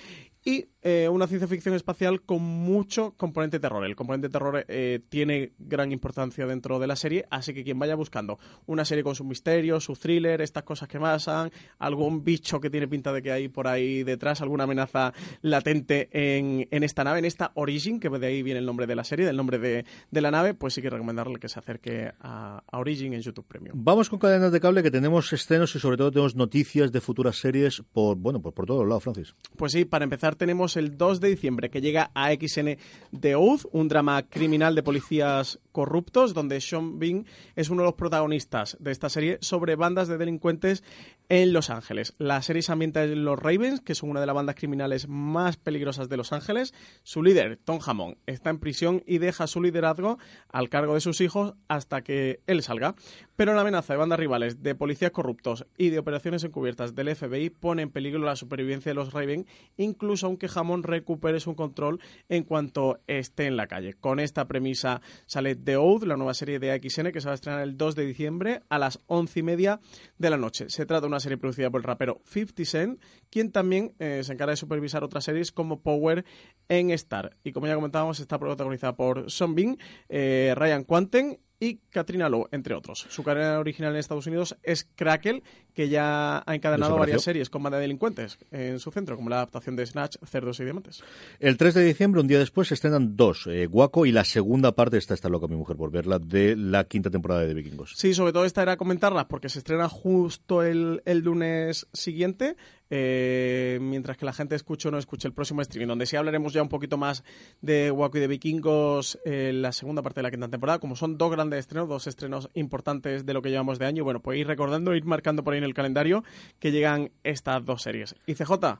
y 0.44 0.70
eh, 0.82 1.08
una 1.08 1.28
ciencia 1.28 1.48
ficción 1.48 1.76
espacial 1.76 2.22
con 2.22 2.42
mucho 2.42 3.14
componente 3.16 3.60
terror. 3.60 3.86
El 3.86 3.96
componente 3.96 4.30
terror 4.30 4.66
eh, 4.68 5.02
tiene 5.08 5.54
gran 5.60 5.92
importancia 5.92 6.48
dentro 6.48 6.80
de 6.80 6.88
la 6.88 6.96
serie, 6.96 7.26
así 7.30 7.54
que 7.54 7.64
quien 7.64 7.78
vaya 7.78 7.94
buscando 7.94 8.40
una 8.66 8.86
serie 8.86 9.04
con 9.04 9.14
sus 9.14 9.28
misterios, 9.28 9.84
sus 9.84 9.99
thriller, 10.00 10.42
estas 10.42 10.64
cosas 10.64 10.88
que 10.88 11.00
pasan, 11.00 11.52
algún 11.78 12.24
bicho 12.24 12.60
que 12.60 12.70
tiene 12.70 12.88
pinta 12.88 13.14
de 13.14 13.22
que 13.22 13.32
hay 13.32 13.48
por 13.50 13.68
ahí 13.68 14.04
detrás, 14.04 14.42
alguna 14.42 14.64
amenaza 14.64 15.14
latente 15.42 16.10
en, 16.12 16.68
en 16.72 16.84
esta 16.84 17.04
nave, 17.04 17.20
en 17.20 17.26
esta 17.26 17.52
Origin, 17.56 18.00
que 18.00 18.10
de 18.10 18.28
ahí 18.28 18.44
viene 18.44 18.60
el 18.60 18.66
nombre 18.66 18.88
de 18.88 18.96
la 18.96 19.04
serie, 19.04 19.26
del 19.26 19.38
nombre 19.38 19.60
de, 19.60 19.86
de 20.10 20.22
la 20.22 20.32
nave, 20.32 20.54
pues 20.54 20.74
sí 20.74 20.82
que 20.82 20.90
recomendarle 20.90 21.40
que 21.40 21.50
se 21.50 21.60
acerque 21.60 22.12
a, 22.20 22.64
a, 22.72 22.80
Origin 22.80 23.14
en 23.14 23.22
YouTube 23.22 23.46
Premium. 23.46 23.76
Vamos 23.84 24.10
con 24.10 24.20
cadenas 24.20 24.52
de 24.52 24.60
cable 24.60 24.84
que 24.84 24.92
tenemos 24.92 25.32
estrenos 25.34 25.76
y 25.76 25.80
sobre 25.80 25.98
todo 25.98 26.12
tenemos 26.12 26.36
noticias 26.36 26.92
de 26.92 27.02
futuras 27.02 27.38
series 27.38 27.84
por, 27.92 28.18
bueno, 28.18 28.42
por, 28.42 28.54
por 28.54 28.66
todos 28.66 28.88
lados, 28.88 29.04
Francis. 29.04 29.36
Pues 29.56 29.74
sí, 29.74 29.86
para 29.86 30.04
empezar 30.04 30.36
tenemos 30.36 30.78
el 30.78 30.98
2 30.98 31.20
de 31.20 31.30
diciembre 31.30 31.70
que 31.70 31.82
llega 31.82 32.12
a 32.14 32.32
XN 32.34 32.78
The 33.20 33.36
Oath, 33.36 33.66
un 33.72 33.88
drama 33.88 34.24
criminal 34.24 34.76
de 34.76 34.84
policías 34.84 35.60
corruptos, 35.72 36.34
donde 36.34 36.62
Sean 36.62 37.00
Bean 37.00 37.26
es 37.56 37.70
uno 37.70 37.84
de 37.84 37.88
los 37.88 37.96
protagonistas 37.96 38.78
de 38.80 38.92
esta 38.92 39.10
serie 39.10 39.38
sobre 39.42 39.76
bandas 39.90 40.08
de 40.08 40.20
delincuentes 40.20 40.84
en 41.30 41.54
Los 41.54 41.70
Ángeles. 41.70 42.16
La 42.18 42.42
serie 42.42 42.64
se 42.64 42.72
ambienta 42.72 43.04
en 43.04 43.24
los 43.24 43.38
Ravens, 43.38 43.82
que 43.82 43.94
son 43.94 44.10
una 44.10 44.20
de 44.20 44.26
las 44.26 44.36
bandas 44.36 44.56
criminales 44.56 45.08
más 45.08 45.58
peligrosas 45.58 46.10
de 46.10 46.18
Los 46.18 46.34
Ángeles. 46.34 46.74
Su 47.04 47.22
líder, 47.22 47.58
Tom 47.64 47.80
Hammond, 47.86 48.18
está 48.26 48.50
en 48.50 48.60
prisión 48.60 49.04
y 49.06 49.20
deja 49.20 49.46
su 49.46 49.62
liderazgo 49.62 50.18
al 50.52 50.70
cargo 50.70 50.96
de 50.96 51.02
sus 51.02 51.22
hijos 51.22 51.54
hasta 51.68 52.02
que 52.02 52.42
él 52.48 52.64
salga. 52.64 52.96
Pero 53.36 53.54
la 53.54 53.62
amenaza 53.62 53.94
de 53.94 54.00
bandas 54.00 54.20
rivales, 54.20 54.64
de 54.64 54.76
policías 54.76 55.12
corruptos 55.12 55.66
y 55.78 55.90
de 55.90 56.00
operaciones 56.00 56.44
encubiertas 56.44 56.96
del 56.96 57.16
FBI 57.16 57.52
pone 57.52 57.84
en 57.84 57.92
peligro 57.92 58.20
la 58.20 58.36
supervivencia 58.36 58.90
de 58.90 58.96
los 58.96 59.14
Ravens, 59.14 59.46
incluso 59.78 60.26
aunque 60.26 60.50
Hammond 60.54 60.86
recupere 60.86 61.40
su 61.40 61.56
control 61.56 62.02
en 62.28 62.44
cuanto 62.44 63.00
esté 63.08 63.46
en 63.46 63.56
la 63.56 63.68
calle. 63.68 63.94
Con 63.94 64.20
esta 64.20 64.48
premisa 64.48 65.02
sale 65.28 65.56
The 65.56 65.78
Oath, 65.78 66.04
la 66.04 66.18
nueva 66.18 66.34
serie 66.34 66.60
de 66.60 66.72
AXN 66.72 67.12
que 67.12 67.22
se 67.22 67.28
va 67.28 67.34
a 67.34 67.36
estrenar 67.36 67.62
el 67.62 67.78
2 67.78 67.96
de 67.96 68.06
diciembre 68.06 68.64
a 68.68 68.80
las 68.80 69.00
once 69.06 69.40
y 69.40 69.44
media 69.44 69.80
de 70.18 70.30
la 70.32 70.38
noche. 70.38 70.70
Se 70.70 70.86
trata 70.86 71.02
de 71.02 71.08
una 71.08 71.19
serie 71.20 71.38
producida 71.38 71.70
por 71.70 71.82
el 71.82 71.86
rapero 71.86 72.22
50 72.26 72.66
Cent, 72.66 73.02
quien 73.30 73.52
también 73.52 73.94
eh, 74.00 74.22
se 74.24 74.34
encarga 74.34 74.52
de 74.52 74.58
supervisar 74.58 75.04
otras 75.04 75.24
series 75.24 75.52
como 75.52 75.82
Power 75.82 76.26
en 76.68 76.92
Star. 76.92 77.38
Y 77.44 77.52
como 77.52 77.68
ya 77.68 77.76
comentábamos, 77.76 78.20
está 78.20 78.40
protagonizada 78.40 78.96
por 78.96 79.30
Son 79.30 79.56
Bean, 79.56 79.78
eh, 80.10 80.54
Ryan 80.56 80.84
Quanten 80.84 81.40
y 81.60 81.76
Katrina 81.90 82.30
Lowe, 82.30 82.48
entre 82.52 82.74
otros. 82.74 83.06
Su 83.10 83.24
carrera 83.24 83.60
original 83.60 83.94
en 83.94 84.00
Estados 84.00 84.28
Unidos 84.28 84.58
es 84.64 84.88
Crackle, 84.96 85.44
que 85.74 85.90
ya 85.90 86.44
ha 86.46 86.56
encadenado 86.56 86.98
varias 86.98 87.22
series 87.22 87.50
con 87.50 87.64
banda 87.64 87.78
de 87.78 87.84
delincuentes 87.84 88.38
en 88.52 88.80
su 88.80 88.92
centro, 88.92 89.16
como 89.16 89.30
la 89.30 89.38
adaptación 89.38 89.76
de 89.76 89.86
Snatch, 89.86 90.18
Cerdos 90.26 90.60
y 90.60 90.64
Diamantes. 90.64 91.04
El 91.40 91.58
3 91.58 91.74
de 91.74 91.84
diciembre, 91.86 92.22
un 92.22 92.28
día 92.28 92.40
después, 92.40 92.70
se 92.70 92.74
estrenan 92.74 93.16
dos, 93.16 93.48
eh, 93.48 93.66
Guaco 93.66 94.06
y 94.06 94.12
la 94.12 94.24
segunda 94.24 94.74
parte, 94.74 94.98
esta 94.98 95.14
está 95.14 95.30
loca 95.30 95.48
mi 95.48 95.56
mujer 95.56 95.76
por 95.76 95.92
verla, 95.92 96.20
de 96.20 96.56
la 96.56 96.86
quinta 96.86 97.10
temporada 97.10 97.42
de 97.42 97.54
Vikingos. 97.54 97.94
Sí, 97.96 98.14
sobre 98.14 98.34
todo 98.34 98.46
esta 98.46 98.62
era 98.62 98.78
comentarla 98.78 99.28
porque 99.28 99.50
se 99.50 99.60
estrena 99.60 99.90
justo 99.90 100.64
el, 100.64 101.02
el 101.06 101.20
lunes 101.20 101.88
siguiente, 101.94 102.56
eh, 102.90 103.78
mientras 103.82 104.18
que 104.18 104.26
la 104.26 104.34
gente 104.34 104.56
escuche 104.56 104.88
o 104.88 104.92
no 104.92 104.98
escuche 104.98 105.28
el 105.28 105.34
próximo 105.34 105.62
streaming, 105.62 105.88
donde 105.88 106.06
sí 106.06 106.16
hablaremos 106.16 106.54
ya 106.54 106.62
un 106.62 106.70
poquito 106.70 106.98
más 106.98 107.24
de 107.62 107.92
Waco 107.92 108.18
y 108.18 108.22
de 108.22 108.28
Vikingos 108.28 109.20
en 109.26 109.62
la 109.62 109.72
segunda 109.72 110.02
parte 110.02 110.20
de 110.20 110.24
la 110.24 110.32
quinta 110.32 110.48
temporada, 110.48 110.80
como 110.80 110.96
son 110.96 111.18
dos 111.18 111.32
grandes 111.32 111.60
estrenos, 111.60 111.90
dos 111.90 112.08
estrenos 112.08 112.50
importantes 112.54 113.26
de 113.26 113.34
lo 113.34 113.42
que 113.42 113.50
llevamos 113.50 113.80
de 113.80 113.86
año, 113.86 114.04
bueno, 114.04 114.22
pues 114.22 114.40
ir 114.40 114.48
recordando, 114.48 114.96
ir 114.96 115.06
marcando 115.06 115.44
por 115.44 115.54
ahí 115.54 115.60
en 115.60 115.66
el 115.66 115.74
calendario 115.74 116.24
que 116.60 116.72
llegan 116.72 117.12
estas 117.24 117.66
dos 117.66 117.82
series. 117.82 118.16
Y 118.26 118.36
CJ, 118.36 118.80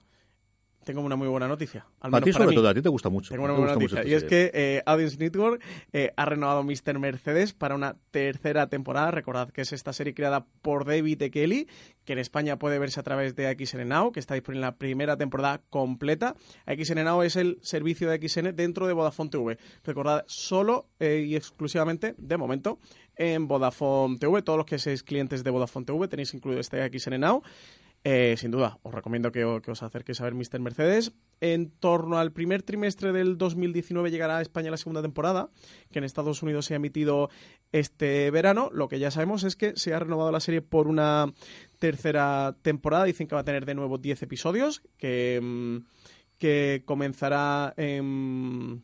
tengo 0.84 1.02
una 1.02 1.16
muy 1.16 1.28
buena 1.28 1.48
noticia. 1.48 1.86
Al 2.00 2.14
a 2.16 2.22
ti 2.22 2.34
sobre 2.34 2.56
todo, 2.56 2.68
a 2.68 2.74
ti 2.74 2.82
te 2.82 2.90
gusta 2.90 3.10
mucho. 3.10 3.30
Tengo 3.30 3.46
una 3.46 3.54
muy 3.54 3.64
buena 3.64 3.76
noticia. 3.76 4.06
Y 4.06 4.14
es 4.14 4.24
que 4.24 4.52
eh, 4.54 4.82
Audience 4.86 5.18
Network 5.18 5.62
eh, 5.94 6.12
ha 6.16 6.26
renovado 6.26 6.64
Mr. 6.64 6.98
Mercedes 7.00 7.54
para 7.54 7.76
una 7.76 7.96
tercera 8.12 8.68
temporada. 8.68 9.12
Recordad 9.12 9.50
que 9.50 9.62
es 9.62 9.74
esta 9.74 9.94
serie 9.94 10.14
creada 10.14 10.46
por 10.62 10.86
David 10.86 11.22
E. 11.22 11.32
Kelly, 11.32 11.68
que 12.06 12.14
en 12.14 12.20
España 12.20 12.58
puede 12.58 12.80
verse 12.80 13.00
a 13.00 13.04
través 13.04 13.36
de 13.36 13.56
XN 13.56 13.88
Now, 13.88 14.12
que 14.12 14.20
está 14.20 14.34
disponible 14.34 14.66
en 14.66 14.72
la 14.72 14.78
primera 14.78 15.18
temporada 15.18 15.62
completa. 15.70 16.36
XN 16.66 17.04
Now 17.04 17.22
es 17.22 17.36
el 17.36 17.60
servicio 17.62 18.10
de 18.10 18.28
XN 18.28 18.56
dentro 18.56 18.88
de 18.88 18.94
Vodafone 18.94 19.30
TV. 19.30 19.58
Recordad, 19.84 20.24
solo 20.28 20.88
eh, 21.00 21.26
y 21.28 21.36
exclusivamente, 21.36 22.16
de 22.18 22.38
momento, 22.38 22.80
en 23.16 23.48
Vodafone 23.48 24.18
TV. 24.18 24.42
Todos 24.42 24.58
los 24.58 24.66
que 24.66 24.80
seáis 24.80 25.04
clientes 25.04 25.44
de 25.44 25.52
Vodafone 25.52 25.86
TV 25.86 26.08
tenéis 26.08 26.34
incluido 26.34 26.62
este 26.62 26.82
XN 26.88 27.20
Now. 27.20 27.44
Eh, 28.06 28.36
sin 28.38 28.52
duda, 28.52 28.80
os 28.84 28.94
recomiendo 28.94 29.32
que, 29.32 29.44
os 29.44 29.84
acerquéis 29.84 30.22
a 30.22 30.24
ver 30.24 30.34
Mr. 30.34 30.60
Mercedes. 30.60 31.12
En 31.42 31.70
torno 31.70 32.18
al 32.18 32.32
primer 32.32 32.64
trimestre 32.64 33.12
del 33.12 33.38
2019 33.38 34.10
llegará 34.10 34.38
a 34.38 34.42
España 34.42 34.72
la 34.72 34.78
segunda 34.78 35.02
temporada, 35.02 35.50
que 35.92 36.00
en 36.00 36.06
Estados 36.06 36.42
Unidos 36.42 36.66
se 36.66 36.74
ha 36.74 36.78
emitido 36.78 37.30
este 37.72 38.32
verano. 38.32 38.70
Lo 38.74 38.88
que 38.88 39.00
ya 39.00 39.12
sabemos 39.12 39.44
es 39.44 39.56
que 39.56 39.74
se 39.76 39.94
ha 39.94 40.00
renovado 40.00 40.32
la 40.32 40.40
serie 40.40 40.62
por 40.62 40.88
una 40.88 41.34
tercera 41.78 42.56
temporada. 42.62 43.04
Dicen 43.04 43.28
que 43.28 43.36
va 43.36 43.42
a 43.42 43.46
tener 43.46 43.66
de 43.66 43.76
nuevo 43.76 43.98
10 43.98 44.24
episodios, 44.24 44.82
que, 44.98 45.40
mm, 45.42 45.78
que 46.38 46.84
comenzará 46.86 47.74
en 47.76 48.84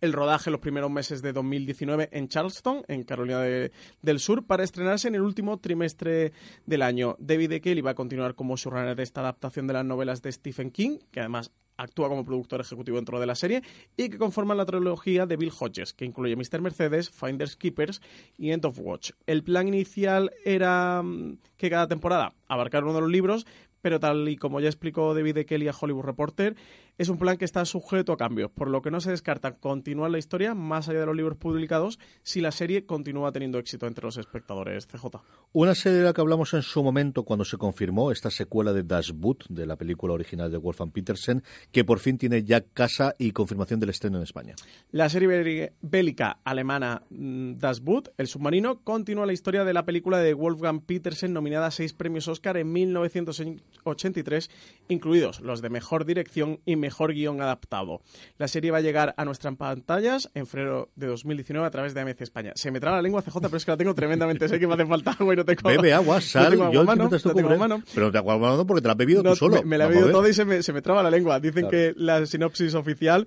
el 0.00 0.12
rodaje 0.12 0.50
los 0.50 0.60
primeros 0.60 0.90
meses 0.90 1.22
de 1.22 1.32
2019 1.32 2.08
en 2.12 2.28
Charleston, 2.28 2.82
en 2.88 3.02
Carolina 3.02 3.40
del 3.40 4.20
Sur, 4.20 4.46
para 4.46 4.64
estrenarse 4.64 5.08
en 5.08 5.14
el 5.14 5.22
último 5.22 5.58
trimestre 5.58 6.32
del 6.66 6.82
año. 6.82 7.16
David 7.18 7.52
E. 7.52 7.60
Kelly 7.60 7.80
va 7.80 7.92
a 7.92 7.94
continuar 7.94 8.34
como 8.34 8.56
showrunner 8.56 8.96
de 8.96 9.02
esta 9.02 9.20
adaptación 9.20 9.66
de 9.66 9.74
las 9.74 9.84
novelas 9.84 10.22
de 10.22 10.32
Stephen 10.32 10.70
King, 10.70 10.98
que 11.10 11.20
además 11.20 11.52
actúa 11.76 12.08
como 12.08 12.24
productor 12.24 12.60
ejecutivo 12.60 12.96
dentro 12.96 13.18
de 13.18 13.26
la 13.26 13.34
serie, 13.34 13.62
y 13.96 14.08
que 14.10 14.18
conforman 14.18 14.56
la 14.56 14.66
trilogía 14.66 15.26
de 15.26 15.36
Bill 15.36 15.52
Hodges, 15.58 15.94
que 15.94 16.04
incluye 16.04 16.36
Mr. 16.36 16.60
Mercedes, 16.60 17.10
Finders 17.10 17.56
Keepers 17.56 18.00
y 18.36 18.52
End 18.52 18.64
of 18.64 18.78
Watch. 18.78 19.12
El 19.26 19.42
plan 19.42 19.68
inicial 19.68 20.30
era 20.44 21.02
mm, 21.02 21.38
que 21.56 21.70
cada 21.70 21.88
temporada 21.88 22.34
abarcar 22.48 22.84
uno 22.84 22.94
de 22.94 23.00
los 23.00 23.10
libros, 23.10 23.46
pero 23.80 23.98
tal 23.98 24.28
y 24.28 24.36
como 24.36 24.60
ya 24.60 24.68
explicó 24.68 25.14
David 25.14 25.38
e. 25.38 25.46
Kelly 25.46 25.68
a 25.68 25.74
Hollywood 25.78 26.04
Reporter, 26.04 26.56
es 27.00 27.08
un 27.08 27.16
plan 27.16 27.38
que 27.38 27.46
está 27.46 27.64
sujeto 27.64 28.12
a 28.12 28.18
cambios, 28.18 28.50
por 28.50 28.68
lo 28.68 28.82
que 28.82 28.90
no 28.90 29.00
se 29.00 29.10
descarta 29.10 29.54
continuar 29.54 30.10
la 30.10 30.18
historia 30.18 30.54
más 30.54 30.86
allá 30.86 31.00
de 31.00 31.06
los 31.06 31.16
libros 31.16 31.38
publicados 31.38 31.98
si 32.22 32.42
la 32.42 32.52
serie 32.52 32.84
continúa 32.84 33.32
teniendo 33.32 33.58
éxito 33.58 33.86
entre 33.86 34.04
los 34.04 34.18
espectadores. 34.18 34.86
CJ. 34.86 35.06
Una 35.54 35.74
serie 35.74 36.00
de 36.00 36.04
la 36.04 36.12
que 36.12 36.20
hablamos 36.20 36.52
en 36.52 36.60
su 36.60 36.82
momento 36.82 37.22
cuando 37.22 37.46
se 37.46 37.56
confirmó 37.56 38.12
esta 38.12 38.30
secuela 38.30 38.74
de 38.74 38.82
Das 38.82 39.12
Boot, 39.12 39.46
de 39.48 39.64
la 39.64 39.76
película 39.76 40.12
original 40.12 40.50
de 40.50 40.58
Wolfgang 40.58 40.92
Petersen, 40.92 41.42
que 41.72 41.86
por 41.86 42.00
fin 42.00 42.18
tiene 42.18 42.44
ya 42.44 42.60
casa 42.60 43.14
y 43.16 43.30
confirmación 43.30 43.80
del 43.80 43.88
estreno 43.88 44.18
en 44.18 44.24
España. 44.24 44.54
La 44.90 45.08
serie 45.08 45.72
bélica 45.80 46.40
alemana 46.44 47.04
mm, 47.08 47.54
Das 47.54 47.80
Boot, 47.80 48.10
El 48.18 48.26
submarino, 48.26 48.80
continúa 48.84 49.24
la 49.24 49.32
historia 49.32 49.64
de 49.64 49.72
la 49.72 49.86
película 49.86 50.18
de 50.18 50.34
Wolfgang 50.34 50.82
Petersen 50.82 51.32
nominada 51.32 51.68
a 51.68 51.70
seis 51.70 51.94
premios 51.94 52.28
Oscar 52.28 52.58
en 52.58 52.70
1983, 52.70 54.50
incluidos 54.88 55.40
los 55.40 55.62
de 55.62 55.70
Mejor 55.70 56.04
Dirección 56.04 56.60
y 56.66 56.76
Mejor 56.76 56.89
Guión 56.98 57.40
Adaptado. 57.40 58.00
La 58.38 58.48
serie 58.48 58.70
va 58.70 58.78
a 58.78 58.80
llegar 58.80 59.14
a 59.16 59.24
nuestras 59.24 59.56
pantallas 59.56 60.30
en 60.34 60.46
febrero 60.46 60.90
de 60.96 61.06
2019 61.06 61.66
a 61.66 61.70
través 61.70 61.94
de 61.94 62.00
AMC 62.00 62.20
España. 62.20 62.52
Se 62.54 62.70
me 62.70 62.80
traba 62.80 62.96
la 62.96 63.02
lengua 63.02 63.22
CJ, 63.22 63.40
pero 63.40 63.56
es 63.56 63.64
que 63.64 63.70
la 63.70 63.76
tengo 63.76 63.94
tremendamente, 63.94 64.48
sé 64.48 64.58
que 64.58 64.66
me 64.66 64.74
hace 64.74 64.86
falta 64.86 65.16
agua 65.18 65.34
y 65.34 65.36
no 65.36 65.44
tengo 65.44 65.68
Bebe 65.68 65.92
agua, 65.92 66.20
sal, 66.20 66.58
no 66.58 66.72
yo 66.72 66.84
mano, 66.84 67.08
no 67.08 67.34
tengo 67.34 67.56
mano. 67.56 67.82
Pero 67.94 68.10
te 68.10 68.18
agua 68.18 68.38
mano 68.38 68.66
porque 68.66 68.82
te 68.82 68.88
la 68.88 68.92
has 68.92 68.98
bebido 68.98 69.22
tú 69.22 69.36
solo. 69.36 69.62
Me, 69.62 69.78
la 69.78 69.86
he 69.86 69.88
bebido 69.88 70.10
toda 70.10 70.28
y 70.28 70.34
se 70.34 70.44
me, 70.44 70.62
se 70.62 70.72
me 70.72 70.82
traba 70.82 71.02
la 71.02 71.10
lengua. 71.10 71.40
Dicen 71.40 71.68
que 71.68 71.94
la 71.96 72.26
sinopsis 72.26 72.74
oficial 72.74 73.26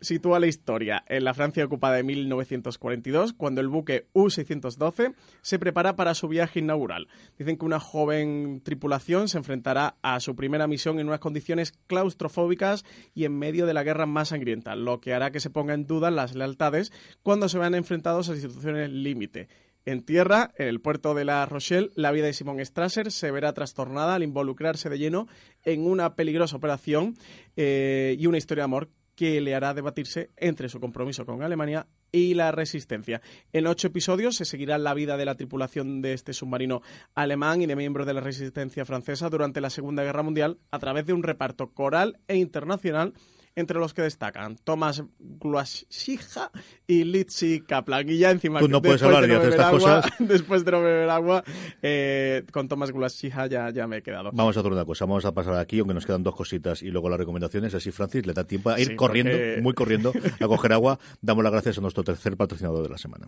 sitúa 0.00 0.40
la 0.40 0.46
historia 0.46 1.04
en 1.08 1.24
la 1.24 1.34
Francia 1.34 1.64
ocupada 1.64 1.96
de 1.96 2.02
1942, 2.02 3.32
cuando 3.32 3.60
el 3.60 3.68
buque 3.68 4.06
U-612 4.12 5.14
se 5.42 5.58
prepara 5.58 5.96
para 5.96 6.14
su 6.14 6.28
viaje 6.28 6.60
inaugural. 6.60 7.08
Dicen 7.38 7.56
que 7.56 7.64
una 7.64 7.80
joven 7.80 8.60
tripulación 8.64 9.28
se 9.28 9.38
enfrentará 9.38 9.96
a 10.02 10.20
su 10.20 10.36
primera 10.36 10.66
misión 10.66 10.98
en 10.98 11.08
unas 11.08 11.20
condiciones 11.20 11.72
claustrofóbicas 11.86 12.84
y 13.14 13.24
en 13.24 13.38
medio 13.38 13.66
de 13.66 13.74
la 13.74 13.82
guerra 13.82 14.06
más 14.06 14.28
sangrienta, 14.28 14.76
lo 14.76 15.00
que 15.00 15.14
hará 15.14 15.30
que 15.30 15.40
se 15.40 15.50
ponga 15.50 15.74
en 15.74 15.86
duda 15.86 16.10
las 16.10 16.34
lealtades 16.34 16.92
cuando 17.22 17.48
se 17.48 17.58
vean 17.58 17.74
enfrentados 17.74 18.28
a 18.28 18.36
situaciones 18.36 18.90
límite. 18.90 19.48
En 19.86 20.02
tierra, 20.02 20.52
en 20.58 20.68
el 20.68 20.80
puerto 20.80 21.14
de 21.14 21.24
La 21.24 21.46
Rochelle, 21.46 21.90
la 21.94 22.12
vida 22.12 22.26
de 22.26 22.34
Simon 22.34 22.64
Strasser 22.64 23.10
se 23.10 23.30
verá 23.30 23.54
trastornada 23.54 24.14
al 24.14 24.22
involucrarse 24.22 24.90
de 24.90 24.98
lleno 24.98 25.26
en 25.64 25.86
una 25.86 26.16
peligrosa 26.16 26.56
operación 26.56 27.16
eh, 27.56 28.14
y 28.18 28.26
una 28.26 28.36
historia 28.36 28.62
de 28.62 28.66
amor 28.66 28.90
que 29.20 29.38
le 29.42 29.54
hará 29.54 29.74
debatirse 29.74 30.30
entre 30.38 30.70
su 30.70 30.80
compromiso 30.80 31.26
con 31.26 31.42
Alemania 31.42 31.86
y 32.10 32.32
la 32.32 32.52
resistencia. 32.52 33.20
En 33.52 33.66
ocho 33.66 33.88
episodios 33.88 34.34
se 34.34 34.46
seguirá 34.46 34.78
la 34.78 34.94
vida 34.94 35.18
de 35.18 35.26
la 35.26 35.34
tripulación 35.34 36.00
de 36.00 36.14
este 36.14 36.32
submarino 36.32 36.80
alemán 37.14 37.60
y 37.60 37.66
de 37.66 37.76
miembros 37.76 38.06
de 38.06 38.14
la 38.14 38.22
resistencia 38.22 38.86
francesa 38.86 39.28
durante 39.28 39.60
la 39.60 39.68
Segunda 39.68 40.04
Guerra 40.04 40.22
Mundial 40.22 40.56
a 40.70 40.78
través 40.78 41.04
de 41.04 41.12
un 41.12 41.22
reparto 41.22 41.68
coral 41.68 42.18
e 42.28 42.36
internacional 42.36 43.12
entre 43.60 43.78
los 43.78 43.94
que 43.94 44.02
destacan 44.02 44.56
Thomas 44.64 45.02
Guashija 45.18 46.50
y 46.86 47.04
Litsi 47.04 47.60
Kaplan. 47.60 48.08
Y 48.08 48.18
ya 48.18 48.30
encima, 48.30 48.58
Tú 48.60 48.68
no 48.68 48.80
puedes 48.82 49.02
hablar 49.02 49.22
de 49.22 49.28
no 49.28 49.34
hacer 49.34 49.50
beber 49.50 49.60
estas 49.60 49.66
agua, 49.74 50.02
cosas. 50.02 50.12
después 50.18 50.64
de 50.64 50.70
no 50.72 50.82
beber 50.82 51.10
agua, 51.10 51.44
eh, 51.82 52.44
con 52.52 52.68
Thomas 52.68 52.90
Guashija 52.90 53.46
ya, 53.46 53.70
ya 53.70 53.86
me 53.86 53.98
he 53.98 54.02
quedado. 54.02 54.30
Vamos 54.32 54.56
a 54.56 54.60
hacer 54.60 54.72
una 54.72 54.84
cosa, 54.84 55.04
vamos 55.04 55.24
a 55.24 55.32
pasar 55.32 55.54
aquí, 55.56 55.78
aunque 55.78 55.94
nos 55.94 56.06
quedan 56.06 56.22
dos 56.22 56.34
cositas 56.34 56.82
y 56.82 56.90
luego 56.90 57.08
las 57.08 57.18
recomendaciones. 57.18 57.74
Así, 57.74 57.90
Francis, 57.90 58.26
le 58.26 58.32
da 58.32 58.44
tiempo 58.44 58.70
a 58.70 58.80
ir 58.80 58.88
Sí, 58.88 58.96
corriendo, 58.96 59.32
porque- 59.32 59.58
muy 59.62 59.74
corriendo, 59.74 60.12
a 60.40 60.46
coger 60.48 60.72
agua. 60.72 60.98
Damos 61.20 61.44
las 61.44 61.52
gracias 61.52 61.78
a 61.78 61.80
nuestro 61.80 62.02
tercer 62.02 62.36
patrocinador 62.36 62.82
de 62.82 62.88
la 62.88 62.98
semana. 62.98 63.26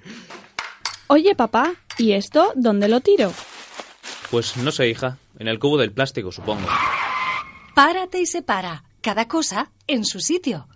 Oye, 1.09 1.35
papá, 1.35 1.75
¿y 1.99 2.13
esto 2.13 2.53
dónde 2.57 2.89
lo 2.89 3.01
tiro? 3.01 3.33
Pues 4.31 4.57
no 4.57 4.73
sé, 4.73 4.89
hija. 4.89 5.19
En 5.39 5.47
el 5.49 5.59
cubo 5.59 5.77
del 5.77 5.93
plástico, 5.93 6.33
supongo. 6.33 6.67
Párate 7.75 8.21
y 8.21 8.27
separa. 8.27 8.85
Cada 9.03 9.27
cosa 9.27 9.73
en 9.89 10.05
su 10.05 10.21
sitio. 10.21 10.69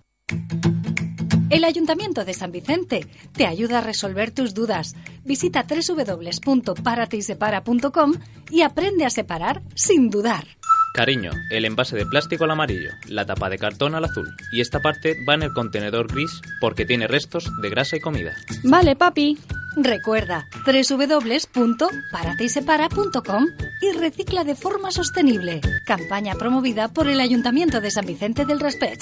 El 1.48 1.62
Ayuntamiento 1.62 2.24
de 2.24 2.34
San 2.34 2.50
Vicente 2.50 3.06
te 3.32 3.46
ayuda 3.46 3.78
a 3.78 3.82
resolver 3.82 4.32
tus 4.32 4.52
dudas. 4.52 4.96
Visita 5.24 5.64
www.parateysepara.com 5.64 8.14
y 8.50 8.62
aprende 8.62 9.04
a 9.04 9.10
separar 9.10 9.62
sin 9.76 10.10
dudar. 10.10 10.55
Cariño, 10.96 11.30
el 11.50 11.66
envase 11.66 11.94
de 11.94 12.06
plástico 12.06 12.44
al 12.44 12.52
amarillo, 12.52 12.92
la 13.06 13.26
tapa 13.26 13.50
de 13.50 13.58
cartón 13.58 13.94
al 13.94 14.06
azul. 14.06 14.34
Y 14.50 14.62
esta 14.62 14.80
parte 14.80 15.14
va 15.28 15.34
en 15.34 15.42
el 15.42 15.52
contenedor 15.52 16.10
gris 16.10 16.40
porque 16.58 16.86
tiene 16.86 17.06
restos 17.06 17.52
de 17.60 17.68
grasa 17.68 17.98
y 17.98 18.00
comida. 18.00 18.34
Vale, 18.64 18.96
papi. 18.96 19.36
Recuerda 19.76 20.46
www.parateysepara.com 20.64 23.44
y 23.82 23.92
recicla 23.98 24.44
de 24.44 24.54
forma 24.54 24.90
sostenible. 24.90 25.60
Campaña 25.84 26.34
promovida 26.34 26.88
por 26.88 27.08
el 27.08 27.20
Ayuntamiento 27.20 27.82
de 27.82 27.90
San 27.90 28.06
Vicente 28.06 28.46
del 28.46 28.58
Raspeig. 28.58 29.00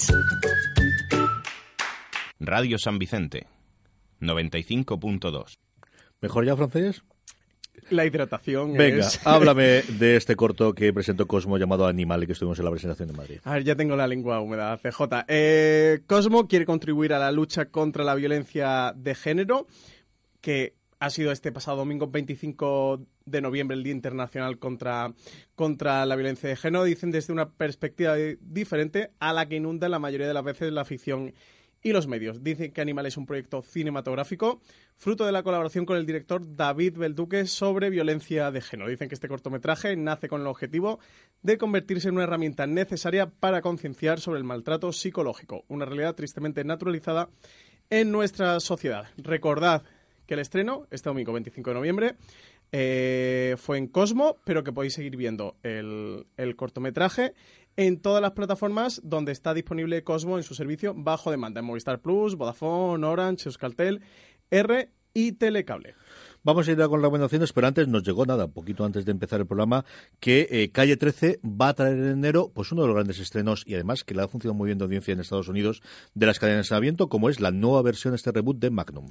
Radio 2.40 2.76
San 2.78 2.99
Vicente 2.99 3.47
95.2. 4.20 5.59
¿Mejor 6.20 6.45
ya, 6.45 6.57
Francis? 6.57 7.05
La 7.91 8.05
hidratación 8.07 8.72
Venga, 8.74 9.07
es... 9.07 9.20
háblame 9.26 9.82
de 9.82 10.16
este 10.16 10.37
corto 10.37 10.74
que 10.74 10.93
presentó 10.93 11.26
Cosmo 11.26 11.59
llamado 11.59 11.87
Animal 11.87 12.22
y 12.22 12.26
que 12.26 12.32
estuvimos 12.32 12.59
en 12.59 12.64
la 12.64 12.70
presentación 12.70 13.09
de 13.09 13.14
Madrid. 13.14 13.39
A 13.45 13.55
ver, 13.55 13.64
ya 13.64 13.76
tengo 13.76 13.97
la 13.97 14.07
lengua 14.07 14.41
húmeda, 14.41 14.76
CJ. 14.78 15.03
Eh, 15.28 16.01
Cosmo 16.07 16.49
quiere 16.49 16.64
contribuir 16.66 17.12
a 17.12 17.18
la 17.18 17.32
lucha 17.32 17.66
contra 17.66 18.05
la 18.05 18.14
violencia 18.14 18.93
de 18.97 19.14
género, 19.14 19.66
que 20.41 20.74
ha 21.01 21.11
sido 21.11 21.32
este 21.32 21.53
pasado 21.53 21.78
domingo 21.78 22.07
25 22.07 23.01
de 23.26 23.41
noviembre, 23.43 23.76
el 23.76 23.82
Día 23.82 23.93
Internacional 23.93 24.59
contra, 24.59 25.12
contra 25.55 26.07
la 26.07 26.16
Violencia 26.16 26.49
de 26.49 26.57
Género. 26.57 26.85
Dicen 26.85 27.11
desde 27.11 27.32
una 27.32 27.51
perspectiva 27.51 28.14
di- 28.14 28.37
diferente 28.41 29.11
a 29.18 29.32
la 29.32 29.47
que 29.47 29.57
inunda 29.57 29.89
la 29.89 29.99
mayoría 29.99 30.26
de 30.28 30.35
las 30.35 30.45
veces 30.45 30.72
la 30.72 30.85
ficción 30.85 31.32
y 31.85 31.93
los 31.93 32.09
medios. 32.09 32.43
Dicen 32.43 32.72
que 32.72 32.80
Animal 32.80 33.07
es 33.07 33.16
un 33.16 33.26
proyecto 33.26 33.62
cinematográfico 33.62 34.61
fruto 34.97 35.26
de 35.26 35.32
la 35.32 35.43
colaboración 35.43 35.85
con 35.85 35.99
el 35.99 36.07
director 36.07 36.57
David 36.57 36.97
Belduque 36.97 37.47
sobre 37.47 37.91
violencia 37.91 38.51
de 38.51 38.62
género. 38.62 38.91
Dicen 38.91 39.09
que 39.09 39.14
este 39.14 39.28
cortometraje 39.28 39.95
nace 39.95 40.28
con 40.28 40.41
el 40.41 40.47
objetivo 40.47 40.99
de 41.43 41.59
convertirse 41.59 42.09
en 42.09 42.14
una 42.14 42.24
herramienta 42.24 42.66
necesaria 42.66 43.26
para 43.26 43.61
concienciar 43.61 44.18
sobre 44.18 44.39
el 44.39 44.45
maltrato 44.45 44.93
psicológico, 44.93 45.64
una 45.68 45.85
realidad 45.85 46.14
tristemente 46.14 46.64
naturalizada 46.64 47.28
en 47.91 48.11
nuestra 48.11 48.59
sociedad. 48.61 49.05
Recordad 49.18 49.85
que 50.26 50.35
el 50.35 50.41
estreno, 50.41 50.87
este 50.91 51.11
domingo 51.11 51.35
25 51.35 51.70
de 51.70 51.74
noviembre, 51.74 52.16
eh, 52.72 53.57
fue 53.59 53.76
en 53.76 53.89
Cosmo, 53.89 54.39
pero 54.45 54.64
que 54.64 54.72
podéis 54.72 54.95
seguir 54.95 55.16
viendo 55.16 55.57
el, 55.62 56.26
el 56.39 56.57
cortometraje 56.57 57.35
en 57.76 58.00
todas 58.00 58.22
las 58.22 58.32
plataformas 58.32 59.00
donde 59.04 59.32
está 59.32 59.54
disponible 59.54 60.04
Cosmo 60.04 60.36
en 60.36 60.42
su 60.42 60.54
servicio 60.54 60.94
bajo 60.96 61.30
demanda, 61.30 61.60
en 61.60 61.66
Movistar 61.66 62.00
Plus, 62.00 62.36
Vodafone, 62.36 63.06
Orange, 63.06 63.48
Euskaltel, 63.48 64.02
R 64.50 64.90
y 65.12 65.32
Telecable. 65.32 65.94
Vamos 66.45 66.68
a 66.68 66.72
ir 66.72 66.76
con 66.88 67.01
recomendaciones, 67.01 67.55
pero 67.55 67.66
antes 67.66 67.88
nos 67.88 68.03
llegó 68.03 68.26
nada, 68.26 68.45
un 68.45 68.53
poquito 68.53 68.84
antes 68.84 69.07
de 69.07 69.12
empezar 69.12 69.40
el 69.40 69.47
programa, 69.47 69.84
que 70.20 70.47
eh, 70.51 70.70
Calle 70.70 70.99
13 70.99 71.40
va 71.42 71.68
a 71.70 71.74
traer 71.74 71.97
en 71.97 72.05
enero 72.11 72.51
pues 72.55 72.70
uno 72.70 72.82
de 72.82 72.88
los 72.88 72.95
grandes 72.95 73.18
estrenos 73.18 73.64
y 73.66 73.74
además 73.74 74.05
que 74.05 74.14
le 74.14 74.22
ha 74.22 74.28
funcionado 74.28 74.55
muy 74.55 74.66
bien 74.66 74.76
de 74.76 74.84
audiencia 74.84 75.12
en 75.12 75.20
Estados 75.20 75.49
Unidos 75.49 75.82
de 76.14 76.26
las 76.26 76.38
cadenas 76.38 76.68
de 76.68 76.76
aviento, 76.76 77.09
como 77.09 77.30
es 77.30 77.40
la 77.40 77.51
nueva 77.51 77.80
versión, 77.80 78.12
este 78.14 78.30
reboot 78.30 78.59
de 78.59 78.68
Magnum. 78.70 79.09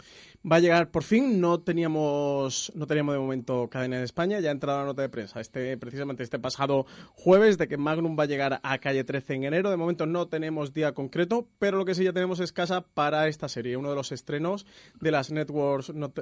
Va 0.49 0.57
a 0.57 0.59
llegar 0.59 0.91
por 0.91 1.01
fin, 1.03 1.41
no 1.41 1.59
teníamos, 1.61 2.71
no 2.75 2.85
teníamos 2.85 3.15
de 3.15 3.19
momento 3.19 3.67
cadena 3.67 3.97
en 3.97 4.03
España, 4.03 4.39
ya 4.39 4.49
ha 4.49 4.51
entrado 4.51 4.79
la 4.81 4.85
nota 4.85 5.01
de 5.01 5.09
prensa 5.09 5.39
este, 5.41 5.75
precisamente 5.77 6.21
este 6.21 6.37
pasado 6.37 6.85
jueves 7.15 7.57
de 7.57 7.67
que 7.67 7.77
Magnum 7.77 8.15
va 8.17 8.23
a 8.23 8.27
llegar 8.27 8.59
a 8.61 8.77
calle 8.77 9.03
13 9.03 9.33
en 9.33 9.43
enero. 9.45 9.71
De 9.71 9.77
momento 9.77 10.05
no 10.05 10.27
tenemos 10.27 10.71
día 10.73 10.93
concreto, 10.93 11.47
pero 11.57 11.77
lo 11.77 11.85
que 11.85 11.95
sí 11.95 12.03
ya 12.03 12.13
tenemos 12.13 12.39
es 12.39 12.53
casa 12.53 12.81
para 12.81 13.27
esta 13.27 13.47
serie, 13.49 13.75
uno 13.75 13.89
de 13.89 13.95
los 13.95 14.11
estrenos 14.11 14.67
de 15.01 15.09
las 15.11 15.31
networks 15.31 15.93
not- 15.95 16.19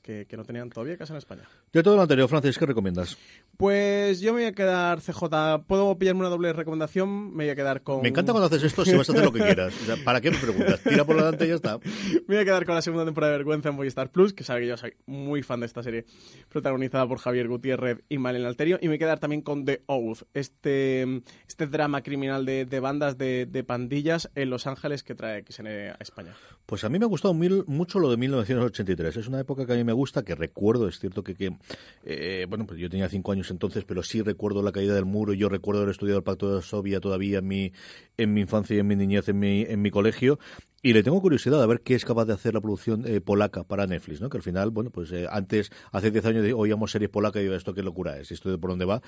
que, 0.00 0.26
que 0.26 0.36
no 0.36 0.44
tenían 0.44 0.68
todavía 0.70 0.96
casa 0.96 1.14
en 1.14 1.18
España. 1.18 1.42
De 1.72 1.82
todo 1.82 1.96
lo 1.96 2.02
anterior, 2.02 2.28
Francis, 2.28 2.58
¿qué 2.58 2.66
recomiendas? 2.66 3.16
Pues 3.56 4.20
yo 4.20 4.32
me 4.32 4.40
voy 4.40 4.48
a 4.48 4.52
quedar, 4.52 5.00
CJ, 5.00 5.64
¿puedo 5.66 5.98
pillarme 5.98 6.20
una 6.20 6.28
doble 6.28 6.52
recomendación? 6.52 7.30
Me 7.34 7.44
voy 7.44 7.50
a 7.50 7.56
quedar 7.56 7.82
con... 7.82 8.00
Me 8.02 8.08
encanta 8.08 8.32
cuando 8.32 8.46
haces 8.46 8.62
esto 8.62 8.84
si 8.84 8.94
vas 8.94 9.08
a 9.08 9.12
hacer 9.12 9.24
lo 9.24 9.32
que 9.32 9.40
quieras. 9.40 9.74
O 9.82 9.84
sea, 9.86 9.96
¿Para 10.04 10.20
qué 10.20 10.30
me 10.30 10.38
preguntas? 10.38 10.80
Tira 10.80 11.04
por 11.04 11.16
delante 11.16 11.44
y 11.44 11.48
ya 11.48 11.54
está. 11.56 11.78
Me 12.28 12.36
voy 12.36 12.36
a 12.38 12.44
quedar 12.44 12.64
con 12.64 12.74
la 12.74 12.82
segunda 12.82 13.04
temporada 13.04 13.32
de 13.32 13.38
Vergüenza 13.38 13.68
en 13.70 13.74
Movistar 13.74 14.10
Plus, 14.10 14.32
que 14.32 14.44
sabe 14.44 14.60
que 14.62 14.66
yo 14.68 14.76
soy 14.76 14.94
muy 15.06 15.42
fan 15.42 15.60
de 15.60 15.66
esta 15.66 15.82
serie, 15.82 16.04
protagonizada 16.48 17.06
por 17.08 17.18
Javier 17.18 17.48
Gutiérrez 17.48 17.98
y 18.08 18.18
Malena 18.18 18.48
Alterio. 18.48 18.78
Y 18.80 18.84
me 18.84 18.90
voy 18.90 18.96
a 18.96 18.98
quedar 18.98 19.18
también 19.18 19.42
con 19.42 19.64
The 19.64 19.82
Oath, 19.86 20.22
este, 20.34 21.22
este 21.48 21.66
drama 21.66 22.02
criminal 22.02 22.44
de, 22.46 22.64
de 22.64 22.80
bandas 22.80 23.18
de, 23.18 23.46
de 23.46 23.64
pandillas 23.64 24.30
en 24.34 24.50
Los 24.50 24.66
Ángeles 24.66 25.02
que 25.02 25.14
trae 25.14 25.44
XN 25.48 25.66
a 25.66 25.96
España. 26.00 26.32
Pues 26.66 26.84
a 26.84 26.88
mí 26.88 26.98
me 26.98 27.04
ha 27.04 27.08
gustado 27.08 27.34
mil- 27.34 27.64
mucho 27.66 27.98
lo 27.98 28.10
de 28.10 28.16
1983. 28.16 29.16
Es 29.16 29.26
una 29.28 29.40
época 29.40 29.66
que 29.66 29.69
a 29.74 29.76
mí 29.76 29.84
me 29.84 29.92
gusta, 29.92 30.22
que 30.22 30.34
recuerdo, 30.34 30.88
es 30.88 30.98
cierto 30.98 31.22
que, 31.22 31.34
que 31.34 31.56
eh, 32.04 32.46
bueno, 32.48 32.66
pues 32.66 32.78
yo 32.78 32.88
tenía 32.88 33.08
cinco 33.08 33.32
años 33.32 33.50
entonces, 33.50 33.84
pero 33.84 34.02
sí 34.02 34.22
recuerdo 34.22 34.62
la 34.62 34.72
caída 34.72 34.94
del 34.94 35.04
muro. 35.04 35.32
Yo 35.32 35.48
recuerdo 35.48 35.82
haber 35.82 35.92
estudiado 35.92 36.18
el 36.18 36.24
Pacto 36.24 36.48
de 36.48 36.54
Varsovia 36.54 37.00
todavía 37.00 37.38
en 37.38 37.46
mi, 37.46 37.72
en 38.16 38.32
mi 38.32 38.42
infancia 38.42 38.76
y 38.76 38.80
en 38.80 38.86
mi 38.86 38.96
niñez 38.96 39.28
en 39.28 39.38
mi, 39.38 39.62
en 39.62 39.82
mi 39.82 39.90
colegio. 39.90 40.38
Y 40.82 40.94
le 40.94 41.02
tengo 41.02 41.20
curiosidad 41.20 41.62
a 41.62 41.66
ver 41.66 41.82
qué 41.82 41.94
es 41.94 42.04
capaz 42.04 42.24
de 42.24 42.32
hacer 42.32 42.54
la 42.54 42.60
producción 42.60 43.06
eh, 43.06 43.20
polaca 43.20 43.64
para 43.64 43.86
Netflix, 43.86 44.20
¿no? 44.20 44.30
Que 44.30 44.38
al 44.38 44.42
final, 44.42 44.70
bueno, 44.70 44.90
pues 44.90 45.12
eh, 45.12 45.26
antes, 45.30 45.70
hace 45.92 46.10
10 46.10 46.24
años 46.24 46.46
oíamos 46.56 46.90
series 46.90 47.10
polacas 47.10 47.40
y 47.40 47.44
digo, 47.44 47.54
esto 47.54 47.74
qué 47.74 47.82
locura 47.82 48.18
es, 48.18 48.30
esto 48.32 48.50
de 48.50 48.56
por 48.56 48.70
dónde 48.70 48.86
va. 48.86 49.02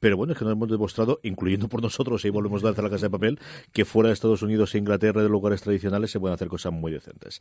Pero 0.00 0.16
bueno, 0.16 0.32
es 0.32 0.38
que 0.38 0.44
nos 0.44 0.52
hemos 0.52 0.68
demostrado, 0.68 1.20
incluyendo 1.22 1.68
por 1.68 1.82
nosotros, 1.82 2.24
y 2.24 2.30
volvemos 2.30 2.64
a 2.64 2.70
hacer 2.70 2.84
la 2.84 2.90
casa 2.90 3.06
de 3.06 3.10
papel, 3.10 3.38
que 3.72 3.84
fuera 3.84 4.08
de 4.08 4.14
Estados 4.14 4.42
Unidos 4.42 4.74
e 4.74 4.78
Inglaterra, 4.78 5.22
de 5.22 5.28
lugares 5.28 5.62
tradicionales, 5.62 6.10
se 6.10 6.20
pueden 6.20 6.34
hacer 6.34 6.48
cosas 6.48 6.72
muy 6.72 6.92
decentes. 6.92 7.40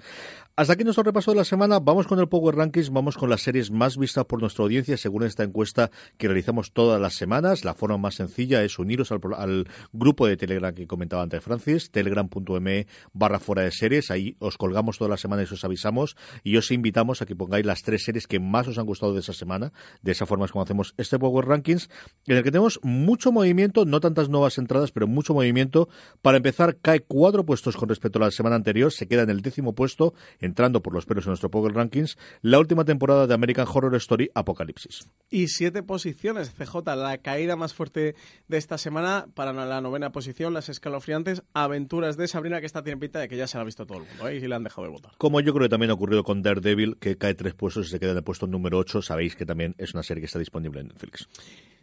Hasta 0.55 0.73
aquí 0.73 0.83
nuestro 0.83 1.03
repaso 1.03 1.31
de 1.31 1.37
la 1.37 1.43
semana. 1.43 1.79
Vamos 1.79 2.07
con 2.07 2.19
el 2.19 2.27
Power 2.27 2.55
Rankings, 2.55 2.89
vamos 2.89 3.17
con 3.17 3.29
las 3.29 3.41
series 3.41 3.71
más 3.71 3.97
vistas 3.97 4.25
por 4.25 4.41
nuestra 4.41 4.63
audiencia, 4.63 4.97
según 4.97 5.23
esta 5.23 5.43
encuesta 5.43 5.91
que 6.17 6.27
realizamos 6.27 6.71
todas 6.71 6.99
las 6.99 7.13
semanas. 7.13 7.63
La 7.63 7.73
forma 7.73 7.97
más 7.97 8.15
sencilla 8.15 8.63
es 8.63 8.79
uniros 8.79 9.11
al, 9.11 9.19
al 9.35 9.67
grupo 9.93 10.27
de 10.27 10.37
Telegram 10.37 10.73
que 10.73 10.87
comentaba 10.87 11.23
antes 11.23 11.43
Francis, 11.43 11.91
telegram.me 11.91 12.87
barra 13.13 13.39
fuera 13.39 13.63
de 13.63 13.71
series. 13.71 14.11
Ahí 14.11 14.35
os 14.39 14.57
colgamos 14.57 14.97
todas 14.97 15.09
las 15.09 15.21
semanas 15.21 15.49
y 15.51 15.53
os 15.53 15.63
avisamos. 15.63 16.15
Y 16.43 16.57
os 16.57 16.71
invitamos 16.71 17.21
a 17.21 17.25
que 17.25 17.35
pongáis 17.35 17.65
las 17.65 17.83
tres 17.83 18.03
series 18.03 18.27
que 18.27 18.39
más 18.39 18.67
os 18.67 18.77
han 18.77 18.85
gustado 18.85 19.13
de 19.13 19.19
esa 19.19 19.33
semana. 19.33 19.71
De 20.01 20.11
esa 20.11 20.25
forma 20.25 20.45
es 20.45 20.51
como 20.51 20.63
hacemos 20.63 20.93
este 20.97 21.19
Power 21.19 21.45
Rankings, 21.45 21.89
en 22.25 22.37
el 22.37 22.43
tenemos 22.51 22.79
mucho 22.83 23.31
movimiento, 23.31 23.85
no 23.85 23.99
tantas 23.99 24.29
nuevas 24.29 24.57
entradas, 24.57 24.91
pero 24.91 25.07
mucho 25.07 25.33
movimiento. 25.33 25.89
Para 26.21 26.37
empezar, 26.37 26.77
cae 26.81 27.01
cuatro 27.01 27.45
puestos 27.45 27.75
con 27.75 27.89
respecto 27.89 28.19
a 28.19 28.25
la 28.25 28.31
semana 28.31 28.55
anterior, 28.55 28.91
se 28.91 29.07
queda 29.07 29.23
en 29.23 29.29
el 29.29 29.41
décimo 29.41 29.73
puesto, 29.73 30.13
entrando 30.39 30.81
por 30.81 30.93
los 30.93 31.05
pelos 31.05 31.25
en 31.25 31.31
nuestro 31.31 31.49
Power 31.49 31.73
Rankings, 31.73 32.17
la 32.41 32.59
última 32.59 32.85
temporada 32.85 33.27
de 33.27 33.33
American 33.33 33.67
Horror 33.71 33.95
Story 33.95 34.29
Apocalipsis. 34.33 35.09
Y 35.29 35.47
siete 35.47 35.83
posiciones, 35.83 36.51
CJ, 36.51 36.95
la 36.95 37.17
caída 37.19 37.55
más 37.55 37.73
fuerte 37.73 38.15
de 38.47 38.57
esta 38.57 38.77
semana 38.77 39.27
para 39.33 39.53
la 39.53 39.81
novena 39.81 40.11
posición, 40.11 40.53
las 40.53 40.69
escalofriantes 40.69 41.43
aventuras 41.53 42.17
de 42.17 42.27
Sabrina, 42.27 42.59
que 42.59 42.65
esta 42.65 42.83
tiene 42.83 42.99
pinta 42.99 43.19
de 43.19 43.27
que 43.27 43.37
ya 43.37 43.47
se 43.47 43.57
la 43.57 43.61
ha 43.61 43.65
visto 43.65 43.85
todo 43.85 43.99
el 43.99 44.05
mundo, 44.07 44.27
¿eh? 44.27 44.35
y 44.35 44.39
le 44.39 44.55
han 44.55 44.63
dejado 44.63 44.83
de 44.87 44.93
votar. 44.93 45.11
Como 45.17 45.39
yo 45.41 45.53
creo 45.53 45.65
que 45.65 45.69
también 45.69 45.91
ha 45.91 45.95
ocurrido 45.95 46.23
con 46.23 46.41
Daredevil, 46.41 46.97
que 46.97 47.17
cae 47.17 47.33
tres 47.33 47.53
puestos 47.53 47.87
y 47.87 47.89
se 47.89 47.99
queda 47.99 48.11
en 48.11 48.17
el 48.17 48.23
puesto 48.23 48.47
número 48.47 48.77
8, 48.77 49.01
sabéis 49.01 49.35
que 49.35 49.45
también 49.45 49.75
es 49.77 49.93
una 49.93 50.03
serie 50.03 50.21
que 50.21 50.25
está 50.25 50.39
disponible 50.39 50.81
en 50.81 50.87
Netflix. 50.87 51.27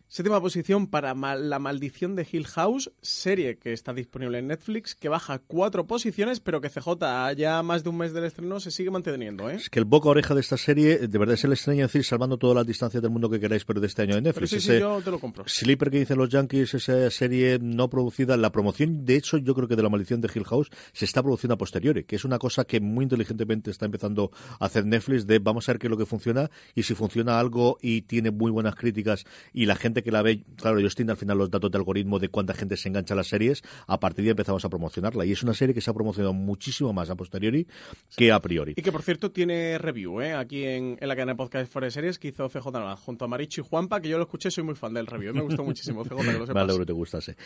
Séptima 0.06 0.40
posición 0.40 0.86
para 0.86 1.14
La 1.14 1.58
Maldición 1.58 2.14
de 2.14 2.26
Hill 2.30 2.46
House, 2.46 2.92
serie 3.00 3.56
que 3.56 3.72
está 3.72 3.92
disponible 3.92 4.38
en 4.38 4.46
Netflix, 4.46 4.94
que 4.94 5.08
baja 5.08 5.40
cuatro 5.40 5.86
posiciones, 5.86 6.40
pero 6.40 6.60
que 6.60 6.68
CJ 6.68 7.34
ya 7.36 7.62
más 7.62 7.82
de 7.82 7.88
un 7.88 7.96
mes 7.96 8.12
del 8.12 8.24
estreno 8.24 8.60
se 8.60 8.70
sigue 8.70 8.90
manteniendo. 8.90 9.50
¿eh? 9.50 9.56
Es 9.56 9.70
que 9.70 9.80
el 9.80 9.86
boca 9.86 10.08
oreja 10.08 10.34
de 10.34 10.40
esta 10.40 10.56
serie, 10.56 10.98
de 10.98 11.18
verdad 11.18 11.34
es 11.34 11.44
el 11.44 11.52
extraño 11.52 11.82
decir, 11.82 12.04
salvando 12.04 12.36
todas 12.36 12.54
las 12.54 12.66
distancias 12.66 13.02
del 13.02 13.10
mundo 13.10 13.28
que 13.28 13.40
queráis, 13.40 13.64
pero 13.64 13.80
de 13.80 13.86
este 13.86 14.02
año 14.02 14.14
de 14.14 14.22
Netflix. 14.22 14.50
sí, 14.50 14.60
sí, 14.60 14.78
yo 14.78 15.00
te 15.02 15.10
lo 15.10 15.18
compro. 15.18 15.44
Sleeper 15.48 15.90
que 15.90 15.98
dicen 15.98 16.18
los 16.18 16.28
Yankees, 16.28 16.74
esa 16.74 17.10
serie 17.10 17.58
no 17.60 17.88
producida, 17.88 18.36
la 18.36 18.52
promoción, 18.52 19.04
de 19.04 19.16
hecho, 19.16 19.38
yo 19.38 19.54
creo 19.54 19.66
que 19.66 19.74
de 19.74 19.82
La 19.82 19.88
Maldición 19.88 20.20
de 20.20 20.30
Hill 20.32 20.44
House 20.44 20.70
se 20.92 21.06
está 21.06 21.22
produciendo 21.22 21.54
a 21.54 21.58
posteriori, 21.58 22.04
que 22.04 22.16
es 22.16 22.24
una 22.24 22.38
cosa 22.38 22.64
que 22.64 22.80
muy 22.80 23.04
inteligentemente 23.04 23.70
está 23.70 23.86
empezando 23.86 24.30
a 24.60 24.66
hacer 24.66 24.86
Netflix 24.86 25.26
de 25.26 25.38
vamos 25.38 25.68
a 25.68 25.72
ver 25.72 25.78
qué 25.78 25.86
es 25.88 25.90
lo 25.90 25.96
que 25.96 26.06
funciona 26.06 26.50
y 26.74 26.84
si 26.84 26.94
funciona 26.94 27.40
algo 27.40 27.78
y 27.80 28.02
tiene 28.02 28.30
muy 28.30 28.50
buenas 28.50 28.74
críticas 28.76 29.24
y 29.52 29.66
la 29.66 29.76
gente 29.76 29.93
que 30.02 30.10
la 30.10 30.22
ve, 30.22 30.44
claro, 30.56 30.78
ellos 30.78 30.94
tienen 30.94 31.10
al 31.10 31.16
final 31.16 31.38
los 31.38 31.50
datos 31.50 31.70
de 31.70 31.78
algoritmo 31.78 32.18
de 32.18 32.28
cuánta 32.28 32.54
gente 32.54 32.76
se 32.76 32.88
engancha 32.88 33.14
a 33.14 33.16
las 33.16 33.28
series, 33.28 33.62
a 33.86 34.00
partir 34.00 34.24
de 34.24 34.30
ahí 34.30 34.32
empezamos 34.32 34.64
a 34.64 34.68
promocionarla. 34.68 35.24
Y 35.24 35.32
es 35.32 35.42
una 35.42 35.54
serie 35.54 35.74
que 35.74 35.80
se 35.80 35.90
ha 35.90 35.94
promocionado 35.94 36.32
muchísimo 36.34 36.92
más 36.92 37.10
a 37.10 37.16
posteriori 37.16 37.66
que 38.16 38.32
a 38.32 38.40
priori. 38.40 38.74
Y 38.76 38.82
que, 38.82 38.92
por 38.92 39.02
cierto, 39.02 39.30
tiene 39.30 39.78
review, 39.78 40.20
¿eh? 40.20 40.34
Aquí 40.34 40.64
en, 40.64 40.96
la 41.00 41.14
cadena 41.14 41.32
de 41.32 41.36
podcast 41.36 41.72
Fuera 41.72 41.86
de 41.86 41.90
Series 41.90 42.18
que 42.18 42.28
hizo 42.28 42.48
CJ 42.48 42.96
junto 42.96 43.24
a 43.24 43.28
Marichi 43.28 43.60
y 43.60 43.64
Juanpa, 43.64 44.00
que 44.00 44.08
yo 44.08 44.18
lo 44.18 44.24
escuché, 44.24 44.50
soy 44.50 44.64
muy 44.64 44.74
fan 44.74 44.94
del 44.94 45.06
review. 45.06 45.34
Me 45.34 45.42
gustó 45.42 45.64
muchísimo, 45.64 46.04
CJ, 46.04 46.16
que 46.16 46.24
lo 46.24 46.46
sepas. 46.46 46.54
Me 46.54 46.60
alegro 46.60 46.80
que 46.80 46.86
te 46.86 46.92
gustase. 46.92 47.36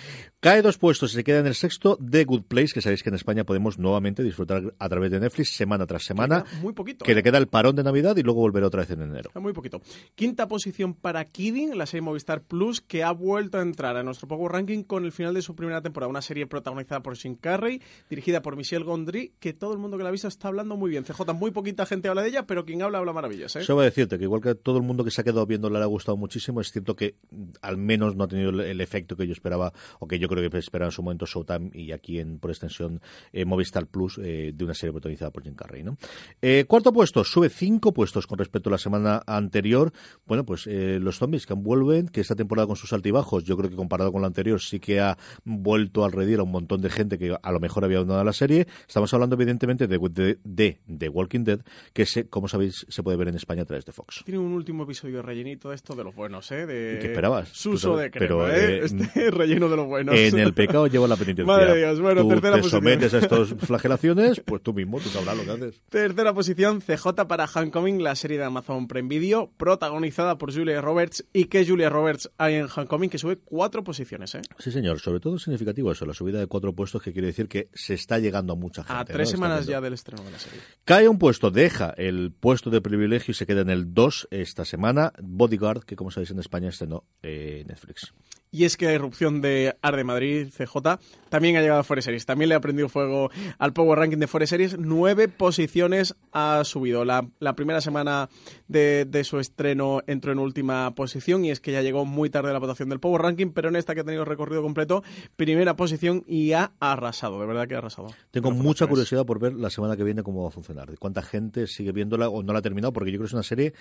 Cae 0.41 0.63
dos 0.63 0.79
puestos 0.79 1.13
y 1.13 1.17
se 1.17 1.25
queda 1.25 1.41
en 1.41 1.47
el 1.47 1.55
sexto 1.55 1.97
de 2.01 2.25
Good 2.25 2.45
Place, 2.45 2.73
que 2.75 2.81
sabéis 2.81 3.03
que 3.03 3.09
en 3.09 3.17
España 3.17 3.45
podemos 3.45 3.79
nuevamente 3.79 4.23
disfrutar 4.23 4.75
a 4.79 4.89
través 4.89 5.11
de 5.11 5.21
Netflix 5.21 5.55
semana 5.55 5.87
tras 5.87 6.05
semana. 6.05 6.45
Muy 6.63 6.73
poquito. 6.73 7.05
Que 7.05 7.15
le 7.15 7.21
¿eh? 7.21 7.23
queda 7.23 7.39
el 7.39 7.49
parón 7.49 7.77
de 7.77 7.83
Navidad 7.83 8.17
y 8.17 8.23
luego 8.23 8.41
volverá 8.41 8.67
otra 8.67 8.81
vez 8.81 8.91
en 8.91 9.03
enero. 9.03 9.31
Muy 9.35 9.53
poquito. 9.53 9.81
Quinta 10.15 10.49
posición 10.49 10.95
para 10.95 11.25
Kidding, 11.25 11.77
la 11.77 11.87
serie 11.87 12.03
Movistar 12.03 12.38
Plus, 12.43 12.81
que 12.81 13.03
ha 13.03 13.13
vuelto 13.13 13.59
a 13.59 13.63
entrar 13.63 13.97
a 13.97 14.03
nuestro 14.03 14.29
Power 14.29 14.53
Ranking 14.53 14.83
con 14.83 15.05
el 15.05 15.13
final 15.13 15.35
de 15.35 15.43
su 15.43 15.55
primera 15.55 15.83
temporada. 15.83 16.11
Una 16.11 16.23
serie 16.23 16.47
protagonizada 16.47 17.03
por 17.03 17.17
Jim 17.17 17.37
Carrey, 17.37 17.81
dirigida 18.11 18.43
por 18.43 18.57
Michelle 18.57 18.85
Gondry, 18.85 19.33
que 19.41 19.53
todo 19.53 19.73
el 19.73 19.79
mundo 19.79 19.97
que 19.97 20.03
la 20.03 20.11
ha 20.11 20.13
visto 20.13 20.29
está 20.29 20.49
hablando 20.49 20.77
muy 20.77 20.91
bien. 20.91 21.05
CJ, 21.05 21.33
muy 21.35 21.51
poquita 21.51 21.87
gente 21.87 22.09
habla 22.09 22.23
de 22.23 22.29
ella, 22.29 22.47
pero 22.47 22.65
quien 22.65 22.83
habla, 22.83 22.99
habla 22.99 23.13
maravillas. 23.13 23.57
¿eh? 23.57 23.63
Yo 23.63 23.79
a 23.79 23.85
decirte 23.85 24.19
que 24.19 24.25
igual 24.25 24.41
que 24.41 24.55
todo 24.55 24.79
el 24.79 24.83
mundo 24.83 25.05
que 25.05 25.11
se 25.11 25.21
ha 25.21 25.25
quedado 25.25 25.47
viendo 25.47 25.71
le 25.71 25.79
ha 25.79 25.87
gustado 25.87 26.17
muchísimo, 26.17 26.61
es 26.61 26.71
cierto 26.73 26.97
que 26.97 27.17
al 27.63 27.77
menos 27.77 28.17
no 28.17 28.25
ha 28.25 28.29
tenido 28.29 28.51
el, 28.51 28.81
efecto 28.81 29.17
que 29.17 29.27
yo 29.27 29.33
esperaba, 29.33 29.73
o 29.99 30.07
que 30.07 30.19
yo 30.19 30.29
creo 30.29 30.49
que 30.49 30.59
esperaba 30.59 30.89
en 30.89 30.93
su 30.93 31.03
momento 31.03 31.27
Showtime 31.27 31.71
y 31.73 31.93
aquí 31.93 32.19
en 32.19 32.39
por 32.39 32.51
extensión 32.51 33.01
eh, 33.33 33.45
Movistar 33.45 33.87
Plus 33.87 34.19
eh, 34.19 34.53
de 34.55 34.65
una 34.65 34.75
serie 34.75 34.93
protagonizada 34.93 35.31
por 35.31 35.43
Jim 35.43 35.55
Carrey. 35.55 35.83
¿no? 35.83 35.97
Eh, 36.43 36.65
cuarto 36.67 36.93
puesto, 36.93 37.25
sube 37.25 37.49
cinco 37.49 37.93
puestos 37.93 38.27
con 38.27 38.39
respecto 38.39 38.69
a 38.71 38.73
la 38.73 38.79
semana 38.79 39.23
anterior. 39.27 39.93
Bueno, 40.27 40.45
pues 40.45 40.67
los 40.67 41.19
zombies 41.19 41.47
que 41.47 41.55
vuelven, 41.55 42.09
que 42.09 42.21
esta 42.29 42.37
temporada 42.37 42.67
con 42.67 42.77
sus 42.77 42.93
altibajos, 42.93 43.45
yo 43.45 43.57
creo 43.57 43.71
que 43.71 43.77
comparado 43.77 44.13
con 44.13 44.21
la 44.21 44.27
anterior 44.27 44.61
sí 44.61 44.81
que 44.81 45.01
ha 45.01 45.17
vuelto 45.45 46.05
al 46.05 46.13
redir 46.13 46.41
a 46.41 46.43
un 46.43 46.51
montón 46.51 46.83
de 46.83 46.91
gente 46.91 47.19
que 47.19 47.35
a 47.41 47.53
lo 47.53 47.59
mejor 47.59 47.85
había 47.85 47.97
abandonado 47.97 48.25
la 48.25 48.35
serie. 48.35 48.67
Estamos 48.87 49.13
hablando 49.15 49.35
evidentemente 49.35 49.87
de, 49.87 50.37
de, 50.45 50.79
de, 50.87 51.09
Walking 51.09 51.45
Dead, 51.45 51.61
que 51.95 52.05
se, 52.05 52.29
como 52.29 52.49
sabéis 52.49 52.85
se 52.89 53.03
puede 53.03 53.17
ver 53.17 53.29
en 53.29 53.37
España 53.37 53.63
a 53.63 53.65
través 53.65 53.87
de 53.87 53.93
Fox. 53.93 54.23
Tiene 54.27 54.39
un 54.41 54.53
último 54.53 54.83
episodio 54.83 55.23
rellenito 55.23 55.73
esto 55.73 55.95
de 55.95 56.05
los 56.05 56.15
buenos, 56.15 56.51
¿eh? 56.53 56.67
De... 56.67 56.99
¿Qué 57.01 57.07
esperabas? 57.07 57.49
Suso 57.49 57.97
de 57.97 58.11
crema, 58.11 58.27
pero, 58.27 58.55
¿eh? 58.55 58.85
Este 58.85 59.31
relleno 59.31 59.71
de 59.71 59.77
los 59.77 59.87
buenos. 59.87 60.15
En 60.15 60.39
el 60.39 60.53
pecado 60.53 60.87
lleva 60.87 61.09
la 61.09 61.17
penitencia. 61.17 61.47
Madre 61.47 61.79
Dios, 61.79 62.01
bueno, 62.01 62.23
tú 62.23 62.29
tercera 62.29 62.57
te 62.57 62.61
posición. 62.61 62.83
sometes 62.83 63.15
a 63.15 63.19
estas 63.19 63.55
flagelaciones, 63.67 64.41
pues 64.41 64.63
tú 64.63 64.75
mismo, 64.75 65.01
tú 65.01 65.09
sabrás 65.09 65.37
lo 65.37 65.45
que 65.45 65.51
haces. 65.51 65.81
Tercera 65.89 66.35
posición, 66.35 66.83
CJ 66.83 67.27
para 67.27 67.47
Homecoming, 67.47 68.03
la 68.03 68.15
serie 68.15 68.37
de 68.37 68.45
Amazon 68.45 68.87
Prime 68.87 69.09
Video, 69.09 69.51
protagonizada 69.57 70.37
por 70.37 70.53
Julia 70.53 70.83
Roberts. 70.83 71.25
¿Y 71.33 71.47
qué 71.47 71.65
Julia 71.67 71.89
Roberts 71.89 72.18
hay 72.37 72.55
en 72.55 72.69
Homecoming? 72.75 73.11
Que 73.11 73.19
sube 73.19 73.37
cuatro 73.37 73.85
posiciones, 73.85 74.35
¿eh? 74.35 74.43
Sí, 74.59 74.71
señor. 74.71 75.01
Sobre 75.01 75.21
todo 75.21 75.39
significativo 75.39 75.93
eso, 75.93 76.07
la 76.07 76.15
subida 76.15 76.39
de 76.39 76.47
cuatro 76.47 76.75
puestos, 76.75 77.03
que 77.03 77.13
quiere 77.13 77.29
decir 77.29 77.49
que 77.49 77.69
se 77.75 77.95
está 77.95 78.19
llegando 78.19 78.53
a 78.53 78.57
mucha 78.57 78.83
gente. 78.85 79.01
A 79.01 79.05
tres 79.05 79.31
semanas 79.31 79.67
ya 79.67 79.81
del 79.81 79.95
estreno 79.95 80.23
de 80.25 80.31
la 80.31 80.39
serie. 80.39 80.61
Cae 80.85 81.09
un 81.09 81.19
puesto, 81.19 81.51
deja 81.51 81.91
el 81.97 82.33
puesto 82.33 82.71
de 82.71 82.81
privilegio 82.81 83.33
y 83.33 83.35
se 83.35 83.47
queda 83.47 83.63
en 83.63 83.71
el 83.71 83.95
2 83.95 84.29
esta 84.31 84.65
semana. 84.65 85.13
Bodyguard, 85.23 85.85
que 85.85 85.97
como 85.97 86.11
sabéis 86.11 86.31
en 86.31 86.39
España 86.39 86.69
estrenó 86.69 87.05
eh, 87.23 87.65
Netflix. 87.67 88.13
Y 88.51 88.65
es 88.65 88.77
que 88.79 88.87
la 88.87 88.95
irrupción 88.95 89.43
de 89.43 89.77
Arde 89.83 90.05
Madrid, 90.05 90.49
CJ, 90.49 90.99
también 91.29 91.57
ha 91.57 91.61
llegado 91.61 91.81
a 91.81 91.85
Forest 91.85 92.07
Series. 92.07 92.25
También 92.25 92.49
le 92.49 92.55
ha 92.55 92.61
prendido 92.61 92.89
fuego 92.89 93.31
al 93.59 93.75
Power 93.75 93.99
Ranking 93.99 94.17
de 94.17 94.27
Forest 94.27 94.51
Series. 94.51 94.79
Nueve 94.79 95.29
posiciones 95.29 96.15
ha 96.33 96.63
subido. 96.65 97.05
La, 97.05 97.29
primera 97.55 97.83
semana 97.83 98.31
de, 98.67 99.23
su 99.25 99.39
estreno 99.39 100.01
entró 100.07 100.33
en 100.33 100.39
última 100.39 100.95
posición 100.95 101.45
y 101.45 101.51
es 101.51 101.61
que 101.61 101.73
ya 101.73 101.83
llegó 101.83 102.07
muy 102.09 102.31
tarde 102.31 102.53
la 102.53 102.59
votación 102.59 102.89
del 102.89 103.01
Power 103.01 103.23
Ranking, 103.23 103.53
pero 103.53 103.69
en 103.69 103.77
esta 103.77 103.95
que 103.95 104.01
ha 104.01 104.05
tenido 104.05 104.25
recorrido 104.25 104.63
completo, 104.63 105.03
primera 105.37 105.77
posición 105.77 106.25
y 106.27 106.53
ha 106.53 106.73
arrasado. 106.81 107.41
De 107.41 107.47
verdad 107.47 107.69
que 107.69 107.75
ha 107.75 107.79
arrasado. 107.79 108.09
Tengo 108.31 108.51
mucha 108.51 108.87
curiosidad 108.87 109.25
por 109.25 109.39
ver 109.39 109.55
la 109.55 109.71
semana 109.71 109.97
que 109.97 110.05
viene 110.05 110.23
cómo 110.23 110.43
va 110.43 110.49
a 110.49 110.53
funcionar. 110.53 110.91
De 110.91 110.97
cuánta 110.97 111.23
gente 111.23 111.67
sigue 111.67 111.93
viéndola 111.93 112.29
o 112.29 112.43
no 112.43 112.53
la 112.53 112.61
ha 112.61 112.63
terminado, 112.63 112.93
porque 112.93 113.11
yo 113.11 113.19
creo 113.19 113.27
que 113.27 113.31
es 113.31 113.35
una 113.35 113.43
serie 113.43 113.75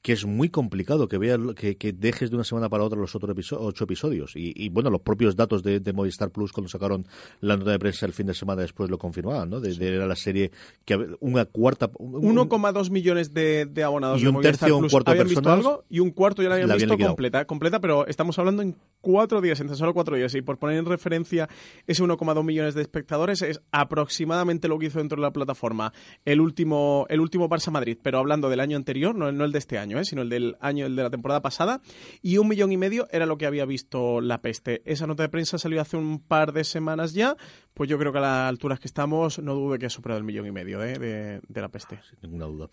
que 0.00 0.12
es 0.12 0.26
muy 0.26 0.48
complicado 0.48 1.08
que, 1.08 1.18
vea, 1.18 1.36
que, 1.54 1.76
que 1.76 1.92
dejes 1.92 2.30
de 2.30 2.36
una 2.36 2.44
semana 2.44 2.68
para 2.68 2.84
otra 2.84 2.98
los 2.98 3.14
otros 3.14 3.52
ocho 3.52 3.84
episodios 3.84 4.32
y, 4.34 4.68
bueno, 4.68 4.90
los 4.90 5.00
propios 5.00 5.36
datos 5.36 5.62
de, 5.62 5.92
Movistar 5.92 6.30
Plus 6.30 6.52
cuando 6.52 6.68
sacaron 6.68 7.06
la 7.40 7.56
nota 7.56 7.72
de 7.72 7.78
prensa 7.78 8.06
el 8.06 8.12
fin 8.12 8.26
de 8.26 8.34
semana 8.34 8.62
después 8.62 8.88
lo 8.88 8.98
confirmaban, 8.98 9.50
¿no? 9.50 9.60
De, 9.60 9.72
era 9.86 10.06
la 10.06 10.16
serie 10.16 10.50
que 10.84 10.98
una 11.20 11.44
cuarta... 11.44 11.90
1,2 11.92 12.90
millones 12.90 13.34
de, 13.34 13.68
abonados 13.84 14.22
y 14.22 14.26
un 14.26 14.40
tercio, 14.40 14.76
un 14.78 14.88
cuarto 14.88 15.10
habían 15.10 15.28
visto 15.28 15.50
algo 15.50 15.84
y 15.88 16.00
un 16.00 16.10
cuarto 16.10 16.42
ya 16.42 16.48
la 16.48 16.54
habían 16.56 16.76
visto 16.76 16.96
completa, 16.98 17.44
completa, 17.44 17.71
pero 17.80 18.06
estamos 18.06 18.38
hablando 18.38 18.62
en 18.62 18.76
cuatro 19.00 19.40
días, 19.40 19.60
en 19.60 19.74
solo 19.74 19.94
cuatro 19.94 20.16
días. 20.16 20.34
Y 20.34 20.42
por 20.42 20.58
poner 20.58 20.78
en 20.78 20.86
referencia 20.86 21.48
ese 21.86 22.02
1,2 22.02 22.44
millones 22.44 22.74
de 22.74 22.82
espectadores 22.82 23.42
es 23.42 23.60
aproximadamente 23.70 24.68
lo 24.68 24.78
que 24.78 24.86
hizo 24.86 24.98
dentro 24.98 25.16
de 25.16 25.22
la 25.22 25.32
plataforma 25.32 25.92
el 26.24 26.40
último, 26.40 27.06
el 27.08 27.20
último 27.20 27.48
Barça 27.48 27.70
Madrid, 27.70 27.98
pero 28.02 28.18
hablando 28.18 28.48
del 28.48 28.60
año 28.60 28.76
anterior, 28.76 29.14
no, 29.14 29.30
no 29.32 29.44
el 29.44 29.52
de 29.52 29.58
este 29.58 29.78
año, 29.78 29.98
¿eh? 29.98 30.04
sino 30.04 30.22
el 30.22 30.28
del 30.28 30.56
año, 30.60 30.86
el 30.86 30.96
de 30.96 31.02
la 31.02 31.10
temporada 31.10 31.42
pasada, 31.42 31.80
y 32.22 32.38
un 32.38 32.48
millón 32.48 32.72
y 32.72 32.76
medio 32.76 33.08
era 33.10 33.26
lo 33.26 33.38
que 33.38 33.46
había 33.46 33.64
visto 33.64 34.20
la 34.20 34.40
peste. 34.40 34.82
Esa 34.84 35.06
nota 35.06 35.22
de 35.22 35.28
prensa 35.28 35.58
salió 35.58 35.80
hace 35.80 35.96
un 35.96 36.20
par 36.20 36.52
de 36.52 36.64
semanas 36.64 37.12
ya, 37.14 37.36
pues 37.74 37.88
yo 37.88 37.98
creo 37.98 38.12
que 38.12 38.18
a 38.18 38.22
las 38.22 38.48
alturas 38.48 38.78
que 38.80 38.86
estamos 38.86 39.38
no 39.38 39.54
dude 39.54 39.78
que 39.78 39.86
ha 39.86 39.90
superado 39.90 40.18
el 40.18 40.24
millón 40.24 40.46
y 40.46 40.52
medio 40.52 40.82
¿eh? 40.82 40.98
de, 40.98 41.60
la 41.60 41.68
peste. 41.68 42.00
Sin 42.08 42.18
ninguna 42.22 42.46
duda. 42.46 42.68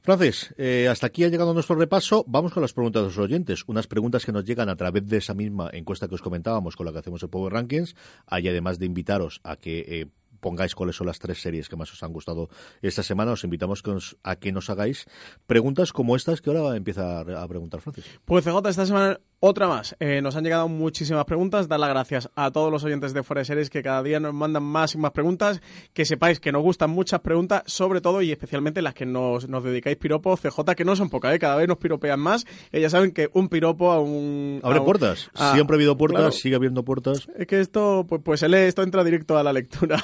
Francis, 0.00 0.54
eh, 0.56 0.88
hasta 0.88 1.06
aquí 1.06 1.24
ha 1.24 1.28
llegado 1.28 1.54
nuestro 1.54 1.76
repaso. 1.76 2.24
Vamos 2.28 2.52
con 2.52 2.62
las 2.62 2.72
preguntas 2.72 3.02
de 3.02 3.08
los 3.08 3.18
oyentes. 3.18 3.64
Unas 3.66 3.86
preguntas 3.86 4.24
que 4.24 4.32
nos 4.32 4.44
llegan 4.44 4.68
a 4.68 4.76
través 4.76 5.06
de 5.06 5.16
esa 5.16 5.34
misma 5.34 5.70
encuesta 5.72 6.08
que 6.08 6.14
os 6.14 6.22
comentábamos 6.22 6.76
con 6.76 6.86
la 6.86 6.92
que 6.92 6.98
hacemos 6.98 7.22
el 7.22 7.30
Power 7.30 7.52
Rankings. 7.52 7.96
Hay 8.26 8.48
además 8.48 8.78
de 8.78 8.86
invitaros 8.86 9.40
a 9.44 9.56
que 9.56 9.80
eh, 9.80 10.06
pongáis 10.40 10.74
cuáles 10.74 10.96
son 10.96 11.06
las 11.06 11.18
tres 11.18 11.40
series 11.40 11.68
que 11.68 11.76
más 11.76 11.92
os 11.92 12.02
han 12.02 12.12
gustado 12.12 12.48
esta 12.82 13.02
semana. 13.02 13.32
Os 13.32 13.44
invitamos 13.44 13.82
a 14.22 14.36
que 14.36 14.52
nos 14.52 14.70
hagáis 14.70 15.06
preguntas 15.46 15.92
como 15.92 16.16
estas 16.16 16.40
que 16.40 16.50
ahora 16.50 16.76
empieza 16.76 17.20
a 17.20 17.48
preguntar 17.48 17.80
Francis. 17.80 18.04
Pues 18.24 18.44
CJ, 18.44 18.68
esta 18.68 18.86
semana 18.86 19.20
otra 19.46 19.68
más. 19.68 19.94
Eh, 20.00 20.22
nos 20.22 20.36
han 20.36 20.44
llegado 20.44 20.68
muchísimas 20.68 21.26
preguntas. 21.26 21.68
Dar 21.68 21.78
las 21.78 21.90
gracias 21.90 22.30
a 22.34 22.50
todos 22.50 22.72
los 22.72 22.82
oyentes 22.82 23.12
de 23.12 23.22
Fuera 23.22 23.40
de 23.40 23.44
Series 23.44 23.68
que 23.68 23.82
cada 23.82 24.02
día 24.02 24.18
nos 24.18 24.32
mandan 24.32 24.62
más 24.62 24.94
y 24.94 24.98
más 24.98 25.10
preguntas. 25.10 25.60
Que 25.92 26.06
sepáis 26.06 26.40
que 26.40 26.50
nos 26.50 26.62
gustan 26.62 26.88
muchas 26.88 27.20
preguntas, 27.20 27.62
sobre 27.66 28.00
todo 28.00 28.22
y 28.22 28.32
especialmente 28.32 28.80
las 28.80 28.94
que 28.94 29.04
nos, 29.04 29.46
nos 29.46 29.62
dedicáis 29.62 29.98
piropos, 29.98 30.40
CJ, 30.40 30.74
que 30.74 30.86
no 30.86 30.96
son 30.96 31.10
pocas, 31.10 31.34
¿eh? 31.34 31.38
cada 31.38 31.56
vez 31.56 31.68
nos 31.68 31.76
piropean 31.76 32.20
más. 32.20 32.46
Ellas 32.72 32.92
saben 32.92 33.12
que 33.12 33.28
un 33.34 33.50
piropo 33.50 33.92
a 33.92 34.00
un. 34.00 34.60
Abre 34.62 34.80
puertas. 34.80 35.30
Siempre 35.52 35.74
ha 35.74 35.76
habido 35.76 35.98
puertas, 35.98 36.36
sigue 36.36 36.56
habiendo 36.56 36.82
puertas. 36.82 37.28
Es 37.36 37.46
que 37.46 37.60
esto, 37.60 38.06
pues, 38.08 38.22
pues 38.24 38.40
se 38.40 38.48
lee, 38.48 38.66
esto 38.66 38.82
entra 38.82 39.04
directo 39.04 39.36
a 39.36 39.42
la 39.42 39.52
lectura. 39.52 40.02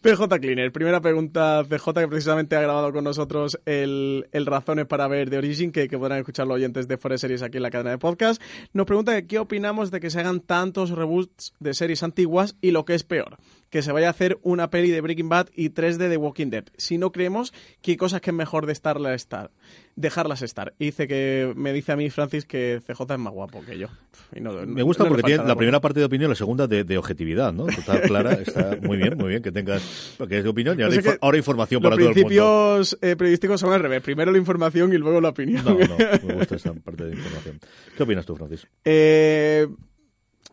PJ 0.00 0.40
Cleaner, 0.40 0.72
primera 0.72 1.00
pregunta, 1.00 1.64
PJ, 1.68 2.00
que 2.00 2.08
precisamente 2.08 2.56
ha 2.56 2.60
grabado 2.60 2.92
con 2.92 3.04
nosotros 3.04 3.58
el, 3.64 4.28
el 4.32 4.46
Razones 4.46 4.86
para 4.86 5.08
ver 5.08 5.30
de 5.30 5.38
Origin, 5.38 5.72
que, 5.72 5.88
que 5.88 5.98
podrán 5.98 6.18
escuchar 6.18 6.46
los 6.46 6.56
oyentes 6.56 6.88
de 6.88 6.96
de 6.96 7.18
Series 7.18 7.42
aquí 7.42 7.58
en 7.58 7.62
la 7.62 7.70
cadena 7.70 7.90
de 7.90 7.98
podcast. 7.98 8.42
Nos 8.72 8.86
pregunta 8.86 9.20
qué 9.22 9.38
opinamos 9.38 9.90
de 9.90 10.00
que 10.00 10.10
se 10.10 10.20
hagan 10.20 10.40
tantos 10.40 10.90
reboots 10.90 11.54
de 11.60 11.74
series 11.74 12.02
antiguas 12.02 12.56
y 12.60 12.70
lo 12.70 12.84
que 12.84 12.94
es 12.94 13.04
peor, 13.04 13.36
que 13.76 13.82
se 13.82 13.92
vaya 13.92 14.06
a 14.06 14.10
hacer 14.10 14.38
una 14.40 14.70
peli 14.70 14.90
de 14.90 15.02
Breaking 15.02 15.28
Bad 15.28 15.48
y 15.54 15.68
tres 15.68 15.98
de 15.98 16.08
The 16.08 16.16
Walking 16.16 16.46
Dead. 16.46 16.64
Si 16.78 16.96
no 16.96 17.12
creemos 17.12 17.52
que 17.82 17.90
hay 17.90 17.98
cosas 17.98 18.22
que 18.22 18.30
es 18.30 18.34
mejor 18.34 18.64
de 18.64 18.72
estarla 18.72 19.12
estar, 19.12 19.50
dejarlas 19.96 20.40
estar. 20.40 20.72
Y 20.78 20.86
dice 20.86 21.06
que 21.06 21.52
me 21.54 21.74
dice 21.74 21.92
a 21.92 21.96
mí 21.96 22.08
Francis 22.08 22.46
que 22.46 22.80
CJ 22.86 23.02
es 23.02 23.18
más 23.18 23.34
guapo 23.34 23.62
que 23.66 23.76
yo. 23.76 23.88
me 24.32 24.82
gusta 24.82 25.04
porque 25.04 25.24
tiene 25.24 25.44
la 25.44 25.56
primera 25.56 25.78
parte 25.82 26.00
de 26.00 26.06
opinión, 26.06 26.30
la 26.30 26.36
segunda 26.36 26.66
de, 26.66 26.96
objetividad, 26.96 27.52
¿no? 27.52 27.66
Total, 27.66 28.00
clara, 28.00 28.32
está 28.46 28.78
muy 28.80 28.96
bien, 28.96 29.18
muy 29.18 29.28
bien 29.28 29.42
que 29.42 29.52
tengas 29.52 30.14
porque 30.16 30.38
es 30.38 30.44
de 30.44 30.48
opinión 30.48 30.80
y 30.80 30.82
ahora, 30.82 31.18
ahora 31.20 31.36
información 31.36 31.82
para 31.82 31.96
todo 31.96 32.08
el 32.08 32.14
mundo. 32.14 32.30
Los 32.30 32.88
principios 32.88 32.98
eh, 33.02 33.14
periodísticos 33.14 33.60
son 33.60 33.74
al 33.74 33.80
revés, 33.80 34.00
primero 34.00 34.32
la 34.32 34.38
información 34.38 34.90
y 34.94 34.96
luego 34.96 35.20
la 35.20 35.28
opinión. 35.28 35.62
No, 35.66 35.72
no, 35.74 35.96
me 36.26 36.32
gusta 36.32 36.56
esta 36.56 36.72
parte 36.72 37.04
de 37.04 37.10
información. 37.12 37.60
¿Qué 37.94 38.02
opinas 38.02 38.24
tú, 38.24 38.36
Francis? 38.36 38.66
Eh, 38.86 39.66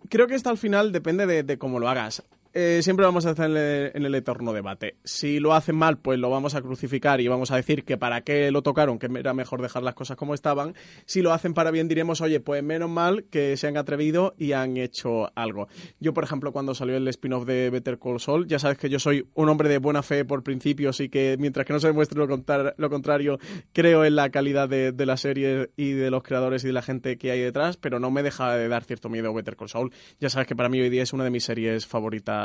creo 0.10 0.28
que 0.28 0.36
esto 0.36 0.50
al 0.50 0.58
final 0.58 0.92
depende 0.92 1.44
de, 1.44 1.58
cómo 1.58 1.80
lo 1.80 1.88
hagas. 1.88 2.22
Eh, 2.54 2.82
siempre 2.84 3.06
vamos 3.06 3.26
a 3.26 3.32
estar 3.32 3.50
en 3.50 3.58
el, 3.58 3.92
en 3.94 4.16
eterno 4.16 4.54
debate. 4.54 4.98
Si 5.04 5.40
lo 5.40 5.54
hacen 5.54 5.76
mal, 5.76 5.98
pues 5.98 6.20
lo 6.20 6.30
vamos 6.30 6.54
a 6.54 6.62
crucificar 6.62 7.20
y 7.20 7.28
vamos 7.28 7.52
a 7.52 7.56
decir 7.56 7.84
que 7.84 7.98
para 7.98 8.22
qué 8.22 8.52
lo 8.52 8.62
tocaron, 8.62 9.00
que 9.00 9.08
era 9.16 9.34
mejor 9.34 9.62
dejar 9.62 9.82
las 9.82 9.96
cosas 9.96 10.18
como 10.18 10.34
estaban. 10.34 10.76
Si 11.06 11.22
lo 11.22 11.34
hacen 11.34 11.54
para 11.54 11.72
bien, 11.72 11.88
diremos, 11.88 12.22
oye, 12.22 12.40
pues 12.40 12.64
menos 12.64 12.90
mal 12.90 13.26
que 13.32 13.58
se 13.58 13.68
han 13.68 13.78
atrevido 13.78 14.36
y 14.38 14.52
han 14.52 14.78
hecho 14.78 15.32
algo. 15.36 15.68
Yo, 16.00 16.14
por 16.14 16.24
ejemplo, 16.24 16.52
cuando 16.52 16.76
salió 16.76 16.96
el 16.96 17.08
spin-off 17.08 17.46
de 17.46 17.70
Better 17.70 17.98
Call 17.98 18.20
Saul, 18.20 18.48
ya 18.48 18.60
sabes 18.60 18.78
que 18.78 18.90
yo 18.90 19.00
soy 19.00 19.28
un 19.34 19.50
hombre 19.50 19.68
de 19.68 19.80
buena 19.80 20.04
fe 20.04 20.24
por 20.24 20.44
principios 20.44 21.00
y 21.00 21.10
que 21.10 21.36
mientras 21.40 21.66
que 21.66 21.74
no 21.74 21.80
se 21.80 21.88
demuestre 21.88 22.20
lo 22.20 22.90
contrario, 22.90 23.40
creo 23.74 24.06
en 24.06 24.16
la 24.16 24.30
calidad 24.30 24.70
de, 24.70 24.92
de 24.92 25.06
la 25.06 25.18
serie 25.18 25.72
y 25.76 25.94
de 25.94 26.12
los 26.12 26.22
creadores 26.22 26.64
y 26.64 26.68
de 26.68 26.74
la 26.74 26.82
gente 26.82 27.18
que 27.18 27.32
hay 27.32 27.40
detrás, 27.40 27.78
pero 27.78 28.00
no 28.00 28.12
me 28.12 28.22
deja 28.22 28.56
de 28.56 28.68
dar 28.68 28.84
cierto 28.84 29.10
miedo 29.10 29.34
Better 29.34 29.56
Call 29.56 29.70
Saul. 29.70 29.92
Ya 30.20 30.30
sabes 30.30 30.48
que 30.48 30.56
para 30.56 30.70
mí 30.70 30.80
hoy 30.80 30.90
día 30.90 31.04
es 31.04 31.14
una 31.14 31.24
de 31.24 31.32
mis 31.32 31.44
series 31.44 31.88
favoritas 31.88 32.43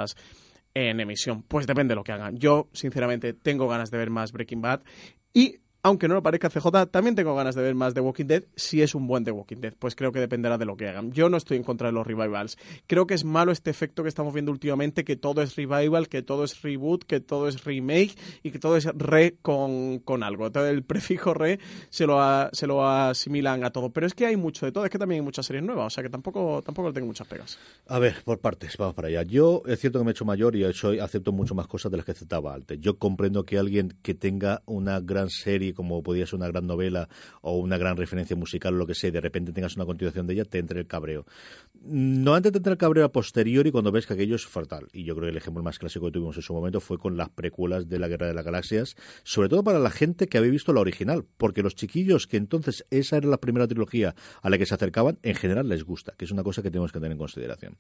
en 0.75 1.01
emisión. 1.01 1.43
Pues 1.43 1.67
depende 1.67 1.93
de 1.93 1.97
lo 1.97 2.05
que 2.05 2.13
hagan. 2.13 2.37
Yo, 2.39 2.69
sinceramente, 2.73 3.33
tengo 3.33 3.69
ganas 3.69 3.91
de 3.91 3.99
ver 3.99 4.11
más 4.11 4.33
Breaking 4.33 4.61
Bad 4.61 4.83
y 5.33 5.61
aunque 5.83 6.09
no 6.09 6.15
lo 6.15 6.23
parezca 6.23 6.51
CJ, 6.51 6.87
también 6.91 7.15
tengo 7.15 7.35
ganas 7.35 7.55
de 7.55 7.63
ver 7.63 7.75
más 7.75 7.95
The 7.95 8.01
Walking 8.01 8.27
Dead 8.27 8.45
si 8.57 8.83
es 8.83 8.95
un 8.95 9.07
buen 9.07 9.25
The 9.25 9.31
Walking 9.31 9.59
Dead. 9.59 9.75
Pues 9.79 9.95
creo 9.95 10.13
que 10.13 10.21
dependerá 10.21 10.59
de 10.59 10.65
lo 10.65 10.77
que 10.77 10.89
hagan. 10.89 11.13
Yo 11.13 11.29
no 11.29 11.37
estoy 11.37 11.57
en 11.57 11.63
contra 11.63 11.89
de 11.89 11.93
los 11.93 12.07
revivals. 12.07 12.59
Creo 12.87 13.07
que 13.07 13.15
es 13.15 13.25
malo 13.25 13.53
este 13.53 13.71
efecto 13.71 14.03
que 14.03 14.09
estamos 14.09 14.35
viendo 14.35 14.53
últimamente, 14.53 15.05
que 15.05 15.17
todo 15.17 15.43
es 15.43 15.57
revival, 15.57 16.09
que 16.09 16.23
todo 16.23 16.45
es 16.45 16.61
reboot, 16.63 17.05
que 17.05 17.21
todo 17.21 17.49
es 17.49 17.65
remake 17.65 18.17
y 18.43 18.51
que 18.51 18.59
todo 18.59 18.77
es 18.77 18.87
re 18.87 19.37
con, 19.43 19.99
con 20.01 20.23
algo. 20.23 20.47
Entonces 20.47 20.73
el 20.73 20.83
prefijo 20.83 21.35
re 21.35 21.59
se 21.91 22.07
lo, 22.07 22.19
se 22.53 22.67
lo 22.67 22.87
asimilan 22.87 23.65
a 23.65 23.71
todo. 23.71 23.91
Pero 23.91 24.07
es 24.07 24.15
que 24.15 24.27
hay 24.27 24.37
mucho 24.37 24.67
de 24.67 24.73
todo, 24.73 24.85
es 24.85 24.91
que 24.91 24.99
también 24.99 25.21
hay 25.21 25.25
muchas 25.25 25.47
series 25.47 25.65
nuevas, 25.65 25.87
o 25.87 25.91
sea 25.91 26.03
que 26.03 26.11
tampoco, 26.11 26.63
tampoco 26.63 26.93
tengo 26.93 27.07
muchas 27.07 27.27
pegas. 27.27 27.59
A 27.87 27.99
ver, 27.99 28.17
por 28.25 28.41
partes, 28.41 28.77
vamos 28.77 28.95
para 28.95 29.09
allá. 29.09 29.23
Yo 29.23 29.63
es 29.67 29.81
cierto 29.81 29.99
que 29.99 30.05
me 30.05 30.11
he 30.11 30.13
hecho 30.13 30.25
mayor 30.25 30.57
y 30.57 30.73
soy, 30.73 30.99
acepto 30.99 31.33
mucho 31.33 31.55
más 31.55 31.67
cosas 31.67 31.91
de 31.91 31.99
las 31.99 32.07
que 32.07 32.13
aceptaba 32.13 32.55
antes. 32.55 32.79
Yo 32.81 32.99
comprendo 32.99 33.45
que 33.45 33.59
alguien 33.59 33.95
que 34.03 34.15
tenga 34.15 34.63
una 34.67 35.01
gran 35.01 35.31
serie, 35.31 35.68
como 35.73 36.03
podía 36.03 36.27
ser 36.27 36.37
una 36.37 36.49
gran 36.49 36.67
novela 36.67 37.09
o 37.41 37.57
una 37.59 37.79
gran 37.79 37.97
referencia 37.97 38.37
musical 38.37 38.75
o 38.75 38.77
lo 38.79 38.87
que 38.87 38.95
sea, 38.95 39.11
de 39.11 39.21
repente 39.21 39.53
tengas 39.53 39.77
una 39.77 39.87
continuación 39.87 40.27
de 40.27 40.35
ella, 40.35 40.45
te 40.45 40.59
entre 40.59 40.81
el 40.81 40.87
cabreo. 40.87 41.27
No 41.83 42.35
antes 42.35 42.53
te 42.53 42.59
entra 42.59 42.73
el 42.73 42.79
cabreo 42.79 43.05
a 43.05 43.13
posteriori 43.13 43.71
cuando 43.71 43.93
ves 43.93 44.07
que 44.07 44.15
aquello 44.15 44.37
es 44.37 44.47
fatal. 44.47 44.89
Y 44.93 45.05
yo 45.05 45.15
creo 45.15 45.27
que 45.27 45.31
el 45.31 45.37
ejemplo 45.37 45.63
más 45.63 45.79
clásico 45.79 46.07
que 46.07 46.13
tuvimos 46.13 46.37
en 46.37 46.43
su 46.43 46.53
momento 46.53 46.81
fue 46.81 46.99
con 46.99 47.17
las 47.17 47.29
precuelas 47.31 47.89
de 47.89 47.99
la 47.99 48.09
Guerra 48.09 48.27
de 48.27 48.35
las 48.35 48.45
Galaxias, 48.45 48.97
sobre 49.23 49.49
todo 49.49 49.63
para 49.63 49.79
la 49.79 49.91
gente 49.91 50.27
que 50.27 50.39
había 50.39 50.51
visto 50.51 50.73
la 50.73 50.81
original, 50.81 51.25
porque 51.37 51.63
los 51.63 51.75
chiquillos 51.75 52.27
que 52.27 52.37
entonces 52.37 52.87
esa 52.91 53.17
era 53.17 53.29
la 53.29 53.39
primera 53.39 53.67
trilogía 53.67 54.15
a 54.43 54.51
la 54.51 54.59
que 54.59 54.67
se 54.67 54.75
acercaban, 54.75 55.19
en 55.23 55.35
general 55.35 55.69
les 55.69 55.85
gusta, 55.85 56.15
que 56.17 56.25
es 56.25 56.31
una 56.31 56.43
cosa 56.43 56.63
que 56.63 56.71
tenemos 56.71 56.93
que 56.93 56.99
tener 56.99 57.13
en 57.13 57.19
consideración. 57.19 57.77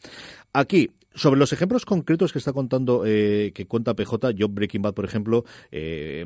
Aquí, 0.52 0.90
sobre 1.14 1.38
los 1.38 1.52
ejemplos 1.52 1.84
concretos 1.84 2.32
que 2.32 2.38
está 2.38 2.52
contando, 2.52 3.04
eh, 3.06 3.52
que 3.54 3.66
cuenta 3.66 3.94
PJ, 3.94 4.32
yo 4.32 4.48
Breaking 4.48 4.82
Bad, 4.82 4.94
por 4.94 5.04
ejemplo, 5.04 5.44
eh, 5.70 6.24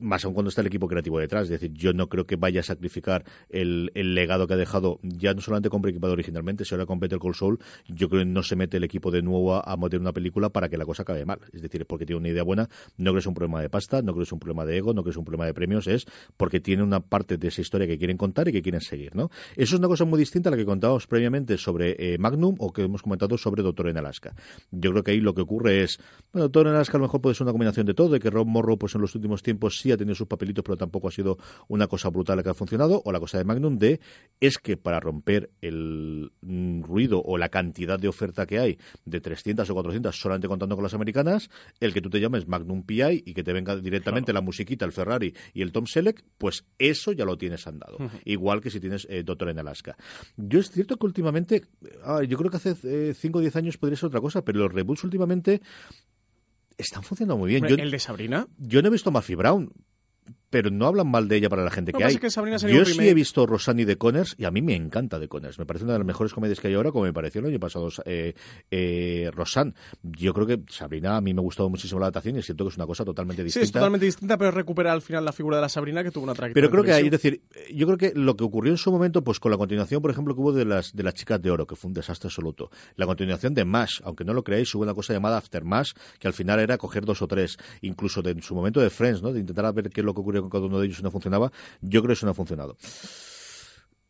más 0.00 0.24
aún 0.24 0.34
cuando 0.34 0.48
está 0.48 0.60
el 0.60 0.66
equipo 0.68 0.88
creativo 0.88 1.18
detrás. 1.18 1.44
Es 1.44 1.50
decir, 1.50 1.72
yo 1.72 1.92
no 1.92 2.08
creo 2.08 2.26
que 2.26 2.36
vaya 2.36 2.60
a 2.60 2.62
sacrificar 2.62 3.24
el, 3.48 3.90
legado 3.94 4.46
que 4.46 4.54
ha 4.54 4.56
dejado, 4.56 4.98
ya 5.02 5.34
no 5.34 5.40
solamente 5.40 5.68
con 5.68 5.82
Breaking 5.82 6.00
Bad 6.00 6.12
originalmente, 6.12 6.64
sino 6.64 6.76
ahora 6.76 6.86
con 6.86 7.00
Better 7.00 7.18
Call 7.18 7.34
Saul. 7.34 7.58
Yo 7.86 8.08
creo 8.08 8.22
que 8.22 8.26
no 8.26 8.42
se 8.42 8.56
mete 8.56 8.76
el 8.76 8.84
equipo 8.84 9.10
de 9.10 9.22
nuevo 9.22 9.54
a, 9.54 9.60
a 9.60 9.76
meter 9.76 10.00
una 10.00 10.12
película 10.12 10.50
para 10.50 10.68
que 10.68 10.76
la 10.76 10.84
cosa 10.84 11.02
acabe 11.02 11.24
mal. 11.24 11.40
Es 11.52 11.62
decir, 11.62 11.80
es 11.80 11.86
porque 11.86 12.06
tiene 12.06 12.20
una 12.20 12.28
idea 12.28 12.42
buena. 12.42 12.68
No 12.96 13.10
creo 13.10 13.14
que 13.14 13.20
es 13.20 13.26
un 13.26 13.34
problema 13.34 13.60
de 13.60 13.70
pasta, 13.70 14.02
no 14.02 14.12
creo 14.12 14.18
que 14.18 14.28
es 14.28 14.32
un 14.32 14.38
problema 14.38 14.64
de 14.64 14.76
ego, 14.76 14.92
no 14.92 15.02
creo 15.02 15.04
que 15.04 15.10
es 15.10 15.16
un 15.16 15.24
problema 15.24 15.46
de 15.46 15.54
premios, 15.54 15.86
es 15.86 16.06
porque 16.36 16.60
tiene 16.60 16.82
una 16.82 17.00
parte 17.00 17.36
de 17.36 17.48
esa 17.48 17.60
historia 17.60 17.86
que 17.86 17.98
quieren 17.98 18.16
contar 18.16 18.48
y 18.48 18.52
que 18.52 18.62
quieren 18.62 18.80
seguir. 18.80 19.14
¿no? 19.14 19.30
Eso 19.56 19.74
es 19.74 19.78
una 19.78 19.88
cosa 19.88 20.04
muy 20.04 20.18
distinta 20.18 20.48
a 20.48 20.52
la 20.52 20.56
que 20.56 20.64
contábamos 20.64 21.06
previamente 21.06 21.56
sobre 21.58 21.96
eh, 21.98 22.18
Magnum 22.18 22.56
o 22.58 22.72
que 22.72 22.82
hemos 22.82 23.02
comentado 23.02 23.36
sobre 23.38 23.62
Doctor 23.62 23.88
en 23.88 23.98
Alaska. 23.98 24.34
Yo 24.70 24.90
creo 24.90 25.02
que 25.02 25.10
ahí 25.12 25.20
lo 25.20 25.34
que 25.34 25.42
ocurre 25.42 25.82
es, 25.82 25.98
bueno, 26.32 26.44
Doctor 26.44 26.68
en 26.68 26.74
Alaska 26.74 26.96
a 26.96 27.00
lo 27.00 27.06
mejor 27.06 27.20
puede 27.20 27.34
ser 27.34 27.44
una 27.44 27.52
combinación 27.52 27.86
de 27.86 27.94
todo, 27.94 28.10
de 28.10 28.20
que 28.20 28.30
Rob 28.30 28.46
Morrow 28.46 28.78
pues 28.78 28.94
en 28.94 29.00
los 29.00 29.14
últimos 29.14 29.42
tiempos 29.42 29.65
sí 29.70 29.92
ha 29.92 29.96
tenido 29.96 30.14
sus 30.14 30.26
papelitos, 30.26 30.64
pero 30.64 30.76
tampoco 30.76 31.08
ha 31.08 31.10
sido 31.10 31.38
una 31.68 31.86
cosa 31.86 32.08
brutal 32.08 32.36
la 32.36 32.42
que 32.42 32.50
ha 32.50 32.54
funcionado, 32.54 33.02
o 33.04 33.12
la 33.12 33.20
cosa 33.20 33.38
de 33.38 33.44
Magnum 33.44 33.78
de 33.78 34.00
es 34.40 34.58
que 34.58 34.76
para 34.76 35.00
romper 35.00 35.50
el 35.60 36.32
mm, 36.42 36.82
ruido 36.82 37.22
o 37.24 37.38
la 37.38 37.48
cantidad 37.48 37.98
de 37.98 38.08
oferta 38.08 38.46
que 38.46 38.58
hay 38.58 38.78
de 39.04 39.20
300 39.20 39.68
o 39.68 39.74
400 39.74 40.18
solamente 40.18 40.48
contando 40.48 40.76
con 40.76 40.82
las 40.82 40.94
americanas, 40.94 41.50
el 41.80 41.92
que 41.92 42.00
tú 42.00 42.10
te 42.10 42.20
llames 42.20 42.46
Magnum 42.46 42.82
PI 42.82 43.22
y 43.24 43.34
que 43.34 43.42
te 43.42 43.52
venga 43.52 43.76
directamente 43.76 44.32
la 44.32 44.40
musiquita, 44.40 44.84
el 44.84 44.92
Ferrari 44.92 45.34
y 45.54 45.62
el 45.62 45.72
Tom 45.72 45.86
Selleck, 45.86 46.22
pues 46.38 46.64
eso 46.78 47.12
ya 47.12 47.24
lo 47.24 47.36
tienes 47.36 47.66
andado. 47.66 47.98
Igual 48.24 48.60
que 48.60 48.70
si 48.70 48.80
tienes 48.80 49.06
eh, 49.10 49.22
Doctor 49.22 49.50
en 49.50 49.58
Alaska. 49.58 49.96
Yo 50.36 50.60
es 50.60 50.70
cierto 50.70 50.96
que 50.96 51.06
últimamente, 51.06 51.62
ah, 52.04 52.22
yo 52.22 52.36
creo 52.36 52.50
que 52.50 52.56
hace 52.56 53.14
5 53.14 53.38
o 53.38 53.40
10 53.40 53.56
años 53.56 53.78
podría 53.78 53.96
ser 53.96 54.08
otra 54.08 54.20
cosa, 54.20 54.44
pero 54.44 54.60
los 54.60 54.72
reboots 54.72 55.04
últimamente 55.04 55.60
están 56.78 57.02
funcionando 57.02 57.38
muy 57.38 57.50
bien. 57.50 57.66
Yo, 57.66 57.76
¿El 57.76 57.90
de 57.90 57.98
Sabrina? 57.98 58.46
yo 58.58 58.82
no 58.82 58.88
he 58.88 58.90
visto 58.90 59.10
Murphy 59.10 59.34
Brown, 59.34 59.70
pero 60.56 60.70
no 60.70 60.86
hablan 60.86 61.06
mal 61.10 61.28
de 61.28 61.36
ella 61.36 61.50
para 61.50 61.62
la 61.62 61.70
gente 61.70 61.92
que 61.92 61.98
hay. 61.98 62.04
pasa 62.04 62.14
es 62.14 62.20
que 62.20 62.30
Sabrina 62.30 62.58
sería 62.58 62.76
Yo 62.76 62.80
un 62.80 62.86
sí 62.86 63.06
he 63.06 63.12
visto 63.12 63.44
Rosanny 63.44 63.84
de 63.84 63.98
Connors 63.98 64.34
y 64.38 64.46
a 64.46 64.50
mí 64.50 64.62
me 64.62 64.74
encanta 64.74 65.18
de 65.18 65.28
Connors. 65.28 65.58
Me 65.58 65.66
parece 65.66 65.84
una 65.84 65.92
de 65.92 65.98
las 65.98 66.06
mejores 66.06 66.32
comedias 66.32 66.60
que 66.60 66.68
hay 66.68 66.74
ahora, 66.74 66.92
como 66.92 67.04
me 67.04 67.12
pareció 67.12 67.42
el 67.42 67.48
año 67.48 67.60
pasado 67.60 67.90
eh, 68.06 68.32
eh, 68.70 69.30
Rosanne. 69.34 69.74
Yo 70.02 70.32
creo 70.32 70.46
que 70.46 70.60
Sabrina 70.70 71.18
a 71.18 71.20
mí 71.20 71.34
me 71.34 71.40
ha 71.40 71.42
gustado 71.42 71.68
muchísimo 71.68 72.00
la 72.00 72.06
adaptación 72.06 72.38
y 72.38 72.42
siento 72.42 72.64
que 72.64 72.70
es 72.70 72.76
una 72.76 72.86
cosa 72.86 73.04
totalmente 73.04 73.42
Sí, 73.42 73.44
distinta. 73.44 73.64
es 73.66 73.72
totalmente 73.72 74.06
distinta, 74.06 74.38
pero 74.38 74.50
recupera 74.50 74.92
al 74.92 75.02
final 75.02 75.26
la 75.26 75.32
figura 75.32 75.56
de 75.56 75.60
la 75.62 75.68
Sabrina 75.68 76.02
que 76.02 76.10
tuvo 76.10 76.24
una 76.24 76.32
trayectoria. 76.32 76.62
Pero 76.68 76.70
creo 76.70 76.84
que 76.84 76.92
hay, 76.92 77.04
es 77.04 77.10
decir, 77.10 77.42
yo 77.74 77.86
creo 77.86 77.98
que 77.98 78.12
lo 78.18 78.34
que 78.34 78.44
ocurrió 78.44 78.72
en 78.72 78.78
su 78.78 78.90
momento, 78.90 79.22
pues 79.22 79.40
con 79.40 79.50
la 79.50 79.58
continuación, 79.58 80.00
por 80.00 80.10
ejemplo, 80.10 80.34
que 80.34 80.40
hubo 80.40 80.52
de 80.54 80.64
las 80.64 80.96
de 80.96 81.02
las 81.02 81.12
chicas 81.12 81.42
de 81.42 81.50
oro, 81.50 81.66
que 81.66 81.76
fue 81.76 81.88
un 81.88 81.94
desastre 81.94 82.28
absoluto. 82.28 82.70
La 82.94 83.04
continuación 83.04 83.52
de 83.52 83.66
Mash, 83.66 84.00
aunque 84.04 84.24
no 84.24 84.32
lo 84.32 84.42
creáis, 84.42 84.74
hubo 84.74 84.84
una 84.84 84.94
cosa 84.94 85.12
llamada 85.12 85.36
After 85.36 85.64
Mash, 85.64 85.92
que 86.18 86.26
al 86.28 86.32
final 86.32 86.60
era 86.60 86.78
coger 86.78 87.04
dos 87.04 87.20
o 87.20 87.26
tres, 87.28 87.58
incluso 87.82 88.22
de, 88.22 88.30
en 88.30 88.42
su 88.42 88.54
momento 88.54 88.80
de 88.80 88.88
Friends, 88.88 89.22
¿no? 89.22 89.32
De 89.32 89.40
intentar 89.40 89.66
ver 89.74 89.90
qué 89.90 90.00
es 90.00 90.04
lo 90.04 90.14
que 90.14 90.20
ocurrió 90.20 90.45
con 90.48 90.60
cada 90.60 90.66
uno 90.66 90.80
de 90.80 90.86
ellos 90.86 91.02
no 91.02 91.10
funcionaba. 91.10 91.52
Yo 91.80 92.00
creo 92.00 92.08
que 92.08 92.12
eso 92.14 92.26
no 92.26 92.32
ha 92.32 92.34
funcionado. 92.34 92.76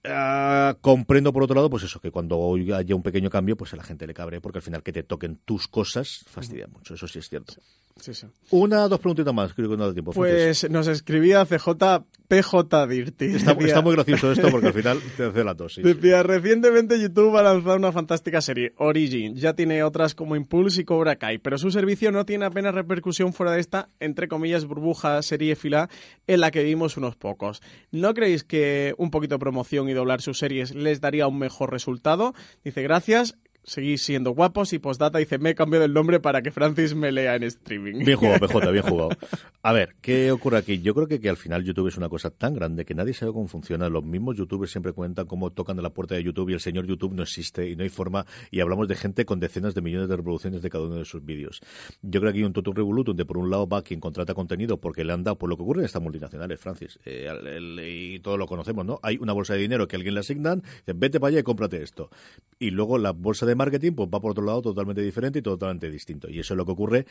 Ah, 0.04 0.76
comprendo 0.80 1.32
por 1.32 1.42
otro 1.42 1.56
lado, 1.56 1.68
pues 1.68 1.82
eso, 1.82 2.00
que 2.00 2.10
cuando 2.10 2.54
haya 2.74 2.94
un 2.94 3.02
pequeño 3.02 3.28
cambio, 3.28 3.56
pues 3.56 3.72
a 3.72 3.76
la 3.76 3.82
gente 3.82 4.06
le 4.06 4.14
cabre, 4.14 4.40
porque 4.40 4.58
al 4.58 4.62
final 4.62 4.82
que 4.82 4.92
te 4.92 5.02
toquen 5.02 5.40
tus 5.44 5.66
cosas 5.66 6.24
fastidia 6.28 6.68
mucho, 6.68 6.94
eso 6.94 7.08
sí 7.08 7.18
es 7.18 7.28
cierto. 7.28 7.54
Sí, 8.00 8.12
sí. 8.12 8.26
Una, 8.50 8.88
dos 8.88 9.00
preguntitas 9.00 9.32
más, 9.32 9.54
creo 9.54 9.70
que 9.70 9.76
no 9.76 9.86
da 9.86 9.92
tiempo. 9.92 10.12
Pues 10.12 10.68
nos 10.70 10.86
escribía 10.86 11.44
CJ 11.46 12.04
PJ 12.28 12.86
Dirty. 12.88 13.26
Está, 13.36 13.54
muy 13.82 13.94
gracioso 13.94 14.32
esto 14.32 14.50
porque 14.50 14.68
al 14.68 14.72
final 14.74 15.00
te 15.16 15.24
hace 15.24 15.44
la 15.44 15.54
tos. 15.54 15.74
sí. 15.74 15.82
Decía, 15.82 16.22
recientemente 16.22 17.00
YouTube 17.00 17.36
ha 17.36 17.42
lanzado 17.42 17.76
una 17.76 17.92
fantástica 17.92 18.40
serie, 18.40 18.74
Origin. 18.76 19.36
Ya 19.36 19.54
tiene 19.54 19.82
otras 19.82 20.14
como 20.14 20.36
Impulse 20.36 20.82
y 20.82 20.84
Cobra 20.84 21.16
Kai, 21.16 21.38
pero 21.38 21.56
su 21.58 21.70
servicio 21.70 22.12
no 22.12 22.26
tiene 22.26 22.44
apenas 22.44 22.74
repercusión 22.74 23.32
fuera 23.32 23.52
de 23.52 23.60
esta, 23.60 23.88
entre 24.00 24.28
comillas, 24.28 24.66
burbuja 24.66 25.22
serie 25.22 25.56
fila 25.56 25.88
en 26.26 26.40
la 26.40 26.50
que 26.50 26.64
vimos 26.64 26.96
unos 26.96 27.16
pocos. 27.16 27.62
¿No 27.92 28.12
creéis 28.14 28.44
que 28.44 28.94
un 28.98 29.10
poquito 29.10 29.36
de 29.36 29.40
promoción 29.40 29.88
y 29.88 29.94
doblar 29.94 30.20
sus 30.20 30.38
series 30.38 30.74
les 30.74 31.00
daría 31.00 31.26
un 31.26 31.38
mejor 31.38 31.70
resultado? 31.70 32.34
Dice, 32.64 32.82
gracias. 32.82 33.36
Seguís 33.66 34.02
siendo 34.04 34.30
guapos 34.30 34.72
y 34.72 34.78
postdata 34.78 35.18
dice, 35.18 35.38
me 35.38 35.50
he 35.50 35.54
cambiado 35.56 35.84
el 35.84 35.92
nombre 35.92 36.20
para 36.20 36.40
que 36.40 36.52
Francis 36.52 36.94
me 36.94 37.10
lea 37.10 37.34
en 37.34 37.42
streaming. 37.42 38.04
Bien 38.04 38.16
jugado, 38.16 38.38
PJ, 38.46 38.70
bien 38.70 38.84
jugado. 38.84 39.08
A 39.62 39.72
ver, 39.72 39.96
¿qué 40.00 40.30
ocurre 40.30 40.58
aquí? 40.58 40.80
Yo 40.80 40.94
creo 40.94 41.08
que, 41.08 41.18
que 41.20 41.28
al 41.28 41.36
final 41.36 41.64
YouTube 41.64 41.88
es 41.88 41.96
una 41.96 42.08
cosa 42.08 42.30
tan 42.30 42.54
grande 42.54 42.84
que 42.84 42.94
nadie 42.94 43.12
sabe 43.12 43.32
cómo 43.32 43.48
funciona. 43.48 43.88
Los 43.88 44.04
mismos 44.04 44.36
youtubers 44.36 44.70
siempre 44.70 44.92
cuentan 44.92 45.26
cómo 45.26 45.50
tocan 45.50 45.76
a 45.80 45.82
la 45.82 45.90
puerta 45.90 46.14
de 46.14 46.22
YouTube 46.22 46.50
y 46.50 46.52
el 46.52 46.60
señor 46.60 46.86
YouTube 46.86 47.12
no 47.14 47.24
existe 47.24 47.68
y 47.68 47.74
no 47.74 47.82
hay 47.82 47.88
forma. 47.88 48.24
Y 48.52 48.60
hablamos 48.60 48.86
de 48.86 48.94
gente 48.94 49.24
con 49.24 49.40
decenas 49.40 49.74
de 49.74 49.80
millones 49.82 50.08
de 50.08 50.16
reproducciones 50.16 50.62
de 50.62 50.70
cada 50.70 50.84
uno 50.84 50.94
de 50.94 51.04
sus 51.04 51.24
vídeos. 51.24 51.60
Yo 52.02 52.20
creo 52.20 52.32
que 52.32 52.38
hay 52.38 52.44
un 52.44 52.52
totum 52.52 52.72
revolutum 52.74 53.06
donde 53.16 53.24
por 53.24 53.36
un 53.38 53.50
lado 53.50 53.66
va 53.68 53.82
quien 53.82 53.98
contrata 53.98 54.32
contenido 54.32 54.76
porque 54.80 55.04
le 55.04 55.12
han 55.12 55.24
dado 55.24 55.38
por 55.38 55.50
lo 55.50 55.56
que 55.56 55.64
ocurre 55.64 55.80
en 55.80 55.86
estas 55.86 56.02
multinacionales, 56.02 56.60
Francis. 56.60 57.00
Eh, 57.04 57.26
el- 57.28 57.46
el- 57.48 57.80
y 58.14 58.20
todos 58.20 58.38
lo 58.38 58.46
conocemos, 58.46 58.86
¿no? 58.86 59.00
Hay 59.02 59.16
una 59.20 59.32
bolsa 59.32 59.54
de 59.54 59.60
dinero 59.60 59.88
que 59.88 59.96
alguien 59.96 60.14
le 60.14 60.20
asignan, 60.20 60.62
dicen, 60.86 61.00
vete 61.00 61.18
para 61.18 61.30
allá 61.30 61.40
y 61.40 61.42
cómprate 61.42 61.82
esto. 61.82 62.10
Y 62.60 62.70
luego 62.70 62.96
la 62.98 63.10
bolsa 63.10 63.44
de 63.44 63.55
marketing 63.56 63.92
pues 63.92 64.08
va 64.12 64.20
por 64.20 64.30
otro 64.30 64.44
lado 64.44 64.62
totalmente 64.62 65.02
diferente 65.02 65.40
y 65.40 65.42
totalmente 65.42 65.90
distinto. 65.90 66.28
Y 66.30 66.38
eso 66.38 66.54
es 66.54 66.58
lo 66.58 66.64
que 66.64 66.72
ocurre 66.72 67.06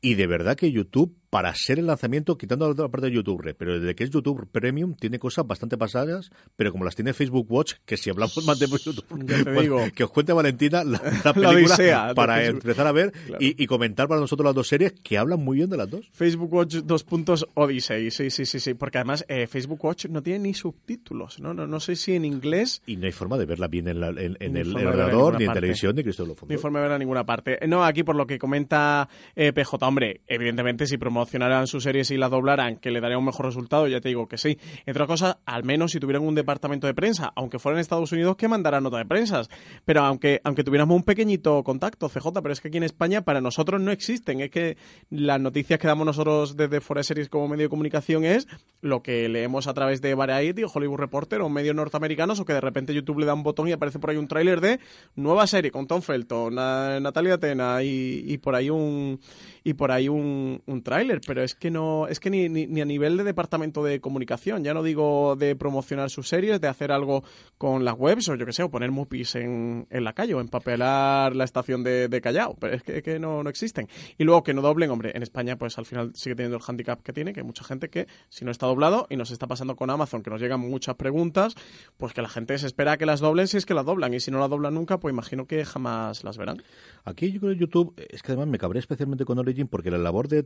y 0.00 0.14
de 0.14 0.26
verdad 0.26 0.56
que 0.56 0.70
YouTube, 0.70 1.16
para 1.30 1.54
ser 1.54 1.78
el 1.78 1.86
lanzamiento, 1.86 2.38
quitando 2.38 2.64
la 2.66 2.72
otra 2.72 2.88
parte 2.88 3.08
de 3.08 3.12
YouTube, 3.14 3.54
pero 3.58 3.78
desde 3.78 3.94
que 3.94 4.04
es 4.04 4.10
YouTube 4.10 4.48
Premium, 4.50 4.94
tiene 4.94 5.18
cosas 5.18 5.46
bastante 5.46 5.76
pasadas, 5.76 6.30
pero 6.56 6.72
como 6.72 6.84
las 6.84 6.94
tiene 6.96 7.12
Facebook 7.12 7.46
Watch, 7.50 7.74
que 7.84 7.96
si 7.98 8.08
hablamos 8.08 8.42
más 8.46 8.58
de 8.58 8.66
YouTube, 8.66 9.04
bueno, 9.44 9.60
digo. 9.60 9.80
que 9.94 10.04
os 10.04 10.10
cuente 10.10 10.32
Valentina 10.32 10.84
la, 10.84 10.98
la 11.02 11.20
La 11.24 11.34
película 11.34 12.12
para 12.14 12.44
empezar 12.46 12.86
a 12.86 12.92
ver 12.92 13.12
Claro. 13.12 13.44
y, 13.44 13.62
y 13.62 13.66
comentar 13.66 14.08
para 14.08 14.20
nosotros 14.20 14.44
las 14.46 14.54
dos 14.54 14.68
series 14.68 14.92
que 15.02 15.18
hablan 15.18 15.40
muy 15.44 15.58
bien 15.58 15.68
de 15.68 15.76
las 15.76 15.90
dos. 15.90 16.08
Facebook 16.12 16.52
Watch 16.52 16.76
dos 16.76 17.04
puntos 17.04 17.46
Odyssey, 17.54 18.10
sí, 18.10 18.30
sí, 18.30 18.46
sí, 18.46 18.58
sí, 18.58 18.72
porque 18.74 18.98
además 18.98 19.24
eh, 19.28 19.46
Facebook 19.46 19.84
Watch 19.84 20.06
no 20.06 20.22
tiene 20.22 20.38
ni 20.40 20.54
subtítulos, 20.54 21.40
¿no? 21.40 21.52
No, 21.52 21.66
no 21.66 21.78
sé 21.80 21.94
si 21.96 22.14
en 22.14 22.24
inglés 22.24 22.80
Y 22.86 22.96
no 22.96 23.04
hay 23.06 23.12
forma 23.12 23.36
de 23.36 23.44
verla 23.44 23.68
bien 23.68 23.88
en, 23.88 24.00
la- 24.00 24.08
en- 24.08 24.36
en 24.40 24.56
el 24.56 24.72
verla 24.72 24.80
en 24.80 24.86
ordenador, 24.88 25.34
ni 25.36 25.44
en 25.44 25.48
parte. 25.48 25.60
televisión, 25.60 25.94
ni 25.94 26.02
Cristo 26.02 26.24
lo 26.24 26.34
ni 26.48 26.56
forma 26.56 26.78
de 26.78 26.84
ver 26.84 26.92
a 26.92 26.98
ninguna 26.98 27.24
parte. 27.26 27.58
No, 27.68 27.84
aquí 27.84 28.02
por 28.02 28.16
lo 28.16 28.26
que 28.26 28.38
comenta 28.38 29.08
eh, 29.36 29.52
PJ, 29.52 29.86
hombre, 29.86 30.22
evidentemente 30.26 30.86
si 30.86 30.96
promocionan 30.96 31.17
promocionaran 31.18 31.66
sus 31.66 31.82
series 31.82 32.12
y 32.12 32.16
las 32.16 32.30
doblaran, 32.30 32.76
que 32.76 32.92
le 32.92 33.00
daría 33.00 33.18
un 33.18 33.24
mejor 33.24 33.46
resultado, 33.46 33.88
ya 33.88 34.00
te 34.00 34.08
digo 34.08 34.28
que 34.28 34.38
sí. 34.38 34.56
Entre 34.86 34.92
otras 35.02 35.08
cosas, 35.08 35.38
al 35.46 35.64
menos 35.64 35.90
si 35.90 35.98
tuvieran 35.98 36.22
un 36.22 36.36
departamento 36.36 36.86
de 36.86 36.94
prensa, 36.94 37.32
aunque 37.34 37.58
fuera 37.58 37.76
en 37.76 37.80
Estados 37.80 38.12
Unidos, 38.12 38.36
que 38.36 38.46
mandara 38.46 38.80
nota 38.80 38.98
de 38.98 39.04
prensa. 39.04 39.42
Pero 39.84 40.02
aunque, 40.02 40.40
aunque 40.44 40.62
tuviéramos 40.62 40.94
un 40.94 41.02
pequeñito 41.02 41.64
contacto, 41.64 42.08
CJ, 42.08 42.40
pero 42.40 42.52
es 42.52 42.60
que 42.60 42.68
aquí 42.68 42.76
en 42.76 42.84
España 42.84 43.22
para 43.22 43.40
nosotros 43.40 43.80
no 43.80 43.90
existen. 43.90 44.40
Es 44.40 44.50
que 44.52 44.76
las 45.10 45.40
noticias 45.40 45.80
que 45.80 45.88
damos 45.88 46.06
nosotros 46.06 46.56
desde 46.56 46.80
Fuera 46.80 47.02
Series 47.02 47.28
como 47.28 47.48
medio 47.48 47.64
de 47.64 47.68
comunicación 47.68 48.24
es 48.24 48.46
lo 48.80 49.02
que 49.02 49.28
leemos 49.28 49.66
a 49.66 49.74
través 49.74 50.00
de 50.00 50.14
Variety 50.14 50.62
o 50.62 50.70
Hollywood 50.72 50.98
Reporter 50.98 51.40
o 51.40 51.48
medios 51.48 51.74
norteamericanos 51.74 52.38
o 52.38 52.44
que 52.44 52.52
de 52.52 52.60
repente 52.60 52.94
YouTube 52.94 53.18
le 53.18 53.26
da 53.26 53.34
un 53.34 53.42
botón 53.42 53.66
y 53.66 53.72
aparece 53.72 53.98
por 53.98 54.10
ahí 54.10 54.16
un 54.16 54.28
tráiler 54.28 54.60
de 54.60 54.78
nueva 55.16 55.48
serie 55.48 55.72
con 55.72 55.88
Tom 55.88 56.00
Felton, 56.00 56.54
Natalia 56.54 57.38
Tena 57.38 57.82
y, 57.82 58.38
por 58.38 58.54
ahí 58.54 58.70
un 58.70 59.18
y 59.64 59.74
por 59.74 59.90
ahí 59.90 60.08
un, 60.08 60.62
un 60.64 60.82
tráiler, 60.82 61.07
pero 61.26 61.42
es 61.42 61.54
que 61.54 61.70
no 61.70 62.06
es 62.08 62.20
que 62.20 62.30
ni, 62.30 62.48
ni, 62.48 62.80
a 62.80 62.84
nivel 62.84 63.16
de 63.16 63.24
departamento 63.24 63.82
de 63.82 64.00
comunicación, 64.00 64.64
ya 64.64 64.74
no 64.74 64.82
digo 64.82 65.36
de 65.36 65.56
promocionar 65.56 66.10
sus 66.10 66.28
series, 66.28 66.60
de 66.60 66.68
hacer 66.68 66.92
algo 66.92 67.24
con 67.56 67.84
las 67.84 67.94
webs 67.98 68.28
o 68.28 68.34
yo 68.34 68.46
que 68.46 68.52
sé, 68.52 68.62
o 68.62 68.70
poner 68.70 68.90
mupis 68.90 69.34
en, 69.36 69.86
en 69.90 70.04
la 70.04 70.12
calle 70.12 70.34
o 70.34 70.40
empapelar 70.40 71.34
la 71.34 71.44
estación 71.44 71.82
de, 71.82 72.08
de 72.08 72.20
Callao, 72.20 72.56
pero 72.60 72.74
es 72.74 72.82
que, 72.82 73.02
que 73.02 73.18
no, 73.18 73.42
no 73.42 73.50
existen. 73.50 73.88
Y 74.16 74.24
luego 74.24 74.42
que 74.42 74.54
no 74.54 74.62
doblen, 74.62 74.90
hombre, 74.90 75.12
en 75.14 75.22
España 75.22 75.56
pues 75.56 75.78
al 75.78 75.86
final 75.86 76.12
sigue 76.14 76.34
teniendo 76.34 76.56
el 76.58 76.62
handicap 76.66 77.02
que 77.02 77.12
tiene, 77.12 77.32
que 77.32 77.42
mucha 77.42 77.64
gente 77.64 77.88
que 77.88 78.06
si 78.28 78.44
no 78.44 78.50
está 78.50 78.66
doblado 78.66 79.06
y 79.10 79.16
nos 79.16 79.30
está 79.30 79.46
pasando 79.46 79.76
con 79.76 79.90
Amazon, 79.90 80.22
que 80.22 80.30
nos 80.30 80.40
llegan 80.40 80.60
muchas 80.60 80.96
preguntas, 80.96 81.54
pues 81.96 82.12
que 82.12 82.22
la 82.22 82.28
gente 82.28 82.56
se 82.58 82.66
espera 82.66 82.96
que 82.96 83.06
las 83.06 83.20
doblen 83.20 83.48
si 83.48 83.56
es 83.56 83.66
que 83.66 83.74
las 83.74 83.86
doblan 83.86 84.14
y 84.14 84.20
si 84.20 84.30
no 84.30 84.38
las 84.38 84.50
doblan 84.50 84.74
nunca, 84.74 84.98
pues 84.98 85.12
imagino 85.12 85.46
que 85.46 85.64
jamás 85.64 86.24
las 86.24 86.36
verán. 86.36 86.62
Aquí 87.04 87.32
yo 87.32 87.40
creo 87.40 87.52
que 87.54 87.60
YouTube, 87.60 87.94
es 88.10 88.22
que 88.22 88.32
además 88.32 88.48
me 88.48 88.58
cabré 88.58 88.78
especialmente 88.78 89.24
con 89.24 89.38
Origin 89.38 89.68
porque 89.68 89.90
la 89.90 89.98
labor 89.98 90.28
de 90.28 90.42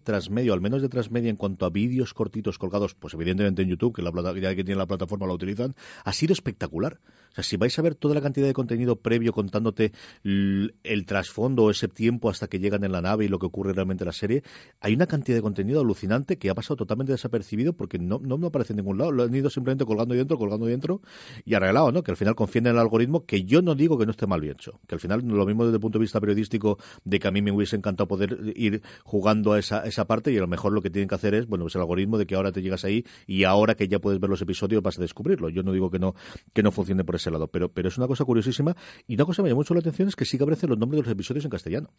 al 0.52 0.60
menos 0.60 0.82
de 0.82 0.88
transmedia 0.88 1.30
en 1.30 1.36
cuanto 1.36 1.66
a 1.66 1.70
vídeos 1.70 2.14
cortitos 2.14 2.58
colgados, 2.58 2.94
pues 2.94 3.14
evidentemente 3.14 3.62
en 3.62 3.68
YouTube, 3.68 3.94
que 3.94 4.02
la 4.02 4.12
ya 4.40 4.54
que 4.54 4.64
tiene 4.64 4.78
la 4.78 4.86
plataforma 4.86 5.26
la 5.26 5.34
utilizan, 5.34 5.74
ha 6.04 6.12
sido 6.12 6.32
espectacular. 6.32 7.00
O 7.32 7.34
sea, 7.36 7.44
si 7.44 7.56
vais 7.56 7.78
a 7.78 7.82
ver 7.82 7.94
toda 7.94 8.14
la 8.14 8.20
cantidad 8.20 8.46
de 8.46 8.52
contenido 8.52 8.96
previo 8.96 9.32
contándote 9.32 9.92
el, 10.22 11.04
trasfondo, 11.06 11.70
ese 11.70 11.88
tiempo 11.88 12.28
hasta 12.28 12.46
que 12.46 12.58
llegan 12.58 12.84
en 12.84 12.92
la 12.92 13.00
nave 13.00 13.24
y 13.24 13.28
lo 13.28 13.38
que 13.38 13.46
ocurre 13.46 13.72
realmente 13.72 14.04
en 14.04 14.06
la 14.06 14.12
serie, 14.12 14.42
hay 14.80 14.94
una 14.94 15.06
cantidad 15.06 15.36
de 15.36 15.42
contenido 15.42 15.80
alucinante 15.80 16.36
que 16.36 16.50
ha 16.50 16.54
pasado 16.54 16.76
totalmente 16.76 17.12
desapercibido 17.12 17.72
porque 17.72 17.98
no, 17.98 18.20
no 18.22 18.36
me 18.38 18.48
aparece 18.48 18.74
en 18.74 18.78
ningún 18.78 18.98
lado. 18.98 19.12
Lo 19.12 19.22
han 19.22 19.34
ido 19.34 19.48
simplemente 19.50 19.84
colgando 19.86 20.14
dentro, 20.14 20.36
colgando 20.38 20.66
dentro 20.66 21.00
y 21.44 21.54
arreglado, 21.54 21.90
¿no? 21.90 22.02
Que 22.02 22.10
al 22.10 22.16
final 22.16 22.34
confíen 22.34 22.66
en 22.66 22.72
el 22.72 22.78
algoritmo, 22.78 23.24
que 23.24 23.44
yo 23.44 23.62
no 23.62 23.74
digo 23.74 23.98
que 23.98 24.04
no 24.04 24.10
esté 24.10 24.26
mal 24.26 24.40
bien 24.40 24.52
hecho. 24.52 24.80
Que 24.86 24.94
al 24.94 25.00
final, 25.00 25.22
lo 25.22 25.46
mismo 25.46 25.64
desde 25.64 25.76
el 25.76 25.80
punto 25.80 25.98
de 25.98 26.02
vista 26.02 26.20
periodístico, 26.20 26.78
de 27.04 27.18
que 27.18 27.28
a 27.28 27.30
mí 27.30 27.40
me 27.40 27.50
hubiese 27.50 27.76
encantado 27.76 28.06
poder 28.08 28.52
ir 28.54 28.82
jugando 29.04 29.52
a 29.52 29.58
esa, 29.58 29.86
esa 29.86 30.06
parte 30.06 30.32
y 30.32 30.36
a 30.36 30.40
lo 30.40 30.48
mejor 30.48 30.72
lo 30.72 30.82
que 30.82 30.90
tienen 30.90 31.08
que 31.08 31.14
hacer 31.14 31.34
es, 31.34 31.46
bueno, 31.46 31.64
pues 31.64 31.74
el 31.74 31.80
algoritmo 31.80 32.18
de 32.18 32.26
que 32.26 32.34
ahora 32.34 32.52
te 32.52 32.62
llegas 32.62 32.84
ahí 32.84 33.04
y 33.26 33.44
ahora 33.44 33.74
que 33.74 33.88
ya 33.88 33.98
puedes 33.98 34.20
ver 34.20 34.30
los 34.30 34.42
episodios 34.42 34.82
vas 34.82 34.98
a 34.98 35.02
descubrirlo. 35.02 35.48
Yo 35.48 35.62
no 35.62 35.72
digo 35.72 35.90
que 35.90 35.98
no, 35.98 36.14
que 36.52 36.62
no 36.62 36.70
funcione 36.70 37.04
por 37.04 37.16
ese 37.16 37.21
lado, 37.30 37.48
pero, 37.48 37.70
pero 37.70 37.88
es 37.88 37.98
una 37.98 38.06
cosa 38.06 38.24
curiosísima 38.24 38.76
y 39.06 39.14
una 39.14 39.24
cosa 39.24 39.38
que 39.38 39.44
me 39.44 39.48
llama 39.50 39.60
mucho 39.60 39.74
la 39.74 39.80
atención 39.80 40.08
es 40.08 40.16
que 40.16 40.24
sí 40.24 40.36
que 40.36 40.44
aparecen 40.44 40.70
los 40.70 40.78
nombres 40.78 40.98
de 40.98 41.02
los 41.04 41.12
episodios 41.12 41.44
en 41.44 41.50
castellano. 41.50 41.90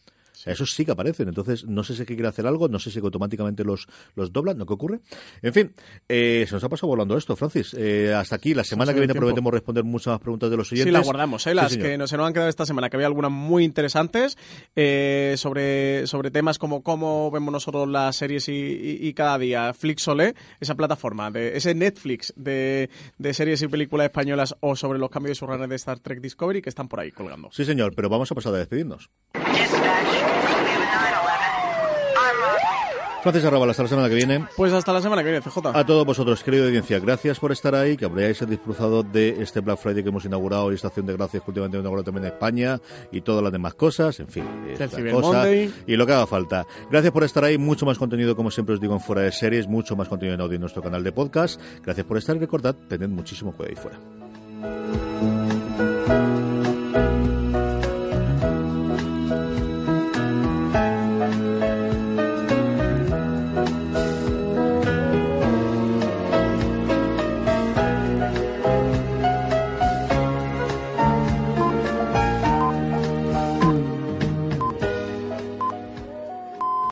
Eso 0.46 0.66
sí 0.66 0.86
que 0.86 0.92
aparecen. 0.92 1.28
Entonces, 1.28 1.66
no 1.66 1.84
sé 1.84 1.96
si 1.96 2.06
quiere 2.06 2.28
hacer 2.28 2.46
algo, 2.48 2.68
no 2.68 2.80
sé 2.80 2.92
si 2.92 3.00
automáticamente 3.00 3.64
los, 3.64 3.88
los 4.16 4.34
doblan, 4.34 4.58
¿no? 4.58 4.66
¿Qué 4.66 4.74
ocurre? 4.74 5.00
En 5.42 5.54
fin, 5.54 5.74
eh, 6.10 6.46
se 6.48 6.54
nos 6.54 6.64
ha 6.64 6.70
pasado 6.70 6.88
volando 6.88 7.18
esto, 7.18 7.36
Francis. 7.36 7.76
Eh, 7.78 8.14
hasta 8.14 8.36
aquí, 8.36 8.54
la 8.54 8.64
semana 8.64 8.94
que 8.94 9.00
viene 9.00 9.14
prometemos 9.14 9.54
responder 9.54 9.84
muchas 9.84 10.14
más 10.14 10.20
preguntas 10.20 10.50
de 10.50 10.58
los 10.58 10.72
oyentes. 10.72 10.92
Sí, 10.92 10.92
la 10.92 11.04
guardamos, 11.04 11.48
¿eh? 11.48 11.54
las 11.54 11.78
que 11.78 11.98
no, 11.98 12.08
se 12.08 12.18
nos 12.18 12.28
han 12.28 12.34
quedado 12.34 12.50
esta 12.50 12.66
semana, 12.66 12.90
que 12.90 12.98
había 12.98 13.08
algunas 13.08 13.32
muy 13.32 13.64
interesantes 13.64 14.38
eh, 14.76 15.36
sobre, 15.38 16.08
sobre 16.08 16.32
temas 16.32 16.58
como 16.58 16.84
cómo 16.84 17.32
vemos 17.32 17.52
nosotros 17.52 17.88
las 17.88 18.16
series 18.16 18.48
y, 18.48 19.14
cada 19.14 19.38
día. 19.38 19.74
Flixolé, 19.74 20.36
esa 20.60 20.76
plataforma, 20.76 21.32
de 21.32 21.56
ese 21.58 21.76
Netflix 21.76 22.34
de, 22.36 22.90
de 23.18 23.34
series 23.34 23.62
y 23.62 23.68
películas 23.68 24.06
españolas 24.06 24.56
o 24.60 24.76
sobre 24.76 25.00
los 25.00 25.10
cambios 25.14 25.39
de 25.39 25.45
su 25.45 25.53
de 25.53 25.76
Star 25.76 25.99
Trek 25.99 26.20
Discovery 26.20 26.61
que 26.61 26.70
están 26.70 26.88
por 26.88 26.99
ahí 26.99 27.11
colgando. 27.11 27.49
Sí, 27.51 27.64
señor, 27.64 27.93
pero 27.95 28.09
vamos 28.09 28.32
a 28.32 28.36
pasar 28.36 28.53
a 28.55 28.57
despedirnos. 28.57 29.09
Francis 33.24 33.45
Arrabal, 33.45 33.70
hasta 33.70 33.84
la 33.84 33.88
semana 33.88 34.09
que 34.09 34.16
viene. 34.16 34.45
Pues 34.57 34.74
hasta 34.74 34.91
la 34.91 35.01
semana 35.01 35.24
que 35.24 35.32
viene, 35.32 35.41
CJ. 35.41 35.68
A 35.74 35.86
todos 35.86 36.05
vosotros, 36.05 36.43
querida 36.43 36.66
audiencia, 36.66 36.99
gracias 36.99 37.39
por 37.39 37.53
estar 37.53 37.74
ahí, 37.74 37.95
que 37.95 38.03
habréis 38.03 38.45
disfrutado 38.45 39.01
de 39.01 39.41
este 39.41 39.61
Black 39.61 39.78
Friday 39.78 40.03
que 40.03 40.09
hemos 40.09 40.26
inaugurado 40.26 40.70
y 40.74 40.76
Estación 40.76 41.05
de 41.05 41.14
Gracias 41.14 41.41
que 41.41 41.49
últimamente 41.49 41.78
hemos 41.78 41.86
inaugurado 41.86 42.03
también 42.03 42.26
en 42.26 42.34
España 42.34 42.82
y 43.14 43.22
todas 43.22 43.41
las 43.41 43.53
demás 43.53 43.76
cosas, 43.76 44.20
en 44.20 44.28
fin, 44.28 44.43
y 45.88 45.95
lo 45.95 46.05
que 46.05 46.11
haga 46.11 46.28
falta. 46.28 46.66
Gracias 46.91 47.14
por 47.14 47.24
estar 47.24 47.45
ahí, 47.45 47.57
mucho 47.57 47.86
más 47.86 47.97
contenido, 47.97 48.36
como 48.36 48.51
siempre 48.51 48.76
os 48.76 48.82
digo, 48.82 48.93
en 48.93 48.99
Fuera 48.99 49.22
de 49.22 49.32
Series, 49.32 49.70
mucho 49.70 49.95
más 49.95 50.09
contenido 50.09 50.36
en 50.36 50.41
audio 50.41 50.55
en 50.55 50.61
nuestro 50.61 50.82
canal 50.84 51.01
de 51.01 51.14
podcast. 51.14 51.61
Gracias 51.82 52.05
por 52.05 52.18
estar 52.18 52.36
y 52.36 52.39
recordad, 52.39 52.76
tened 52.89 53.07
muchísimo 53.07 53.53
cuidado 53.53 53.70
ahí 53.70 53.82
fuera. 53.82 54.23
Thank 54.64 56.38
you. 56.38 56.43